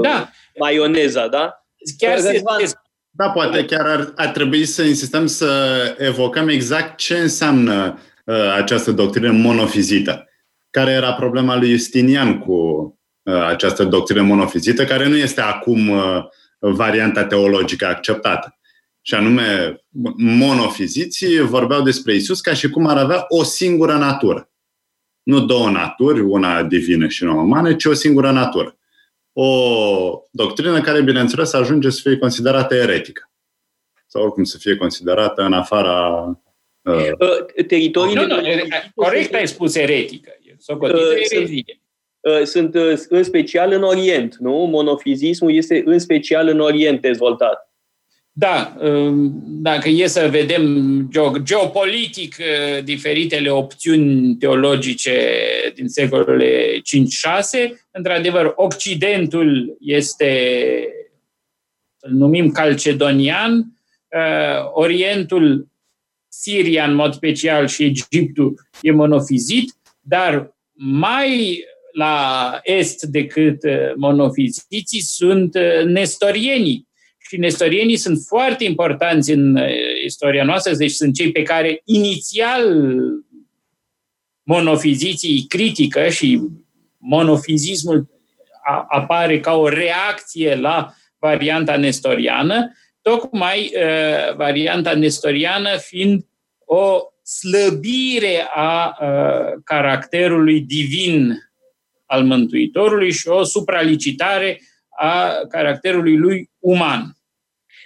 da. 0.03 0.31
maioneza, 0.59 1.29
da? 1.29 1.67
Chiar 1.99 2.19
se... 2.19 2.43
Da, 3.11 3.31
poate 3.31 3.65
chiar 3.65 3.87
ar, 3.87 4.13
ar 4.17 4.29
trebui 4.29 4.65
să 4.65 4.83
insistăm 4.83 5.27
să 5.27 5.77
evocăm 5.99 6.49
exact 6.49 6.97
ce 6.97 7.15
înseamnă 7.15 7.99
Uh, 7.99 8.08
această 8.35 8.93
doctrină 8.93 9.33
monofizită. 9.33 10.29
Care 10.71 10.91
era 10.91 11.13
problema 11.13 11.57
lui 11.57 11.71
Justinian 11.71 12.39
cu 12.39 12.53
uh, 13.23 13.47
această 13.47 13.85
doctrină 13.85 14.23
monofizită, 14.23 14.85
care 14.85 15.09
nu 15.09 15.17
este 15.17 15.41
acum 15.41 15.89
uh, 15.89 16.25
varianta 16.59 17.25
teologică 17.25 17.87
acceptată. 17.87 18.59
Și 19.01 19.15
anume, 19.15 19.81
monofiziții 20.17 21.41
vorbeau 21.41 21.83
despre 21.83 22.15
Isus 22.15 22.41
ca 22.41 22.55
și 22.55 22.71
cum 22.71 22.87
ar 22.87 22.97
avea 22.97 23.25
o 23.29 23.43
singură 23.43 23.97
natură. 23.97 24.51
Nu 25.23 25.41
două 25.41 25.71
naturi, 25.71 26.21
una 26.21 26.63
divină 26.63 27.09
și 27.09 27.23
una 27.23 27.35
umană, 27.35 27.75
ci 27.75 27.85
o 27.85 27.93
singură 27.93 28.31
natură. 28.31 28.79
O 29.33 30.23
doctrină 30.31 30.81
care, 30.81 31.03
bineînțeles, 31.03 31.53
ajunge 31.53 31.91
să 31.91 32.01
fie 32.03 32.19
considerată 32.19 32.75
eretică. 32.75 33.31
Sau 34.07 34.23
oricum 34.23 34.45
să 34.45 34.59
fie 34.59 34.77
considerată 34.77 35.43
în 35.43 35.53
afara 35.53 36.25
Uh, 36.89 37.11
uh, 37.19 37.65
teritoriile... 37.67 38.27
Nu, 38.27 38.35
nu, 38.35 38.43
corect 38.95 39.35
ai 39.35 39.49
spus 39.49 39.75
eretică. 39.75 40.31
Uh, 42.21 42.43
sunt 42.45 42.75
în 43.09 43.23
special 43.23 43.73
în 43.73 43.83
Orient, 43.83 44.37
nu? 44.37 44.53
Monofizismul 44.53 45.55
este 45.55 45.83
în 45.85 45.99
special 45.99 46.49
în 46.49 46.61
Orient 46.61 47.01
dezvoltat. 47.01 47.73
Da, 48.33 48.77
um, 48.81 49.43
dacă 49.47 49.89
e 49.89 50.07
să 50.07 50.29
vedem 50.31 51.09
geopolitic 51.43 52.37
diferitele 52.85 53.51
opțiuni 53.51 54.37
teologice 54.37 55.17
din 55.75 55.89
secolele 55.89 56.77
5-6, 56.77 56.81
într-adevăr, 57.91 58.53
Occidentul 58.57 59.77
este, 59.81 60.89
îl 62.01 62.13
numim 62.13 62.51
calcedonian, 62.51 63.67
Orientul 64.73 65.69
Siria 66.41 66.85
în 66.85 66.95
mod 66.95 67.15
special 67.15 67.67
și 67.67 67.85
Egiptul 67.85 68.69
e 68.83 68.91
monofizit, 68.91 69.75
dar 70.01 70.57
mai 70.73 71.61
la 71.93 72.59
est 72.63 73.03
decât 73.03 73.63
uh, 73.63 73.95
monofiziții 73.97 75.01
sunt 75.01 75.55
uh, 75.55 75.85
nestorienii. 75.85 76.89
Și 77.19 77.37
nestorienii 77.37 77.97
sunt 77.97 78.19
foarte 78.27 78.65
importanți 78.65 79.31
în 79.31 79.57
uh, 79.57 79.69
istoria 80.05 80.45
noastră, 80.45 80.75
deci 80.75 80.91
sunt 80.91 81.15
cei 81.15 81.33
pe 81.33 81.43
care 81.43 81.81
inițial 81.85 82.75
monofiziții 84.43 85.45
critică 85.49 86.09
și 86.09 86.41
monofizismul 86.99 88.09
apare 88.89 89.41
ca 89.41 89.55
o 89.55 89.69
reacție 89.69 90.55
la 90.55 90.95
varianta 91.19 91.77
nestoriană, 91.77 92.73
tocmai 93.03 93.73
uh, 93.75 94.35
varianta 94.37 94.95
nestoriană 94.95 95.77
fiind 95.77 96.27
o 96.65 97.01
slăbire 97.23 98.47
a 98.55 98.97
uh, 99.01 99.61
caracterului 99.65 100.61
divin 100.61 101.33
al 102.07 102.25
Mântuitorului 102.25 103.13
și 103.13 103.29
o 103.29 103.43
supralicitare 103.43 104.61
a 104.89 105.31
caracterului 105.49 106.17
lui 106.17 106.51
uman. 106.59 107.13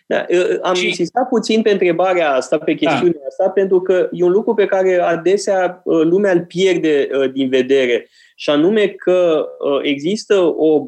Da, 0.07 0.27
am 0.63 0.75
și... 0.75 0.87
insistat 0.87 1.29
puțin 1.29 1.63
pe 1.63 1.71
întrebarea 1.71 2.33
asta, 2.33 2.59
pe 2.59 2.75
chestiunea 2.75 3.21
da. 3.21 3.27
asta, 3.27 3.51
pentru 3.51 3.81
că 3.81 4.09
e 4.13 4.25
un 4.25 4.31
lucru 4.31 4.55
pe 4.55 4.67
care 4.67 5.01
adesea 5.01 5.83
lumea 5.85 6.33
îl 6.33 6.45
pierde 6.45 7.09
din 7.33 7.49
vedere, 7.49 8.09
și 8.37 8.51
anume 8.51 8.89
că 8.89 9.47
există 9.83 10.41
o 10.41 10.87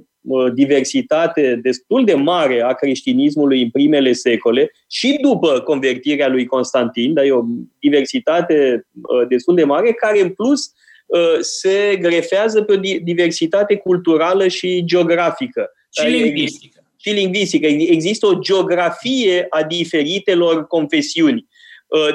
diversitate 0.54 1.58
destul 1.62 2.04
de 2.04 2.14
mare 2.14 2.62
a 2.62 2.72
creștinismului 2.72 3.62
în 3.62 3.70
primele 3.70 4.12
secole 4.12 4.70
și 4.90 5.18
după 5.22 5.60
convertirea 5.60 6.28
lui 6.28 6.46
Constantin, 6.46 7.14
dar 7.14 7.24
e 7.24 7.32
o 7.32 7.42
diversitate 7.78 8.86
destul 9.28 9.54
de 9.54 9.64
mare, 9.64 9.92
care 9.92 10.20
în 10.20 10.28
plus 10.28 10.72
se 11.40 11.98
grefează 12.00 12.62
pe 12.62 12.72
o 12.72 12.76
diversitate 13.02 13.76
culturală 13.76 14.48
și 14.48 14.84
geografică. 14.84 15.70
Și 15.90 16.06
lingvistică. 16.06 16.84
Și 16.96 17.10
lingvistică. 17.10 17.66
Există 17.66 18.26
o 18.26 18.38
geografie 18.38 19.46
a 19.48 19.62
diferitelor 19.62 20.66
confesiuni. 20.66 21.46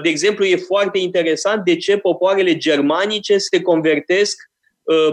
De 0.03 0.09
exemplu, 0.09 0.45
e 0.45 0.55
foarte 0.55 0.99
interesant 0.99 1.63
de 1.63 1.75
ce 1.75 1.97
popoarele 1.97 2.57
germanice 2.57 3.37
se 3.37 3.61
convertesc 3.61 4.37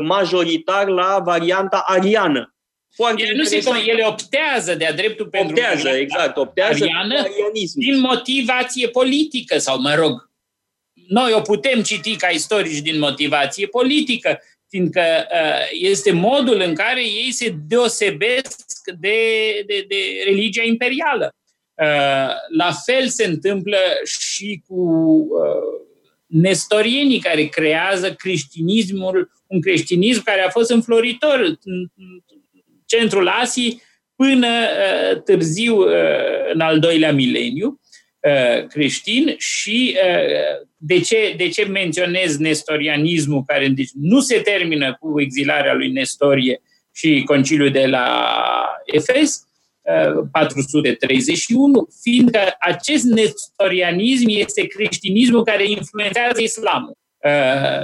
majoritar 0.02 0.88
la 0.88 1.20
varianta 1.24 1.82
ariană 1.86 2.55
foarte 2.96 3.22
ele, 3.22 3.36
nu 3.36 3.44
se, 3.44 3.62
ele 3.86 4.04
optează 4.06 4.74
de-a 4.74 4.92
dreptul 4.92 5.26
pentru 5.26 5.54
optează, 5.56 5.88
exact, 5.88 6.36
optează 6.36 6.84
ariană 6.84 7.26
din 7.74 8.00
motivație 8.00 8.88
politică 8.88 9.58
sau, 9.58 9.80
mă 9.80 9.94
rog, 9.94 10.30
noi 11.08 11.32
o 11.32 11.40
putem 11.40 11.82
citi 11.82 12.16
ca 12.16 12.28
istorici 12.28 12.80
din 12.80 12.98
motivație 12.98 13.66
politică, 13.66 14.40
fiindcă 14.68 15.26
uh, 15.32 15.68
este 15.70 16.12
modul 16.12 16.60
în 16.60 16.74
care 16.74 17.02
ei 17.02 17.32
se 17.32 17.54
deosebesc 17.66 18.82
de, 18.98 19.18
de, 19.66 19.84
de 19.88 19.96
religia 20.24 20.62
imperială. 20.62 21.34
Uh, 21.74 22.32
la 22.56 22.72
fel 22.84 23.08
se 23.08 23.24
întâmplă 23.24 23.78
și 24.04 24.62
cu 24.66 24.74
uh, 24.74 25.86
nestorienii 26.26 27.18
care 27.18 27.44
creează 27.44 28.14
creștinismul, 28.14 29.30
un 29.46 29.60
creștinism 29.60 30.22
care 30.22 30.40
a 30.40 30.50
fost 30.50 30.70
înfloritor 30.70 31.58
centrul 32.86 33.28
Asiei 33.28 33.82
până 34.16 34.46
uh, 34.46 35.22
târziu 35.22 35.76
uh, 35.76 36.52
în 36.52 36.60
al 36.60 36.78
doilea 36.78 37.12
mileniu 37.12 37.80
uh, 38.20 38.66
creștin 38.66 39.34
și 39.38 39.96
de 40.76 41.00
ce, 41.00 41.34
de 41.36 41.48
ce 41.48 41.64
menționez 41.64 42.36
nestorianismul 42.36 43.42
care 43.46 43.68
deci, 43.68 43.90
nu 44.00 44.20
se 44.20 44.38
termină 44.38 44.96
cu 45.00 45.20
exilarea 45.20 45.74
lui 45.74 45.90
Nestorie 45.90 46.60
și 46.94 47.22
conciliul 47.26 47.70
de 47.70 47.86
la 47.86 48.36
Efes, 48.84 49.44
431, 50.32 51.88
fiindcă 52.02 52.38
acest 52.58 53.04
nestorianism 53.04 54.26
este 54.28 54.66
creștinismul 54.66 55.44
care 55.44 55.70
influențează 55.70 56.42
islamul. 56.42 56.96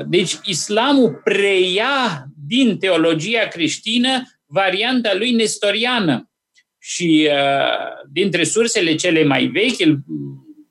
Deci 0.07 0.37
islamul 0.45 1.21
preia 1.25 2.27
din 2.47 2.79
teologia 2.79 3.49
creștină 3.49 4.23
varianta 4.53 5.15
lui 5.15 5.31
nestoriană. 5.31 6.31
Și 6.79 7.29
uh, 7.31 8.07
dintre 8.11 8.45
sursele 8.45 8.95
cele 8.95 9.25
mai 9.25 9.47
vechi, 9.47 9.99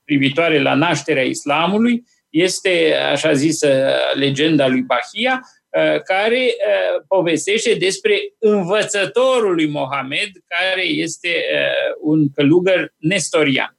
privitoare 0.06 0.62
la 0.62 0.74
nașterea 0.74 1.24
islamului, 1.24 2.04
este 2.30 2.96
așa 3.12 3.34
zisă 3.34 3.94
legenda 4.14 4.68
lui 4.68 4.82
Bahia, 4.82 5.42
uh, 5.70 6.02
care 6.02 6.44
uh, 6.46 7.04
povestește 7.08 7.74
despre 7.74 8.20
învățătorul 8.40 9.54
lui 9.54 9.70
Mohamed, 9.70 10.30
care 10.48 10.84
este 10.86 11.28
uh, 11.28 11.96
un 12.02 12.32
călugăr 12.32 12.94
nestorian. 12.98 13.78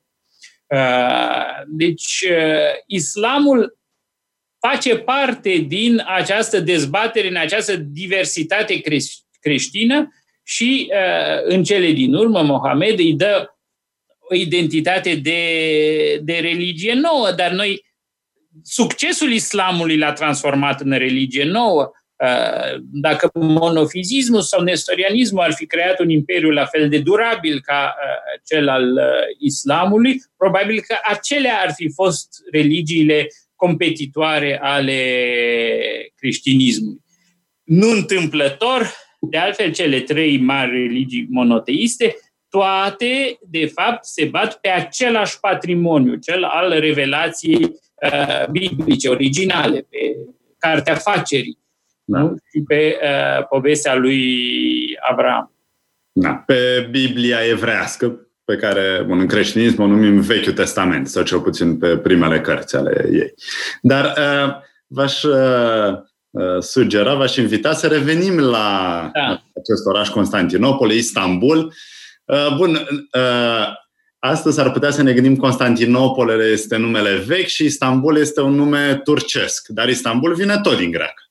Uh, 0.66 1.62
deci, 1.66 2.24
uh, 2.30 2.74
islamul 2.86 3.78
face 4.59 4.96
parte 4.96 5.50
din 5.57 6.03
această 6.07 6.61
dezbatere, 6.61 7.28
în 7.28 7.36
această 7.36 7.76
diversitate 7.76 8.80
creștină 9.43 10.09
și 10.43 10.90
uh, 10.90 11.43
în 11.45 11.62
cele 11.62 11.90
din 11.90 12.14
urmă 12.14 12.43
Mohamed 12.43 12.99
îi 12.99 13.14
dă 13.14 13.47
o 14.18 14.34
identitate 14.34 15.14
de, 15.14 15.43
de 16.22 16.32
religie 16.32 16.95
nouă, 16.95 17.30
dar 17.36 17.51
noi 17.51 17.84
succesul 18.62 19.32
islamului 19.32 19.99
l-a 19.99 20.12
transformat 20.12 20.80
în 20.80 20.90
religie 20.90 21.45
nouă. 21.45 21.90
Uh, 22.16 22.80
dacă 22.93 23.30
monofizismul 23.34 24.40
sau 24.40 24.62
nestorianismul 24.62 25.43
ar 25.43 25.53
fi 25.53 25.66
creat 25.66 25.99
un 25.99 26.11
imperiu 26.11 26.51
la 26.51 26.64
fel 26.64 26.88
de 26.88 26.99
durabil 26.99 27.61
ca 27.61 27.95
uh, 27.97 28.40
cel 28.47 28.68
al 28.68 28.84
islamului, 29.38 30.22
probabil 30.36 30.80
că 30.80 30.97
acelea 31.05 31.61
ar 31.64 31.72
fi 31.74 31.90
fost 31.95 32.28
religiile 32.53 33.26
competitoare 33.57 34.59
ale 34.62 35.01
creștinismului. 36.14 37.01
Nu 37.64 37.88
întâmplător, 37.88 38.93
de 39.31 39.39
altfel, 39.39 39.73
cele 39.73 40.01
trei 40.01 40.39
mari 40.39 40.70
religii 40.70 41.27
monoteiste, 41.31 42.16
toate, 42.49 43.39
de 43.41 43.66
fapt, 43.66 44.05
se 44.05 44.25
bat 44.25 44.61
pe 44.61 44.68
același 44.68 45.41
patrimoniu, 45.41 46.14
cel 46.14 46.45
al 46.45 46.81
revelației 46.81 47.62
uh, 47.62 48.49
biblice 48.51 49.09
originale, 49.09 49.87
pe 49.91 50.16
Cartea 50.59 50.95
Facerii 50.95 51.59
da. 52.05 52.18
nu? 52.18 52.37
și 52.53 52.62
pe 52.66 52.99
uh, 53.03 53.47
povestea 53.47 53.95
lui 53.95 54.49
Abraham. 55.11 55.53
Da, 56.12 56.43
pe 56.47 56.89
Biblia 56.91 57.47
evrească, 57.47 58.27
pe 58.45 58.57
care 58.57 59.07
un 59.09 59.18
în 59.18 59.27
creștinism 59.27 59.83
o 59.83 59.87
numim 59.87 60.20
Vechiul 60.20 60.53
Testament, 60.53 61.09
sau 61.09 61.23
cel 61.23 61.41
puțin 61.41 61.79
pe 61.79 61.97
primele 61.97 62.41
cărți 62.41 62.77
ale 62.77 63.09
ei. 63.12 63.35
Dar 63.81 64.05
uh, 64.05 64.55
v-aș 64.87 65.23
uh, 65.23 65.33
Uh, 65.33 66.03
sugera, 66.59 67.14
v-aș 67.14 67.37
invita 67.37 67.72
să 67.72 67.87
revenim 67.87 68.39
la 68.39 69.11
da. 69.12 69.43
acest 69.55 69.87
oraș 69.87 70.09
Constantinopol, 70.09 70.91
Istanbul. 70.91 71.72
Uh, 72.24 72.57
bun, 72.57 72.70
uh, 73.14 73.66
astăzi 74.18 74.61
ar 74.61 74.70
putea 74.70 74.91
să 74.91 75.03
ne 75.03 75.12
gândim 75.12 75.37
Constantinopol 75.37 76.41
este 76.41 76.76
numele 76.76 77.16
vechi 77.16 77.47
și 77.47 77.64
Istanbul 77.64 78.16
este 78.16 78.41
un 78.41 78.55
nume 78.55 79.01
turcesc, 79.05 79.68
dar 79.68 79.89
Istanbul 79.89 80.35
vine 80.35 80.61
tot 80.62 80.78
din 80.78 80.91
greacă. 80.91 81.22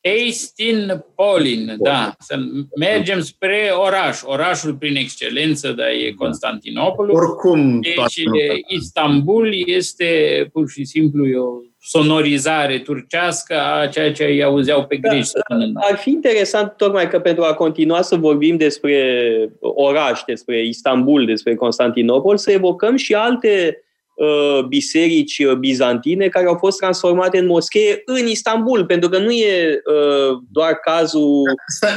Eistin 0.00 1.04
Polin, 1.14 1.76
da. 1.78 2.14
Să 2.18 2.36
mergem 2.78 3.20
spre 3.20 3.70
oraș. 3.76 4.20
Orașul 4.22 4.74
prin 4.74 4.96
excelență, 4.96 5.72
dar 5.72 5.88
e 5.88 6.10
da. 6.10 6.24
Constantinopol. 6.24 7.10
Oricum, 7.10 7.80
deci 7.80 8.22
Istanbul 8.68 9.68
este 9.68 10.48
pur 10.52 10.70
și 10.70 10.84
simplu 10.84 11.42
o 11.42 11.60
sonorizare 11.86 12.78
turcească 12.78 13.54
a 13.60 13.86
ceea 13.86 14.12
ce 14.12 14.24
îi 14.24 14.42
auzeau 14.42 14.84
pe 14.84 14.96
greci. 14.96 15.28
Da, 15.48 15.56
ar 15.74 15.96
fi 15.96 16.10
interesant 16.10 16.72
tocmai 16.76 17.08
că 17.08 17.20
pentru 17.20 17.44
a 17.44 17.54
continua 17.54 18.02
să 18.02 18.16
vorbim 18.16 18.56
despre 18.56 18.98
oraș, 19.60 20.20
despre 20.26 20.66
Istanbul, 20.66 21.26
despre 21.26 21.54
Constantinopol, 21.54 22.36
să 22.36 22.50
evocăm 22.50 22.96
și 22.96 23.14
alte 23.14 23.78
uh, 24.14 24.64
biserici 24.64 25.38
uh, 25.38 25.52
bizantine 25.52 26.28
care 26.28 26.46
au 26.46 26.56
fost 26.56 26.78
transformate 26.78 27.38
în 27.38 27.46
moschee 27.46 28.02
în 28.04 28.26
Istanbul, 28.26 28.84
pentru 28.84 29.08
că 29.08 29.18
nu 29.18 29.30
e 29.30 29.80
uh, 29.84 30.38
doar 30.50 30.72
cazul... 30.72 31.40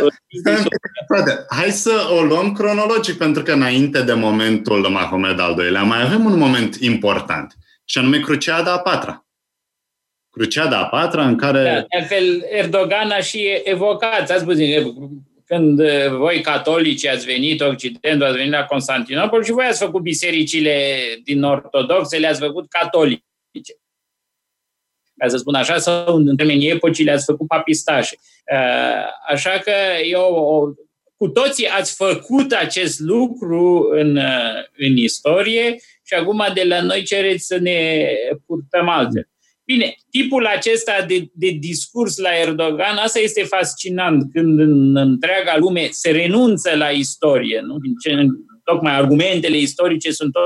Uh, 0.02 0.66
frate, 1.08 1.46
hai 1.50 1.70
să 1.70 1.92
o 2.20 2.22
luăm 2.22 2.52
cronologic, 2.52 3.18
pentru 3.18 3.44
că 3.44 3.52
înainte 3.52 4.02
de 4.02 4.14
momentul 4.14 4.88
Mahomed 4.90 5.40
al 5.40 5.56
II-lea 5.60 5.84
mai 5.84 6.02
avem 6.02 6.26
un 6.26 6.38
moment 6.38 6.76
important, 6.76 7.54
și 7.86 7.98
anume 7.98 8.20
Cruciada 8.20 8.74
a 8.74 8.80
patra 8.80 9.22
Cruciada 10.38 10.80
a 10.80 10.86
patra, 10.86 11.28
în 11.28 11.38
care... 11.38 11.64
Da, 11.64 11.80
de 11.80 11.86
altfel, 11.90 12.46
Erdogan 12.50 13.10
a 13.10 13.20
și 13.20 13.62
evocat, 13.64 14.30
ați 14.30 14.42
spus, 14.42 14.58
când 15.46 15.80
uh, 15.80 16.08
voi 16.10 16.42
catolici 16.42 17.06
ați 17.06 17.26
venit, 17.26 17.62
Occidentul 17.62 18.28
ați 18.28 18.36
venit 18.36 18.52
la 18.52 18.66
Constantinopol 18.66 19.44
și 19.44 19.52
voi 19.52 19.66
ați 19.66 19.84
făcut 19.84 20.02
bisericile 20.02 21.02
din 21.24 21.44
ortodoxe, 21.44 22.18
le-ați 22.18 22.40
făcut 22.40 22.70
catolice. 22.70 23.22
Ca 25.18 25.28
să 25.28 25.38
spun 25.38 25.54
așa, 25.54 25.78
sau 25.78 26.16
în 26.16 26.36
termenii 26.36 26.70
epocii 26.70 27.04
le-ați 27.04 27.26
făcut 27.26 27.48
papistașe. 27.48 28.18
Uh, 28.54 29.06
așa 29.30 29.50
că 29.64 29.72
eu, 30.10 30.76
cu 31.16 31.28
toții 31.28 31.68
ați 31.68 31.96
făcut 31.96 32.52
acest 32.52 33.00
lucru 33.00 33.90
în, 33.92 34.16
uh, 34.16 34.64
în 34.78 34.98
istorie 34.98 35.76
și 36.04 36.14
acum 36.14 36.46
de 36.54 36.64
la 36.64 36.82
noi 36.82 37.04
cereți 37.04 37.46
să 37.46 37.58
ne 37.58 38.10
purtăm 38.46 38.90
altfel. 38.90 39.28
Bine, 39.68 39.96
tipul 40.10 40.46
acesta 40.46 41.06
de, 41.08 41.30
de 41.34 41.50
discurs 41.50 42.18
la 42.18 42.30
Erdogan, 42.30 42.98
asta 42.98 43.20
este 43.20 43.44
fascinant, 43.44 44.32
când 44.34 44.60
în 44.60 44.96
întreaga 44.96 45.58
lume 45.58 45.88
se 45.92 46.12
renunță 46.12 46.76
la 46.76 46.90
istorie, 46.90 47.60
nu? 47.60 47.78
Din 47.80 47.96
ce, 47.96 48.26
tocmai 48.64 48.94
argumentele 48.94 49.58
istorice 49.58 50.12
sunt 50.12 50.32
tot 50.32 50.46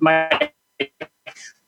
mai 0.00 0.28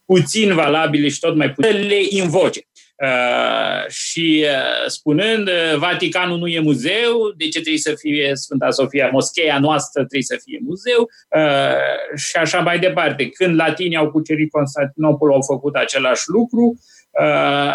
puțin 0.05 0.55
valabile 0.55 1.09
și 1.09 1.19
tot 1.19 1.37
mai 1.37 1.53
puțin 1.53 1.87
le 1.87 2.01
invoce. 2.09 2.69
Uh, 3.03 3.89
și 3.89 4.47
uh, 4.49 4.87
spunând 4.87 5.49
uh, 5.49 5.77
Vaticanul 5.77 6.39
nu 6.39 6.47
e 6.47 6.61
muzeu, 6.61 7.33
de 7.37 7.45
ce 7.45 7.61
trebuie 7.61 7.79
să 7.79 7.95
fie 7.99 8.31
Sfânta 8.35 8.71
Sofia, 8.71 9.09
moscheea 9.13 9.59
noastră 9.59 10.01
trebuie 10.01 10.23
să 10.23 10.39
fie 10.45 10.59
muzeu 10.63 11.09
uh, 11.37 12.19
și 12.19 12.37
așa 12.37 12.61
mai 12.61 12.79
departe. 12.79 13.29
Când 13.29 13.55
latinii 13.57 13.97
au 13.97 14.11
cucerit 14.11 14.51
Constantinopol, 14.51 15.33
au 15.33 15.43
făcut 15.43 15.75
același 15.75 16.23
lucru. 16.27 16.79
Uh, 17.21 17.75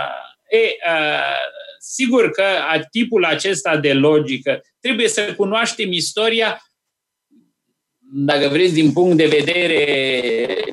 e, 0.50 0.58
uh, 0.58 1.50
sigur 1.80 2.30
că 2.32 2.44
tipul 2.92 3.26
acesta 3.26 3.78
de 3.78 3.94
logică 3.94 4.62
trebuie 4.80 5.08
să 5.08 5.34
cunoaștem 5.38 5.92
istoria 5.92 6.62
dacă 8.12 8.48
vreți, 8.48 8.74
din 8.74 8.92
punct 8.92 9.18
de 9.18 9.26
vedere 9.26 9.84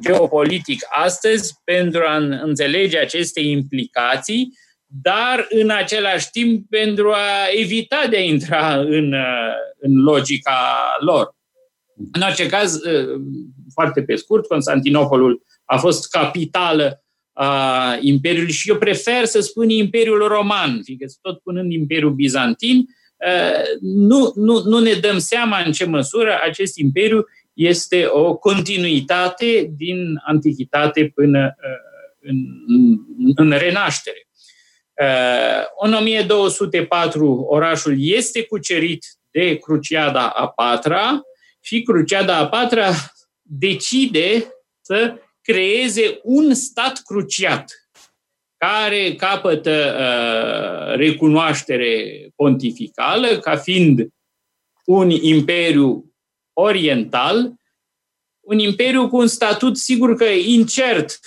geopolitic 0.00 0.80
astăzi, 0.88 1.54
pentru 1.64 2.00
a 2.06 2.16
înțelege 2.42 2.98
aceste 2.98 3.40
implicații, 3.40 4.52
dar 4.86 5.46
în 5.50 5.70
același 5.70 6.30
timp 6.30 6.68
pentru 6.68 7.10
a 7.10 7.46
evita 7.60 8.06
de 8.10 8.16
a 8.16 8.20
intra 8.20 8.76
în, 8.76 9.14
în 9.78 10.02
logica 10.02 10.78
lor. 11.00 11.34
În 12.12 12.22
orice 12.22 12.46
caz, 12.46 12.80
foarte 13.72 14.02
pe 14.02 14.14
scurt, 14.14 14.46
Constantinopolul 14.46 15.42
a 15.64 15.76
fost 15.76 16.10
capitală 16.10 17.00
a 17.32 17.98
Imperiului 18.00 18.52
și 18.52 18.68
eu 18.70 18.76
prefer 18.76 19.24
să 19.24 19.40
spun 19.40 19.68
Imperiul 19.68 20.26
Roman, 20.28 20.80
fiindcă 20.82 21.06
tot 21.20 21.38
punând 21.38 21.72
Imperiul 21.72 22.14
Bizantin, 22.14 22.84
nu, 23.80 24.32
nu, 24.34 24.62
nu 24.62 24.78
ne 24.78 24.92
dăm 24.92 25.18
seama 25.18 25.58
în 25.58 25.72
ce 25.72 25.84
măsură 25.84 26.38
acest 26.42 26.76
imperiu 26.76 27.24
este 27.52 28.06
o 28.06 28.34
continuitate 28.36 29.70
din 29.76 30.20
antichitate 30.26 31.12
până 31.14 31.56
în, 32.20 32.36
în 33.34 33.50
renaștere. 33.50 34.28
În 35.80 35.92
1204 35.92 37.46
orașul 37.48 37.94
este 37.98 38.42
cucerit 38.42 39.06
de 39.30 39.56
Cruciada 39.56 40.28
a 40.28 40.48
patra 40.48 41.20
și 41.60 41.82
Cruciada 41.82 42.36
a 42.36 42.48
patra 42.48 42.90
decide 43.42 44.54
să 44.80 45.14
creeze 45.42 46.20
un 46.22 46.54
stat 46.54 47.00
cruciat 47.04 47.85
care 48.66 49.14
capătă 49.14 49.96
uh, 49.98 50.96
recunoaștere 50.96 52.28
pontificală 52.36 53.38
ca 53.38 53.56
fiind 53.56 54.08
un 54.84 55.10
imperiu 55.10 56.14
oriental, 56.52 57.52
un 58.40 58.58
imperiu 58.58 59.08
cu 59.08 59.16
un 59.16 59.26
statut 59.26 59.76
sigur 59.76 60.14
că 60.14 60.24
incert. 60.24 61.18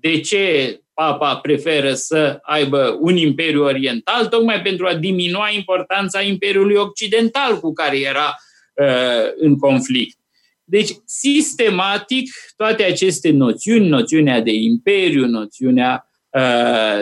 De 0.00 0.20
ce 0.20 0.80
papa 0.94 1.36
preferă 1.36 1.94
să 1.94 2.38
aibă 2.42 2.98
un 3.00 3.16
imperiu 3.16 3.62
oriental? 3.62 4.26
Tocmai 4.26 4.62
pentru 4.62 4.86
a 4.86 4.94
diminua 4.94 5.50
importanța 5.50 6.22
imperiului 6.22 6.76
occidental 6.76 7.60
cu 7.60 7.72
care 7.72 8.00
era 8.00 8.36
uh, 8.74 9.32
în 9.36 9.58
conflict. 9.58 10.18
Deci, 10.64 10.90
sistematic, 11.04 12.30
toate 12.56 12.82
aceste 12.82 13.30
noțiuni, 13.30 13.88
noțiunea 13.88 14.40
de 14.40 14.52
imperiu, 14.52 15.26
noțiunea 15.26 16.08
uh, 16.08 16.12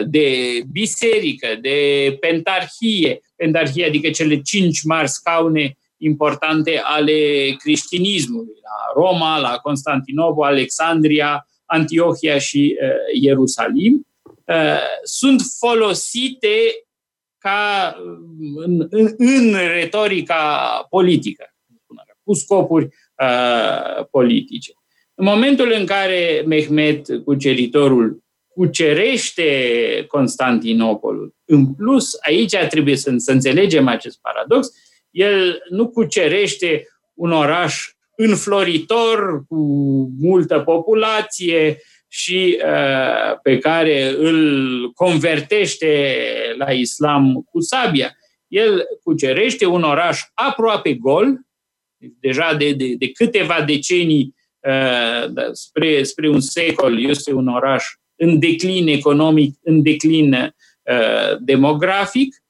de 0.06 0.60
biserică, 0.70 1.48
de 1.60 1.76
pentarhie, 2.20 3.20
pentarhie 3.36 3.86
adică 3.86 4.10
cele 4.10 4.40
cinci 4.40 4.82
mari 4.82 5.08
scaune 5.08 5.76
importante 5.96 6.80
ale 6.84 7.50
creștinismului, 7.58 8.58
la 8.62 9.02
Roma, 9.02 9.38
la 9.38 9.56
Constantinopol, 9.56 10.44
Alexandria, 10.44 11.46
Antiohia 11.64 12.38
și 12.38 12.78
uh, 12.82 13.20
Ierusalim, 13.20 14.06
uh, 14.46 14.78
sunt 15.02 15.40
folosite 15.58 16.56
ca 17.38 17.94
în, 18.54 18.86
în, 18.90 19.14
în 19.18 19.52
retorica 19.52 20.86
politică, 20.90 21.44
cu 22.22 22.34
scopuri 22.34 22.84
uh, 22.84 24.06
politice. 24.10 24.72
În 25.14 25.24
momentul 25.24 25.72
în 25.78 25.86
care 25.86 26.42
Mehmet, 26.46 27.06
cuceritorul, 27.24 28.21
cucerește 28.54 30.04
Constantinopolul, 30.08 31.34
în 31.44 31.74
plus, 31.74 32.16
aici 32.20 32.56
trebuie 32.56 32.96
să, 32.96 33.14
să 33.16 33.32
înțelegem 33.32 33.88
acest 33.88 34.20
paradox, 34.20 34.68
el 35.10 35.62
nu 35.68 35.88
cucerește 35.88 36.86
un 37.14 37.32
oraș 37.32 37.90
înfloritor, 38.16 39.44
cu 39.48 39.56
multă 40.18 40.58
populație 40.58 41.78
și 42.08 42.58
uh, 42.64 43.38
pe 43.42 43.58
care 43.58 44.08
îl 44.08 44.90
convertește 44.94 46.16
la 46.58 46.70
islam 46.70 47.46
cu 47.50 47.60
sabia. 47.60 48.16
El 48.48 48.84
cucerește 49.02 49.66
un 49.66 49.82
oraș 49.82 50.20
aproape 50.34 50.94
gol, 50.94 51.40
deja 52.20 52.54
de, 52.54 52.72
de, 52.72 52.94
de 52.98 53.10
câteva 53.10 53.62
decenii 53.66 54.34
uh, 54.60 55.30
da, 55.30 55.48
spre, 55.52 56.02
spre 56.02 56.28
un 56.28 56.40
secol, 56.40 57.04
este 57.04 57.32
un 57.32 57.48
oraș 57.48 57.84
în 58.22 58.38
declin 58.38 58.88
economic, 58.88 59.58
în 59.62 59.82
declin 59.82 60.32
uh, 60.32 61.38
demografic. 61.40 62.42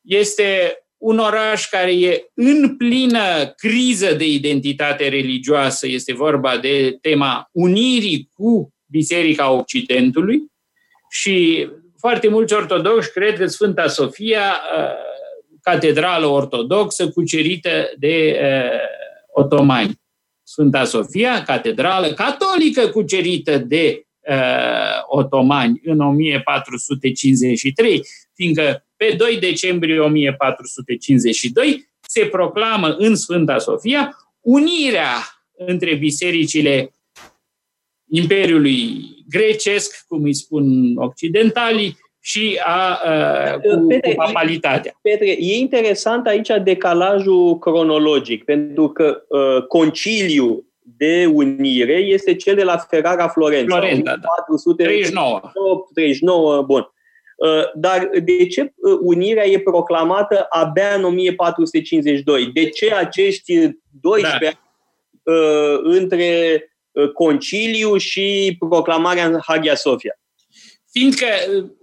Este 0.00 0.76
un 0.96 1.18
oraș 1.18 1.68
care 1.68 1.92
e 1.92 2.30
în 2.34 2.76
plină 2.76 3.52
criză 3.56 4.14
de 4.14 4.26
identitate 4.26 5.08
religioasă, 5.08 5.86
este 5.86 6.14
vorba 6.14 6.58
de 6.58 6.98
tema 7.00 7.48
unirii 7.52 8.30
cu 8.32 8.74
Biserica 8.86 9.50
Occidentului 9.50 10.42
și 11.10 11.68
foarte 11.98 12.28
mulți 12.28 12.54
ortodoxi 12.54 13.12
cred 13.12 13.38
că 13.38 13.46
Sfânta 13.46 13.86
Sofia, 13.88 14.60
uh, 14.76 14.94
catedrală 15.62 16.26
ortodoxă 16.26 17.10
cucerită 17.10 17.90
de 17.98 18.40
uh, 18.42 18.80
otomani. 19.32 20.00
Sfânta 20.42 20.84
Sofia, 20.84 21.42
catedrală 21.42 22.12
catolică 22.12 22.88
cucerită 22.88 23.58
de 23.58 23.96
uh, 23.96 24.10
otomani 25.06 25.80
în 25.84 26.00
1453, 26.00 28.02
fiindcă 28.34 28.86
pe 28.96 29.14
2 29.16 29.38
decembrie 29.38 29.98
1452 29.98 31.90
se 32.00 32.24
proclamă 32.24 32.94
în 32.98 33.14
Sfânta 33.14 33.58
Sofia 33.58 34.16
unirea 34.40 35.14
între 35.56 35.94
bisericile 35.94 36.92
Imperiului 38.10 39.04
grecesc, 39.28 40.04
cum 40.06 40.22
îi 40.22 40.34
spun 40.34 40.96
occidentalii, 40.96 41.96
și 42.24 42.60
a, 42.64 42.94
a 42.94 43.58
cu, 43.58 43.86
Petre, 43.86 44.10
cu 44.10 44.16
papalitatea. 44.16 44.98
Petre, 45.02 45.26
e 45.26 45.58
interesant 45.58 46.26
aici 46.26 46.48
decalajul 46.62 47.58
cronologic, 47.58 48.44
pentru 48.44 48.88
că 48.88 49.22
uh, 49.28 49.66
conciliul 49.66 50.64
de 51.02 51.26
unire 51.26 51.94
este 51.94 52.34
cel 52.34 52.54
de 52.54 52.62
la 52.62 52.76
Ferrara 52.76 53.28
Florența. 53.28 53.76
Florența, 53.76 54.16
da. 54.16 54.28
439. 54.36 55.40
39, 55.94 56.62
bun. 56.62 56.92
Uh, 57.36 57.72
dar 57.74 58.10
de 58.24 58.46
ce 58.46 58.60
uh, 58.62 58.98
unirea 59.00 59.46
e 59.46 59.58
proclamată 59.58 60.46
abia 60.48 60.94
în 60.94 61.04
1452? 61.04 62.46
De 62.46 62.68
ce 62.68 62.94
acești 62.94 63.52
12 64.00 64.38
da. 64.40 64.46
ani 64.46 64.58
uh, 65.22 65.80
între 65.82 66.64
conciliu 67.14 67.96
și 67.96 68.56
proclamarea 68.68 69.26
în 69.26 69.38
Hagia 69.46 69.74
Sofia? 69.74 70.20
Fiindcă 70.90 71.26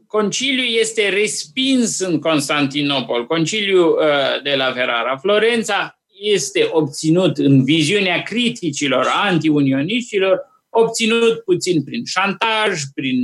conciliul 0.08 0.80
este 0.80 1.10
respins 1.10 2.00
în 2.00 2.20
Constantinopol, 2.20 3.26
conciliul 3.26 4.00
de 4.44 4.56
la 4.56 4.72
Ferrara. 4.72 5.18
Florența 5.18 5.99
este 6.20 6.68
obținut 6.72 7.38
în 7.38 7.64
viziunea 7.64 8.22
criticilor 8.22 9.06
antiunioniștilor, 9.24 10.40
obținut 10.70 11.40
puțin 11.40 11.84
prin 11.84 12.06
șantaj, 12.06 12.82
prin 12.94 13.20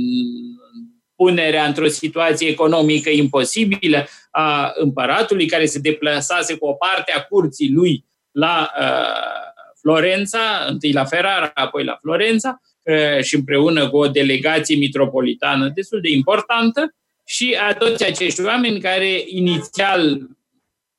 punerea 1.16 1.66
într-o 1.66 1.86
situație 1.86 2.48
economică 2.48 3.10
imposibilă 3.10 4.06
a 4.30 4.72
împăratului, 4.74 5.46
care 5.46 5.66
se 5.66 5.78
deplasase 5.78 6.56
cu 6.56 6.66
o 6.66 6.72
parte 6.72 7.12
a 7.12 7.22
curții 7.22 7.70
lui 7.70 8.04
la 8.30 8.70
uh, 8.80 9.54
Florența, 9.80 10.66
întâi 10.68 10.92
la 10.92 11.04
Ferrara, 11.04 11.50
apoi 11.54 11.84
la 11.84 11.98
Florența, 12.00 12.60
uh, 12.82 13.22
și 13.22 13.34
împreună 13.34 13.88
cu 13.90 13.96
o 13.96 14.08
delegație 14.08 14.76
mitropolitană 14.76 15.68
destul 15.74 16.00
de 16.00 16.10
importantă, 16.10 16.94
și 17.24 17.56
a 17.68 17.74
toți 17.74 18.04
acești 18.04 18.44
oameni 18.44 18.80
care 18.80 19.24
inițial 19.26 20.28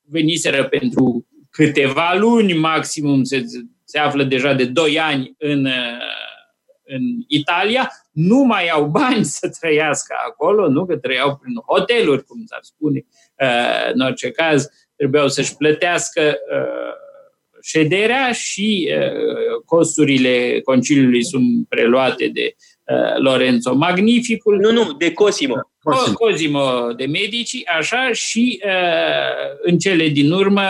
veniseră 0.02 0.64
pentru 0.64 1.27
câteva 1.58 2.16
luni 2.18 2.54
maximum, 2.54 3.24
se, 3.24 3.44
se 3.84 4.00
află 4.00 4.24
deja 4.24 4.54
de 4.54 4.66
2 4.66 5.00
ani 5.00 5.36
în, 5.38 5.66
uh, 5.66 5.72
în 6.84 7.02
Italia, 7.28 7.92
nu 8.12 8.38
mai 8.38 8.68
au 8.68 8.86
bani 8.86 9.26
să 9.38 9.50
trăiască 9.60 10.16
acolo, 10.28 10.68
nu 10.70 10.86
că 10.86 10.98
trăiau 10.98 11.36
prin 11.36 11.56
hoteluri, 11.56 12.24
cum 12.24 12.44
s-ar 12.46 12.60
spune, 12.62 13.06
uh, 13.42 13.92
în 13.94 14.00
orice 14.00 14.32
caz, 14.32 14.68
trebuiau 14.96 15.28
să-și 15.28 15.56
plătească 15.56 16.38
șederea 17.62 18.32
și 18.32 18.90
costurile 19.66 20.62
conciliului 20.62 21.26
sunt 21.26 21.68
preluate 21.70 22.28
de 22.28 22.56
Lorenzo 23.18 23.76
Magnificul. 23.76 24.58
Nu, 24.58 24.72
nu, 24.72 24.94
de 24.94 25.14
Cosimo. 25.14 25.56
Cosimo, 25.84 26.14
Cosimo 26.14 26.92
de 26.98 27.06
Medici, 27.06 27.62
așa, 27.78 28.10
și 28.14 28.62
în 29.62 29.78
cele 29.78 30.08
din 30.08 30.32
urmă 30.32 30.62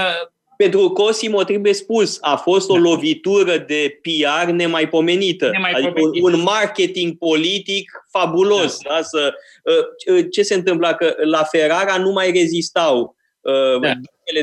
pentru 0.57 0.89
Cosimo 0.89 1.43
trebuie 1.43 1.73
spus, 1.73 2.17
a 2.21 2.35
fost 2.35 2.69
o 2.69 2.73
da. 2.73 2.79
lovitură 2.79 3.57
de 3.57 3.99
PR 4.01 4.49
nemaipomenită. 4.51 5.49
nemaipomenită. 5.51 6.07
Adică 6.07 6.25
un 6.25 6.41
marketing 6.41 7.17
politic 7.17 7.91
fabulos. 8.11 8.77
Da. 8.83 8.93
Da? 8.93 9.01
Să, 9.01 9.33
ă, 9.65 10.13
ă, 10.13 10.21
ce 10.21 10.41
se 10.41 10.53
întâmplă? 10.53 10.95
Că 10.97 11.15
la 11.23 11.43
Ferrara 11.43 11.97
nu 11.97 12.11
mai 12.11 12.31
rezistau. 12.31 13.15
Ă, 13.45 13.79
da. 13.81 13.91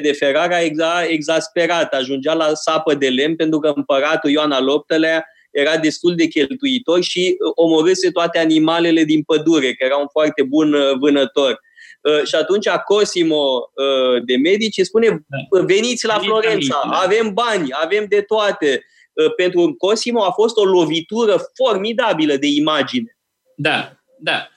de 0.02 0.12
Ferrara 0.12 0.60
exa, 0.60 1.04
exasperat, 1.08 1.94
ajungea 1.94 2.34
la 2.34 2.54
sapă 2.54 2.94
de 2.94 3.08
lemn 3.08 3.36
pentru 3.36 3.58
că 3.58 3.72
împăratul 3.74 4.30
Ioan 4.30 4.52
al 4.52 4.64
VIII-lea 4.88 5.26
era 5.50 5.76
destul 5.76 6.14
de 6.14 6.26
cheltuitor 6.26 7.02
și 7.02 7.36
omorâse 7.54 8.10
toate 8.10 8.38
animalele 8.38 9.04
din 9.04 9.22
pădure, 9.22 9.72
că 9.72 9.84
era 9.84 9.96
un 9.96 10.08
foarte 10.12 10.42
bun 10.42 10.76
vânător. 11.00 11.60
Uh, 12.04 12.24
și 12.26 12.34
atunci 12.34 12.68
Cosimo 12.68 13.70
uh, 13.74 14.22
de 14.24 14.36
Medici 14.36 14.80
spune 14.80 15.24
da. 15.28 15.60
veniți 15.60 16.06
la 16.06 16.18
Florența, 16.18 16.80
da. 16.90 16.98
avem 16.98 17.32
bani, 17.32 17.68
avem 17.82 18.06
de 18.08 18.20
toate. 18.20 18.84
Uh, 19.12 19.34
pentru 19.34 19.74
Cosimo 19.78 20.22
a 20.22 20.30
fost 20.30 20.56
o 20.56 20.64
lovitură 20.64 21.50
formidabilă 21.54 22.36
de 22.36 22.46
imagine. 22.46 23.18
Da, 23.56 23.92
da. 24.18 24.48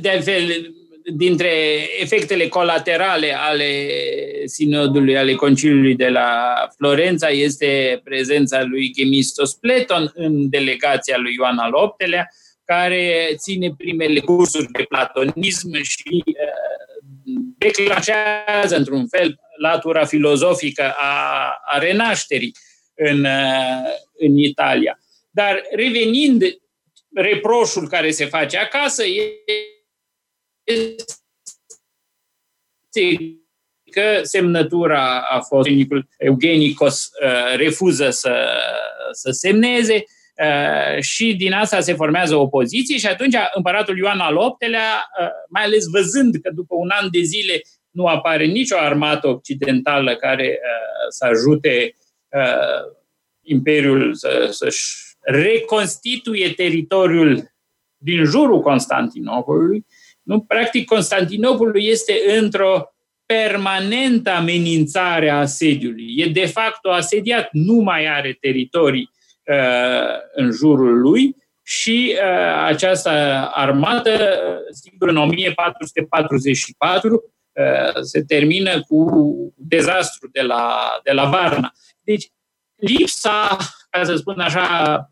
De 0.00 0.08
altfel, 0.08 0.74
dintre 1.04 1.52
efectele 2.00 2.48
colaterale 2.48 3.36
ale 3.38 3.88
sinodului, 4.44 5.16
ale 5.16 5.34
conciliului 5.34 5.94
de 5.94 6.08
la 6.08 6.54
Florența, 6.76 7.28
este 7.28 8.00
prezența 8.04 8.62
lui 8.62 8.92
Gemistos 8.92 9.54
Pleton 9.54 10.12
în 10.14 10.48
delegația 10.48 11.16
lui 11.18 11.34
Ioan 11.34 11.58
al 11.58 11.72
VIII-lea, 11.98 12.28
care 12.64 13.34
ține 13.36 13.74
primele 13.76 14.20
cursuri 14.20 14.70
de 14.72 14.82
platonism 14.82 15.82
și 15.82 16.22
uh, 16.26 16.94
declanșează, 17.58 18.76
într-un 18.76 19.08
fel, 19.08 19.40
latura 19.60 20.04
filozofică 20.04 20.94
a, 20.96 21.48
a 21.64 21.78
renașterii 21.78 22.56
în, 22.94 23.24
uh, 23.24 23.92
în 24.18 24.36
Italia. 24.36 24.98
Dar 25.30 25.62
revenind, 25.70 26.42
reproșul 27.14 27.88
care 27.88 28.10
se 28.10 28.26
face 28.26 28.58
acasă 28.58 29.02
este 32.94 33.42
că 33.90 34.20
semnătura 34.22 35.20
a 35.20 35.40
fost 35.40 35.68
Eugenicos 36.18 37.10
uh, 37.22 37.56
refuză 37.56 38.10
să, 38.10 38.60
să 39.12 39.30
semneze 39.30 39.94
Uh, 39.94 40.13
și 41.00 41.34
din 41.34 41.52
asta 41.52 41.80
se 41.80 41.94
formează 41.94 42.36
opoziție 42.36 42.96
și 42.96 43.06
atunci 43.06 43.34
împăratul 43.54 43.98
Ioan 43.98 44.18
al 44.18 44.36
VIII-lea, 44.58 45.10
uh, 45.20 45.28
mai 45.48 45.62
ales 45.62 45.84
văzând 45.86 46.34
că 46.42 46.50
după 46.50 46.74
un 46.74 46.88
an 47.00 47.08
de 47.10 47.20
zile 47.20 47.62
nu 47.90 48.06
apare 48.06 48.44
nicio 48.44 48.76
armată 48.78 49.28
occidentală 49.28 50.16
care 50.16 50.46
uh, 50.46 51.06
să 51.08 51.24
ajute 51.24 51.94
Imperiul 53.42 54.14
să, 54.14 54.48
să-și 54.50 54.96
reconstituie 55.20 56.52
teritoriul 56.52 57.54
din 57.96 58.24
jurul 58.24 58.60
Constantinopolului, 58.60 59.86
nu? 60.22 60.40
Practic, 60.40 60.84
Constantinopolul 60.84 61.82
este 61.82 62.14
într-o 62.38 62.94
permanentă 63.26 64.30
amenințare 64.30 65.30
a 65.30 65.38
asediului. 65.38 66.14
E 66.16 66.26
de 66.26 66.46
fapt 66.46 66.84
asediat, 66.84 67.48
nu 67.52 67.74
mai 67.74 68.06
are 68.06 68.36
teritorii 68.40 69.12
Uh, 69.13 69.13
în 70.34 70.50
jurul 70.50 71.00
lui 71.00 71.36
și 71.64 72.14
uh, 72.14 72.62
această 72.64 73.10
armată, 73.52 74.38
sigur, 74.70 75.08
în 75.08 75.16
1444 75.16 77.34
uh, 77.52 78.02
se 78.02 78.22
termină 78.22 78.82
cu 78.82 79.06
dezastru 79.56 80.28
de 80.32 80.40
la, 80.40 80.78
de 81.02 81.12
la 81.12 81.24
Varna. 81.24 81.72
Deci, 82.00 82.30
lipsa, 82.76 83.56
ca 83.90 84.04
să 84.04 84.16
spun 84.16 84.40
așa, 84.40 85.10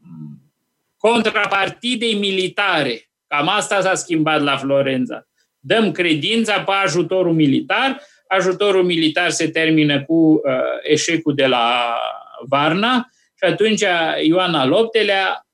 contrapartidei 0.97 2.15
militare, 2.15 3.11
cam 3.27 3.49
asta 3.49 3.81
s-a 3.81 3.95
schimbat 3.95 4.43
la 4.43 4.57
Florența. 4.57 5.27
Dăm 5.59 5.93
credința 5.93 6.63
pe 6.63 6.73
ajutorul 6.73 7.33
militar, 7.33 8.01
ajutorul 8.29 8.85
militar 8.85 9.31
se 9.31 9.49
termină 9.49 10.05
cu 10.05 10.15
uh, 10.15 10.41
eșecul 10.83 11.35
de 11.35 11.47
la 11.47 11.97
Varna, 12.49 13.11
și 13.43 13.49
atunci 13.49 13.85
Ioan 14.23 14.55
al 14.55 14.89
VIII-lea 14.93 15.47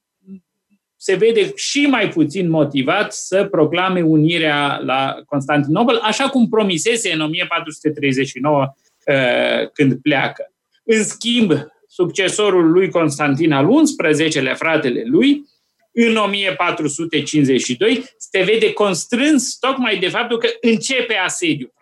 se 0.96 1.14
vede 1.14 1.52
și 1.54 1.86
mai 1.86 2.08
puțin 2.08 2.50
motivat 2.50 3.12
să 3.12 3.44
proclame 3.44 4.02
unirea 4.02 4.80
la 4.84 5.16
Constantinopol, 5.26 5.98
așa 6.02 6.28
cum 6.28 6.48
promisese 6.48 7.12
în 7.12 7.20
1439 7.20 8.74
uh, 9.06 9.70
când 9.72 9.94
pleacă. 10.02 10.52
În 10.84 11.04
schimb, 11.04 11.52
succesorul 11.86 12.70
lui 12.70 12.90
Constantin 12.90 13.52
al 13.52 13.68
XI-lea, 14.28 14.54
fratele 14.54 15.02
lui, 15.04 15.44
în 15.92 16.16
1452, 16.16 18.04
se 18.18 18.42
vede 18.42 18.72
constrâns 18.72 19.56
tocmai 19.56 19.98
de 19.98 20.08
faptul 20.08 20.38
că 20.38 20.48
începe 20.60 21.14
asediul. 21.14 21.72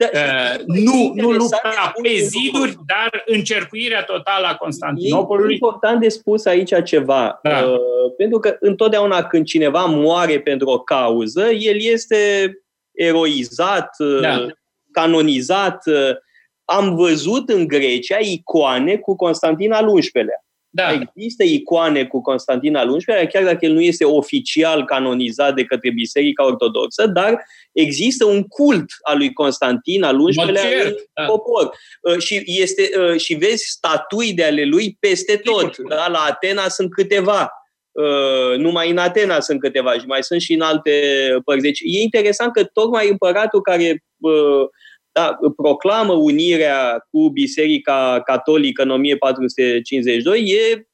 Deci, 0.00 0.10
da, 0.12 0.54
uh, 0.58 0.64
nu, 0.66 1.12
nu 1.14 1.30
lupta 1.30 1.92
pe 2.02 2.08
ziduri, 2.18 2.76
dar 2.86 3.22
încercuirea 3.26 4.02
totală 4.02 4.46
a 4.46 4.56
Constantinopolului. 4.56 5.50
E 5.50 5.54
important 5.54 6.00
de 6.00 6.08
spus 6.08 6.44
aici 6.44 6.72
ceva, 6.84 7.38
da. 7.42 7.64
uh, 7.64 8.12
pentru 8.16 8.38
că 8.38 8.56
întotdeauna 8.60 9.22
când 9.22 9.46
cineva 9.46 9.84
moare 9.84 10.40
pentru 10.40 10.68
o 10.68 10.78
cauză, 10.78 11.50
el 11.50 11.76
este 11.80 12.52
eroizat, 12.92 13.90
uh, 13.98 14.20
da. 14.20 14.46
canonizat. 14.92 15.86
Uh, 15.86 16.16
am 16.64 16.94
văzut 16.94 17.48
în 17.48 17.66
Grecia 17.66 18.18
icoane 18.18 18.96
cu 18.96 19.16
Constantin 19.16 19.72
al 19.72 19.98
XI-lea. 19.98 20.44
Da. 20.72 20.92
Există 20.92 21.44
icoane 21.44 22.04
cu 22.04 22.20
Constantin 22.20 22.76
al 22.76 22.96
XI-lea, 22.96 23.26
chiar 23.26 23.44
dacă 23.44 23.64
el 23.64 23.72
nu 23.72 23.80
este 23.80 24.04
oficial 24.04 24.84
canonizat 24.84 25.54
de 25.54 25.64
către 25.64 25.90
Biserica 25.90 26.44
Ortodoxă, 26.44 27.06
dar 27.06 27.44
există 27.72 28.24
un 28.24 28.42
cult 28.42 28.84
al 29.02 29.16
lui 29.16 29.32
Constantin 29.32 30.02
al 30.02 30.24
XI-lea 30.24 30.84
în 30.84 30.94
da. 31.14 31.24
popor. 31.24 31.76
Uh, 32.02 32.18
și, 32.18 32.42
este, 32.44 32.90
uh, 32.98 33.20
și 33.20 33.34
vezi 33.34 33.64
statui 33.64 34.32
de 34.32 34.44
ale 34.44 34.64
lui 34.64 34.96
peste 35.00 35.36
tot. 35.36 35.76
Da? 35.76 36.08
La 36.08 36.18
Atena 36.28 36.68
sunt 36.68 36.92
câteva. 36.92 37.50
Uh, 37.90 38.58
numai 38.58 38.90
în 38.90 38.98
Atena 38.98 39.40
sunt 39.40 39.60
câteva 39.60 39.92
și 39.92 40.06
mai 40.06 40.22
sunt 40.22 40.40
și 40.40 40.52
în 40.52 40.60
alte 40.60 40.92
părți. 41.44 41.62
Deci 41.62 41.80
e 41.82 42.00
interesant 42.00 42.52
că 42.52 42.64
tocmai 42.64 43.08
împăratul 43.08 43.60
care 43.60 44.04
da, 45.12 45.38
proclamă 45.56 46.12
unirea 46.12 47.06
cu 47.10 47.28
Biserica 47.28 48.20
Catolică 48.24 48.82
în 48.82 48.90
1452, 48.90 50.40
e, 50.40 50.86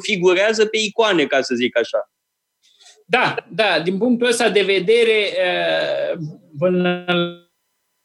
figurează 0.00 0.66
pe 0.66 0.78
icoane, 0.78 1.26
ca 1.26 1.40
să 1.40 1.54
zic 1.54 1.78
așa. 1.78 2.10
Da, 3.06 3.34
da, 3.50 3.80
din 3.84 3.98
punctul 3.98 4.28
ăsta 4.28 4.48
de 4.48 4.62
vedere, 4.62 5.28
până 6.58 7.04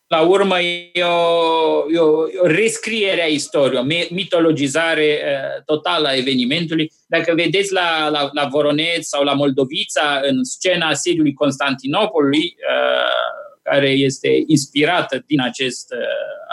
la 0.07 0.21
urmă 0.21 0.59
e 0.59 1.03
o, 1.03 1.91
e 1.93 1.97
o, 1.97 2.29
e 2.29 2.39
o 2.39 2.47
rescriere 2.47 3.21
a 3.21 3.25
istoriei, 3.25 3.81
o 3.81 4.13
mitologizare 4.13 5.19
totală 5.65 6.07
a 6.07 6.15
evenimentului. 6.15 6.91
Dacă 7.07 7.33
vedeți 7.35 7.73
la, 7.73 8.09
la, 8.09 8.29
la 8.33 8.47
Voroneț 8.47 9.07
sau 9.07 9.23
la 9.23 9.33
Moldovița, 9.33 10.19
în 10.23 10.43
scena 10.43 10.87
asediului 10.87 11.33
Constantinopolului, 11.33 12.55
care 13.69 13.89
este 13.89 14.43
inspirată 14.47 15.23
din 15.27 15.41
acest 15.41 15.93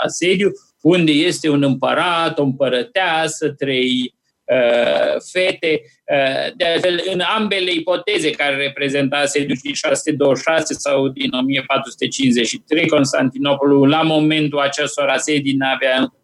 asediu, 0.05 0.51
unde 0.81 1.13
este 1.13 1.49
un 1.49 1.63
împărat, 1.63 2.39
o 2.39 2.43
împărăteasă, 2.43 3.49
trei 3.49 4.17
Uh, 4.47 5.21
fete. 5.33 5.81
Uh, 6.13 6.55
de 6.57 6.65
altfel, 6.65 7.03
în 7.13 7.21
ambele 7.21 7.71
ipoteze 7.71 8.31
care 8.31 8.57
reprezenta 8.57 9.25
sediul 9.25 9.59
din 9.63 9.75
626 9.75 10.75
sau 10.75 11.09
din 11.09 11.33
1453, 11.33 12.89
Constantinopolul, 12.89 13.89
la 13.89 14.03
momentul 14.03 14.59
acestor 14.59 15.09
asedii, 15.09 15.53
n-avea 15.53 16.15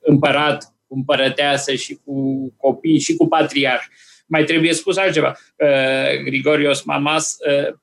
împărat, 0.00 0.74
cu 0.86 0.94
împărăteasă 0.94 1.74
și 1.74 1.98
cu 2.04 2.48
copii 2.56 2.98
și 2.98 3.16
cu 3.16 3.28
patriarh. 3.28 3.84
Mai 4.26 4.44
trebuie 4.44 4.72
spus 4.72 4.96
altceva. 4.96 5.38
Uh, 5.56 6.22
Grigorios 6.24 6.82
Mamas 6.82 7.36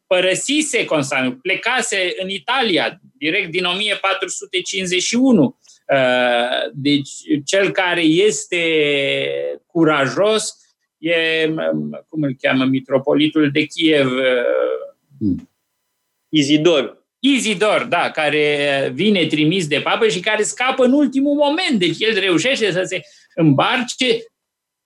părăsise 0.08 0.86
Constantinopol, 0.86 1.40
plecase 1.42 2.14
în 2.22 2.30
Italia 2.30 3.00
direct 3.18 3.52
din 3.52 3.66
1451 3.66 5.58
Uh, 5.94 6.72
deci, 6.74 7.10
cel 7.46 7.72
care 7.72 8.02
este 8.02 8.62
curajos 9.66 10.58
e, 10.98 11.50
cum 12.10 12.24
îl 12.24 12.36
cheamă, 12.42 12.66
mitropolitul 12.66 13.52
de 13.52 13.64
Kiev. 13.64 14.12
Hmm. 15.20 15.50
Izidor. 16.30 17.06
Izidor, 17.20 17.84
da, 17.90 18.12
care 18.12 18.92
vine 18.94 19.26
trimis 19.26 19.68
de 19.68 19.80
papă 19.80 20.08
și 20.08 20.20
care 20.20 20.44
scapă 20.44 20.86
în 20.86 20.92
ultimul 20.92 21.34
moment. 21.36 21.80
Deci 21.80 22.00
el 22.00 22.20
reușește 22.20 22.72
să 22.72 22.84
se 22.84 23.02
îmbarce 23.36 24.06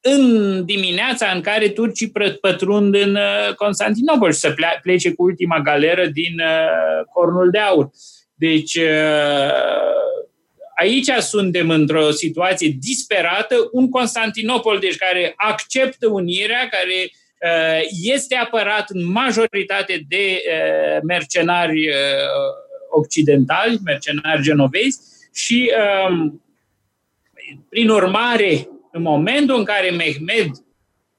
în 0.02 0.66
dimineața 0.66 1.32
în 1.32 1.42
care 1.42 1.70
turcii 1.70 2.12
pătrund 2.42 2.96
în 2.96 3.16
uh, 3.16 3.54
Constantinopol 3.56 4.32
și 4.32 4.40
să 4.40 4.56
plece 4.82 5.14
cu 5.14 5.24
ultima 5.24 5.60
galeră 5.60 6.06
din 6.06 6.40
uh, 6.40 7.06
Cornul 7.14 7.50
de 7.50 7.60
Aur. 7.60 7.90
Deci 8.36 8.76
uh, 8.76 9.52
aici 10.80 11.10
suntem 11.20 11.70
într-o 11.70 12.12
situație 12.12 12.76
disperată, 12.80 13.56
un 13.72 13.90
Constantinopol 13.90 14.80
deci 14.80 14.96
care 14.96 15.34
acceptă 15.36 16.08
unirea, 16.08 16.68
care 16.70 17.10
este 18.04 18.36
apărat 18.36 18.90
în 18.90 19.12
majoritate 19.12 20.06
de 20.08 20.42
mercenari 21.04 21.90
occidentali, 22.90 23.80
mercenari 23.84 24.42
genovezi 24.42 25.00
și 25.34 25.72
um, 26.10 26.42
prin 27.70 27.90
urmare 27.90 28.68
în 28.98 29.04
momentul 29.04 29.58
în 29.58 29.64
care 29.64 29.90
Mehmed, 29.90 30.52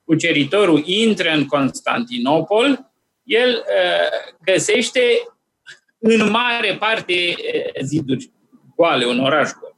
cuceritorul, 0.05 0.83
intră 0.85 1.31
în 1.31 1.47
Constantinopol, 1.47 2.93
el 3.23 3.49
uh, 3.49 4.35
găsește 4.45 5.01
în 5.99 6.31
mare 6.31 6.77
parte 6.79 7.15
uh, 7.15 7.83
ziduri 7.83 8.31
goale, 8.77 9.05
un 9.05 9.19
oraș 9.19 9.51
gol. 9.61 9.77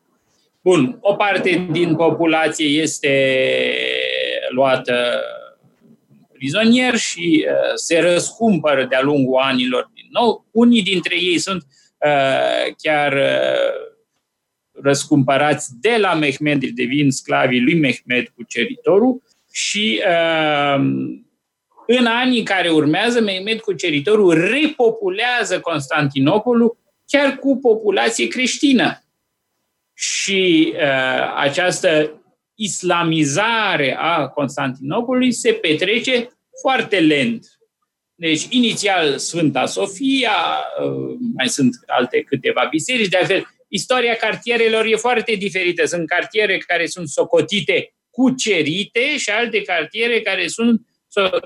Bun, 0.60 0.98
o 1.01 1.14
parte 1.14 1.66
din 1.70 1.97
populație 1.97 2.66
este 2.66 3.35
luată 4.48 5.22
prizonier 6.32 6.97
și 6.97 7.47
uh, 7.48 7.72
se 7.74 7.98
răscumpără 7.98 8.85
de-a 8.85 9.02
lungul 9.02 9.40
anilor 9.40 9.90
din 9.94 10.06
nou. 10.10 10.47
Unii 10.51 10.82
dintre 10.82 11.14
ei 11.14 11.39
sunt 11.39 11.62
uh, 12.06 12.74
chiar 12.77 13.12
uh, 13.12 13.90
răscumpărați 14.82 15.70
de 15.81 15.97
la 16.01 16.15
Mehmed, 16.15 16.65
devin 16.65 17.11
sclavii 17.11 17.61
lui 17.61 17.78
Mehmed 17.78 18.28
cuceritorul 18.28 19.23
și 19.52 20.02
uh, 20.07 20.81
în 21.86 22.07
anii 22.07 22.43
care 22.43 22.70
urmează, 22.70 23.20
Mehmed 23.20 23.61
cuceritorul 23.61 24.35
repopulează 24.35 25.61
Constantinopolul 25.61 26.77
chiar 27.07 27.36
cu 27.36 27.59
populație 27.59 28.28
creștină. 28.28 29.05
Și 29.94 30.73
uh, 30.74 31.35
această 31.36 32.20
islamizare 32.55 33.97
a 33.98 34.27
Constantinopolului 34.28 35.32
se 35.32 35.52
petrece 35.52 36.31
foarte 36.61 37.01
lent. 37.01 37.47
Deci, 38.15 38.47
inițial 38.48 39.19
Sfânta 39.19 39.66
Sofia, 39.66 40.32
uh, 40.85 41.16
mai 41.36 41.48
sunt 41.48 41.74
alte 41.86 42.23
câteva 42.23 42.66
biserici, 42.70 43.09
de 43.09 43.16
altfel 43.16 43.47
istoria 43.71 44.15
cartierelor 44.15 44.85
e 44.85 44.97
foarte 44.97 45.35
diferită. 45.35 45.85
Sunt 45.85 46.09
cartiere 46.09 46.59
care 46.59 46.87
sunt 46.87 47.09
socotite 47.09 47.95
cucerite 48.11 49.17
și 49.17 49.31
alte 49.31 49.63
cartiere 49.63 50.21
care 50.21 50.47
sunt 50.47 50.81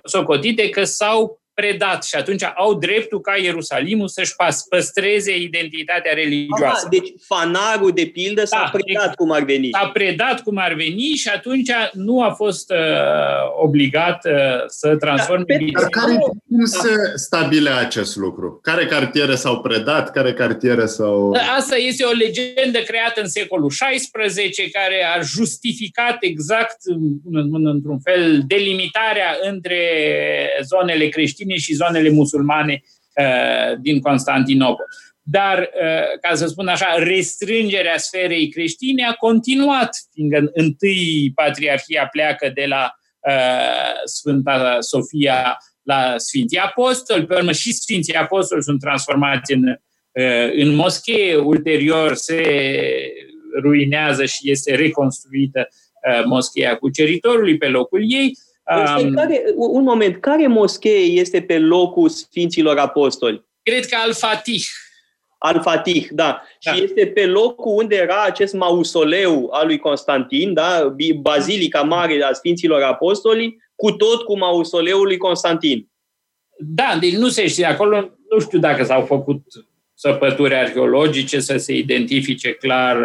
socotite 0.04 0.68
că 0.68 0.84
s-au 0.84 1.42
predat 1.54 2.04
și 2.04 2.14
atunci 2.14 2.42
au 2.56 2.74
dreptul 2.74 3.20
ca 3.20 3.36
Ierusalimul 3.36 4.08
să-și 4.08 4.34
păstreze 4.68 5.36
identitatea 5.36 6.12
religioasă. 6.12 6.86
Aha, 6.86 6.88
deci 6.90 7.12
fanarul, 7.26 7.90
de 7.94 8.06
pildă, 8.06 8.44
s-a 8.44 8.70
da, 8.72 8.78
predat 8.78 9.14
cum 9.14 9.30
ar 9.30 9.42
veni. 9.42 9.68
S-a 9.72 9.90
predat 9.92 10.42
cum 10.42 10.56
ar 10.58 10.72
veni 10.74 11.02
și 11.02 11.28
atunci 11.28 11.70
nu 11.92 12.22
a 12.22 12.30
fost 12.30 12.70
uh, 12.70 13.62
obligat 13.62 14.24
uh, 14.24 14.32
să 14.66 14.96
transforme... 14.96 15.44
Da, 15.46 15.80
dar 15.80 15.88
care, 15.88 16.14
cum 16.48 16.64
se 16.64 17.12
stabile 17.14 17.70
acest 17.70 18.16
lucru? 18.16 18.58
Care 18.62 18.86
cartiere 18.86 19.34
s-au 19.34 19.60
predat, 19.60 20.10
care 20.10 20.32
cartiere 20.32 20.86
s-au... 20.86 21.32
Da, 21.32 21.40
asta 21.40 21.76
este 21.76 22.04
o 22.04 22.12
legendă 22.12 22.78
creată 22.78 23.20
în 23.20 23.28
secolul 23.28 23.68
XVI 23.68 24.70
care 24.72 25.04
a 25.16 25.20
justificat 25.20 26.16
exact, 26.20 26.76
într-un 27.64 27.98
fel, 27.98 28.42
delimitarea 28.46 29.36
între 29.42 29.78
zonele 30.62 31.08
creștine 31.08 31.43
creștine 31.44 31.56
și 31.56 31.74
zonele 31.74 32.10
musulmane 32.10 32.82
uh, 33.16 33.78
din 33.80 34.00
Constantinopol. 34.00 34.86
Dar, 35.22 35.58
uh, 35.58 36.18
ca 36.20 36.34
să 36.34 36.46
spun 36.46 36.68
așa, 36.68 36.94
restrângerea 36.96 37.96
sferei 37.96 38.48
creștine 38.48 39.04
a 39.04 39.12
continuat, 39.12 39.90
fiindcă 40.12 40.50
întâi 40.52 41.32
Patriarhia 41.34 42.08
pleacă 42.12 42.50
de 42.54 42.64
la 42.66 42.90
uh, 43.28 44.00
Sfânta 44.04 44.76
Sofia 44.80 45.56
la 45.82 46.14
Sfinții 46.16 46.58
Apostoli, 46.58 47.26
pe 47.26 47.34
urmă 47.34 47.52
și 47.52 47.72
Sfinții 47.72 48.14
Apostoli 48.14 48.62
sunt 48.62 48.80
transformați 48.80 49.52
în, 49.52 49.62
în 50.56 50.74
moschee, 50.74 51.36
ulterior 51.36 52.14
se 52.14 52.42
ruinează 53.62 54.24
și 54.24 54.50
este 54.50 54.74
reconstruită 54.74 55.68
moscheea 56.24 56.76
cuceritorului 56.76 57.56
pe 57.56 57.66
locul 57.66 58.00
ei. 58.12 58.32
Um, 58.66 59.14
care, 59.14 59.44
un 59.54 59.82
moment, 59.82 60.20
care 60.20 60.46
moschee 60.46 61.04
este 61.04 61.42
pe 61.42 61.58
locul 61.58 62.08
Sfinților 62.08 62.78
Apostoli? 62.78 63.44
Cred 63.62 63.86
că 63.86 63.96
Al-Fatih. 64.04 64.64
Al-Fatih, 65.38 66.06
da. 66.10 66.42
da. 66.64 66.72
Și 66.72 66.82
este 66.82 67.06
pe 67.06 67.26
locul 67.26 67.76
unde 67.76 67.96
era 67.96 68.22
acest 68.22 68.54
mausoleu 68.54 69.48
al 69.52 69.66
lui 69.66 69.78
Constantin, 69.78 70.52
da? 70.52 70.94
Bazilica 71.20 71.82
Mare 71.82 72.22
a 72.22 72.32
Sfinților 72.32 72.82
Apostoli, 72.82 73.56
cu 73.76 73.90
tot 73.90 74.22
cu 74.22 74.38
mausoleul 74.38 75.06
lui 75.06 75.16
Constantin. 75.16 75.88
Da, 76.58 76.96
deci 77.00 77.14
nu 77.14 77.28
se 77.28 77.46
știe. 77.48 77.64
Acolo 77.64 78.10
nu 78.30 78.40
știu 78.40 78.58
dacă 78.58 78.84
s-au 78.84 79.02
făcut 79.04 79.42
săpături 79.94 80.54
arheologice 80.54 81.40
să 81.40 81.56
se 81.56 81.74
identifice 81.74 82.52
clar 82.52 82.96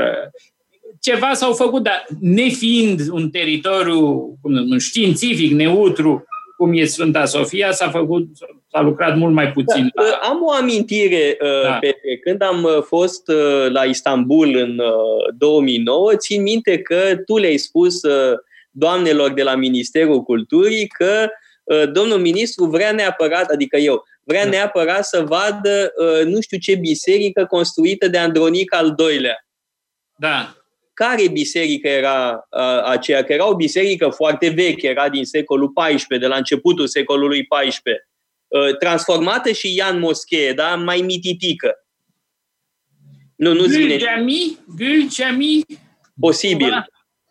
ceva 1.02 1.34
s-au 1.34 1.54
făcut, 1.54 1.84
dar 1.84 2.06
nefiind 2.20 3.00
un 3.12 3.30
teritoriu 3.30 4.38
un 4.42 4.78
științific, 4.78 5.52
neutru, 5.52 6.24
cum 6.60 6.74
e 6.74 6.86
Sfânta 6.86 7.26
Sofia, 7.26 7.72
s-a 7.72 7.90
făcut, 7.90 8.28
s-a 8.72 8.82
lucrat 8.82 9.18
mult 9.18 9.34
mai 9.34 9.52
puțin. 9.52 9.92
Da, 9.96 10.02
la... 10.02 10.10
Am 10.10 10.44
o 10.44 10.52
amintire, 10.52 11.38
uh, 11.42 11.64
da. 11.64 11.72
Petre, 11.72 12.18
când 12.18 12.42
am 12.42 12.64
uh, 12.64 12.82
fost 12.82 13.28
uh, 13.28 13.72
la 13.72 13.84
Istanbul 13.84 14.56
în 14.56 14.82
2009, 15.38 16.16
țin 16.16 16.42
minte 16.42 16.78
că 16.78 17.16
tu 17.26 17.38
le-ai 17.38 17.58
spus 17.58 18.00
doamnelor 18.72 19.34
de 19.34 19.44
la 19.44 19.56
Ministerul 19.56 20.22
Culturii 20.22 20.88
că 20.88 21.30
domnul 21.92 22.20
ministru 22.20 22.66
vrea 22.66 22.92
neapărat, 22.92 23.50
adică 23.50 23.78
eu, 23.78 24.04
vrea 24.24 24.44
da. 24.44 24.50
neapărat 24.50 25.06
să 25.06 25.24
vadă 25.28 25.94
nu 26.26 26.42
știu 26.42 26.58
ce 26.58 26.76
biserică 26.76 27.46
construită 27.46 28.08
de 28.08 28.18
Andronic 28.18 28.74
al 28.74 28.94
doilea. 28.96 29.46
Da 30.16 30.59
care 31.00 31.28
biserică 31.28 31.88
era 31.88 32.48
uh, 32.50 32.84
aceea, 32.84 33.24
că 33.24 33.34
era 33.34 33.50
o 33.50 33.56
biserică 33.56 34.10
foarte 34.10 34.50
veche, 34.50 34.88
era 34.88 35.10
din 35.10 35.26
secolul 35.26 35.74
XIV, 35.74 36.20
de 36.20 36.28
la 36.28 36.36
începutul 36.36 36.88
secolului 36.88 37.48
XIV, 37.48 37.84
uh, 38.48 38.78
transformată 38.78 39.52
și 39.52 39.74
ea 39.78 39.88
în 39.88 40.00
moschee, 40.00 40.54
da? 40.54 40.76
mai 40.76 41.02
mititică. 41.02 41.86
Nu, 43.36 43.54
nu 43.54 43.66
Gülcemi? 43.66 44.58
Gülcemi? 44.76 45.62
Posibil. 46.20 46.70
Da. 46.70 46.86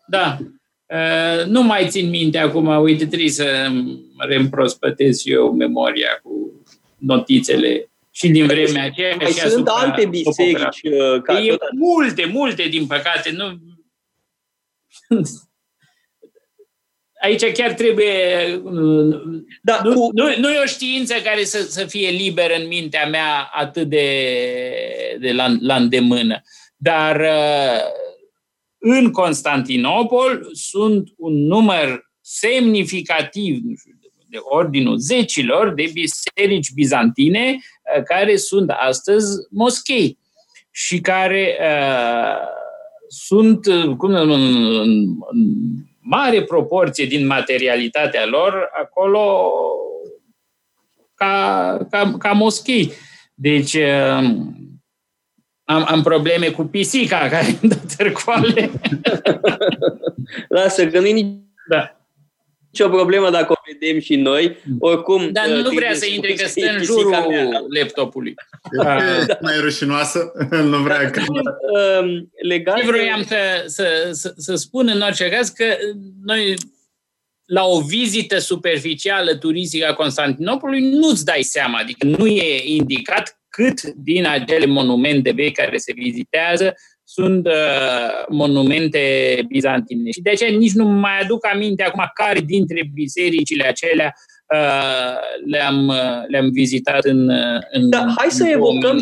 da. 0.07 0.37
Uh, 0.85 1.45
nu 1.45 1.63
mai 1.63 1.87
țin 1.87 2.09
minte 2.09 2.37
acum, 2.37 2.67
uite, 2.67 3.05
trebuie 3.05 3.29
să 3.29 3.71
reîmprospătez 4.17 5.21
eu 5.25 5.53
memoria 5.53 6.19
cu 6.23 6.63
notițele 6.97 7.89
și 8.19 8.29
din 8.29 8.45
vremea 8.45 8.83
aceea. 8.83 9.15
Mai 9.15 9.31
și 9.31 9.49
sunt 9.49 9.67
alte 9.67 10.05
biserici. 10.05 10.81
Uh, 10.83 11.21
ca 11.21 11.39
e 11.39 11.57
multe, 11.77 12.25
multe, 12.25 12.67
din 12.67 12.87
păcate. 12.87 13.31
Nu... 13.31 13.57
Aici 17.21 17.51
chiar 17.51 17.73
trebuie... 17.73 18.45
Da, 19.61 19.81
nu, 19.83 19.93
cu... 19.93 20.09
nu, 20.13 20.37
nu 20.37 20.51
e 20.51 20.61
o 20.63 20.65
știință 20.65 21.13
care 21.13 21.43
să, 21.43 21.61
să 21.61 21.85
fie 21.85 22.09
liberă 22.09 22.53
în 22.53 22.67
mintea 22.67 23.07
mea 23.07 23.49
atât 23.53 23.87
de, 23.87 25.17
de 25.19 25.31
la, 25.31 25.55
la 25.59 25.75
îndemână. 25.75 26.41
Dar 26.75 27.19
uh, 27.19 27.81
în 28.77 29.11
Constantinopol 29.11 30.49
sunt 30.51 31.09
un 31.17 31.33
număr 31.33 32.11
semnificativ, 32.21 33.59
nu 33.63 33.75
știu, 33.75 33.98
de 34.29 34.37
ordinul 34.41 34.97
zecilor 34.97 35.73
de 35.73 35.91
biserici 35.93 36.73
bizantine 36.73 37.57
uh, 37.95 38.03
care 38.03 38.35
sunt 38.35 38.69
astăzi 38.69 39.27
moschei 39.49 40.17
și 40.71 40.99
care 40.99 41.57
uh, 41.59 42.47
sunt 43.07 43.65
uh, 43.65 43.95
cum, 43.97 44.13
în, 44.13 44.29
în, 44.29 44.65
în 45.29 45.47
mare 45.99 46.43
proporție 46.43 47.05
din 47.05 47.25
materialitatea 47.25 48.25
lor 48.25 48.69
acolo 48.81 49.51
ca, 51.15 51.77
ca, 51.89 52.13
ca 52.17 52.31
moschei. 52.31 52.91
Deci 53.33 53.73
uh, 53.73 54.31
am, 55.63 55.85
am 55.87 56.01
probleme 56.03 56.49
cu 56.49 56.63
pisica 56.63 57.17
care 57.17 57.57
îmi 57.61 57.71
dă 57.71 57.77
târcoale. 57.97 58.71
Lasă, 60.47 60.87
că 60.87 60.99
nu 60.99 61.47
Da. 61.69 61.98
Nicio 62.71 62.89
problemă 62.89 63.29
dacă 63.29 63.51
o 63.51 63.61
vedem 63.71 63.99
și 63.99 64.15
noi. 64.15 64.57
Oricum, 64.79 65.31
Dar 65.31 65.47
nu 65.47 65.69
vrea 65.69 65.93
să 65.93 66.05
intre 66.05 66.33
că 66.33 66.47
stă 66.47 66.69
în 66.77 66.83
jurul 66.83 67.15
laptopului. 67.79 68.33
Da. 68.83 68.97
Mai 69.41 69.59
rușinoasă? 69.59 70.31
nu 70.71 70.77
vrea 70.77 71.09
că... 71.09 71.21
Legat 72.41 72.77
Ce 72.79 72.85
vroiam 72.85 73.23
să, 73.23 73.63
să, 73.65 74.09
să, 74.11 74.33
să 74.37 74.55
spun 74.55 74.87
în 74.87 75.01
orice 75.01 75.29
caz 75.29 75.49
că 75.49 75.65
noi 76.23 76.55
la 77.45 77.65
o 77.65 77.81
vizită 77.81 78.37
superficială 78.37 79.35
turistică 79.35 79.87
a 79.87 79.93
Constantinopolului 79.93 80.89
nu-ți 80.89 81.25
dai 81.25 81.41
seama, 81.41 81.77
adică 81.77 82.05
nu 82.05 82.27
e 82.27 82.61
indicat 82.65 83.39
cât 83.49 83.81
din 83.81 84.25
acele 84.25 84.65
monumente 84.65 85.31
vechi 85.31 85.55
care 85.55 85.77
se 85.77 85.93
vizitează 85.95 86.73
sunt 87.11 87.47
uh, 87.47 88.25
monumente 88.27 89.01
bizantine. 89.47 90.11
Și 90.11 90.21
de 90.21 90.29
aceea 90.29 90.57
nici 90.57 90.73
nu 90.73 90.85
mai 90.85 91.19
aduc 91.21 91.45
aminte 91.45 91.83
acum 91.83 92.11
care 92.13 92.39
dintre 92.39 92.89
bisericile 92.93 93.67
acelea 93.67 94.13
uh, 94.53 95.17
le-am, 95.45 95.87
uh, 95.87 96.27
le-am 96.27 96.49
vizitat 96.51 97.05
în, 97.05 97.29
uh, 97.29 97.61
în 97.71 97.89
da, 97.89 98.05
Hai 98.17 98.29
să 98.29 98.47
evocăm, 98.47 98.99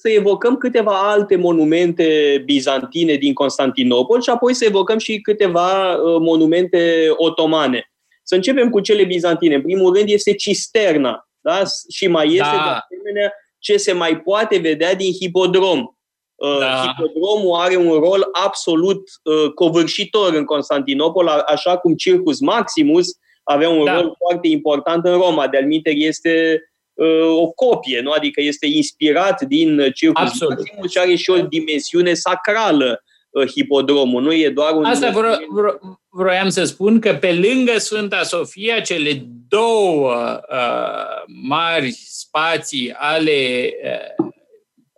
să 0.00 0.10
evocăm 0.10 0.56
câteva 0.56 1.10
alte 1.10 1.36
monumente 1.36 2.42
bizantine 2.44 3.14
din 3.14 3.32
Constantinopol 3.32 4.22
și 4.22 4.30
apoi 4.30 4.54
să 4.54 4.64
evocăm 4.64 4.98
și 4.98 5.20
câteva 5.20 5.94
uh, 5.94 6.20
monumente 6.20 7.06
otomane. 7.16 7.92
Să 8.22 8.34
începem 8.34 8.70
cu 8.70 8.80
cele 8.80 9.04
bizantine. 9.04 9.54
În 9.54 9.62
primul 9.62 9.94
rând 9.94 10.08
este 10.08 10.34
cisterna. 10.34 11.28
Da? 11.40 11.62
Și 11.88 12.06
mai 12.06 12.26
este 12.26 12.56
da. 12.56 12.62
de 12.64 12.96
asemenea 12.96 13.32
ce 13.58 13.76
se 13.76 13.92
mai 13.92 14.20
poate 14.20 14.58
vedea 14.58 14.94
din 14.94 15.12
hipodrom. 15.12 15.94
Uh, 16.40 16.58
da. 16.58 16.94
Hipodromul 16.96 17.60
are 17.60 17.76
un 17.76 17.98
rol 17.98 18.28
absolut 18.32 19.02
uh, 19.22 19.52
covârșitor 19.54 20.34
în 20.34 20.44
Constantinopol, 20.44 21.28
așa 21.28 21.76
cum 21.76 21.94
Circus 21.94 22.40
Maximus 22.40 23.06
avea 23.42 23.68
un 23.68 23.84
da. 23.84 23.94
rol 23.94 24.14
foarte 24.18 24.48
important 24.48 25.04
în 25.04 25.12
Roma. 25.12 25.48
De-al 25.48 25.64
este 25.84 26.62
uh, 26.94 27.36
o 27.36 27.50
copie, 27.50 28.00
nu? 28.00 28.10
adică 28.10 28.40
este 28.40 28.66
inspirat 28.66 29.40
din 29.42 29.90
Circus 29.94 30.22
absolut. 30.22 30.56
Maximus 30.56 30.90
și 30.90 30.98
are 30.98 31.14
și 31.14 31.30
o 31.30 31.40
dimensiune 31.40 32.14
sacrală 32.14 33.02
uh, 33.30 33.46
hipodromul, 33.46 34.22
nu 34.22 34.32
e 34.32 34.48
doar 34.48 34.72
un... 34.72 34.84
Asta 34.84 35.10
vre, 35.10 35.46
vre, 35.50 35.78
vroiam 36.08 36.48
să 36.48 36.64
spun 36.64 37.00
că 37.00 37.14
pe 37.14 37.32
lângă 37.32 37.78
Sfânta 37.78 38.22
Sofia, 38.22 38.80
cele 38.80 39.26
două 39.48 40.40
uh, 40.50 41.22
mari 41.26 41.90
spații 41.90 42.92
ale 42.92 43.70
uh, 43.84 44.28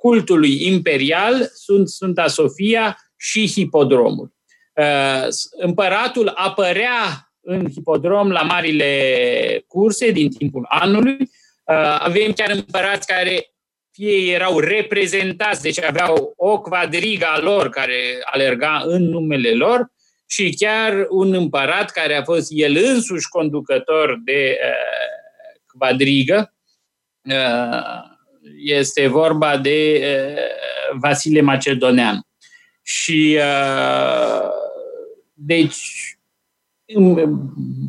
cultului 0.03 0.66
imperial 0.66 1.51
sunt 1.55 1.89
Sfânta 1.89 2.27
Sofia 2.27 2.97
și 3.16 3.49
hipodromul. 3.49 4.35
Uh, 4.74 5.27
împăratul 5.51 6.33
apărea 6.35 7.33
în 7.41 7.70
hipodrom 7.70 8.31
la 8.31 8.43
marile 8.43 9.65
curse 9.66 10.11
din 10.11 10.31
timpul 10.31 10.66
anului. 10.69 11.16
Uh, 11.20 11.97
avem 11.99 12.33
chiar 12.33 12.51
împărați 12.51 13.07
care 13.07 13.55
fie 13.93 14.33
erau 14.33 14.59
reprezentați, 14.59 15.62
deci 15.62 15.83
aveau 15.83 16.33
o 16.37 16.61
quadriga 16.61 17.27
a 17.27 17.41
lor 17.41 17.69
care 17.69 18.19
alerga 18.24 18.83
în 18.87 19.03
numele 19.03 19.55
lor, 19.55 19.93
și 20.27 20.55
chiar 20.59 21.07
un 21.09 21.35
împărat 21.35 21.91
care 21.91 22.15
a 22.15 22.23
fost 22.23 22.47
el 22.51 22.77
însuși 22.77 23.29
conducător 23.29 24.20
de 24.24 24.59
uh, 24.61 25.61
quadrigă, 25.79 26.55
uh, 27.23 28.11
este 28.64 29.06
vorba 29.06 29.56
de 29.56 30.01
uh, 30.02 30.98
Vasile 31.01 31.40
Macedonean. 31.40 32.27
Și 32.82 33.39
uh, 33.39 34.48
deci 35.32 36.16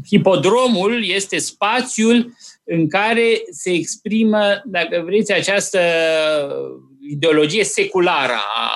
hipodromul 0.08 1.04
este 1.06 1.38
spațiul 1.38 2.34
în 2.64 2.90
care 2.90 3.42
se 3.52 3.72
exprimă, 3.72 4.62
dacă 4.66 5.02
vreți, 5.06 5.34
această 5.34 5.80
ideologie 7.10 7.64
seculară 7.64 8.34
a 8.56 8.72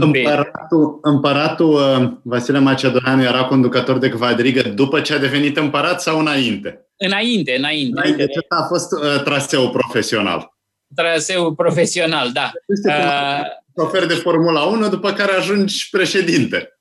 Împăratul, 0.00 0.98
împăratul 1.02 1.72
uh, 1.74 2.10
Vasile 2.22 2.58
Macedoneanu 2.58 3.22
era 3.22 3.44
conducător 3.44 3.98
de 3.98 4.08
quadrigă 4.08 4.68
după 4.68 5.00
ce 5.00 5.14
a 5.14 5.18
devenit 5.18 5.56
împărat 5.56 6.02
sau 6.02 6.18
înainte? 6.18 6.86
Înainte, 6.96 7.54
înainte. 7.56 8.00
înainte. 8.00 8.24
Deci 8.24 8.36
a 8.48 8.62
fost 8.62 8.92
uh, 8.92 9.22
traseu 9.22 9.70
profesional. 9.70 10.54
Traseu 10.94 11.54
profesional, 11.54 12.30
da. 12.32 12.52
Uh, 12.86 13.46
șofer 13.78 14.06
de 14.06 14.14
Formula 14.14 14.62
1, 14.62 14.88
după 14.88 15.12
care 15.12 15.32
ajungi 15.32 15.88
președinte. 15.90 16.78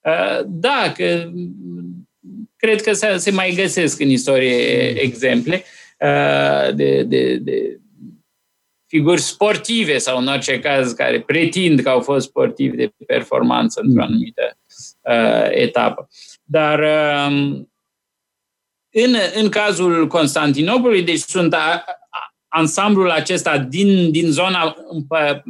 Uh, 0.00 0.40
da, 0.46 0.92
că 0.96 1.30
cred 2.56 2.82
că 2.82 2.92
se, 2.92 3.16
se 3.16 3.30
mai 3.30 3.54
găsesc 3.56 4.00
în 4.00 4.08
istorie 4.08 5.00
exemple 5.00 5.64
uh, 5.98 6.74
de, 6.74 7.02
de, 7.02 7.36
de 7.36 7.80
figuri 8.86 9.20
sportive 9.20 9.98
sau 9.98 10.18
în 10.18 10.26
orice 10.26 10.60
caz 10.60 10.92
care 10.92 11.20
pretind 11.20 11.80
că 11.80 11.88
au 11.88 12.00
fost 12.00 12.26
sportivi 12.26 12.76
de 12.76 12.92
performanță 13.06 13.80
într-o 13.82 14.02
anumită 14.02 14.56
uh, 15.00 15.48
etapă. 15.50 16.08
Dar 16.44 16.78
uh, 16.78 17.60
în, 18.90 19.14
în 19.34 19.48
cazul 19.48 20.06
Constantinopolului, 20.06 21.02
deci 21.02 21.18
sunt 21.18 21.54
a, 21.54 21.84
a, 22.10 22.34
ansamblul 22.48 23.10
acesta 23.10 23.58
din, 23.58 24.10
din 24.10 24.30
zona 24.30 24.76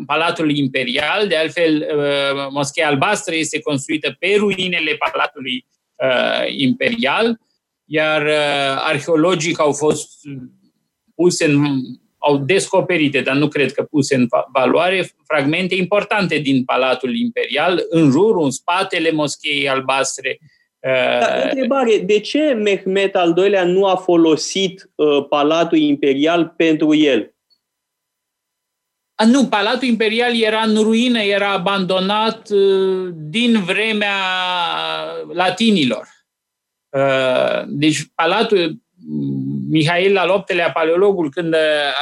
Palatului 0.06 0.58
Imperial, 0.58 1.28
de 1.28 1.36
altfel 1.36 1.86
uh, 1.96 2.46
Moscheea 2.50 2.88
Albastră 2.88 3.34
este 3.34 3.60
construită 3.60 4.16
pe 4.18 4.34
ruinele 4.36 4.96
Palatului 5.12 5.66
uh, 5.96 6.52
Imperial, 6.56 7.40
iar 7.84 8.22
uh, 8.22 8.82
arheologii 8.84 9.56
au 9.56 9.72
fost 9.72 10.10
puse 11.14 11.44
în 11.44 11.80
au 12.18 12.38
descoperite, 12.38 13.20
dar 13.20 13.36
nu 13.36 13.48
cred 13.48 13.72
că 13.72 13.82
puse 13.82 14.14
în 14.14 14.26
valoare, 14.52 15.10
fragmente 15.26 15.74
importante 15.74 16.38
din 16.38 16.64
Palatul 16.64 17.16
Imperial, 17.16 17.84
în 17.88 18.10
jurul, 18.10 18.44
în 18.44 18.50
spatele 18.50 19.10
moscheei 19.10 19.68
albastre. 19.68 20.38
Dar, 20.80 21.42
întrebare, 21.44 21.98
de 21.98 22.20
ce 22.20 22.52
Mehmet 22.52 23.16
al 23.16 23.34
II-lea 23.36 23.64
nu 23.64 23.86
a 23.86 23.96
folosit 23.96 24.90
uh, 24.94 25.26
Palatul 25.28 25.78
Imperial 25.78 26.54
pentru 26.56 26.94
el? 26.94 27.34
A, 29.14 29.24
nu, 29.24 29.46
Palatul 29.46 29.88
Imperial 29.88 30.40
era 30.40 30.62
în 30.62 30.82
ruină, 30.82 31.20
era 31.20 31.52
abandonat 31.52 32.50
uh, 32.50 33.08
din 33.12 33.60
vremea 33.64 34.16
latinilor. 35.32 36.08
Uh, 36.88 37.62
deci 37.66 37.98
Palatul 38.14 38.76
Mihail 39.68 40.16
al 40.16 40.44
VIII-lea, 40.46 40.72
paleologul, 40.72 41.30
când 41.30 41.54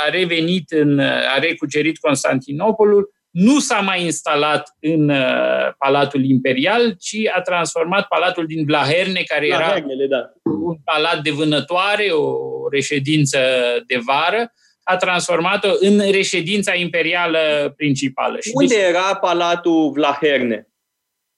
a 0.07 0.11
revenit, 0.11 0.71
în, 0.71 0.99
a 0.99 1.39
recucerit 1.39 1.99
Constantinopolul, 1.99 3.16
nu 3.37 3.59
s-a 3.59 3.81
mai 3.81 4.05
instalat 4.05 4.77
în 4.81 5.09
uh, 5.09 5.73
Palatul 5.79 6.25
Imperial, 6.25 6.97
ci 6.99 7.17
a 7.35 7.41
transformat 7.41 8.07
Palatul 8.07 8.47
din 8.47 8.65
Vlaherne, 8.65 9.23
care 9.27 9.47
era 9.47 9.79
da. 10.09 10.33
un 10.43 10.77
palat 10.85 11.23
de 11.23 11.31
vânătoare, 11.31 12.11
o 12.11 12.69
reședință 12.71 13.39
de 13.87 13.99
vară, 14.07 14.53
a 14.83 14.97
transformat-o 14.97 15.69
în 15.81 16.11
reședința 16.11 16.75
imperială 16.75 17.73
principală. 17.77 18.39
Unde 18.55 18.75
era 18.89 19.17
Palatul 19.17 19.91
Vlaherne? 19.91 20.69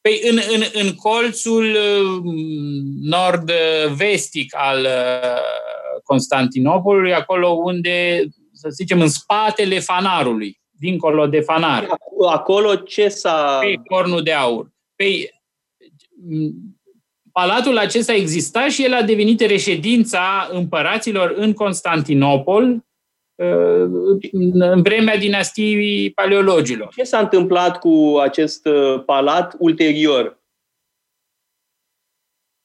Păi 0.01 0.21
în, 0.31 0.39
în, 0.55 0.63
în 0.73 0.95
colțul 0.95 1.65
uh, 1.65 2.23
nord-vestic 3.03 4.55
al 4.57 4.81
uh, 4.81 6.01
Constantinopolului, 6.03 7.15
acolo 7.15 7.49
unde, 7.49 8.25
să 8.53 8.69
zicem, 8.69 9.01
în 9.01 9.09
spatele 9.09 9.79
fanarului, 9.79 10.61
dincolo 10.79 11.27
de 11.27 11.41
fanar. 11.41 11.89
Acolo 12.29 12.75
ce 12.75 13.09
s-a... 13.09 13.59
Pe 13.61 13.81
cornul 13.87 14.23
de 14.23 14.33
aur. 14.33 14.73
Păi, 14.97 15.31
palatul 17.33 17.79
acesta 17.79 18.13
exista 18.13 18.69
și 18.69 18.85
el 18.85 18.93
a 18.95 19.03
devenit 19.03 19.41
reședința 19.41 20.49
împăraților 20.53 21.35
în 21.37 21.53
Constantinopol, 21.53 22.83
în 24.33 24.83
vremea 24.83 25.17
dinastiei 25.17 26.11
paleologilor. 26.11 26.93
Ce 26.97 27.03
s-a 27.03 27.19
întâmplat 27.19 27.79
cu 27.79 28.19
acest 28.21 28.67
uh, 28.67 29.03
palat 29.05 29.55
ulterior? 29.59 30.43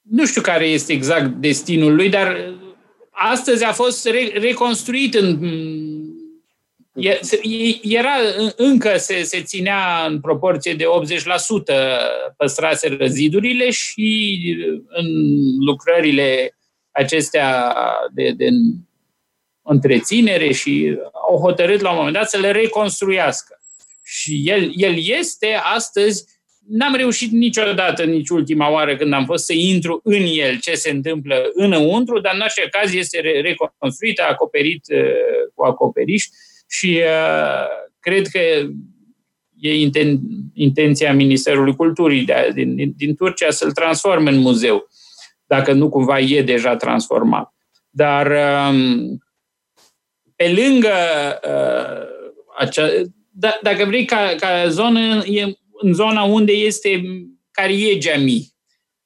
Nu 0.00 0.26
știu 0.26 0.40
care 0.40 0.66
este 0.66 0.92
exact 0.92 1.26
destinul 1.26 1.94
lui, 1.94 2.08
dar 2.08 2.54
astăzi 3.10 3.64
a 3.64 3.72
fost 3.72 4.08
reconstruit 4.34 5.14
în 5.14 5.38
era 7.82 8.14
încă 8.56 8.96
se, 8.96 9.22
se 9.22 9.42
ținea 9.42 10.06
în 10.06 10.20
proporție 10.20 10.74
de 10.74 10.84
80% 10.84 10.86
păstrase 12.36 12.88
răzidurile 12.88 13.70
și 13.70 14.40
în 14.88 15.06
lucrările 15.64 16.56
acestea 16.90 17.74
de, 18.12 18.30
de 18.36 18.48
întreținere 19.62 20.52
și 20.52 20.98
au 21.28 21.38
hotărât 21.38 21.80
la 21.80 21.90
un 21.90 21.96
moment 21.96 22.14
dat 22.14 22.28
să 22.28 22.38
le 22.38 22.50
reconstruiască. 22.50 23.58
Și 24.02 24.42
el, 24.44 24.72
el 24.74 24.94
este 24.98 25.60
astăzi 25.74 26.24
n-am 26.68 26.94
reușit 26.94 27.30
niciodată, 27.30 28.04
nici 28.04 28.28
ultima 28.28 28.70
oară 28.70 28.96
când 28.96 29.12
am 29.12 29.24
fost 29.24 29.44
să 29.44 29.52
intru 29.52 30.00
în 30.04 30.26
el, 30.34 30.58
ce 30.60 30.74
se 30.74 30.90
întâmplă 30.90 31.50
înăuntru, 31.54 32.20
dar 32.20 32.34
în 32.34 32.40
orice 32.40 32.68
caz 32.70 32.94
este 32.94 33.20
reconstruit, 33.20 34.18
acoperit 34.18 34.84
uh, 34.88 35.00
cu 35.54 35.64
acoperiș 35.64 36.24
și 36.66 37.02
uh, 37.04 37.66
cred 38.00 38.26
că 38.26 38.38
e 39.56 39.88
inten- 39.88 40.18
intenția 40.52 41.12
Ministerului 41.12 41.76
Culturii 41.76 42.24
de, 42.24 42.50
din, 42.54 42.74
din, 42.74 42.94
din 42.96 43.14
Turcia 43.14 43.50
să-l 43.50 43.72
transforme 43.72 44.30
în 44.30 44.38
muzeu, 44.38 44.88
dacă 45.46 45.72
nu 45.72 45.88
cumva 45.88 46.18
e 46.18 46.42
deja 46.42 46.76
transformat. 46.76 47.54
Dar 47.90 48.26
um, 48.70 49.18
pe 50.36 50.54
lângă 50.56 50.94
uh, 51.48 52.06
acea, 52.58 52.88
da, 53.30 53.58
dacă 53.62 53.84
vrei, 53.84 54.04
ca, 54.04 54.34
ca 54.38 54.68
zonă, 54.68 55.24
e 55.24 55.58
în 55.72 55.92
zona 55.92 56.22
unde 56.22 56.52
este 56.52 57.02
Cariegia 57.50 58.16
Mi, 58.16 58.54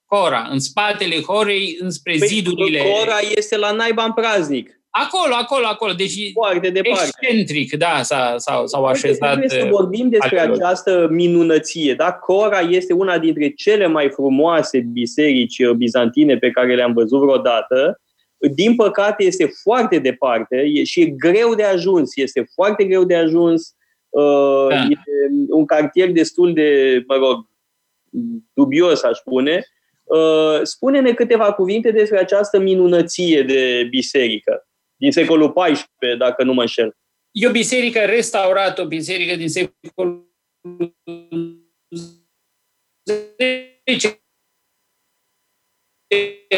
Cora, 0.04 0.48
în 0.50 0.58
spatele 0.58 1.20
Horei, 1.20 1.76
înspre 1.80 2.16
păi, 2.18 2.26
zidurile... 2.26 2.78
Cora 2.78 3.18
este 3.36 3.56
la 3.56 3.72
naiba 3.72 4.04
în 4.04 4.12
praznic. 4.12 4.77
Acolo, 4.90 5.34
acolo, 5.34 5.66
acolo. 5.66 5.92
Deci 5.92 6.32
Foarte 6.32 6.70
departe. 6.70 7.04
excentric, 7.20 7.76
da, 7.76 8.00
s-a, 8.02 8.34
s-au, 8.36 8.66
s-au 8.66 8.84
așezat. 8.84 9.36
Trebuie 9.36 9.60
să 9.60 9.68
vorbim 9.70 10.08
despre 10.08 10.40
acolo. 10.40 10.54
această 10.54 11.08
minunăție. 11.10 11.94
Da? 11.94 12.12
Cora 12.12 12.60
este 12.60 12.92
una 12.92 13.18
dintre 13.18 13.48
cele 13.48 13.86
mai 13.86 14.10
frumoase 14.10 14.80
biserici 14.80 15.66
bizantine 15.76 16.38
pe 16.38 16.50
care 16.50 16.74
le-am 16.74 16.92
văzut 16.92 17.20
vreodată. 17.20 18.00
Din 18.54 18.74
păcate 18.74 19.24
este 19.24 19.50
foarte 19.62 19.98
departe 19.98 20.84
și 20.84 21.00
e 21.00 21.06
greu 21.06 21.54
de 21.54 21.62
ajuns. 21.62 22.16
Este 22.16 22.46
foarte 22.54 22.84
greu 22.84 23.04
de 23.04 23.14
ajuns. 23.14 23.74
Uh, 24.08 24.68
da. 24.68 24.74
E 24.74 24.96
un 25.50 25.66
cartier 25.66 26.10
destul 26.10 26.52
de, 26.52 27.02
mă 27.06 27.14
rog, 27.14 27.46
dubios, 28.52 29.02
aș 29.02 29.16
spune. 29.18 29.66
Uh, 30.04 30.60
spune-ne 30.62 31.12
câteva 31.12 31.52
cuvinte 31.52 31.90
despre 31.90 32.18
această 32.18 32.58
minunăție 32.58 33.42
de 33.42 33.86
biserică 33.90 34.62
din 34.98 35.12
secolul 35.12 35.52
XIV, 35.52 35.86
dacă 36.18 36.44
nu 36.44 36.52
mă 36.52 36.60
înșel. 36.60 36.96
E 37.30 37.46
o 37.46 37.50
biserică 37.50 37.98
restaurată, 38.04 38.82
o 38.82 38.86
biserică 38.86 39.36
din 39.36 39.48
secolul 39.48 40.32
X, 43.96 44.18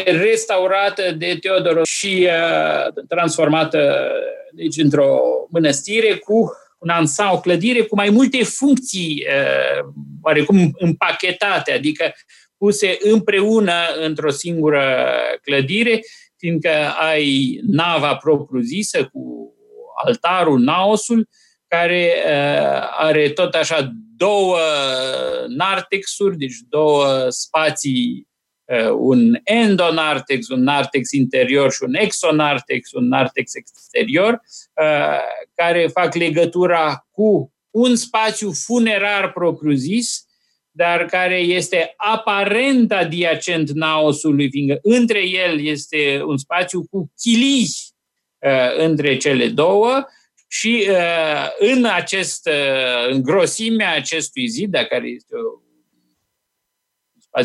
restaurată 0.05 1.11
de 1.11 1.37
Teodoros 1.41 1.89
și 1.89 2.27
uh, 2.29 3.03
transformată 3.07 4.11
deci, 4.51 4.77
într-o 4.77 5.19
mănăstire 5.49 6.15
cu 6.15 6.51
un 6.77 6.89
ansamblu, 6.89 7.37
o 7.37 7.41
clădire 7.41 7.81
cu 7.81 7.95
mai 7.95 8.09
multe 8.09 8.43
funcții 8.43 9.25
uh, 9.27 9.93
oarecum 10.21 10.71
împachetate, 10.73 11.71
adică 11.71 12.13
puse 12.57 12.97
împreună 12.99 13.73
într-o 13.99 14.29
singură 14.29 15.07
clădire 15.41 15.99
fiindcă 16.41 16.93
ai 16.99 17.59
nava 17.63 18.15
propriu-zisă 18.15 19.05
cu 19.05 19.53
altarul, 20.05 20.59
naosul, 20.59 21.29
care 21.67 22.13
uh, 22.25 22.87
are 22.97 23.29
tot 23.29 23.53
așa 23.53 23.91
două 24.15 24.57
nartexuri, 25.47 26.37
deci 26.37 26.55
două 26.69 27.25
spații, 27.29 28.27
uh, 28.65 28.89
un 28.97 29.37
endonartex, 29.43 30.47
un 30.47 30.63
nartex 30.63 31.11
interior 31.11 31.71
și 31.71 31.83
un 31.83 31.93
exonartex, 31.93 32.91
un 32.91 33.07
nartex 33.07 33.53
exterior, 33.55 34.41
uh, 34.81 35.19
care 35.53 35.87
fac 35.87 36.15
legătura 36.15 37.07
cu 37.11 37.53
un 37.69 37.95
spațiu 37.95 38.51
funerar 38.51 39.31
propriu-zis, 39.31 40.25
dar 40.71 41.05
care 41.05 41.37
este 41.37 41.93
aparent 41.95 42.91
adiacent 42.91 43.69
naosului, 43.69 44.49
fiindcă 44.49 44.79
între 44.81 45.27
el 45.27 45.65
este 45.65 46.21
un 46.25 46.37
spațiu 46.37 46.85
cu 46.89 47.11
chilii 47.21 47.67
uh, 48.39 48.77
între 48.77 49.17
cele 49.17 49.47
două 49.47 50.05
și 50.47 50.87
uh, 50.89 51.47
în 51.57 51.85
acest, 51.85 52.47
uh, 52.47 53.13
în 53.13 53.21
grosimea 53.21 53.95
acestui 53.95 54.47
zid, 54.47 54.71
care 54.71 55.07
este 55.07 55.35
o 55.35 55.39
spațiu, 55.39 55.60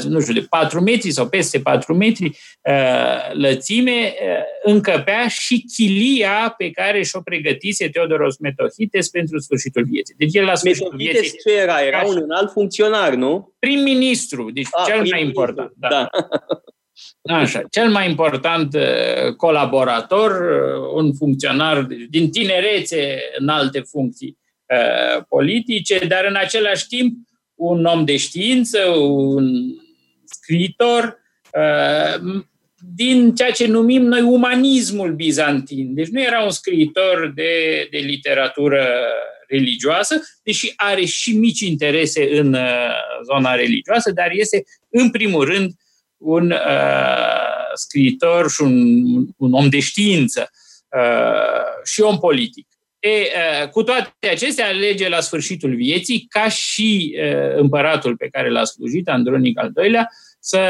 nu 0.09 0.21
știu, 0.21 0.35
de 0.35 0.47
4 0.49 0.81
metri 0.81 1.11
sau 1.11 1.29
peste 1.29 1.61
4 1.61 1.95
metri 1.95 2.27
uh, 2.27 3.33
lățime, 3.33 3.91
uh, 3.91 4.73
încăpea 4.73 5.29
și 5.29 5.65
chilia 5.77 6.55
pe 6.59 6.71
care 6.71 7.03
și-o 7.03 7.21
pregătise 7.21 7.89
Teodoros 7.89 8.39
Metohites 8.39 9.09
pentru 9.09 9.39
sfârșitul 9.39 9.85
vieții. 9.85 10.15
Deci 10.19 10.35
el 10.35 10.45
la 10.45 10.55
sfârșitul 10.55 10.91
Metohites 10.91 11.21
vieții... 11.21 11.39
ce 11.39 11.61
era? 11.61 11.81
Era 11.81 12.03
un 12.05 12.31
alt 12.31 12.53
funcționar, 12.53 13.15
nu? 13.15 13.55
Prim-ministru, 13.59 14.51
deci 14.51 14.69
A, 14.71 14.85
cel 14.87 15.07
mai 15.11 15.25
important. 15.25 15.73
Da. 15.77 15.89
da. 15.89 16.09
Așa, 17.41 17.63
cel 17.71 17.91
mai 17.91 18.09
important 18.09 18.75
uh, 18.75 19.35
colaborator, 19.37 20.33
un 20.95 21.15
funcționar 21.15 21.87
din 22.09 22.31
tinerețe 22.31 23.19
în 23.39 23.49
alte 23.49 23.81
funcții 23.81 24.39
politice, 25.29 25.99
dar 26.07 26.25
în 26.29 26.35
același 26.35 26.87
timp 26.87 27.17
un 27.57 27.85
om 27.85 28.05
de 28.05 28.17
știință, 28.17 28.79
un 28.99 29.47
scriitor, 30.25 31.19
uh, 31.53 32.43
din 32.95 33.35
ceea 33.35 33.51
ce 33.51 33.67
numim 33.67 34.03
noi 34.03 34.21
umanismul 34.21 35.15
bizantin. 35.15 35.95
Deci 35.95 36.09
nu 36.09 36.23
era 36.23 36.43
un 36.43 36.51
scriitor 36.51 37.33
de, 37.35 37.87
de 37.91 37.99
literatură 37.99 38.87
religioasă, 39.49 40.21
deși 40.43 40.73
are 40.77 41.05
și 41.05 41.37
mici 41.37 41.61
interese 41.61 42.39
în 42.39 42.53
uh, 42.53 42.95
zona 43.33 43.55
religioasă, 43.55 44.11
dar 44.11 44.31
este 44.31 44.65
în 44.91 45.11
primul 45.11 45.45
rând 45.45 45.73
un 46.17 46.51
uh, 46.51 47.75
scriitor 47.75 48.51
și 48.51 48.63
un, 48.63 48.77
un 49.37 49.53
om 49.53 49.69
de 49.69 49.81
știință 49.81 50.51
uh, 50.97 51.85
și 51.85 52.01
om 52.01 52.19
politic. 52.19 52.66
E, 53.07 53.67
cu 53.71 53.83
toate 53.83 54.29
acestea, 54.31 54.67
alege 54.67 55.09
la 55.09 55.21
sfârșitul 55.21 55.75
vieții, 55.75 56.27
ca 56.29 56.49
și 56.49 57.17
împăratul 57.57 58.17
pe 58.17 58.29
care 58.31 58.51
l-a 58.51 58.65
slujit, 58.65 59.09
Andronic 59.09 59.61
al 59.61 59.71
II-lea, 59.83 60.09
să 60.41 60.61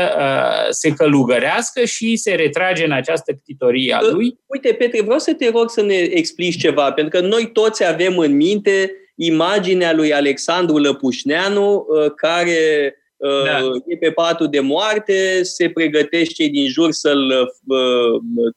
se 0.70 0.90
călugărească 0.90 1.84
și 1.84 2.16
se 2.16 2.34
retrage 2.34 2.84
în 2.84 2.92
această 2.92 3.32
ctitorie 3.32 3.94
a 3.94 4.00
lui. 4.10 4.38
Uite, 4.46 4.72
Petre, 4.72 5.02
vreau 5.02 5.18
să 5.18 5.34
te 5.34 5.50
rog 5.50 5.70
să 5.70 5.82
ne 5.82 5.94
explici 5.94 6.60
ceva, 6.60 6.92
pentru 6.92 7.20
că 7.20 7.26
noi 7.26 7.50
toți 7.52 7.86
avem 7.86 8.18
în 8.18 8.36
minte 8.36 8.92
imaginea 9.14 9.92
lui 9.92 10.12
Alexandru 10.12 10.78
Lăpușneanu, 10.78 11.86
care 12.16 12.94
da. 13.44 13.58
e 13.86 13.96
pe 13.96 14.10
patul 14.10 14.48
de 14.48 14.60
moarte, 14.60 15.42
se 15.42 15.70
pregătește 15.70 16.32
cei 16.32 16.48
din 16.48 16.68
jur 16.68 16.92
să-l 16.92 17.52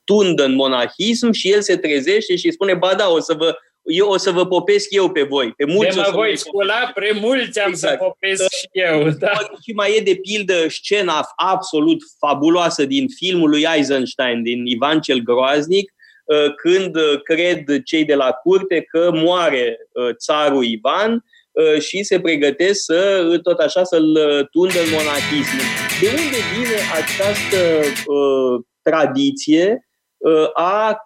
tundă 0.03 0.43
în 0.43 0.55
monahism 0.55 1.31
și 1.31 1.51
el 1.51 1.61
se 1.61 1.77
trezește 1.77 2.35
și 2.35 2.51
spune, 2.51 2.73
ba 2.73 2.93
da, 2.97 3.09
o 3.09 3.19
să 3.19 3.33
vă 3.37 3.55
eu 3.89 4.07
o 4.07 4.17
să 4.17 4.31
vă 4.31 4.47
popesc 4.47 4.87
eu 4.89 5.09
pe 5.09 5.21
voi. 5.21 5.53
Pe 5.57 5.65
mulți 5.65 5.95
de 5.95 6.01
mă 6.05 6.11
voi 6.13 6.37
scula, 6.37 6.91
pre 6.93 7.11
mulți 7.21 7.59
am 7.59 7.69
exact. 7.69 7.99
să 7.99 8.05
popesc 8.05 8.41
și 8.41 8.69
eu. 8.71 9.09
Da. 9.09 9.31
Și 9.63 9.71
mai 9.75 9.95
e 9.97 10.01
de 10.01 10.15
pildă 10.21 10.67
scena 10.67 11.29
absolut 11.35 11.97
fabuloasă 12.19 12.85
din 12.85 13.07
filmul 13.07 13.49
lui 13.49 13.65
Eisenstein, 13.75 14.43
din 14.43 14.65
Ivan 14.65 14.99
cel 15.01 15.19
Groaznic, 15.19 15.93
uh, 16.25 16.53
când 16.55 16.95
uh, 16.95 17.21
cred 17.23 17.83
cei 17.83 18.05
de 18.05 18.15
la 18.15 18.31
curte 18.31 18.81
că 18.81 19.11
moare 19.13 19.77
uh, 19.91 20.15
țarul 20.15 20.63
Ivan 20.63 21.23
și 21.79 22.03
se 22.03 22.19
pregătesc 22.19 22.83
să, 22.83 23.23
tot 23.43 23.59
așa, 23.59 23.83
să-l 23.83 24.17
tundă 24.51 24.79
în 24.79 24.89
monahism. 24.91 25.57
De 26.01 26.07
unde 26.07 26.37
vine 26.53 26.79
această 27.01 27.57
uh, 28.05 28.61
tradiție 28.81 29.88
a 30.53 31.01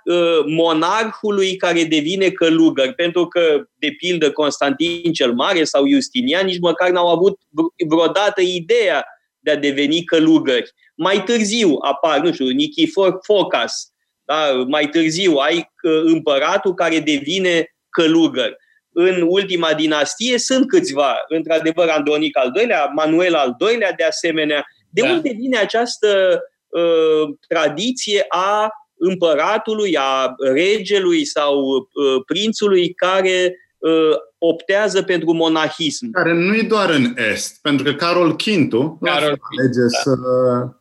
monarhului 0.45 1.55
care 1.55 1.83
devine 1.83 2.29
călugăr. 2.29 2.93
Pentru 2.93 3.27
că, 3.27 3.63
de 3.73 3.91
pildă, 3.97 4.31
Constantin 4.31 5.13
cel 5.13 5.33
Mare 5.33 5.63
sau 5.63 5.87
Justinian 5.87 6.45
nici 6.45 6.59
măcar 6.59 6.89
n-au 6.89 7.07
avut 7.07 7.39
vreodată 7.87 8.41
ideea 8.41 9.05
de 9.39 9.51
a 9.51 9.55
deveni 9.55 10.03
călugări. 10.03 10.71
Mai 10.95 11.23
târziu 11.23 11.77
apar, 11.81 12.19
nu 12.19 12.31
știu, 12.31 12.49
Nichifor 12.49 13.17
Focas. 13.21 13.93
Da? 14.25 14.63
Mai 14.67 14.89
târziu 14.89 15.35
ai 15.35 15.71
împăratul 16.03 16.73
care 16.73 16.99
devine 16.99 17.75
călugăr. 17.89 18.55
În 18.95 19.25
ultima 19.27 19.73
dinastie 19.73 20.37
sunt 20.37 20.67
câțiva, 20.67 21.15
într-adevăr, 21.27 21.87
Andronic 21.87 22.37
al 22.37 22.51
II-lea, 22.55 22.85
Manuel 22.85 23.35
al 23.35 23.55
II-lea, 23.59 23.91
de 23.91 24.03
asemenea. 24.03 24.65
De 24.89 25.01
da. 25.01 25.11
unde 25.11 25.33
vine 25.37 25.57
această 25.57 26.39
uh, 26.67 27.35
tradiție 27.47 28.25
a 28.27 28.71
împăratului, 29.09 29.97
a 29.97 30.35
regelui 30.53 31.25
sau 31.25 31.65
uh, 31.65 32.23
prințului 32.25 32.93
care 32.93 33.55
uh, 33.77 34.15
optează 34.37 35.01
pentru 35.01 35.33
monahism. 35.33 36.11
Care 36.11 36.33
nu 36.33 36.55
e 36.55 36.61
doar 36.61 36.89
în 36.89 37.13
Est, 37.31 37.61
pentru 37.61 37.85
că 37.85 37.93
Carol 37.93 38.31
V 38.31 38.69
Carol 39.01 39.39
alege 39.57 39.81
da. 39.81 39.99
să 40.03 40.15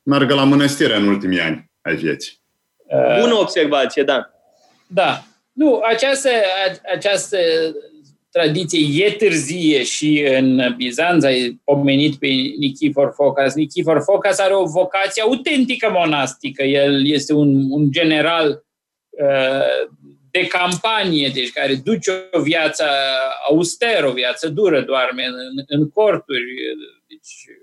meargă 0.03 0.35
la 0.35 0.44
mănăstire 0.44 0.97
în 0.97 1.07
ultimii 1.07 1.40
ani 1.40 1.70
ai 1.82 1.94
vieții. 1.94 2.40
Bună 3.20 3.35
observație, 3.35 4.03
da. 4.03 4.31
Da. 4.86 5.23
Nu, 5.53 5.81
această, 5.85 6.28
această 6.94 7.36
tradiție 8.32 9.04
e 9.04 9.10
târzie 9.10 9.82
și 9.82 10.24
în 10.28 10.74
Bizanț, 10.76 11.24
ai 11.24 11.60
pomenit 11.64 12.18
pe 12.18 12.26
Nichifor 12.59 13.12
Focas. 13.14 13.54
Nichifor 13.54 14.02
Focas 14.02 14.38
are 14.38 14.54
o 14.54 14.64
vocație 14.64 15.22
autentică 15.22 15.90
monastică. 15.90 16.62
El 16.62 17.06
este 17.06 17.32
un, 17.32 17.70
un 17.70 17.90
general 17.90 18.64
uh, 19.10 19.90
de 20.30 20.46
campanie, 20.46 21.30
deci 21.34 21.52
care 21.52 21.74
duce 21.74 22.28
o 22.32 22.40
viață 22.40 22.84
austeră, 23.48 24.09
o 24.09 24.12
viață 24.12 24.48
dură, 24.48 24.80
doarme 24.80 25.24
în, 25.24 25.64
în 25.66 25.90
corturi. 25.90 26.44
Deci, 27.09 27.56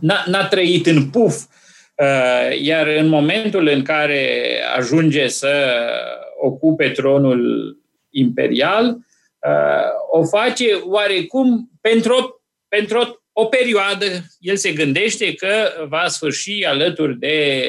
n-a, 0.00 0.24
n-a 0.26 0.46
trăit 0.46 0.86
în 0.86 1.10
puf. 1.10 1.34
Uh, 1.96 2.60
iar 2.60 2.86
în 2.86 3.06
momentul 3.06 3.66
în 3.66 3.82
care 3.82 4.42
ajunge 4.76 5.26
să 5.26 5.74
ocupe 6.40 6.88
tronul 6.88 7.83
imperial, 8.14 8.86
uh, 8.86 9.90
o 10.10 10.24
face 10.24 10.74
oarecum 10.82 11.70
pentru, 11.80 12.42
pentru 12.68 13.24
o 13.32 13.44
perioadă. 13.44 14.06
El 14.38 14.56
se 14.56 14.72
gândește 14.72 15.34
că 15.34 15.84
va 15.88 16.08
sfârși 16.08 16.64
alături 16.64 17.18
de 17.18 17.68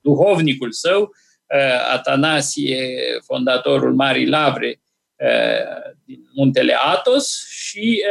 duhovnicul 0.00 0.72
său, 0.72 1.00
uh, 1.00 1.92
Atanasie, 1.92 2.88
fondatorul 3.26 3.94
Marii 3.94 4.28
Lavre 4.28 4.78
din 6.04 6.30
muntele 6.34 6.76
Atos 6.78 7.46
și 7.48 8.02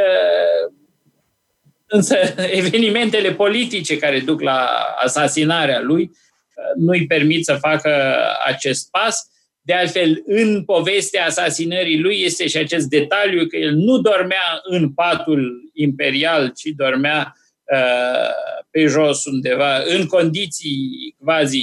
Însă 1.94 2.16
evenimentele 2.60 3.32
politice 3.32 3.98
care 3.98 4.20
duc 4.20 4.40
la 4.40 4.68
asasinarea 5.02 5.80
lui 5.80 6.02
uh, 6.02 6.64
nu-i 6.76 7.06
permit 7.06 7.44
să 7.44 7.54
facă 7.54 8.16
acest 8.44 8.90
pas. 8.90 9.30
De 9.66 9.72
altfel, 9.72 10.22
în 10.26 10.64
povestea 10.64 11.24
asasinării 11.24 12.00
lui 12.00 12.22
este 12.22 12.46
și 12.46 12.56
acest 12.56 12.86
detaliu 12.88 13.46
că 13.46 13.56
el 13.56 13.74
nu 13.74 13.98
dormea 13.98 14.60
în 14.62 14.92
patul 14.92 15.70
imperial, 15.72 16.48
ci 16.48 16.68
dormea 16.76 17.36
uh, 17.72 18.30
pe 18.70 18.86
jos 18.86 19.24
undeva, 19.24 19.76
în 19.76 20.06
condiții 20.06 21.16
quasi 21.18 21.62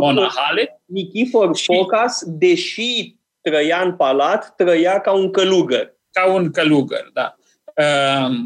monahale. 0.00 0.82
Nichifor 0.84 1.56
și... 1.56 1.64
Focas, 1.64 2.22
deși 2.26 3.16
trăia 3.40 3.80
în 3.80 3.96
palat, 3.96 4.54
trăia 4.56 5.00
ca 5.00 5.12
un 5.12 5.30
călugăr. 5.30 5.96
Ca 6.10 6.32
un 6.32 6.50
călugăr, 6.50 7.10
da. 7.12 7.36
Uh, 7.76 8.36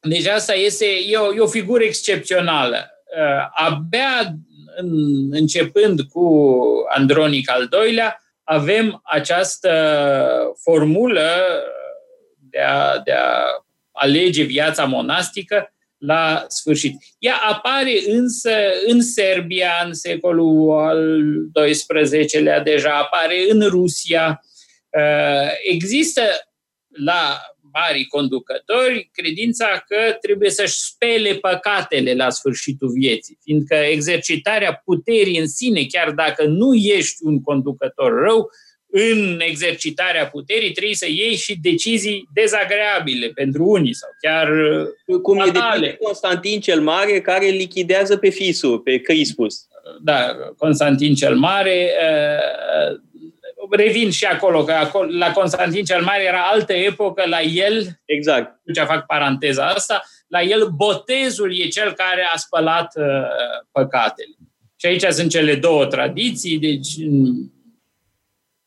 deci 0.00 0.26
asta 0.26 0.54
este, 0.54 0.86
e 1.08 1.16
o, 1.16 1.34
e 1.34 1.40
o 1.40 1.46
figură 1.46 1.82
excepțională. 1.82 2.90
Uh, 3.16 3.66
abia 3.66 4.34
în, 4.76 4.92
începând 5.32 6.00
cu 6.00 6.54
Andronic 6.88 7.50
al 7.50 7.66
doilea, 7.66 8.22
avem 8.50 9.00
această 9.04 9.72
formulă 10.62 11.30
de 12.50 12.58
a, 12.58 12.98
de 12.98 13.12
a 13.12 13.42
alege 13.92 14.42
viața 14.42 14.84
monastică 14.84 15.72
la 15.98 16.44
sfârșit. 16.48 16.96
Ea 17.18 17.36
apare 17.36 18.00
însă 18.06 18.50
în 18.86 19.02
Serbia 19.02 19.72
în 19.84 19.92
secolul 19.92 20.78
al 20.80 21.22
XII-lea 21.52 22.60
deja, 22.60 22.98
apare 22.98 23.44
în 23.48 23.68
Rusia. 23.68 24.40
Uh, 24.88 25.50
există 25.70 26.22
la 26.88 27.40
mari 27.72 28.06
conducători 28.06 29.10
credința 29.12 29.84
că 29.88 30.16
trebuie 30.20 30.50
să-și 30.50 30.74
spele 30.78 31.34
păcatele 31.34 32.14
la 32.14 32.30
sfârșitul 32.30 32.90
vieții, 32.90 33.38
fiindcă 33.42 33.74
exercitarea 33.74 34.82
puterii 34.84 35.38
în 35.38 35.48
sine, 35.48 35.84
chiar 35.84 36.10
dacă 36.10 36.44
nu 36.44 36.74
ești 36.74 37.16
un 37.20 37.42
conducător 37.42 38.12
rău, 38.26 38.50
în 38.92 39.40
exercitarea 39.40 40.28
puterii 40.28 40.72
trebuie 40.72 40.94
să 40.94 41.06
iei 41.08 41.36
și 41.36 41.58
decizii 41.62 42.28
dezagreabile 42.34 43.28
pentru 43.28 43.64
unii 43.64 43.94
sau 43.94 44.10
chiar 44.20 44.48
Cum 45.22 45.38
fatale. 45.38 45.86
e 45.86 45.90
de 45.90 45.96
Constantin 45.96 46.60
cel 46.60 46.80
Mare 46.80 47.20
care 47.20 47.46
lichidează 47.46 48.16
pe 48.16 48.28
fisul, 48.28 48.78
pe 48.78 48.96
Crispus. 48.96 49.66
Da, 50.02 50.36
Constantin 50.56 51.14
cel 51.14 51.36
Mare 51.36 51.90
revin 53.70 54.10
și 54.10 54.24
acolo, 54.24 54.64
că 54.64 54.72
acolo, 54.72 55.10
la 55.10 55.32
Constantin 55.32 55.84
cel 55.84 56.02
Mare 56.02 56.22
era 56.22 56.42
altă 56.42 56.72
epocă, 56.72 57.22
la 57.26 57.40
el, 57.40 58.00
exact. 58.04 58.60
ce 58.74 58.82
fac 58.82 59.06
paranteza 59.06 59.66
asta, 59.66 60.02
la 60.26 60.42
el 60.42 60.68
botezul 60.68 61.60
e 61.60 61.68
cel 61.68 61.92
care 61.92 62.28
a 62.32 62.36
spălat 62.36 62.96
uh, 62.96 63.04
păcatele. 63.72 64.34
Și 64.76 64.86
aici 64.86 65.02
sunt 65.02 65.30
cele 65.30 65.54
două 65.54 65.86
tradiții, 65.86 66.58
deci 66.58 66.88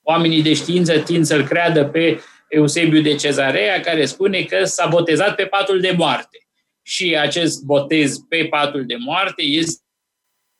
oamenii 0.02 0.42
de 0.42 0.54
știință 0.54 1.00
tind 1.00 1.26
să-l 1.26 1.44
creadă 1.44 1.86
pe 1.86 2.20
Eusebiu 2.48 3.02
de 3.02 3.16
Cezarea, 3.16 3.80
care 3.80 4.06
spune 4.06 4.42
că 4.42 4.64
s-a 4.64 4.88
botezat 4.88 5.36
pe 5.36 5.46
patul 5.46 5.80
de 5.80 5.92
moarte. 5.98 6.38
Și 6.82 7.18
acest 7.18 7.64
botez 7.64 8.18
pe 8.18 8.48
patul 8.50 8.86
de 8.86 8.96
moarte 8.96 9.42
este 9.42 9.82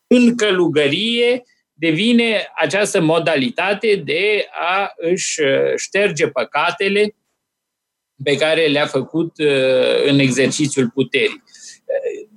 în 0.08 0.36
călugărie 0.36 1.44
devine 1.74 2.52
această 2.56 3.02
modalitate 3.02 3.96
de 3.96 4.48
a 4.52 4.94
își 4.96 5.42
uh, 5.42 5.74
șterge 5.76 6.28
păcatele 6.28 7.16
pe 8.24 8.36
care 8.36 8.68
le-a 8.68 8.86
făcut 8.86 9.38
uh, 9.38 10.06
în 10.06 10.20
exercițiul 10.20 10.90
puterii. 10.90 11.44
Uh, 11.44 12.30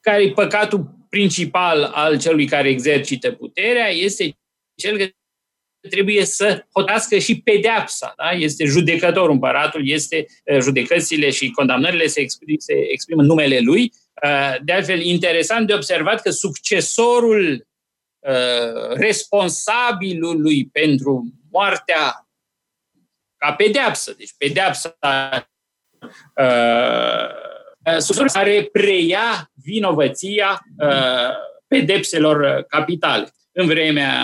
care 0.00 0.22
e 0.22 0.30
păcatul 0.30 1.06
principal 1.08 1.82
al 1.82 2.18
celui 2.18 2.46
care 2.46 2.68
exercită 2.68 3.32
puterea? 3.32 3.88
Este 3.88 4.38
cel 4.74 4.98
că 4.98 5.08
trebuie 5.88 6.24
să 6.24 6.66
hotască 6.72 7.18
și 7.18 7.40
pedeapsa. 7.40 8.12
Da? 8.16 8.30
Este 8.30 8.64
judecător 8.64 9.30
împăratul, 9.30 9.88
este 9.88 10.26
judecățile 10.60 11.30
și 11.30 11.50
condamnările 11.50 12.06
se 12.06 12.20
exprimă, 12.20 12.56
se 12.58 12.74
exprimă 12.92 13.20
în 13.20 13.26
numele 13.26 13.58
lui. 13.60 13.92
De 14.64 14.72
altfel, 14.72 15.00
interesant 15.00 15.66
de 15.66 15.74
observat 15.74 16.22
că 16.22 16.30
succesorul 16.30 17.46
Uh, 17.54 17.73
responsabilului 18.94 20.68
pentru 20.72 21.24
moartea 21.50 22.28
ca 23.36 23.52
pedeapsă. 23.52 24.14
Deci 24.18 24.34
pedeapsa 24.38 24.96
uh, 26.36 28.26
care 28.32 28.68
preia 28.72 29.50
vinovăția 29.54 30.60
uh, 30.78 31.30
pedepselor 31.66 32.64
capitale. 32.68 33.28
În 33.52 33.66
vremea 33.66 34.14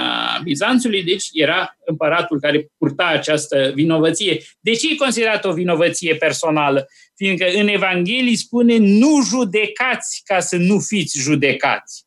Bizanțului, 0.42 1.02
deci 1.04 1.28
era 1.32 1.76
împăratul 1.84 2.40
care 2.40 2.66
purta 2.78 3.04
această 3.04 3.70
vinovăție. 3.74 4.42
De 4.60 4.72
ce 4.72 4.92
e 4.92 4.96
considerat 4.96 5.44
o 5.44 5.52
vinovăție 5.52 6.14
personală? 6.14 6.86
Fiindcă 7.16 7.46
în 7.54 7.68
Evanghelie 7.68 8.36
spune 8.36 8.76
nu 8.76 9.22
judecați 9.28 10.22
ca 10.24 10.40
să 10.40 10.56
nu 10.56 10.78
fiți 10.78 11.18
judecați. 11.18 12.04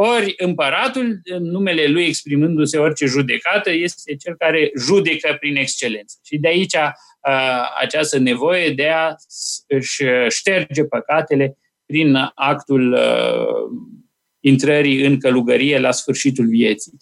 Ori 0.00 0.34
împăratul, 0.36 1.20
în 1.24 1.42
numele 1.42 1.86
lui 1.86 2.04
exprimându-se 2.04 2.78
orice 2.78 3.06
judecată, 3.06 3.70
este 3.70 4.16
cel 4.16 4.34
care 4.36 4.70
judecă 4.78 5.36
prin 5.40 5.56
excelență. 5.56 6.18
Și 6.24 6.38
de 6.38 6.48
aici 6.48 6.76
această 7.80 8.18
nevoie 8.18 8.70
de 8.70 8.88
a 8.88 9.14
își 9.66 10.04
șterge 10.28 10.84
păcatele 10.84 11.58
prin 11.86 12.30
actul 12.34 12.98
intrării 14.40 15.04
în 15.04 15.18
călugărie 15.18 15.78
la 15.78 15.90
sfârșitul 15.90 16.46
vieții. 16.46 16.92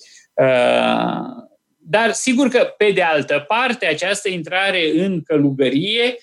Dar 1.77 2.13
sigur 2.13 2.49
că, 2.49 2.75
pe 2.77 2.91
de 2.91 3.03
altă 3.03 3.45
parte, 3.49 3.87
această 3.87 4.29
intrare 4.29 4.91
în 4.95 5.23
călugărie 5.23 6.17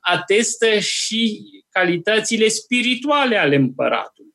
atestă 0.00 0.78
și 0.78 1.42
calitățile 1.68 2.48
spirituale 2.48 3.36
ale 3.36 3.56
împăratului. 3.56 4.31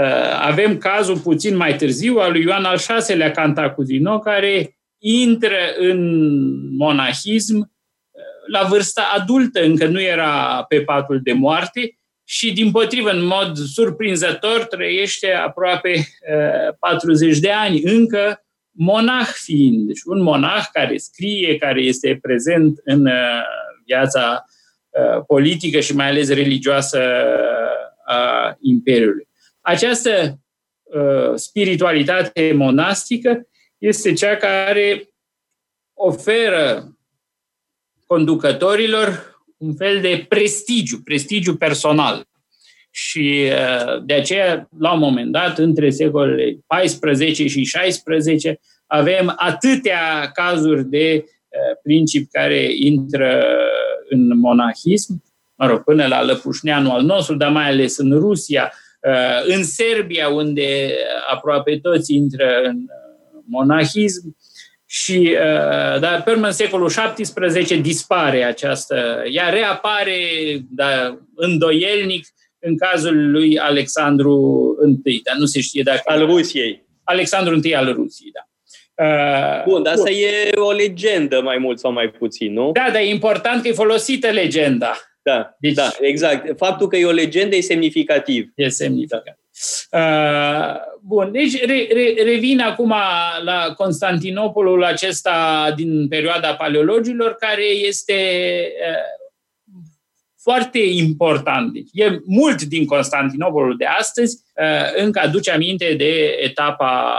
Uh, 0.00 0.06
avem 0.40 0.78
cazul 0.78 1.18
puțin 1.18 1.56
mai 1.56 1.76
târziu 1.76 2.18
al 2.18 2.32
lui 2.32 2.42
Ioan 2.42 2.64
al 2.64 2.78
VI-lea 3.06 3.30
Cantacuzino, 3.30 4.18
care 4.18 4.78
intră 4.98 5.58
în 5.78 6.00
monahism 6.76 7.58
uh, 7.58 8.22
la 8.46 8.66
vârsta 8.68 9.10
adultă, 9.14 9.62
încă 9.62 9.86
nu 9.86 10.00
era 10.00 10.64
pe 10.68 10.80
patul 10.80 11.20
de 11.22 11.32
moarte 11.32 11.98
și, 12.24 12.52
din 12.52 12.70
potrivă, 12.70 13.10
în 13.10 13.24
mod 13.24 13.56
surprinzător, 13.56 14.64
trăiește 14.64 15.32
aproape 15.32 16.06
40 16.78 17.34
uh, 17.34 17.40
de 17.40 17.50
ani, 17.50 17.82
încă 17.82 18.44
monah 18.70 19.28
fiind. 19.32 19.86
Deci 19.86 20.02
un 20.04 20.22
monah 20.22 20.64
care 20.72 20.96
scrie, 20.96 21.56
care 21.56 21.80
este 21.80 22.18
prezent 22.22 22.80
în 22.84 23.08
viața 23.84 24.44
politică 25.26 25.80
și 25.80 25.94
mai 25.94 26.08
ales 26.08 26.28
religioasă 26.28 27.00
a 28.04 28.56
Imperiului. 28.60 29.29
Această 29.70 30.40
uh, 30.82 31.34
spiritualitate 31.34 32.52
monastică 32.56 33.48
este 33.78 34.12
cea 34.12 34.36
care 34.36 35.08
oferă 35.94 36.94
conducătorilor 38.06 39.38
un 39.56 39.74
fel 39.74 40.00
de 40.00 40.24
prestigiu, 40.28 41.00
prestigiu 41.04 41.56
personal. 41.56 42.24
Și 42.90 43.50
uh, 43.52 44.02
de 44.04 44.14
aceea, 44.14 44.68
la 44.78 44.92
un 44.92 44.98
moment 44.98 45.32
dat, 45.32 45.58
între 45.58 45.90
secolele 45.90 46.58
14 46.66 47.46
și 47.46 47.64
16, 47.64 48.60
avem 48.86 49.34
atâtea 49.36 50.30
cazuri 50.32 50.84
de 50.84 51.24
uh, 51.24 51.78
principi 51.82 52.30
care 52.30 52.68
intră 52.74 53.44
în 54.08 54.38
monahism, 54.38 55.22
mă 55.54 55.66
rog, 55.66 55.84
până 55.84 56.06
la 56.06 56.24
Lăpușneanul 56.24 56.90
al 56.90 57.02
nostru, 57.02 57.36
dar 57.36 57.50
mai 57.50 57.68
ales 57.68 57.98
în 57.98 58.18
Rusia, 58.18 58.72
în 59.46 59.64
Serbia, 59.64 60.28
unde 60.28 60.94
aproape 61.30 61.78
toți 61.78 62.14
intră 62.14 62.60
în 62.64 62.76
monahism, 63.46 64.36
și, 64.86 65.36
dar 66.00 66.22
pe 66.24 66.30
urmă, 66.30 66.46
în 66.46 66.52
secolul 66.52 66.88
XVII 66.88 67.80
dispare 67.80 68.44
această, 68.44 69.22
ea 69.30 69.48
reapare 69.48 70.18
da, 70.70 71.18
îndoielnic 71.34 72.26
în 72.58 72.76
cazul 72.76 73.30
lui 73.30 73.58
Alexandru 73.58 74.76
I, 75.04 75.22
dar 75.22 75.36
nu 75.36 75.44
se 75.44 75.60
știe 75.60 75.82
dacă... 75.82 76.02
Al 76.04 76.26
Rusiei. 76.26 76.86
Alexandru 77.04 77.60
I 77.62 77.74
al 77.74 77.92
Rusiei, 77.92 78.32
da. 78.32 78.44
Bun, 79.66 79.82
dar 79.82 79.94
asta 79.94 80.10
e 80.10 80.50
o 80.54 80.70
legendă 80.70 81.40
mai 81.40 81.58
mult 81.58 81.78
sau 81.78 81.92
mai 81.92 82.08
puțin, 82.08 82.52
nu? 82.52 82.70
Da, 82.72 82.88
dar 82.92 83.00
e 83.00 83.08
important 83.08 83.62
că 83.62 83.68
e 83.68 83.72
folosită 83.72 84.30
legenda. 84.30 84.96
Da, 85.22 85.56
deci, 85.58 85.74
da, 85.74 85.90
exact. 86.00 86.56
Faptul 86.56 86.88
că 86.88 86.96
e 86.96 87.06
o 87.06 87.10
legendă 87.10 87.56
e 87.56 87.60
semnificativ. 87.60 88.52
E 88.54 88.68
semnificativ. 88.68 89.34
Uh, 89.92 90.76
bun, 91.02 91.32
deci 91.32 91.64
re, 91.64 91.88
re, 91.92 92.22
revin 92.22 92.60
acum 92.60 92.94
la 93.44 93.72
Constantinopolul 93.76 94.84
acesta 94.84 95.72
din 95.76 96.08
perioada 96.08 96.54
paleologilor, 96.54 97.34
care 97.34 97.64
este 97.64 98.14
uh, 98.88 99.20
foarte 100.42 100.78
important. 100.78 101.72
Deci, 101.72 101.88
e 101.92 102.20
mult 102.24 102.62
din 102.62 102.86
Constantinopolul 102.86 103.76
de 103.76 103.84
astăzi, 103.84 104.42
uh, 104.56 105.02
încă 105.02 105.20
aduce 105.20 105.50
aminte 105.50 105.94
de 105.94 106.36
etapa 106.40 107.14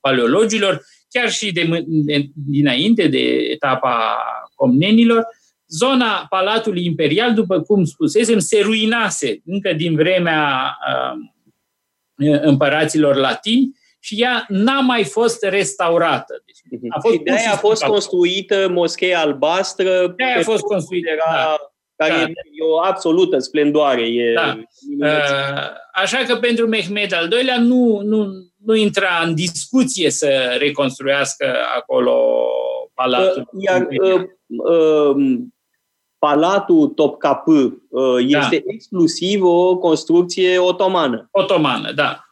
paleologilor, 0.00 0.84
chiar 1.10 1.30
și 1.30 1.52
de, 1.52 1.84
de, 1.86 2.28
dinainte 2.34 3.08
de 3.08 3.24
etapa 3.28 4.16
comnenilor, 4.54 5.26
zona 5.68 6.26
Palatului 6.28 6.84
Imperial, 6.84 7.34
după 7.34 7.60
cum 7.60 7.84
spusesem, 7.84 8.38
se 8.38 8.60
ruinase 8.60 9.40
încă 9.44 9.72
din 9.72 9.94
vremea 9.94 10.76
uh, 10.88 12.40
împăraților 12.40 13.16
latini 13.16 13.76
și 14.00 14.22
ea 14.22 14.44
n-a 14.48 14.80
mai 14.80 15.04
fost 15.04 15.42
restaurată. 15.42 16.42
Deci 16.46 16.80
a 16.88 17.00
fost 17.00 17.14
și 17.14 17.20
de 17.20 17.30
aia 17.30 17.52
a 17.52 17.56
fost 17.56 17.84
construită 17.84 18.68
moscheea 18.70 19.20
albastră. 19.20 20.14
De 20.16 20.24
aia 20.24 20.38
a 20.38 20.42
fost 20.42 20.62
construită, 20.62 21.10
era, 21.10 21.30
da. 21.30 21.56
care 21.96 22.20
da. 22.20 22.26
e 22.26 22.64
o 22.70 22.80
absolută 22.80 23.38
splendoare. 23.38 24.02
E 24.02 24.32
da. 24.32 24.58
Uh, 25.00 25.68
așa 25.92 26.18
că 26.26 26.36
pentru 26.36 26.66
Mehmed 26.66 27.12
al 27.12 27.32
II-lea 27.32 27.60
nu, 27.60 28.00
nu, 28.04 28.26
nu 28.64 28.74
intra 28.74 29.22
în 29.24 29.34
discuție 29.34 30.10
să 30.10 30.56
reconstruiască 30.58 31.56
acolo 31.76 32.46
palatul. 32.94 33.48
Iar 33.58 33.86
uh, 33.90 34.22
uh, 34.46 35.38
Palatul 36.18 36.88
Topkapı 36.88 37.82
uh, 37.88 38.18
este 38.18 38.62
da. 38.64 38.72
exclusiv 38.72 39.44
o 39.44 39.76
construcție 39.76 40.58
otomană. 40.58 41.28
Otomană, 41.30 41.92
da. 41.92 42.24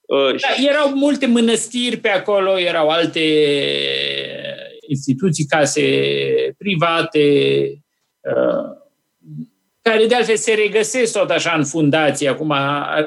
Uh, 0.00 0.40
da. 0.40 0.68
Erau 0.68 0.94
multe 0.94 1.26
mănăstiri 1.26 1.96
pe 1.96 2.08
acolo, 2.08 2.58
erau 2.58 2.88
alte 2.88 3.20
instituții, 4.88 5.44
case 5.44 5.82
private, 6.58 7.18
uh, 8.20 8.78
care 9.82 10.06
de 10.06 10.14
altfel 10.14 10.36
se 10.36 10.54
regăsesc 10.54 11.12
tot 11.12 11.30
așa 11.30 11.54
în 11.56 11.64
fundație. 11.64 12.28
Acum, 12.28 12.52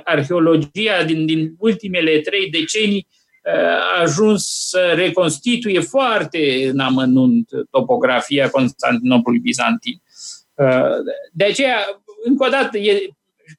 arheologia 0.03 1.03
din, 1.05 1.25
din 1.25 1.55
ultimele 1.57 2.19
trei 2.19 2.49
decenii 2.49 3.07
a 3.97 4.01
ajuns 4.01 4.67
să 4.69 4.93
reconstituie 4.95 5.79
foarte 5.79 6.69
în 6.69 6.79
amănunt 6.79 7.49
topografia 7.71 8.49
Constantinopolului 8.49 9.43
bizantin. 9.43 10.02
De 11.31 11.43
aceea, 11.43 12.03
încă 12.23 12.45
o 12.45 12.49
dată, 12.49 12.77
e, 12.77 13.09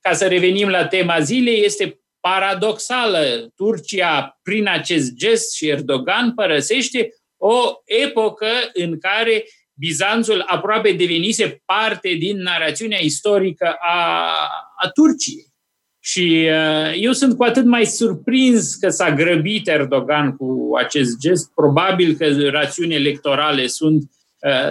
ca 0.01 0.13
să 0.13 0.27
revenim 0.27 0.69
la 0.69 0.87
tema 0.87 1.21
zilei, 1.21 1.65
este 1.65 2.01
paradoxală. 2.21 3.53
Turcia, 3.57 4.39
prin 4.43 4.69
acest 4.69 5.13
gest 5.13 5.55
și 5.55 5.69
Erdogan, 5.69 6.35
părăsește 6.35 7.09
o 7.37 7.73
epocă 7.85 8.51
în 8.73 8.99
care 8.99 9.45
Bizanțul 9.77 10.43
aproape 10.47 10.93
devenise 10.93 11.63
parte 11.65 12.13
din 12.13 12.43
narațiunea 12.43 12.99
istorică 13.01 13.77
a, 13.81 14.31
a 14.77 14.89
Turciei. 14.89 15.53
Și 16.01 16.49
uh, 16.51 16.93
eu 16.97 17.13
sunt 17.13 17.37
cu 17.37 17.43
atât 17.43 17.65
mai 17.65 17.85
surprins 17.85 18.75
că 18.75 18.89
s-a 18.89 19.15
grăbit 19.15 19.69
Erdogan 19.69 20.37
cu 20.37 20.71
acest 20.77 21.19
gest. 21.19 21.51
Probabil 21.55 22.15
că 22.15 22.49
rațiuni 22.51 22.95
electorale 22.95 23.67
sunt 23.67 24.03
uh, 24.03 24.24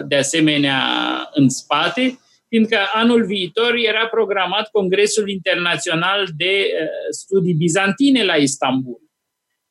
de 0.07 0.15
asemenea 0.15 0.81
în 1.33 1.49
spate, 1.49 2.19
fiindcă 2.47 2.77
anul 2.93 3.25
viitor 3.25 3.73
era 3.75 4.07
programat 4.07 4.69
Congresul 4.71 5.29
Internațional 5.29 6.27
de 6.37 6.65
uh, 6.81 6.87
Studii 7.09 7.53
Bizantine 7.53 8.23
la 8.23 8.35
Istanbul. 8.35 9.01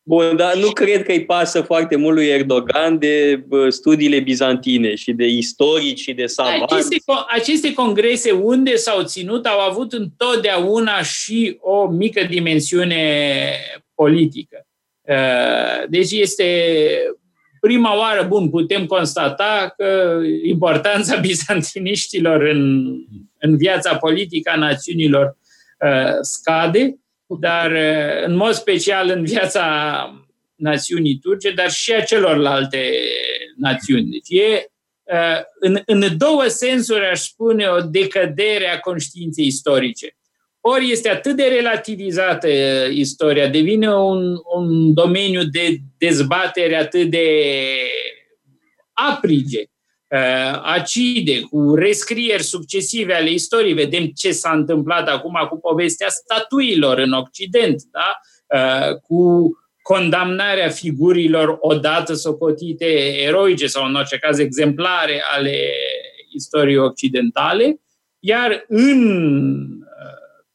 Bun, 0.04 0.36
dar 0.36 0.56
nu 0.56 0.70
cred 0.70 1.02
că 1.02 1.12
îi 1.12 1.24
pasă 1.24 1.60
foarte 1.60 1.96
mult 1.96 2.14
lui 2.14 2.26
Erdogan 2.26 2.98
de 2.98 3.44
studiile 3.68 4.20
bizantine 4.20 4.94
și 4.94 5.12
de 5.12 5.26
istorici 5.26 6.00
și 6.00 6.12
de 6.12 6.26
savanți. 6.26 6.74
Aceste, 6.74 6.96
aceste 7.28 7.74
congrese 7.74 8.30
unde 8.30 8.76
s-au 8.76 9.02
ținut 9.02 9.46
au 9.46 9.58
avut 9.58 9.92
întotdeauna 9.92 11.02
și 11.02 11.56
o 11.60 11.86
mică 11.86 12.22
dimensiune 12.22 13.04
politică. 13.94 14.66
Uh, 15.08 15.88
deci 15.88 16.10
este 16.10 16.44
prima 17.66 17.96
oară, 17.96 18.26
bun, 18.26 18.50
putem 18.50 18.86
constata 18.86 19.74
că 19.76 20.20
importanța 20.44 21.16
bizantiniștilor 21.28 22.42
în, 22.42 22.92
în 23.38 23.56
viața 23.56 23.96
politică 23.96 24.50
a 24.50 24.58
națiunilor 24.58 25.36
uh, 25.78 26.14
scade, 26.20 26.96
dar 27.26 27.70
uh, 27.70 28.24
în 28.26 28.36
mod 28.36 28.52
special 28.52 29.08
în 29.08 29.24
viața 29.24 29.64
națiunii 30.54 31.18
turce, 31.18 31.50
dar 31.50 31.70
și 31.70 31.92
a 31.92 32.00
celorlalte 32.00 32.90
națiuni. 33.56 34.10
Deci 34.10 34.40
e 34.40 34.70
uh, 35.02 35.40
în, 35.60 35.82
în 35.86 36.16
două 36.16 36.44
sensuri, 36.46 37.06
aș 37.06 37.20
spune, 37.20 37.66
o 37.66 37.80
decădere 37.80 38.68
a 38.68 38.78
conștiinței 38.78 39.46
istorice. 39.46 40.16
Ori 40.64 40.90
este 40.90 41.08
atât 41.08 41.36
de 41.36 41.44
relativizată 41.44 42.48
uh, 42.48 42.94
istoria, 42.94 43.48
devine 43.48 43.94
un, 43.94 44.36
un 44.56 44.94
domeniu 44.94 45.44
de 45.44 45.76
dezbatere 45.98 46.76
atât 46.76 47.10
de 47.10 47.26
aprige, 48.92 49.64
Uh, 50.12 50.60
acide, 50.62 51.40
cu 51.40 51.74
rescrieri 51.74 52.42
succesive 52.42 53.14
ale 53.14 53.30
istoriei. 53.30 53.72
Vedem 53.72 54.06
ce 54.06 54.32
s-a 54.32 54.50
întâmplat 54.50 55.08
acum 55.08 55.46
cu 55.48 55.58
povestea 55.58 56.08
statuilor 56.08 56.98
în 56.98 57.12
Occident, 57.12 57.82
da? 57.90 58.20
Uh, 58.58 58.96
cu 58.96 59.50
condamnarea 59.82 60.68
figurilor 60.68 61.56
odată 61.60 62.14
socotite 62.14 62.84
eroice 63.22 63.66
sau 63.66 63.84
în 63.86 63.94
orice 63.94 64.16
caz 64.16 64.38
exemplare 64.38 65.22
ale 65.34 65.56
istoriei 66.34 66.78
occidentale, 66.78 67.80
iar 68.18 68.64
în 68.68 69.10
uh, 69.10 69.91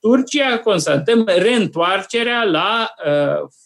Turcia 0.08 0.60
constatăm 0.60 1.24
reîntoarcerea 1.26 2.44
la 2.44 2.94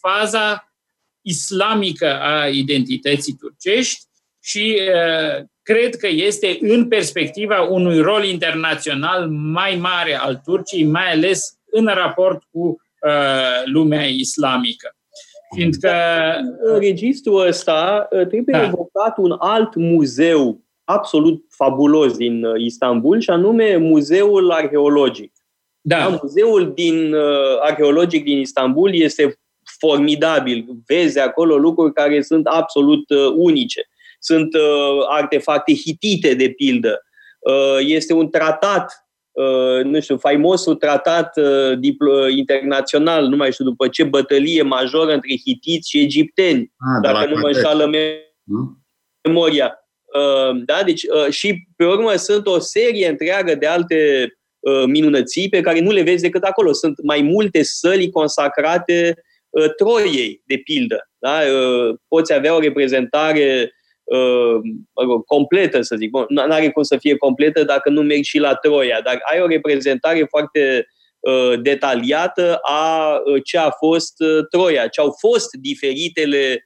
faza 0.00 0.72
islamică 1.20 2.20
a 2.20 2.48
identității 2.48 3.36
turcești 3.40 4.00
și 4.40 4.78
cred 5.62 5.96
că 5.96 6.08
este 6.10 6.58
în 6.60 6.88
perspectiva 6.88 7.60
unui 7.60 8.00
rol 8.00 8.24
internațional 8.24 9.28
mai 9.28 9.78
mare 9.80 10.14
al 10.14 10.40
Turciei, 10.44 10.84
mai 10.84 11.12
ales 11.12 11.58
în 11.70 11.86
raport 11.86 12.42
cu 12.50 12.60
uh, 13.06 13.62
lumea 13.64 14.04
islamică. 14.04 14.96
Fiindcă... 15.54 15.92
În 16.62 16.78
registrul 16.78 17.46
ăsta 17.46 18.08
uh, 18.10 18.26
trebuie 18.26 18.58
da. 18.58 18.62
evocat 18.62 19.18
un 19.18 19.34
alt 19.38 19.74
muzeu 19.74 20.60
absolut 20.84 21.44
fabulos 21.48 22.16
din 22.16 22.44
uh, 22.44 22.60
Istanbul, 22.60 23.20
și 23.20 23.30
anume 23.30 23.76
Muzeul 23.76 24.50
Arheologic. 24.50 25.31
Da. 25.84 25.98
da 25.98 26.18
muzeul 26.22 26.72
din, 26.74 27.14
uh, 27.14 27.58
arheologic 27.60 28.24
din 28.24 28.38
Istanbul 28.38 28.94
este 28.94 29.40
formidabil. 29.78 30.66
Vezi 30.86 31.18
acolo 31.18 31.56
lucruri 31.56 31.92
care 31.92 32.22
sunt 32.22 32.46
absolut 32.46 33.10
uh, 33.10 33.32
unice 33.36 33.86
sunt 34.22 34.54
uh, 34.54 35.06
artefacte 35.08 35.74
hitite, 35.74 36.34
de 36.34 36.48
pildă. 36.48 37.02
Uh, 37.38 37.78
este 37.86 38.12
un 38.12 38.30
tratat, 38.30 39.06
uh, 39.32 39.84
nu 39.84 40.00
știu, 40.00 40.18
faimosul 40.18 40.74
tratat 40.74 41.36
uh, 41.36 41.78
diplo- 41.78 42.36
internațional, 42.36 43.26
nu 43.26 43.36
mai 43.36 43.52
știu 43.52 43.64
după 43.64 43.88
ce 43.88 44.04
bătălie 44.04 44.62
majoră 44.62 45.12
între 45.12 45.36
hitiți 45.44 45.90
și 45.90 46.00
egipteni, 46.00 46.72
ah, 46.78 47.12
dacă 47.12 47.28
nu 47.30 47.38
mă 47.40 47.46
înșală 47.46 47.90
memoria. 49.28 49.76
Uh, 50.14 50.62
da? 50.64 50.82
Deci, 50.82 51.02
uh, 51.02 51.30
și 51.30 51.66
pe 51.76 51.84
urmă 51.86 52.14
sunt 52.14 52.46
o 52.46 52.58
serie 52.58 53.08
întreagă 53.08 53.54
de 53.54 53.66
alte 53.66 54.24
uh, 54.24 54.41
minunății 54.86 55.48
pe 55.48 55.60
care 55.60 55.80
nu 55.80 55.90
le 55.90 56.02
vezi 56.02 56.22
decât 56.22 56.42
acolo. 56.42 56.72
Sunt 56.72 57.02
mai 57.02 57.22
multe 57.22 57.62
săli 57.62 58.10
consacrate 58.10 59.22
uh, 59.50 59.74
Troiei, 59.74 60.42
de 60.46 60.56
pildă. 60.56 61.10
Da? 61.18 61.40
Uh, 61.40 61.96
poți 62.08 62.32
avea 62.32 62.54
o 62.54 62.60
reprezentare 62.60 63.72
completă, 65.26 65.80
să 65.80 65.96
zic. 65.96 66.10
Nu 66.28 66.40
are 66.40 66.70
cum 66.70 66.82
să 66.82 66.96
fie 66.96 67.16
completă 67.16 67.64
dacă 67.64 67.90
nu 67.90 68.02
mergi 68.02 68.28
și 68.28 68.38
la 68.38 68.54
Troia, 68.54 69.00
dar 69.04 69.20
ai 69.32 69.40
o 69.40 69.46
reprezentare 69.46 70.26
foarte 70.28 70.86
detaliată 71.60 72.58
a 72.62 73.16
ce 73.44 73.58
a 73.58 73.70
fost 73.70 74.14
Troia, 74.50 74.86
ce 74.86 75.00
au 75.00 75.16
fost 75.18 75.52
diferitele 75.52 76.64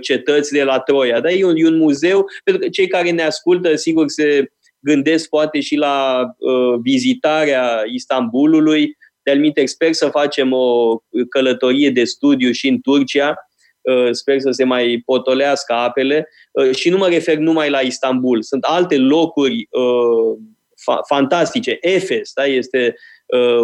cetăți 0.00 0.52
de 0.52 0.62
la 0.62 0.78
Troia. 0.78 1.20
Da? 1.20 1.30
E, 1.30 1.44
un, 1.44 1.56
e 1.56 1.66
un 1.66 1.76
muzeu, 1.76 2.24
pentru 2.44 2.62
că 2.62 2.68
cei 2.68 2.86
care 2.86 3.10
ne 3.10 3.22
ascultă, 3.22 3.74
sigur, 3.74 4.08
se 4.08 4.48
gândesc 4.84 5.28
poate 5.28 5.60
și 5.60 5.76
la 5.76 6.20
uh, 6.38 6.78
vizitarea 6.82 7.82
Istanbulului. 7.92 8.96
De-al 9.22 9.52
sper 9.64 9.92
să 9.92 10.08
facem 10.08 10.52
o 10.52 10.98
călătorie 11.28 11.90
de 11.90 12.04
studiu 12.04 12.50
și 12.50 12.68
în 12.68 12.80
Turcia. 12.80 13.34
Uh, 13.80 14.08
sper 14.10 14.40
să 14.40 14.50
se 14.50 14.64
mai 14.64 15.02
potolească 15.04 15.72
apele. 15.72 16.28
Uh, 16.52 16.74
și 16.74 16.88
nu 16.88 16.96
mă 16.96 17.08
refer 17.08 17.36
numai 17.36 17.70
la 17.70 17.80
Istanbul. 17.80 18.42
Sunt 18.42 18.64
alte 18.64 18.96
locuri 18.96 19.68
uh, 19.70 20.38
fa- 20.72 21.06
fantastice. 21.08 21.78
Efes 21.80 22.32
da? 22.34 22.44
este 22.44 22.94
uh, 22.96 23.13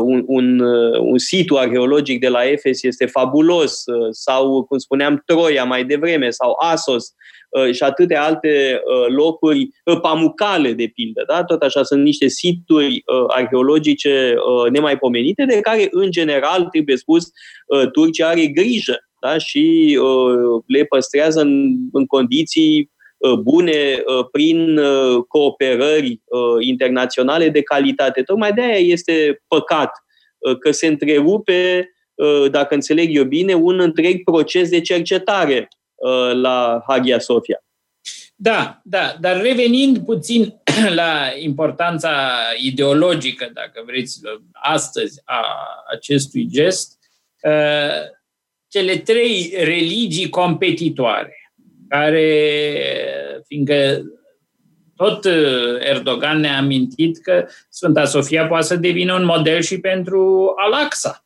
un, 0.02 0.22
un, 0.26 0.58
uh, 0.58 0.98
un 1.00 1.18
situ 1.18 1.56
arheologic 1.56 2.20
de 2.20 2.28
la 2.28 2.44
Efes 2.44 2.82
este 2.82 3.06
fabulos, 3.06 3.82
uh, 3.86 4.08
sau, 4.10 4.64
cum 4.64 4.78
spuneam, 4.78 5.22
Troia 5.26 5.64
mai 5.64 5.84
devreme, 5.84 6.30
sau 6.30 6.56
Asos, 6.60 7.14
Uh, 7.50 7.72
și 7.74 7.82
atâtea 7.82 8.24
alte 8.24 8.80
uh, 8.84 9.14
locuri 9.14 9.68
uh, 9.84 10.00
pamucale, 10.00 10.72
de 10.72 10.90
pildă. 10.94 11.24
Da? 11.26 11.44
Tot 11.44 11.62
așa 11.62 11.82
sunt 11.82 12.02
niște 12.02 12.28
situri 12.28 13.02
arheologice 13.28 14.34
nemaipomenite 14.72 15.44
de 15.44 15.60
care, 15.60 15.88
în 15.90 16.10
general, 16.10 16.64
trebuie 16.64 16.96
spus, 16.96 17.30
Turcia 17.92 18.28
are 18.28 18.46
grijă 18.46 18.98
da? 19.20 19.38
și 19.38 19.98
le 20.66 20.84
păstrează 20.84 21.40
în, 21.40 21.76
în 21.92 22.06
condiții 22.06 22.90
bune 23.40 24.02
prin 24.30 24.80
cooperări 25.28 26.20
internaționale 26.58 27.48
de 27.48 27.62
calitate. 27.62 28.22
Tocmai 28.22 28.52
de 28.52 28.60
aia 28.60 28.76
este 28.76 29.42
păcat 29.48 29.90
că 30.60 30.70
se 30.70 30.86
întrerupe, 30.86 31.90
dacă 32.50 32.74
înțeleg 32.74 33.16
eu 33.16 33.24
bine, 33.24 33.54
un 33.54 33.80
întreg 33.80 34.22
proces 34.22 34.70
de 34.70 34.80
cercetare 34.80 35.68
Uh, 36.00 36.32
la 36.34 36.82
Hagia 36.86 37.18
Sofia. 37.18 37.64
Da, 38.34 38.80
da, 38.84 39.16
dar 39.20 39.40
revenind 39.40 39.98
puțin 39.98 40.60
la 41.00 41.32
importanța 41.38 42.30
ideologică, 42.62 43.50
dacă 43.54 43.82
vreți, 43.86 44.20
astăzi 44.52 45.20
a 45.24 45.44
acestui 45.92 46.46
gest, 46.46 46.98
uh, 47.42 48.02
cele 48.68 48.96
trei 48.96 49.52
religii 49.56 50.28
competitoare, 50.28 51.34
care, 51.90 53.42
fiindcă 53.46 54.02
tot 54.96 55.24
Erdogan 55.78 56.40
ne-a 56.40 56.56
amintit 56.56 57.22
că 57.22 57.46
Sfânta 57.68 58.04
Sofia 58.04 58.46
poate 58.46 58.66
să 58.66 58.76
devină 58.76 59.14
un 59.14 59.24
model 59.24 59.60
și 59.60 59.80
pentru 59.80 60.52
Al-Aqsa. 60.56 61.24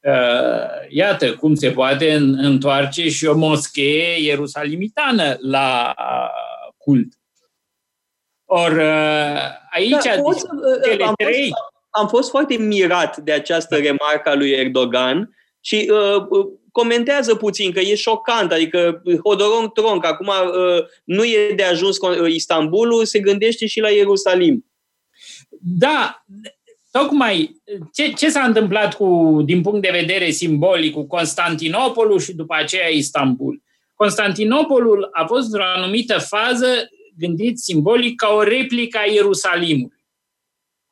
Uh, 0.00 0.86
iată 0.88 1.34
cum 1.34 1.54
se 1.54 1.70
poate 1.70 2.14
întoarce 2.36 3.08
și 3.08 3.26
o 3.26 3.36
moschee 3.36 4.20
ierusalimitană 4.20 5.36
la 5.40 5.94
uh, 5.98 6.72
cult. 6.76 7.12
Or, 8.44 8.72
uh, 8.72 9.40
aici, 9.70 10.04
da, 10.04 10.20
poți, 10.20 10.44
cele 10.84 11.04
am 11.04 11.14
trei... 11.16 11.48
Fost, 11.48 11.52
am 11.90 12.08
fost 12.08 12.30
foarte 12.30 12.56
mirat 12.56 13.16
de 13.16 13.32
această 13.32 13.76
remarcă 13.76 14.28
a 14.28 14.34
lui 14.34 14.50
Erdogan 14.50 15.35
și 15.66 15.90
uh, 15.90 16.46
comentează 16.72 17.34
puțin 17.34 17.72
că 17.72 17.80
e 17.80 17.94
șocant, 17.94 18.52
adică 18.52 19.02
Hodorong 19.24 19.72
Tronc, 19.72 20.04
acum 20.06 20.26
uh, 20.26 20.84
nu 21.04 21.24
e 21.24 21.52
de 21.56 21.62
ajuns 21.62 21.96
Istanbulul, 22.28 23.04
se 23.04 23.18
gândește 23.18 23.66
și 23.66 23.80
la 23.80 23.88
Ierusalim. 23.88 24.66
Da, 25.60 26.24
Tocmai 26.90 27.62
ce, 27.92 28.12
ce 28.12 28.28
s-a 28.28 28.42
întâmplat 28.42 28.94
cu, 28.94 29.40
din 29.44 29.62
punct 29.62 29.82
de 29.82 29.98
vedere 30.00 30.30
simbolic 30.30 30.92
cu 30.92 31.06
Constantinopolul 31.06 32.20
și 32.20 32.34
după 32.34 32.54
aceea 32.54 32.88
Istanbul? 32.88 33.62
Constantinopolul 33.94 35.08
a 35.12 35.24
fost 35.26 35.44
într-o 35.44 35.64
anumită 35.76 36.18
fază 36.18 36.66
gândit 37.18 37.58
simbolic 37.58 38.16
ca 38.16 38.28
o 38.28 38.42
replică 38.42 38.98
a 38.98 39.10
Ierusalimului. 39.12 39.95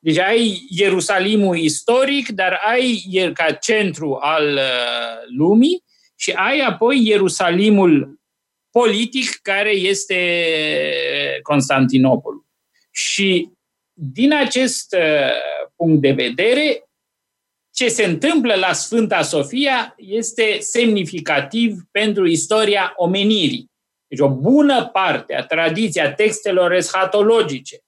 Deci 0.05 0.17
ai 0.17 0.65
Ierusalimul 0.69 1.57
istoric, 1.57 2.29
dar 2.29 2.59
ai 2.65 3.03
ca 3.33 3.51
centru 3.51 4.17
al 4.21 4.53
uh, 4.53 5.27
lumii 5.37 5.83
și 6.15 6.31
ai 6.31 6.59
apoi 6.59 7.07
Ierusalimul 7.07 8.19
politic 8.71 9.39
care 9.41 9.71
este 9.71 10.19
Constantinopolul. 11.41 12.45
Și 12.91 13.49
din 13.93 14.33
acest 14.33 14.95
uh, 14.97 15.69
punct 15.75 16.01
de 16.01 16.11
vedere, 16.11 16.83
ce 17.73 17.87
se 17.87 18.05
întâmplă 18.05 18.55
la 18.55 18.73
Sfânta 18.73 19.21
Sofia 19.21 19.95
este 19.97 20.57
semnificativ 20.59 21.77
pentru 21.91 22.27
istoria 22.27 22.93
omenirii. 22.95 23.71
Deci 24.07 24.19
o 24.19 24.29
bună 24.29 24.85
parte 24.85 25.35
a 25.35 25.45
tradiției, 25.45 26.05
a 26.05 26.13
textelor 26.13 26.71
eschatologice 26.71 27.84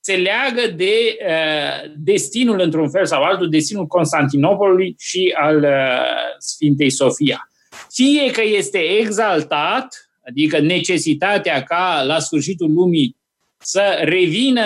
se 0.00 0.16
leagă 0.16 0.74
de 0.76 1.16
uh, 1.26 1.90
destinul, 1.96 2.60
într-un 2.60 2.90
fel 2.90 3.06
sau 3.06 3.22
altul, 3.22 3.48
destinul 3.48 3.86
Constantinopolului 3.86 4.94
și 4.98 5.34
al 5.36 5.56
uh, 5.56 6.38
Sfintei 6.38 6.90
Sofia. 6.90 7.50
Fie 7.92 8.30
că 8.30 8.42
este 8.44 8.78
exaltat, 8.78 10.10
adică 10.28 10.60
necesitatea 10.60 11.62
ca 11.62 12.02
la 12.06 12.18
sfârșitul 12.18 12.72
lumii 12.72 13.18
să 13.62 14.00
revină 14.02 14.62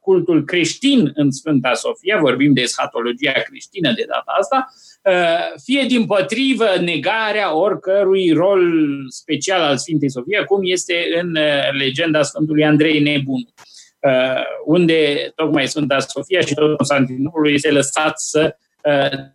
cultul 0.00 0.44
creștin 0.44 1.10
în 1.14 1.30
Sfânta 1.30 1.74
Sofia, 1.74 2.18
vorbim 2.20 2.52
de 2.52 2.60
eschatologia 2.60 3.32
creștină 3.32 3.92
de 3.92 4.04
data 4.08 4.34
asta, 4.38 4.66
uh, 5.02 5.60
fie 5.64 5.84
din 5.88 6.06
potrivă 6.06 6.66
negarea 6.80 7.56
oricărui 7.56 8.30
rol 8.30 8.62
special 9.08 9.60
al 9.60 9.76
Sfintei 9.76 10.10
Sofia, 10.10 10.44
cum 10.44 10.60
este 10.62 11.06
în 11.20 11.36
uh, 11.36 11.72
legenda 11.78 12.22
Sfântului 12.22 12.64
Andrei 12.64 13.00
Nebun, 13.00 13.40
uh, 13.46 13.77
unde 14.64 15.32
tocmai 15.34 15.68
Sfânta 15.68 15.98
Sofia 15.98 16.40
și 16.40 16.54
tot 16.54 16.76
Constantinopolul 16.76 17.52
este 17.52 17.70
lăsat 17.70 18.20
să 18.20 18.56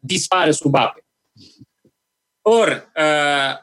dispară 0.01 0.51
sub 0.51 0.75
ape. 0.75 1.05
Or, 2.41 2.91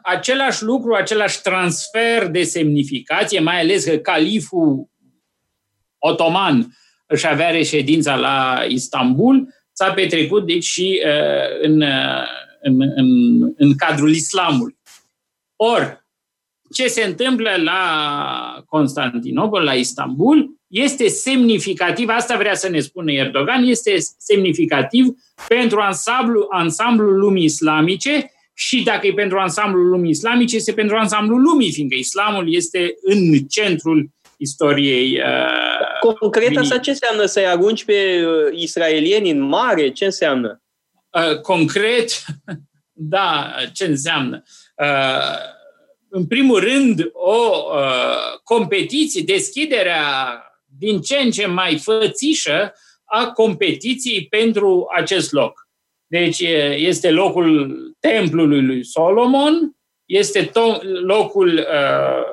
același 0.02 0.62
lucru, 0.62 0.94
același 0.94 1.40
transfer 1.40 2.26
de 2.26 2.42
semnificație, 2.42 3.40
mai 3.40 3.60
ales 3.60 3.84
că 3.84 3.96
califul 3.96 4.90
otoman 5.98 6.74
își 7.06 7.26
avea 7.26 7.50
reședința 7.50 8.16
la 8.16 8.64
Istanbul, 8.68 9.48
s-a 9.72 9.92
petrecut 9.92 10.46
deci 10.46 10.64
și 10.64 11.02
uh, 11.04 11.60
în, 11.62 11.80
uh, 11.80 12.26
în, 12.60 12.80
în, 12.80 13.08
în 13.56 13.76
cadrul 13.76 14.10
islamului. 14.10 14.78
Or, 15.56 16.06
ce 16.72 16.86
se 16.86 17.02
întâmplă 17.02 17.50
la 17.56 18.64
Constantinopol, 18.66 19.62
la 19.62 19.74
Istanbul, 19.74 20.59
este 20.70 21.08
semnificativ, 21.08 22.08
asta 22.08 22.36
vrea 22.36 22.54
să 22.54 22.68
ne 22.68 22.80
spună 22.80 23.12
Erdogan, 23.12 23.62
este 23.62 23.96
semnificativ 24.18 25.06
pentru 25.48 25.80
ansamblu, 25.80 26.46
ansamblul 26.50 27.18
lumii 27.18 27.44
islamice 27.44 28.32
și 28.54 28.82
dacă 28.82 29.06
e 29.06 29.12
pentru 29.12 29.38
ansamblul 29.38 29.88
lumii 29.88 30.10
islamice, 30.10 30.56
este 30.56 30.72
pentru 30.72 30.96
ansamblul 30.96 31.42
lumii, 31.42 31.72
fiindcă 31.72 31.96
islamul 31.96 32.54
este 32.54 32.94
în 33.02 33.38
centrul 33.38 34.10
istoriei. 34.36 35.18
Uh, 35.18 36.14
Concret, 36.18 36.56
asta 36.56 36.78
ce 36.78 36.90
înseamnă? 36.90 37.24
Să-i 37.24 37.46
arunci 37.46 37.84
pe 37.84 38.24
uh, 38.24 38.58
israelieni 38.60 39.30
în 39.30 39.40
mare? 39.40 39.90
Ce 39.90 40.04
înseamnă? 40.04 40.62
Uh, 41.10 41.40
concret, 41.40 42.24
da, 42.92 43.54
ce 43.72 43.84
înseamnă? 43.84 44.42
Uh, 44.76 45.58
în 46.08 46.26
primul 46.26 46.60
rând, 46.60 47.10
o 47.12 47.50
uh, 47.74 48.38
competiție, 48.44 49.22
deschiderea 49.22 50.04
din 50.80 51.00
ce 51.00 51.16
în 51.16 51.30
ce 51.30 51.46
mai 51.46 51.78
fățișă 51.78 52.72
a 53.04 53.32
competiției 53.32 54.26
pentru 54.26 54.86
acest 54.94 55.32
loc. 55.32 55.68
Deci 56.06 56.38
este 56.76 57.10
locul 57.10 57.76
templului 58.00 58.62
lui 58.62 58.84
Solomon, 58.84 59.76
este 60.04 60.48
to- 60.48 60.82
locul 60.82 61.54
uh, 61.54 62.24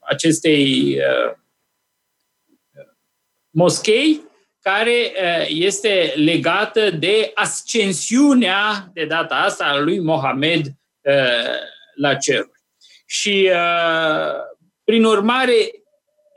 acestei 0.00 0.96
uh, 0.98 1.34
moschei, 3.50 4.20
care 4.60 5.12
uh, 5.14 5.46
este 5.48 6.12
legată 6.16 6.90
de 6.90 7.30
ascensiunea 7.34 8.90
de 8.92 9.04
data 9.04 9.34
asta 9.34 9.64
a 9.64 9.78
lui 9.78 10.00
Mohamed 10.00 10.66
uh, 10.66 11.56
la 11.94 12.14
cer. 12.14 12.48
Și, 13.06 13.50
prin 14.84 15.04
urmare, 15.04 15.79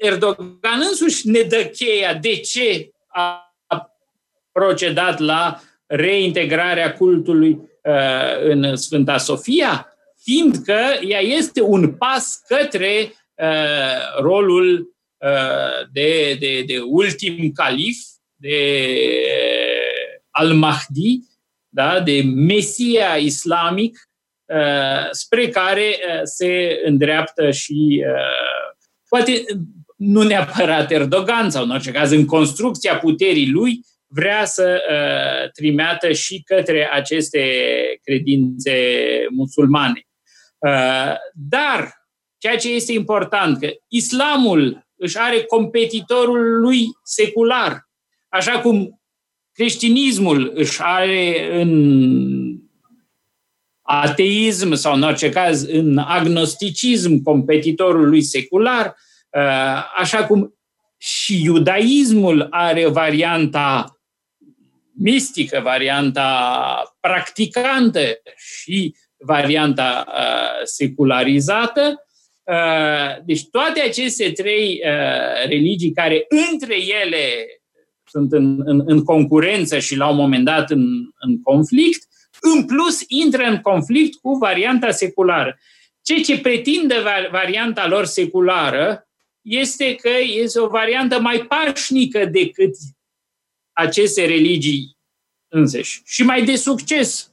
Erdogan 0.04 0.82
însuși 0.90 1.28
ne 1.28 1.42
dă 1.42 1.64
cheia 1.64 2.14
de 2.14 2.36
ce 2.36 2.92
a 3.08 3.48
procedat 4.52 5.20
la 5.20 5.62
reintegrarea 5.86 6.94
cultului 6.94 7.60
în 8.44 8.76
Sfânta 8.76 9.18
Sofia, 9.18 9.88
fiindcă 10.24 10.80
ea 11.08 11.20
este 11.20 11.62
un 11.62 11.94
pas 11.94 12.42
către 12.48 13.14
rolul 14.20 14.96
de, 15.92 16.36
de, 16.40 16.64
de 16.66 16.80
ultim 16.80 17.52
calif, 17.52 17.98
de 18.36 18.88
al-Mahdi, 20.30 21.20
da, 21.70 22.00
de 22.00 22.22
Mesia 22.36 23.16
islamic, 23.16 24.10
spre 25.12 25.50
care 25.50 25.96
se 26.24 26.82
îndreaptă 26.86 27.52
și 27.52 28.04
poate 29.10 29.44
nu 30.04 30.22
neapărat 30.22 30.92
Erdogan 30.92 31.50
sau 31.50 31.64
în 31.64 31.70
orice 31.70 31.92
caz 31.92 32.12
în 32.12 32.26
construcția 32.26 32.98
puterii 32.98 33.50
lui 33.50 33.86
vrea 34.08 34.46
să 34.46 34.82
uh, 34.90 35.52
trimeată 35.52 36.12
și 36.12 36.42
către 36.46 36.90
aceste 36.92 37.40
credințe 38.04 38.76
musulmane. 39.30 40.08
Uh, 40.58 41.14
dar 41.34 41.94
ceea 42.38 42.58
ce 42.58 42.74
este 42.74 42.94
important, 42.94 43.60
că 43.60 43.70
islamul 43.88 44.88
își 44.96 45.18
are 45.18 45.44
competitorul 45.44 46.60
lui 46.60 46.86
secular, 47.04 47.90
așa 48.30 48.60
cum 48.60 49.02
creștinismul 49.54 50.52
își 50.56 50.82
are 50.82 51.50
în 51.62 51.72
ateism 53.82 54.74
sau 54.74 54.94
în 54.94 55.02
orice 55.02 55.30
caz 55.30 55.64
în 55.64 55.98
agnosticism 55.98 57.22
competitorul 57.22 58.10
lui 58.10 58.22
secular, 58.22 58.86
uh, 58.86 58.94
așa 59.95 60.26
cum 60.26 60.53
și 60.97 61.43
iudaismul 61.43 62.47
are 62.49 62.88
varianta 62.88 63.97
mistică, 64.97 65.60
varianta 65.64 66.95
practicantă 66.99 68.22
și 68.35 68.95
varianta 69.18 70.05
uh, 70.07 70.64
secularizată. 70.64 72.05
Uh, 72.43 73.23
deci 73.26 73.49
toate 73.49 73.81
aceste 73.81 74.31
trei 74.31 74.81
uh, 74.85 75.47
religii 75.47 75.91
care 75.91 76.26
între 76.51 76.76
ele 77.03 77.45
sunt 78.05 78.31
în, 78.31 78.61
în, 78.65 78.81
în 78.85 79.03
concurență 79.03 79.80
și 79.80 79.95
la 79.95 80.10
un 80.10 80.15
moment 80.15 80.45
dat 80.45 80.72
în, 80.72 80.84
în 81.19 81.41
conflict, 81.41 82.07
în 82.41 82.65
plus 82.65 83.03
intră 83.07 83.43
în 83.43 83.57
conflict 83.57 84.19
cu 84.22 84.34
varianta 84.34 84.91
seculară. 84.91 85.57
Ce 86.01 86.22
ce 86.22 86.39
pretinde 86.39 86.95
varianta 87.31 87.88
lor 87.88 88.05
seculară 88.05 89.07
este 89.44 89.95
că 89.95 90.10
este 90.34 90.60
o 90.60 90.68
variantă 90.68 91.20
mai 91.20 91.45
pașnică 91.48 92.26
decât 92.26 92.76
aceste 93.72 94.26
religii 94.26 94.98
înseși 95.48 96.02
și 96.06 96.24
mai 96.24 96.44
de 96.44 96.56
succes. 96.56 97.32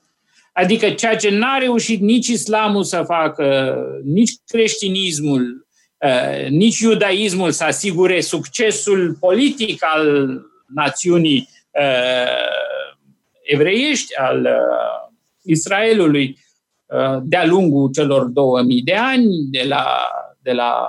Adică 0.53 0.91
ceea 0.91 1.17
ce 1.17 1.31
n-a 1.31 1.59
reușit 1.59 2.01
nici 2.01 2.27
islamul 2.27 2.85
să 2.85 3.03
facă, 3.03 3.77
nici 4.05 4.33
creștinismul, 4.47 5.67
uh, 5.99 6.49
nici 6.49 6.79
iudaismul 6.79 7.51
să 7.51 7.65
asigure 7.65 8.21
succesul 8.21 9.17
politic 9.21 9.85
al 9.85 10.41
națiunii 10.75 11.49
uh, 11.71 12.49
evreiești, 13.43 14.17
al 14.17 14.41
uh, 14.41 15.15
Israelului, 15.43 16.39
de-a 17.23 17.47
lungul 17.47 17.91
celor 17.91 18.25
2000 18.25 18.83
de 18.83 18.95
ani, 18.95 19.27
de 19.51 19.65
la, 19.69 19.87
de 20.43 20.53
la 20.53 20.89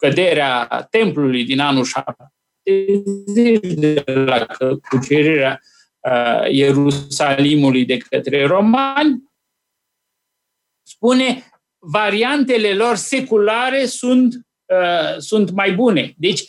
căderea 0.00 0.86
templului 0.90 1.44
din 1.44 1.60
anul 1.60 1.84
70, 1.84 3.74
de 3.74 4.04
la 4.06 4.46
cucerirea 4.88 5.60
uh, 6.00 6.50
Ierusalimului 6.50 7.84
de 7.84 7.96
către 7.96 8.46
romani, 8.46 9.30
spune 10.82 11.44
variantele 11.78 12.74
lor 12.74 12.96
seculare 12.96 13.86
sunt, 13.86 14.34
uh, 14.66 15.18
sunt 15.18 15.50
mai 15.50 15.72
bune. 15.72 16.14
Deci, 16.16 16.48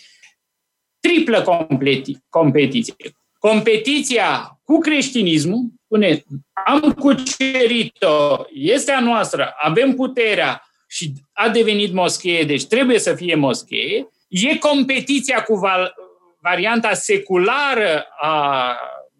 triplă 0.99 1.41
competi- 1.41 2.17
competiție. 2.29 2.95
Competiția 3.39 4.59
cu 4.63 4.79
creștinismul, 4.79 5.69
spune, 5.85 6.23
am 6.65 6.93
cucerit-o, 6.93 8.45
este 8.53 8.91
a 8.91 8.99
noastră, 8.99 9.53
avem 9.57 9.93
puterea, 9.93 10.70
și 10.91 11.13
a 11.33 11.49
devenit 11.49 11.93
moschee, 11.93 12.43
deci 12.43 12.65
trebuie 12.65 12.99
să 12.99 13.15
fie 13.15 13.35
moschee, 13.35 14.07
e 14.27 14.57
competiția 14.57 15.43
cu 15.43 15.55
val- 15.55 15.93
varianta 16.41 16.93
seculară 16.93 18.05
a, 18.21 18.75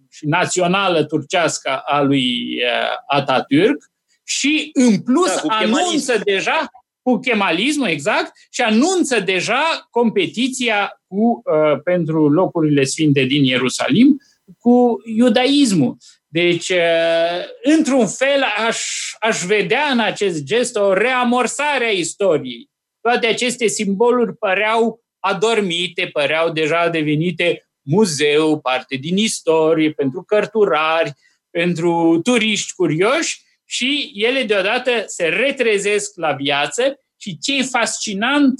și 0.10 0.28
națională 0.28 1.04
turcească 1.04 1.82
a 1.86 2.02
lui 2.02 2.58
uh, 2.64 3.22
Atatürk. 3.22 3.90
Și 4.24 4.70
în 4.74 5.02
plus 5.02 5.42
da, 5.42 5.56
anunță 5.56 6.22
deja 6.24 6.70
cu 7.02 7.18
chemalismul, 7.18 7.88
exact, 7.88 8.32
și 8.50 8.62
anunță 8.62 9.20
deja 9.20 9.88
competiția 9.90 11.02
cu, 11.08 11.42
uh, 11.46 11.82
pentru 11.84 12.30
locurile 12.30 12.84
sfinte 12.84 13.24
din 13.24 13.44
Ierusalim 13.44 14.18
cu 14.60 15.02
iudaismul. 15.16 15.98
Deci, 16.34 16.72
într-un 17.64 18.08
fel, 18.08 18.44
aș, 18.68 18.82
aș 19.20 19.42
vedea 19.42 19.84
în 19.92 20.00
acest 20.00 20.44
gest 20.44 20.76
o 20.76 20.94
reamorsare 20.94 21.86
a 21.86 21.92
istoriei. 21.92 22.70
Toate 23.02 23.28
aceste 23.28 23.68
simboluri 23.68 24.38
păreau 24.38 25.04
adormite, 25.20 26.10
păreau 26.14 26.52
deja 26.52 26.90
devenite 26.90 27.70
muzeu, 27.82 28.60
parte 28.60 28.96
din 28.96 29.18
istorie, 29.18 29.92
pentru 29.92 30.24
cărturari, 30.24 31.14
pentru 31.50 32.20
turiști 32.24 32.74
curioși 32.74 33.42
și 33.66 34.12
ele 34.16 34.44
deodată 34.44 35.04
se 35.06 35.26
retrezesc 35.26 36.12
la 36.16 36.32
viață 36.32 37.00
și 37.20 37.38
ce 37.38 37.58
e 37.58 37.62
fascinant 37.64 38.54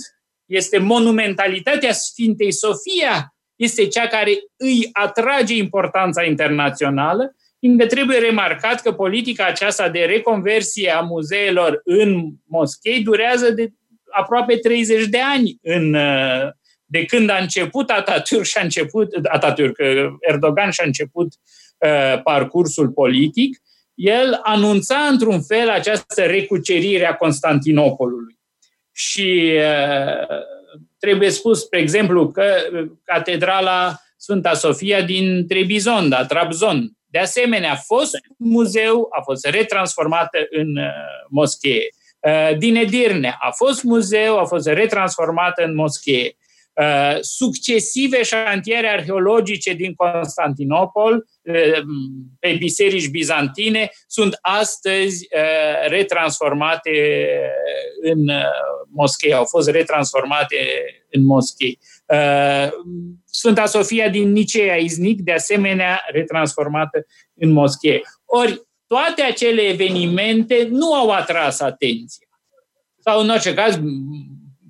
este 0.46 0.78
monumentalitatea 0.78 1.92
Sfintei 1.92 2.52
Sofia, 2.52 3.36
este 3.56 3.88
cea 3.88 4.08
care 4.08 4.32
îi 4.58 4.90
atrage 4.92 5.56
importanța 5.56 6.24
internațională 6.24 7.36
fiindcă 7.62 7.86
trebuie 7.86 8.18
remarcat 8.18 8.82
că 8.82 8.92
politica 8.92 9.46
aceasta 9.46 9.90
de 9.90 10.00
reconversie 10.00 10.90
a 10.90 11.00
muzeelor 11.00 11.82
în 11.84 12.32
moschei 12.48 13.04
durează 13.04 13.52
de 13.52 13.72
aproape 14.12 14.56
30 14.56 15.06
de 15.06 15.20
ani 15.22 15.58
în, 15.62 15.96
de 16.86 17.06
când 17.06 17.30
a 17.30 17.38
început 17.38 17.92
Atatürk 17.92 18.44
și 18.44 18.58
a 18.58 18.64
început 18.64 19.08
Atatürk, 19.38 19.76
Erdogan 20.20 20.72
și 20.72 20.80
a 20.82 20.86
început 20.86 21.34
uh, 21.78 22.22
parcursul 22.24 22.90
politic, 22.90 23.58
el 23.94 24.40
anunța 24.44 24.98
într-un 24.98 25.42
fel 25.42 25.70
această 25.70 26.22
recucerire 26.22 27.06
a 27.06 27.16
Constantinopolului. 27.16 28.40
Și 28.92 29.52
uh, 29.56 30.38
trebuie 31.00 31.30
spus, 31.30 31.60
spre 31.60 31.80
exemplu, 31.80 32.32
că 32.32 32.56
catedrala 33.04 33.96
Sfânta 34.18 34.54
Sofia 34.54 35.02
din 35.02 35.48
Trebizond, 35.48 36.10
da, 36.10 36.26
Trabzon, 36.26 36.92
de 37.12 37.20
asemenea, 37.20 37.72
a 37.72 37.76
fost 37.76 38.18
muzeu, 38.38 39.08
a 39.12 39.22
fost 39.22 39.46
retransformată 39.46 40.38
în 40.50 40.78
uh, 40.78 40.86
moschee. 41.30 41.88
Uh, 42.20 42.58
din 42.58 42.76
Edirne 42.76 43.38
a 43.40 43.52
fost 43.52 43.84
muzeu, 43.84 44.40
a 44.40 44.46
fost 44.46 44.68
retransformată 44.68 45.64
în 45.64 45.76
moschee. 45.76 46.36
Uh, 46.74 47.18
succesive 47.22 48.24
șantiere 48.24 48.88
arheologice 48.88 49.74
din 49.74 49.94
Constantinopol 49.94 51.26
pe 52.40 52.56
biserici 52.58 53.10
bizantine 53.10 53.90
sunt 54.08 54.38
astăzi 54.42 55.28
retransformate 55.88 57.28
în 58.02 58.32
moschei, 58.94 59.34
au 59.34 59.46
fost 59.46 59.70
retransformate 59.70 60.56
în 61.10 61.26
moschei. 61.26 61.80
Sfânta 63.26 63.66
Sofia 63.66 64.10
din 64.10 64.32
Nicea 64.32 64.76
Iznic, 64.76 65.22
de 65.22 65.32
asemenea 65.32 66.02
retransformată 66.12 67.06
în 67.36 67.52
moschee. 67.52 68.02
Ori 68.26 68.62
toate 68.88 69.22
acele 69.22 69.62
evenimente 69.62 70.68
nu 70.70 70.94
au 70.94 71.10
atras 71.10 71.60
atenția. 71.60 72.28
Sau 73.00 73.22
în 73.22 73.30
orice 73.30 73.54
caz, 73.54 73.80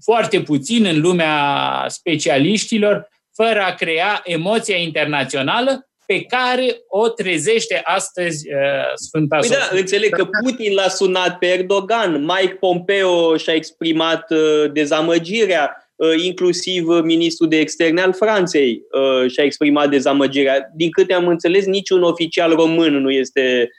foarte 0.04 0.42
puțin 0.42 0.86
în 0.86 1.02
lumea 1.02 1.86
specialiștilor, 1.88 3.10
fără 3.34 3.62
a 3.62 3.74
crea 3.74 4.22
emoția 4.24 4.78
internațională 4.78 5.90
pe 6.06 6.22
care 6.22 6.76
o 6.88 7.10
trezește 7.10 7.82
astăzi 7.84 8.54
uh, 8.54 8.94
Sfânta 8.96 9.38
păi 9.38 9.50
da, 9.50 9.78
înțeleg 9.78 10.16
că 10.16 10.28
Putin 10.44 10.74
l-a 10.74 10.88
sunat 10.88 11.38
pe 11.38 11.46
Erdogan, 11.46 12.26
Mike 12.26 12.58
Pompeo 12.60 13.38
și-a 13.38 13.54
exprimat 13.54 14.32
uh, 14.32 14.72
dezamăgirea, 14.72 15.76
Uh, 15.91 15.91
inclusiv 16.24 16.88
uh, 16.88 17.02
ministrul 17.04 17.50
de 17.50 17.60
externe 17.60 18.02
al 18.02 18.14
Franței 18.14 18.82
uh, 18.92 19.32
și-a 19.32 19.44
exprimat 19.44 19.90
dezamăgirea. 19.90 20.70
Din 20.76 20.92
câte 20.92 21.14
am 21.14 21.28
înțeles, 21.28 21.66
niciun 21.66 22.04
oficial 22.04 22.54
român 22.54 22.98
nu 22.98 23.12
este 23.12 23.70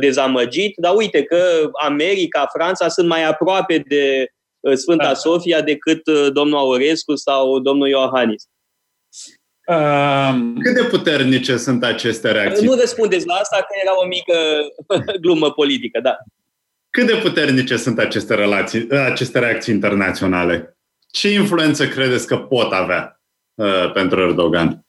dezamăgit, 0.00 0.74
dar 0.76 0.94
uite 0.94 1.22
că 1.22 1.70
America, 1.82 2.46
Franța 2.52 2.88
sunt 2.88 3.08
mai 3.08 3.24
aproape 3.24 3.84
de 3.88 4.26
Sfânta 4.74 5.04
da. 5.04 5.14
Sofia 5.14 5.60
decât 5.60 6.02
domnul 6.32 6.58
Aurescu 6.58 7.14
sau 7.14 7.58
domnul 7.58 7.88
Iohannis. 7.88 8.48
Um... 9.66 10.56
Cât 10.62 10.74
de 10.74 10.82
puternice 10.90 11.56
sunt 11.56 11.84
aceste 11.84 12.32
reacții? 12.32 12.66
Nu 12.66 12.74
răspundeți 12.74 13.26
la 13.26 13.34
asta, 13.34 13.56
că 13.56 13.78
era 13.82 13.92
o 14.02 14.06
mică 14.06 14.34
glumă 15.22 15.50
politică, 15.50 16.00
da. 16.02 16.16
Cât 16.90 17.06
de 17.06 17.14
puternice 17.22 17.76
sunt 17.76 17.98
aceste 17.98 18.34
relații, 18.34 18.90
aceste 18.90 19.38
reacții 19.38 19.74
internaționale? 19.74 20.76
Ce 21.10 21.28
influență 21.28 21.88
credeți 21.88 22.26
că 22.26 22.36
pot 22.36 22.72
avea 22.72 23.20
uh, 23.54 23.92
pentru 23.92 24.20
Erdogan? 24.20 24.84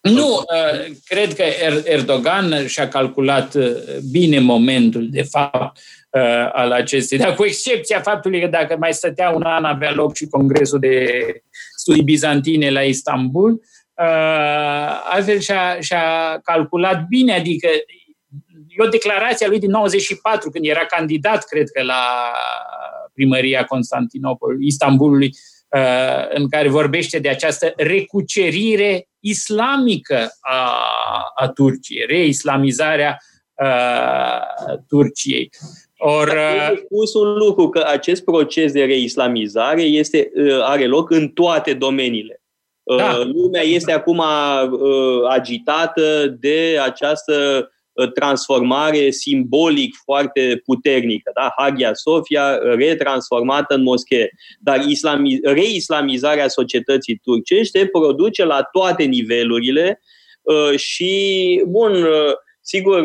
Nu, 0.00 0.28
uh, 0.28 0.96
cred 1.04 1.34
că 1.34 1.42
er-, 1.42 1.82
Erdogan 1.84 2.66
și-a 2.66 2.88
calculat 2.88 3.54
uh, 3.54 3.76
bine 4.10 4.38
momentul, 4.38 5.08
de 5.10 5.22
fapt, 5.22 5.78
uh, 6.10 6.50
al 6.52 6.72
acestei, 6.72 7.18
dar 7.18 7.34
cu 7.34 7.44
excepția 7.44 8.00
faptului 8.00 8.40
că 8.40 8.46
dacă 8.46 8.76
mai 8.78 8.92
stătea 8.92 9.30
un 9.30 9.42
an 9.42 9.64
avea 9.64 9.92
loc 9.92 10.14
și 10.14 10.26
Congresul 10.26 10.78
de 10.78 11.06
Studii 11.76 12.02
Bizantine 12.02 12.70
la 12.70 12.82
Istanbul, 12.82 13.62
altfel 15.10 15.38
și-a, 15.38 15.80
și-a 15.80 16.38
calculat 16.42 17.06
bine, 17.08 17.34
adică 17.34 17.68
e 18.68 18.84
o 18.84 18.88
declarație 18.88 19.46
a 19.46 19.48
lui 19.48 19.58
din 19.58 19.70
94, 19.70 20.50
când 20.50 20.64
era 20.64 20.86
candidat, 20.86 21.44
cred 21.44 21.68
că, 21.70 21.82
la 21.82 22.32
primăria 23.20 23.64
Constantinopol, 23.64 24.62
Istanbulului, 24.62 25.30
Uh, 25.76 26.26
în 26.28 26.48
care 26.48 26.68
vorbește 26.68 27.18
de 27.18 27.28
această 27.28 27.72
recucerire 27.76 29.08
islamică 29.20 30.28
a, 30.40 30.76
a 31.34 31.48
Turciei, 31.48 32.06
reislamizarea 32.06 33.18
uh, 33.54 34.78
Turciei. 34.88 35.50
Or, 35.96 36.28
uh, 36.28 36.78
spus 36.84 37.14
un 37.14 37.32
lucru, 37.32 37.68
că 37.68 37.84
acest 37.88 38.24
proces 38.24 38.72
de 38.72 38.84
reislamizare 38.84 39.82
este, 39.82 40.30
are 40.62 40.86
loc 40.86 41.10
în 41.10 41.28
toate 41.28 41.74
domeniile. 41.74 42.42
Da. 42.96 43.18
Lumea 43.24 43.62
este 43.62 43.92
acum 43.92 44.22
agitată 45.28 46.36
de 46.40 46.78
această 46.82 47.68
transformare 48.14 49.10
simbolic 49.10 49.94
foarte 50.04 50.60
puternică. 50.64 51.30
Da? 51.34 51.54
Hagia 51.56 51.94
Sofia 51.94 52.54
retransformată 52.56 53.74
în 53.74 53.82
moschee. 53.82 54.30
Dar 54.58 54.78
islami- 54.78 55.40
reislamizarea 55.42 56.48
societății 56.48 57.20
turcești 57.22 57.78
se 57.78 57.86
produce 57.86 58.44
la 58.44 58.62
toate 58.72 59.02
nivelurile 59.04 60.00
uh, 60.42 60.78
și, 60.78 61.62
bun, 61.66 61.92
uh, 61.92 62.32
Sigur, 62.70 63.04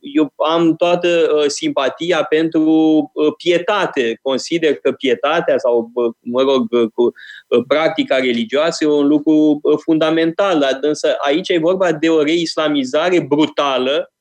eu 0.00 0.32
am 0.36 0.76
toată 0.76 1.28
simpatia 1.46 2.22
pentru 2.22 3.12
pietate. 3.36 4.18
Consider 4.22 4.74
că 4.74 4.92
pietatea 4.92 5.58
sau, 5.58 5.90
mă 6.20 6.42
rog, 6.42 6.68
cu 6.94 7.12
practica 7.68 8.16
religioasă 8.16 8.84
e 8.84 8.88
un 8.88 9.06
lucru 9.06 9.60
fundamental, 9.84 10.58
dar 10.58 10.78
însă 10.80 11.16
aici 11.26 11.48
e 11.48 11.58
vorba 11.58 11.92
de 11.92 12.08
o 12.08 12.22
reislamizare 12.22 13.20
brutală 13.20 14.12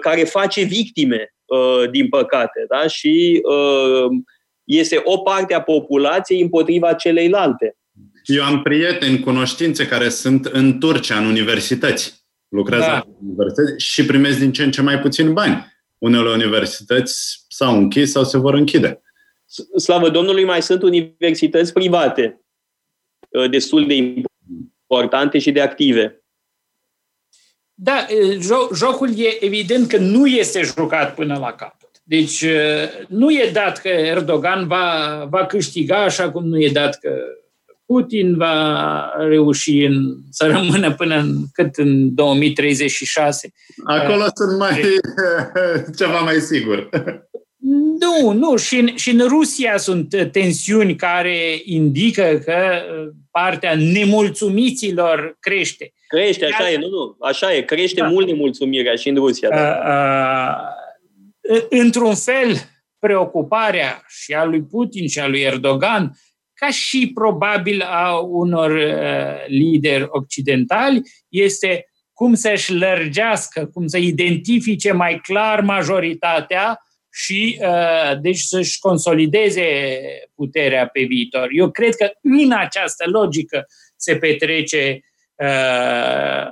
care 0.00 0.24
face 0.24 0.62
victime, 0.62 1.34
din 1.90 2.08
păcate, 2.08 2.66
da? 2.68 2.86
și 2.86 3.40
este 4.64 5.00
o 5.04 5.18
parte 5.18 5.54
a 5.54 5.60
populației 5.60 6.40
împotriva 6.40 6.92
celeilalte. 6.92 7.76
Eu 8.24 8.44
am 8.44 8.62
prieteni, 8.62 9.20
cunoștințe 9.20 9.86
care 9.86 10.08
sunt 10.08 10.44
în 10.44 10.78
Turcia, 10.78 11.18
în 11.18 11.26
universități 11.26 12.25
lucrează 12.48 12.86
da. 12.86 13.06
în 13.06 13.28
universități 13.28 13.84
și 13.84 14.06
primesc 14.06 14.38
din 14.38 14.52
ce 14.52 14.62
în 14.62 14.70
ce 14.70 14.82
mai 14.82 14.98
puțin 14.98 15.32
bani. 15.32 15.74
Unele 15.98 16.28
universități 16.28 17.44
s-au 17.48 17.76
închis 17.76 18.10
sau 18.10 18.24
se 18.24 18.38
vor 18.38 18.54
închide. 18.54 19.00
Slavă 19.76 20.10
Domnului, 20.10 20.44
mai 20.44 20.62
sunt 20.62 20.82
universități 20.82 21.72
private 21.72 22.40
uh, 23.28 23.50
destul 23.50 23.86
de 23.86 23.94
importante 23.94 25.38
și 25.38 25.52
de 25.52 25.60
active. 25.60 26.24
Da, 27.74 28.06
uh, 28.28 28.68
jocul 28.74 29.18
e 29.18 29.44
evident 29.44 29.88
că 29.88 29.96
nu 29.96 30.26
este 30.26 30.62
jucat 30.62 31.14
până 31.14 31.38
la 31.38 31.52
capăt. 31.52 31.90
Deci 32.02 32.42
uh, 32.42 33.06
nu 33.08 33.30
e 33.30 33.50
dat 33.52 33.78
că 33.78 33.88
Erdogan 33.88 34.66
va, 34.66 35.26
va 35.30 35.46
câștiga 35.46 36.02
așa 36.02 36.30
cum 36.30 36.46
nu 36.48 36.60
e 36.60 36.70
dat 36.72 36.98
că 36.98 37.10
Putin 37.86 38.36
va 38.36 39.10
reuși 39.18 39.84
în, 39.84 40.16
să 40.30 40.46
rămână 40.46 40.94
până 40.94 41.16
în, 41.16 41.36
cât 41.52 41.76
în 41.76 42.14
2036. 42.14 43.52
Acolo 43.84 44.24
uh, 44.24 44.30
sunt 44.34 44.58
mai 44.58 44.82
ceva 45.98 46.20
mai 46.20 46.34
sigur. 46.34 46.88
Nu, 47.98 48.32
nu. 48.32 48.56
Și 48.56 48.78
în, 48.78 48.96
și 48.96 49.10
în 49.10 49.28
Rusia 49.28 49.76
sunt 49.76 50.28
tensiuni 50.32 50.96
care 50.96 51.60
indică 51.64 52.40
că 52.44 52.56
partea 53.30 53.74
nemulțumiților 53.74 55.36
crește. 55.40 55.92
Crește, 56.08 56.44
așa 56.44 56.70
e, 56.70 56.76
nu, 56.76 56.88
nu. 56.88 57.16
Așa 57.20 57.54
e, 57.54 57.60
crește 57.60 58.00
da. 58.00 58.08
mult 58.08 58.26
nemulțumirea 58.26 58.94
și 58.94 59.08
în 59.08 59.14
Rusia. 59.14 59.48
Da. 59.48 59.78
Uh, 61.50 61.56
uh, 61.56 61.64
într-un 61.68 62.14
fel, 62.14 62.56
preocuparea 62.98 64.04
și 64.08 64.32
a 64.34 64.44
lui 64.44 64.62
Putin 64.62 65.08
și 65.08 65.18
a 65.18 65.26
lui 65.26 65.40
Erdogan 65.40 66.18
ca 66.56 66.70
și 66.70 67.10
probabil 67.14 67.82
a 67.82 68.18
unor 68.18 68.70
uh, 68.70 69.46
lideri 69.46 70.06
occidentali, 70.08 71.00
este 71.28 71.86
cum 72.12 72.34
să-și 72.34 72.72
lărgească, 72.74 73.66
cum 73.66 73.86
să 73.86 73.98
identifice 73.98 74.92
mai 74.92 75.20
clar 75.22 75.60
majoritatea 75.60 76.80
și 77.12 77.58
uh, 77.60 78.20
deci 78.20 78.38
să-și 78.38 78.78
consolideze 78.78 79.98
puterea 80.34 80.86
pe 80.86 81.02
viitor. 81.02 81.48
Eu 81.50 81.70
cred 81.70 81.94
că 81.94 82.10
în 82.22 82.52
această 82.52 83.04
logică 83.10 83.66
se 83.96 84.16
petrece 84.16 85.00
uh, 85.34 86.46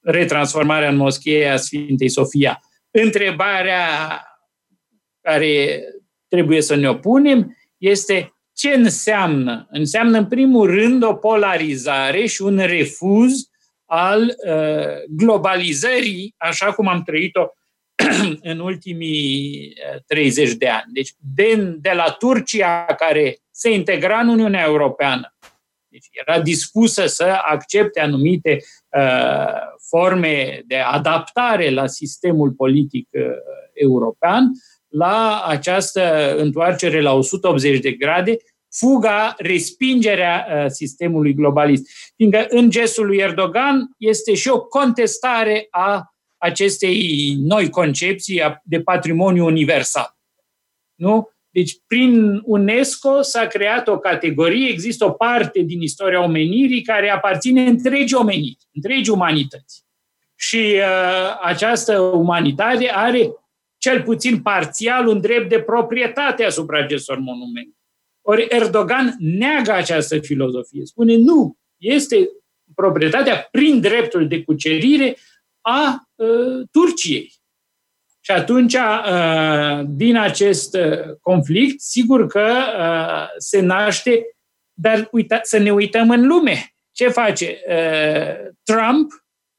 retransformarea 0.00 0.88
în 0.88 0.96
moschee 0.96 1.48
a 1.48 1.56
Sfintei 1.56 2.08
Sofia. 2.08 2.60
Întrebarea 2.90 3.86
care 5.20 5.82
trebuie 6.28 6.62
să 6.62 6.74
ne 6.74 6.88
opunem 6.88 7.56
este 7.78 8.32
ce 8.62 8.74
înseamnă? 8.74 9.66
Înseamnă, 9.70 10.18
în 10.18 10.26
primul 10.26 10.70
rând, 10.70 11.02
o 11.02 11.14
polarizare 11.14 12.26
și 12.26 12.42
un 12.42 12.56
refuz 12.56 13.48
al 13.84 14.22
uh, 14.22 14.86
globalizării, 15.08 16.34
așa 16.36 16.72
cum 16.72 16.88
am 16.88 17.02
trăit-o 17.02 17.46
în 18.52 18.58
ultimii 18.58 19.72
30 20.06 20.48
uh, 20.48 20.54
de 20.58 20.68
ani. 20.68 20.92
Deci, 20.92 21.14
de, 21.34 21.76
de 21.80 21.90
la 21.94 22.10
Turcia, 22.18 22.84
care 22.84 23.38
se 23.50 23.72
integra 23.72 24.18
în 24.18 24.28
Uniunea 24.28 24.64
Europeană, 24.64 25.34
deci 25.88 26.06
era 26.10 26.40
dispusă 26.40 27.06
să 27.06 27.38
accepte 27.44 28.00
anumite 28.00 28.58
uh, 28.88 29.54
forme 29.88 30.62
de 30.66 30.76
adaptare 30.76 31.70
la 31.70 31.86
sistemul 31.86 32.50
politic 32.50 33.08
uh, 33.12 33.22
european, 33.72 34.50
la 34.88 35.44
această 35.46 36.34
întoarcere 36.36 37.00
la 37.00 37.12
180 37.12 37.80
de 37.80 37.90
grade, 37.90 38.36
fuga, 38.72 39.34
respingerea 39.38 40.46
uh, 40.48 40.70
sistemului 40.70 41.34
globalist. 41.34 41.90
Fiindcă 42.16 42.46
în 42.48 42.70
gestul 42.70 43.06
lui 43.06 43.18
Erdogan 43.18 43.90
este 43.98 44.34
și 44.34 44.48
o 44.48 44.60
contestare 44.60 45.66
a 45.70 46.14
acestei 46.36 47.34
noi 47.38 47.70
concepții 47.70 48.42
de 48.64 48.80
patrimoniu 48.80 49.44
universal. 49.44 50.16
Nu? 50.94 51.30
Deci, 51.50 51.76
prin 51.86 52.40
UNESCO 52.44 53.22
s-a 53.22 53.46
creat 53.46 53.88
o 53.88 53.98
categorie, 53.98 54.68
există 54.68 55.04
o 55.04 55.10
parte 55.10 55.60
din 55.60 55.80
istoria 55.80 56.22
omenirii 56.22 56.82
care 56.82 57.10
aparține 57.10 57.62
întregii 57.62 58.16
omeniri, 58.16 58.58
întregii 58.72 59.12
umanități. 59.12 59.84
Și 60.34 60.56
uh, 60.56 61.38
această 61.42 61.98
umanitate 62.00 62.90
are 62.90 63.30
cel 63.78 64.02
puțin 64.02 64.42
parțial 64.42 65.06
un 65.06 65.20
drept 65.20 65.48
de 65.48 65.60
proprietate 65.60 66.44
asupra 66.44 66.78
acestor 66.78 67.18
monumente. 67.18 67.76
Ori 68.22 68.46
Erdogan 68.48 69.16
neagă 69.18 69.72
această 69.72 70.18
filozofie. 70.18 70.84
Spune 70.84 71.16
nu, 71.16 71.56
este 71.76 72.28
proprietatea 72.74 73.48
prin 73.50 73.80
dreptul 73.80 74.28
de 74.28 74.42
cucerire 74.42 75.16
a 75.60 76.08
uh, 76.14 76.66
Turciei. 76.70 77.32
Și 78.20 78.30
atunci, 78.30 78.74
uh, 78.74 79.82
din 79.86 80.16
acest 80.16 80.74
uh, 80.74 81.16
conflict, 81.20 81.80
sigur 81.80 82.26
că 82.26 82.52
uh, 82.78 83.26
se 83.36 83.60
naște, 83.60 84.26
dar 84.72 85.08
uita, 85.10 85.40
să 85.42 85.58
ne 85.58 85.72
uităm 85.72 86.10
în 86.10 86.26
lume. 86.26 86.74
Ce 86.92 87.08
face? 87.08 87.60
Uh, 87.68 88.50
Trump 88.62 89.12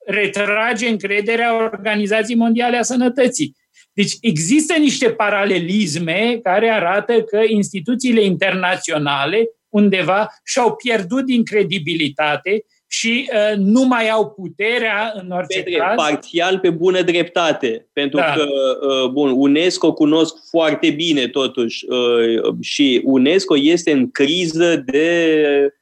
retrage 0.06 0.88
încrederea 0.88 1.64
Organizației 1.64 2.38
Mondiale 2.38 2.78
a 2.78 2.82
Sănătății 2.82 3.56
deci 3.94 4.14
există 4.22 4.74
niște 4.80 5.10
paralelisme 5.10 6.40
care 6.44 6.70
arată 6.70 7.22
că 7.22 7.40
instituțiile 7.48 8.24
internaționale 8.24 9.50
undeva 9.70 10.28
și-au 10.44 10.76
pierdut 10.76 11.26
din 11.26 11.44
credibilitate 11.44 12.66
și 12.88 13.30
uh, 13.34 13.58
nu 13.58 13.84
mai 13.84 14.10
au 14.10 14.30
puterea 14.30 15.14
în 15.16 15.32
orice 15.32 15.62
Petre, 15.62 15.80
caz. 15.80 15.96
Parțial 15.96 16.60
pe 16.60 16.70
bună 16.70 17.02
dreptate, 17.02 17.88
pentru 17.94 18.18
da. 18.18 18.34
că 18.34 18.44
uh, 18.44 19.10
bun, 19.10 19.34
UNESCO 19.36 19.94
cunosc 19.94 20.36
foarte 20.50 20.90
bine 20.90 21.28
totuși 21.28 21.86
uh, 21.90 22.56
și 22.62 23.02
UNESCO 23.04 23.58
este 23.58 23.92
în 23.92 24.12
criză 24.12 24.76
de 24.86 25.38
Uh, 25.66 25.82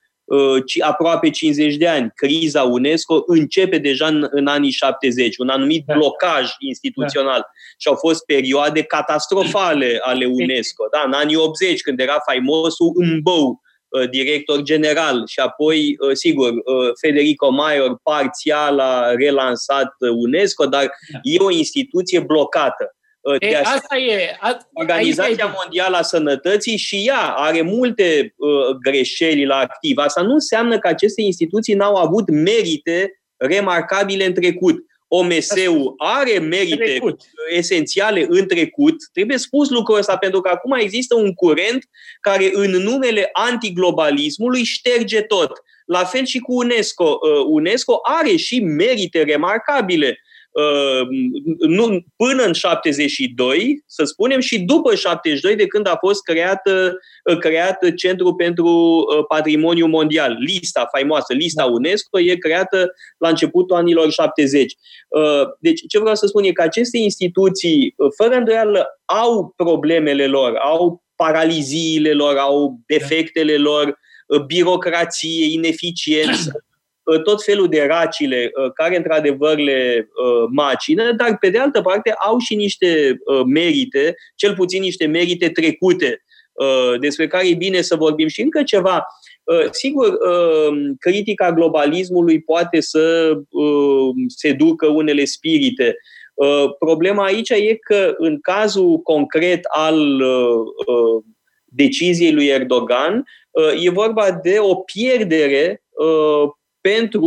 aproape 0.80 1.30
50 1.30 1.76
de 1.76 1.88
ani. 1.88 2.12
Criza 2.16 2.64
UNESCO 2.64 3.24
începe 3.26 3.78
deja 3.78 4.08
în, 4.08 4.28
în 4.32 4.48
anii 4.48 4.72
70, 4.72 5.38
un 5.38 5.50
anumit 5.50 5.84
da. 5.86 5.94
blocaj 5.94 6.50
instituțional. 6.60 7.40
Da. 7.40 7.50
Și 7.78 7.88
au 7.88 7.96
fost 7.96 8.26
perioade 8.26 8.84
catastrofale 8.84 10.00
ale 10.02 10.26
UNESCO. 10.26 10.88
Da? 10.92 11.04
În 11.06 11.14
anii 11.14 11.36
80, 11.36 11.82
când 11.82 12.00
era 12.00 12.18
faimosul 12.26 12.92
îmbău 12.96 13.62
director 14.10 14.62
general 14.62 15.24
și 15.28 15.40
apoi, 15.40 15.98
sigur, 16.14 16.54
Federico 17.02 17.50
Maior 17.50 18.00
parțial 18.04 18.80
a 18.80 19.12
relansat 19.12 19.94
UNESCO, 20.18 20.66
dar 20.66 20.84
da. 20.84 21.20
e 21.22 21.40
o 21.40 21.52
instituție 21.52 22.20
blocată. 22.20 22.96
De 23.40 23.48
e, 23.48 23.58
asta 23.58 23.98
e. 23.98 24.38
A, 24.40 24.58
Organizația 24.74 25.46
e. 25.48 25.54
Mondială 25.62 25.98
a 25.98 26.02
Sănătății 26.02 26.78
și 26.78 27.04
ea 27.08 27.34
are 27.36 27.62
multe 27.62 28.34
uh, 28.38 28.76
greșeli 28.84 29.46
la 29.46 29.56
activ. 29.56 29.98
Asta 29.98 30.22
nu 30.22 30.34
înseamnă 30.34 30.80
că 30.80 30.88
aceste 30.88 31.22
instituții 31.22 31.74
n-au 31.74 31.96
avut 31.96 32.30
merite 32.30 33.22
remarcabile 33.38 34.26
în 34.26 34.34
trecut. 34.34 34.86
OMS-ul 35.08 35.94
are 35.98 36.40
merite 36.40 36.84
trecut. 36.84 37.22
esențiale 37.56 38.26
în 38.30 38.48
trecut. 38.48 38.96
Trebuie 39.14 39.38
spus 39.38 39.70
lucrul 39.70 39.98
ăsta 39.98 40.18
pentru 40.18 40.42
că 40.42 40.50
acum 40.50 40.72
există 40.72 41.16
un 41.16 41.34
curent 41.34 41.90
care 42.22 42.50
în 42.54 42.72
numele 42.72 43.30
antiglobalismului 43.34 44.64
șterge 44.64 45.22
tot. 45.22 45.52
La 45.86 46.04
fel 46.04 46.26
și 46.26 46.40
cu 46.40 46.54
UNESCO. 46.54 47.20
Uh, 47.22 47.46
UNESCO 47.48 48.00
are 48.04 48.36
și 48.36 48.60
merite 48.60 49.24
remarcabile 49.24 50.08
Uh, 50.08 50.31
nu, 51.60 52.00
până 52.16 52.44
în 52.44 52.54
72, 52.54 53.84
să 53.86 54.04
spunem, 54.04 54.40
și 54.40 54.60
după 54.60 54.96
72, 54.96 55.56
de 55.56 55.68
când 55.68 55.88
a 55.88 55.98
fost 56.00 56.24
creat, 56.24 56.62
uh, 56.68 57.38
creat 57.38 57.94
Centrul 57.96 58.36
pentru 58.36 58.66
uh, 58.68 59.26
Patrimoniu 59.28 59.88
Mondial. 59.88 60.38
Lista 60.40 60.88
faimoasă, 60.92 61.34
lista 61.34 61.66
UNESCO, 61.66 62.20
e 62.20 62.36
creată 62.36 62.92
la 63.18 63.30
începutul 63.30 63.76
anilor 63.76 64.12
70. 64.12 64.74
Deci, 65.60 65.82
ce 65.88 66.00
vreau 66.00 66.16
să 66.16 66.26
spun 66.26 66.44
e 66.44 66.52
că 66.52 66.62
aceste 66.62 66.98
instituții, 66.98 67.96
fără 68.18 68.36
îndoială, 68.36 68.88
au 69.06 69.54
problemele 69.56 70.28
lor, 70.28 70.56
au 70.56 71.04
paraliziile 71.16 72.14
lor, 72.14 72.38
au 72.38 72.80
defectele 72.86 73.58
lor, 73.58 74.00
birocrație, 74.48 75.46
ineficiență, 75.46 76.52
Uh, 76.52 76.62
tot 77.20 77.44
felul 77.44 77.68
de 77.68 77.86
racile 77.88 78.52
uh, 78.54 78.72
care 78.74 78.98
într-adevăr 78.98 79.58
le 79.58 80.08
uh, 80.08 80.48
macină, 80.52 81.12
dar 81.12 81.38
pe 81.38 81.50
de 81.50 81.58
altă 81.58 81.82
parte 81.82 82.12
au 82.12 82.38
și 82.38 82.56
niște 82.56 83.18
merite, 83.46 84.16
cel 84.36 84.56
puțin 84.56 84.82
niște 84.82 85.06
merite 85.06 85.50
trecute, 85.50 86.24
despre 87.00 87.28
care 87.28 87.48
e 87.48 87.54
bine 87.54 87.82
să 87.82 87.96
vorbim. 87.96 88.28
Și 88.28 88.42
încă 88.42 88.64
ceva, 88.64 89.06
sigur, 89.72 90.18
critica 91.00 91.54
globalismului 91.54 92.42
poate 92.42 92.80
să 92.80 93.34
seducă 94.28 94.88
unele 94.88 95.26
spirite. 95.26 95.96
Problema 96.80 97.24
aici 97.24 97.50
e 97.50 97.76
că 97.76 98.14
în 98.18 98.40
cazul 98.42 98.98
concret 98.98 99.60
al 99.64 100.22
deciziei 101.66 102.34
lui 102.34 102.48
Erdogan, 102.48 103.24
e 103.84 103.90
vorba 103.90 104.40
de 104.44 104.58
o 104.60 104.76
pierdere 104.76 105.84
pentru, 106.82 107.26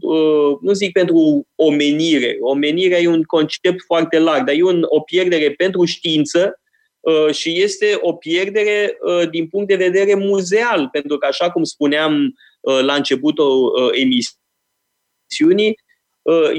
uh, 0.00 0.58
nu 0.60 0.72
zic 0.72 0.92
pentru 0.92 1.46
omenire, 1.54 2.36
omenirea 2.40 2.98
e 2.98 3.08
un 3.08 3.22
concept 3.22 3.82
foarte 3.84 4.18
larg, 4.18 4.46
dar 4.46 4.54
e 4.54 4.62
un, 4.62 4.84
o 4.88 5.00
pierdere 5.00 5.50
pentru 5.50 5.84
știință 5.84 6.60
uh, 7.00 7.34
și 7.34 7.62
este 7.62 7.98
o 8.00 8.12
pierdere 8.12 8.98
uh, 9.00 9.28
din 9.30 9.46
punct 9.48 9.68
de 9.68 9.76
vedere 9.76 10.14
muzeal, 10.14 10.88
pentru 10.92 11.18
că, 11.18 11.26
așa 11.26 11.50
cum 11.50 11.64
spuneam 11.64 12.34
la 12.82 12.94
începutul 12.94 13.72
emisiunii, 13.92 15.78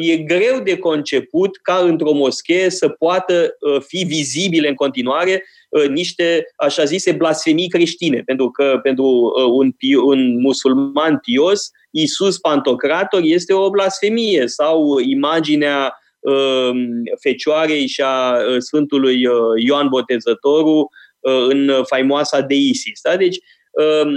e 0.01 0.17
greu 0.17 0.59
de 0.59 0.77
conceput 0.77 1.57
ca 1.57 1.75
într-o 1.75 2.11
moschee 2.11 2.69
să 2.69 2.89
poată 2.89 3.57
fi 3.87 4.03
vizibile 4.03 4.67
în 4.67 4.75
continuare 4.75 5.43
niște, 5.89 6.45
așa 6.55 6.83
zise, 6.83 7.11
blasfemii 7.11 7.69
creștine, 7.69 8.21
pentru 8.25 8.49
că 8.51 8.79
pentru 8.81 9.31
un, 9.51 9.73
un 10.03 10.41
musulman 10.41 11.17
pios 11.17 11.71
Isus 11.95 12.37
Pantocrator 12.37 13.21
este 13.23 13.53
o 13.53 13.69
blasfemie 13.69 14.47
sau 14.47 14.99
imaginea 14.99 15.97
uh, 16.19 16.71
Fecioarei 17.19 17.87
și 17.87 18.01
a 18.01 18.31
uh, 18.31 18.55
Sfântului 18.57 19.25
uh, 19.25 19.35
Ioan 19.65 19.87
Botezătorul 19.87 20.87
uh, 21.19 21.45
în 21.49 21.71
faimoasa 21.83 22.41
de 22.41 22.55
Isis. 22.55 22.99
Da? 23.03 23.17
Deci, 23.17 23.37
uh, 23.71 24.07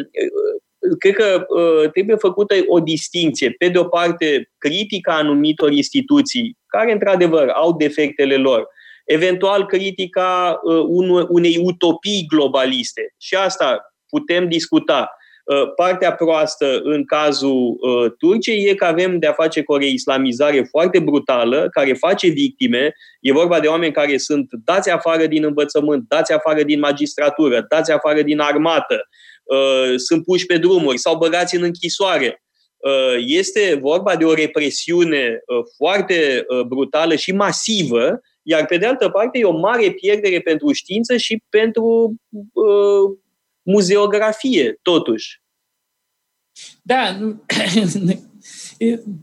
cred 0.98 1.14
că 1.14 1.46
uh, 1.48 1.90
trebuie 1.90 2.16
făcută 2.16 2.54
o 2.66 2.80
distinție. 2.80 3.50
Pe 3.50 3.68
de 3.68 3.78
o 3.78 3.84
parte, 3.84 4.50
critica 4.58 5.14
anumitor 5.14 5.72
instituții, 5.72 6.56
care 6.66 6.92
într-adevăr 6.92 7.48
au 7.48 7.76
defectele 7.76 8.36
lor, 8.36 8.68
eventual 9.04 9.66
critica 9.66 10.60
uh, 10.62 11.24
unei 11.28 11.56
utopii 11.62 12.26
globaliste. 12.28 13.14
Și 13.18 13.34
asta 13.34 13.94
putem 14.08 14.48
discuta. 14.48 15.10
Uh, 15.46 15.72
partea 15.76 16.14
proastă 16.14 16.80
în 16.82 17.04
cazul 17.04 17.76
uh, 17.80 18.12
Turciei 18.18 18.64
e 18.64 18.74
că 18.74 18.84
avem 18.84 19.18
de-a 19.18 19.32
face 19.32 19.62
cu 19.62 19.72
o 19.72 19.76
reislamizare 19.76 20.66
foarte 20.70 20.98
brutală, 20.98 21.68
care 21.70 21.92
face 21.92 22.28
victime. 22.28 22.92
E 23.20 23.32
vorba 23.32 23.60
de 23.60 23.66
oameni 23.66 23.92
care 23.92 24.16
sunt 24.16 24.48
dați 24.64 24.90
afară 24.90 25.26
din 25.26 25.44
învățământ, 25.44 26.04
dați 26.08 26.32
afară 26.32 26.62
din 26.62 26.78
magistratură, 26.78 27.66
dați 27.68 27.92
afară 27.92 28.22
din 28.22 28.40
armată, 28.40 29.08
uh, 29.44 29.94
sunt 29.96 30.24
puși 30.24 30.46
pe 30.46 30.58
drumuri 30.58 30.98
sau 30.98 31.16
băgați 31.16 31.56
în 31.56 31.62
închisoare. 31.62 32.40
Este 33.26 33.78
vorba 33.80 34.16
de 34.16 34.24
o 34.24 34.34
represiune 34.34 35.40
foarte 35.76 36.46
brutală 36.66 37.14
și 37.14 37.32
masivă, 37.32 38.20
iar 38.42 38.66
pe 38.66 38.76
de 38.76 38.86
altă 38.86 39.08
parte 39.08 39.38
e 39.38 39.44
o 39.44 39.58
mare 39.58 39.90
pierdere 39.90 40.40
pentru 40.40 40.72
știință 40.72 41.16
și 41.16 41.42
pentru 41.48 42.14
muzeografie, 43.66 44.78
totuși. 44.82 45.42
Da, 46.82 47.18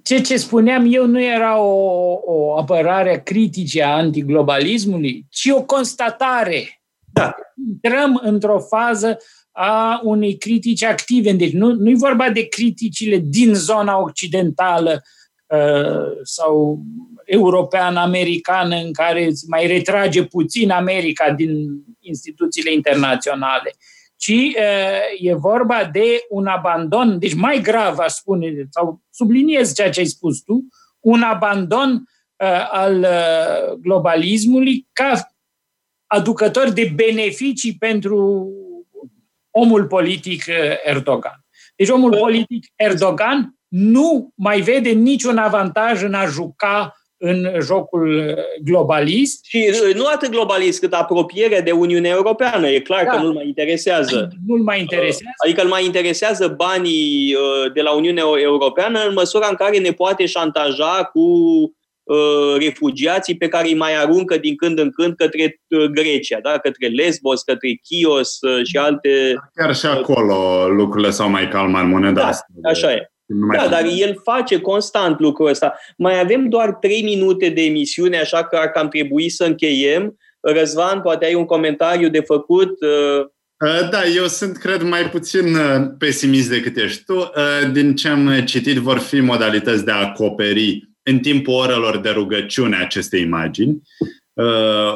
ce 0.03 0.21
ce 0.21 0.37
spuneam 0.37 0.93
eu 0.93 1.05
nu 1.05 1.21
era 1.21 1.59
o, 1.59 2.19
o 2.25 2.57
apărare 2.57 3.21
critice 3.25 3.83
a 3.83 3.95
antiglobalismului, 3.95 5.25
ci 5.29 5.49
o 5.51 5.63
constatare. 5.63 6.81
Da. 7.13 7.35
Intrăm 7.67 8.19
într-o 8.23 8.59
fază 8.59 9.17
a 9.51 9.99
unei 10.03 10.37
critici 10.37 10.83
active. 10.83 11.31
Deci 11.31 11.51
nu, 11.51 11.73
nu 11.73 11.89
e 11.89 11.95
vorba 11.95 12.29
de 12.29 12.47
criticile 12.47 13.21
din 13.23 13.53
zona 13.53 14.01
occidentală 14.01 15.01
uh, 15.47 16.19
sau 16.23 16.83
european-americană 17.25 18.75
în 18.75 18.93
care 18.93 19.29
mai 19.47 19.67
retrage 19.67 20.23
puțin 20.23 20.71
America 20.71 21.31
din 21.31 21.83
instituțiile 21.99 22.73
internaționale, 22.73 23.75
ci 24.23 24.55
e 25.19 25.33
vorba 25.33 25.83
de 25.85 26.25
un 26.29 26.47
abandon, 26.47 27.19
deci 27.19 27.33
mai 27.33 27.61
grav, 27.61 27.99
aș 27.99 28.11
spune, 28.11 28.67
sau 28.69 29.01
subliniez 29.09 29.73
ceea 29.73 29.89
ce 29.89 29.99
ai 29.99 30.05
spus 30.05 30.41
tu, 30.41 30.67
un 30.99 31.21
abandon 31.21 32.03
al 32.71 33.05
globalismului 33.79 34.87
ca 34.93 35.33
aducător 36.07 36.69
de 36.69 36.91
beneficii 36.95 37.77
pentru 37.77 38.49
omul 39.51 39.87
politic 39.87 40.43
Erdogan. 40.83 41.45
Deci 41.75 41.89
omul 41.89 42.17
politic 42.17 42.65
Erdogan 42.75 43.59
nu 43.67 44.31
mai 44.35 44.61
vede 44.61 44.89
niciun 44.89 45.37
avantaj 45.37 46.03
în 46.03 46.13
a 46.13 46.25
juca 46.25 46.95
în 47.25 47.51
jocul 47.61 48.17
uh, 48.17 48.35
globalist. 48.63 49.45
Și 49.45 49.69
uh, 49.87 49.95
nu 49.95 50.05
atât 50.13 50.29
globalist, 50.29 50.79
cât 50.79 50.93
apropiere 50.93 51.61
de 51.61 51.71
Uniunea 51.71 52.11
Europeană. 52.11 52.67
E 52.67 52.79
clar 52.79 53.03
da. 53.05 53.11
că 53.11 53.17
nu-l 53.17 53.33
mai 53.33 53.47
interesează. 53.47 54.29
Nu-l 54.47 54.61
mai 54.61 54.79
interesează. 54.79 55.23
Uh, 55.25 55.45
adică 55.45 55.61
îl 55.61 55.69
mai 55.69 55.85
interesează 55.85 56.47
banii 56.47 57.35
de 57.73 57.81
la 57.81 57.91
Uniunea 57.91 58.23
Europeană 58.37 58.99
în 59.07 59.13
măsura 59.13 59.47
în 59.49 59.55
care 59.55 59.77
ne 59.77 59.91
poate 59.91 60.25
șantaja 60.25 61.09
cu 61.13 61.23
refugiații 62.57 63.37
pe 63.37 63.47
care 63.47 63.67
îi 63.67 63.75
mai 63.75 63.95
aruncă 63.95 64.37
din 64.37 64.55
când 64.55 64.79
în 64.79 64.91
când 64.91 65.15
către 65.15 65.61
Grecia, 65.91 66.39
da? 66.43 66.57
către 66.57 66.87
Lesbos, 66.87 67.41
către 67.41 67.69
Chios 67.83 68.39
și 68.63 68.77
alte... 68.77 69.33
Chiar 69.55 69.75
și 69.75 69.85
acolo 69.85 70.67
lucrurile 70.67 71.09
s-au 71.09 71.29
mai 71.29 71.47
calmat, 71.47 71.85
moneda 71.85 72.21
da, 72.21 72.27
asta. 72.27 72.45
așa 72.63 72.91
e. 72.91 73.12
Da, 73.25 73.67
dar 73.67 73.85
el 73.97 74.19
face 74.23 74.59
constant 74.59 75.19
lucrul 75.19 75.47
ăsta. 75.47 75.79
Mai 75.97 76.19
avem 76.19 76.49
doar 76.49 76.73
trei 76.73 77.03
minute 77.03 77.49
de 77.49 77.61
emisiune, 77.61 78.17
așa 78.17 78.43
că 78.43 78.55
ar 78.55 78.67
cam 78.67 78.87
trebui 78.87 79.29
să 79.29 79.43
încheiem. 79.43 80.17
Răzvan, 80.39 81.01
poate 81.01 81.25
ai 81.25 81.33
un 81.33 81.45
comentariu 81.45 82.09
de 82.09 82.19
făcut? 82.19 82.69
Uh, 82.81 83.25
uh, 83.69 83.89
da, 83.89 84.05
eu 84.15 84.25
sunt, 84.25 84.57
cred, 84.57 84.81
mai 84.81 85.09
puțin 85.09 85.55
uh, 85.55 85.81
pesimist 85.97 86.49
decât 86.49 86.77
ești 86.77 87.03
tu. 87.03 87.31
Din 87.71 87.95
ce 87.95 88.07
am 88.07 88.41
citit, 88.45 88.77
vor 88.77 88.99
fi 88.99 89.19
modalități 89.19 89.85
de 89.85 89.91
a 89.91 89.95
acoperi 89.95 90.89
în 91.03 91.19
timpul 91.19 91.53
orelor 91.53 91.97
de 91.97 92.09
rugăciune 92.09 92.77
aceste 92.77 93.17
imagini, 93.17 93.81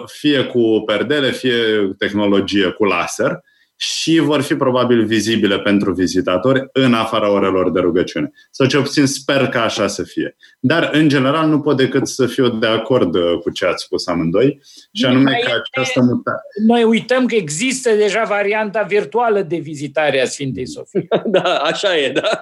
fie 0.05 0.43
cu 0.43 0.83
perdele, 0.85 1.31
fie 1.31 1.53
tehnologie 1.97 2.67
cu 2.69 2.83
laser. 2.83 3.39
Și 3.79 4.19
vor 4.19 4.41
fi 4.41 4.55
probabil 4.55 5.05
vizibile 5.05 5.59
pentru 5.59 5.93
vizitatori 5.93 6.69
în 6.71 6.93
afara 6.93 7.31
orelor 7.31 7.71
de 7.71 7.79
rugăciune. 7.79 8.31
Sau 8.51 8.67
cel 8.67 8.81
puțin 8.81 9.05
sper 9.05 9.47
că 9.47 9.57
așa 9.57 9.87
să 9.87 10.03
fie. 10.03 10.35
Dar, 10.59 10.89
în 10.93 11.09
general, 11.09 11.47
nu 11.47 11.61
pot 11.61 11.77
decât 11.77 12.07
să 12.07 12.25
fiu 12.25 12.49
de 12.49 12.67
acord 12.67 13.15
uh, 13.15 13.39
cu 13.41 13.49
ce 13.49 13.65
ați 13.65 13.83
spus 13.83 14.07
amândoi, 14.07 14.61
și 14.93 15.05
anume 15.05 15.39
că 15.45 15.51
această 15.51 16.01
mutare... 16.01 16.41
Noi 16.65 16.83
uităm 16.83 17.25
că 17.25 17.35
există 17.35 17.91
deja 17.91 18.23
varianta 18.23 18.81
virtuală 18.81 19.41
de 19.41 19.57
vizitare 19.57 20.21
a 20.21 20.25
Sfintei 20.25 20.67
Sofie. 20.67 21.07
da, 21.25 21.55
așa 21.55 21.97
e, 21.97 22.11
da. 22.11 22.41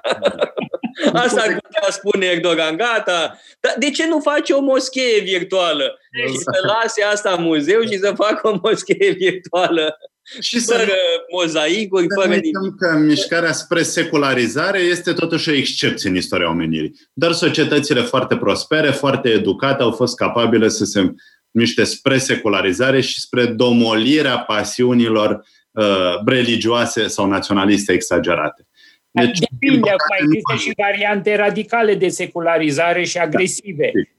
Asta 1.12 1.40
ar 1.40 1.60
putea 1.60 1.90
spune 1.90 2.26
Erdogan, 2.26 2.76
gata. 2.76 3.38
Dar 3.60 3.74
de 3.78 3.90
ce 3.90 4.06
nu 4.06 4.20
face 4.20 4.52
o 4.52 4.60
moschee 4.60 5.20
virtuală? 5.20 5.98
Și 6.28 6.36
să 6.36 6.66
lase 6.66 7.02
asta 7.02 7.34
în 7.38 7.44
muzeu 7.44 7.80
și 7.80 7.98
să 7.98 8.12
facă 8.16 8.48
o 8.48 8.58
moschee 8.62 9.10
virtuală. 9.10 9.98
Și 10.40 10.58
fără 10.58 10.82
să 10.84 10.94
mozaicuri, 11.32 12.06
fără 12.14 12.28
nimic. 12.28 12.76
că 12.78 12.98
mișcarea 12.98 13.52
spre 13.52 13.82
secularizare 13.82 14.78
este 14.78 15.12
totuși 15.12 15.48
o 15.48 15.52
excepție 15.52 16.10
în 16.10 16.16
istoria 16.16 16.50
omenirii. 16.50 16.94
Dar 17.12 17.32
societățile 17.32 18.00
foarte 18.00 18.36
prospere, 18.36 18.90
foarte 18.90 19.28
educate, 19.28 19.82
au 19.82 19.90
fost 19.90 20.16
capabile 20.16 20.68
să 20.68 20.84
se 20.84 21.14
miște 21.50 21.84
spre 21.84 22.18
secularizare 22.18 23.00
și 23.00 23.20
spre 23.20 23.46
domolirea 23.46 24.38
pasiunilor 24.38 25.44
uh, 25.70 26.14
religioase 26.26 27.06
sau 27.06 27.26
naționaliste 27.26 27.92
exagerate. 27.92 28.66
Deci, 29.10 29.38
Depinde, 29.38 29.90
acum 29.90 30.26
există 30.26 30.54
și 30.54 30.72
variante 30.76 31.36
radicale 31.36 31.94
de 31.94 32.08
secularizare 32.08 33.04
și 33.04 33.18
agresive. 33.18 33.90
Da. 33.94 34.15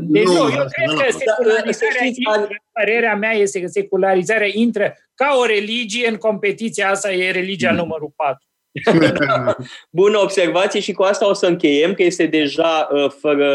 Deci, 0.00 0.24
nu, 0.24 0.32
eu 0.32 0.66
cred 0.70 0.98
că 0.98 1.12
secularizarea, 1.12 2.48
părerea 2.72 3.16
mea 3.16 3.32
este 3.32 3.60
că 3.60 3.66
secularizarea 3.66 4.48
intră 4.52 4.96
ca 5.14 5.36
o 5.40 5.46
religie 5.46 6.08
în 6.08 6.16
competiția 6.16 6.90
asta, 6.90 7.12
e 7.12 7.30
religia 7.30 7.70
mm. 7.70 7.76
numărul 7.76 8.12
4. 8.16 8.46
Bună 9.90 10.18
observație 10.18 10.80
și 10.80 10.92
cu 10.92 11.02
asta 11.02 11.28
o 11.28 11.32
să 11.32 11.46
încheiem, 11.46 11.94
că 11.94 12.02
este 12.02 12.26
deja 12.26 12.88
uh, 12.92 13.10
fără 13.20 13.50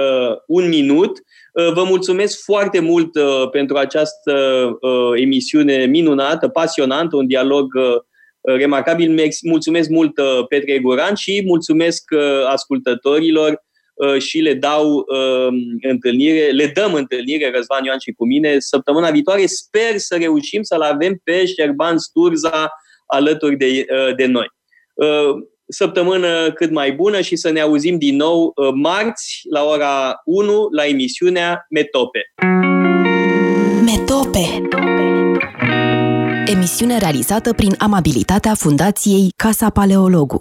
un 0.48 0.68
minut. 0.68 1.20
Uh, 1.54 1.74
vă 1.74 1.84
mulțumesc 1.84 2.44
foarte 2.44 2.80
mult 2.80 3.16
uh, 3.16 3.50
pentru 3.50 3.78
această 3.78 4.70
emisiune 5.16 5.86
minunată, 5.86 6.48
pasionantă, 6.48 7.16
un 7.16 7.28
dialog 7.28 7.74
remarcabil. 8.42 9.32
Mulțumesc 9.42 9.90
mult 9.90 10.14
Petre 10.50 10.80
Guran 10.80 11.16
și 11.16 11.44
mulțumesc 11.46 12.04
ascultătorilor 12.48 13.66
și 14.18 14.40
le 14.40 14.54
dau 14.54 15.06
întâlnire, 15.82 16.50
le 16.50 16.72
dăm 16.74 16.94
întâlnire 16.94 17.52
Răzvan 17.56 17.84
Ioan 17.84 18.00
și 18.00 18.12
cu 18.12 18.26
mine 18.26 18.60
săptămâna 18.60 19.12
viitoare. 19.12 19.46
Sper 19.46 19.98
să 19.98 20.16
reușim 20.16 20.64
să-l 20.64 20.82
avem 20.82 21.20
pe 21.24 21.46
Șerban 21.46 21.98
Sturza 21.98 22.70
alături 23.08 23.56
de, 23.56 23.86
de 24.16 24.26
noi. 24.26 24.48
Uh, 24.94 25.36
săptămână 25.68 26.52
cât 26.52 26.72
mai 26.72 26.92
bună 26.92 27.22
și 27.22 27.36
să 27.36 27.50
ne 27.50 27.60
auzim 27.60 27.98
din 27.98 28.16
nou 28.16 28.52
uh, 28.56 28.70
marți 28.74 29.42
la 29.50 29.64
ora 29.64 30.22
1 30.26 30.68
la 30.76 30.86
emisiunea 30.86 31.66
Metope. 31.70 32.20
Metope. 33.86 34.68
Emisiune 36.46 36.98
realizată 36.98 37.54
prin 37.54 37.76
amabilitatea 37.78 38.54
Fundației 38.54 39.32
Casa 39.36 39.70
Paleologu. 39.70 40.36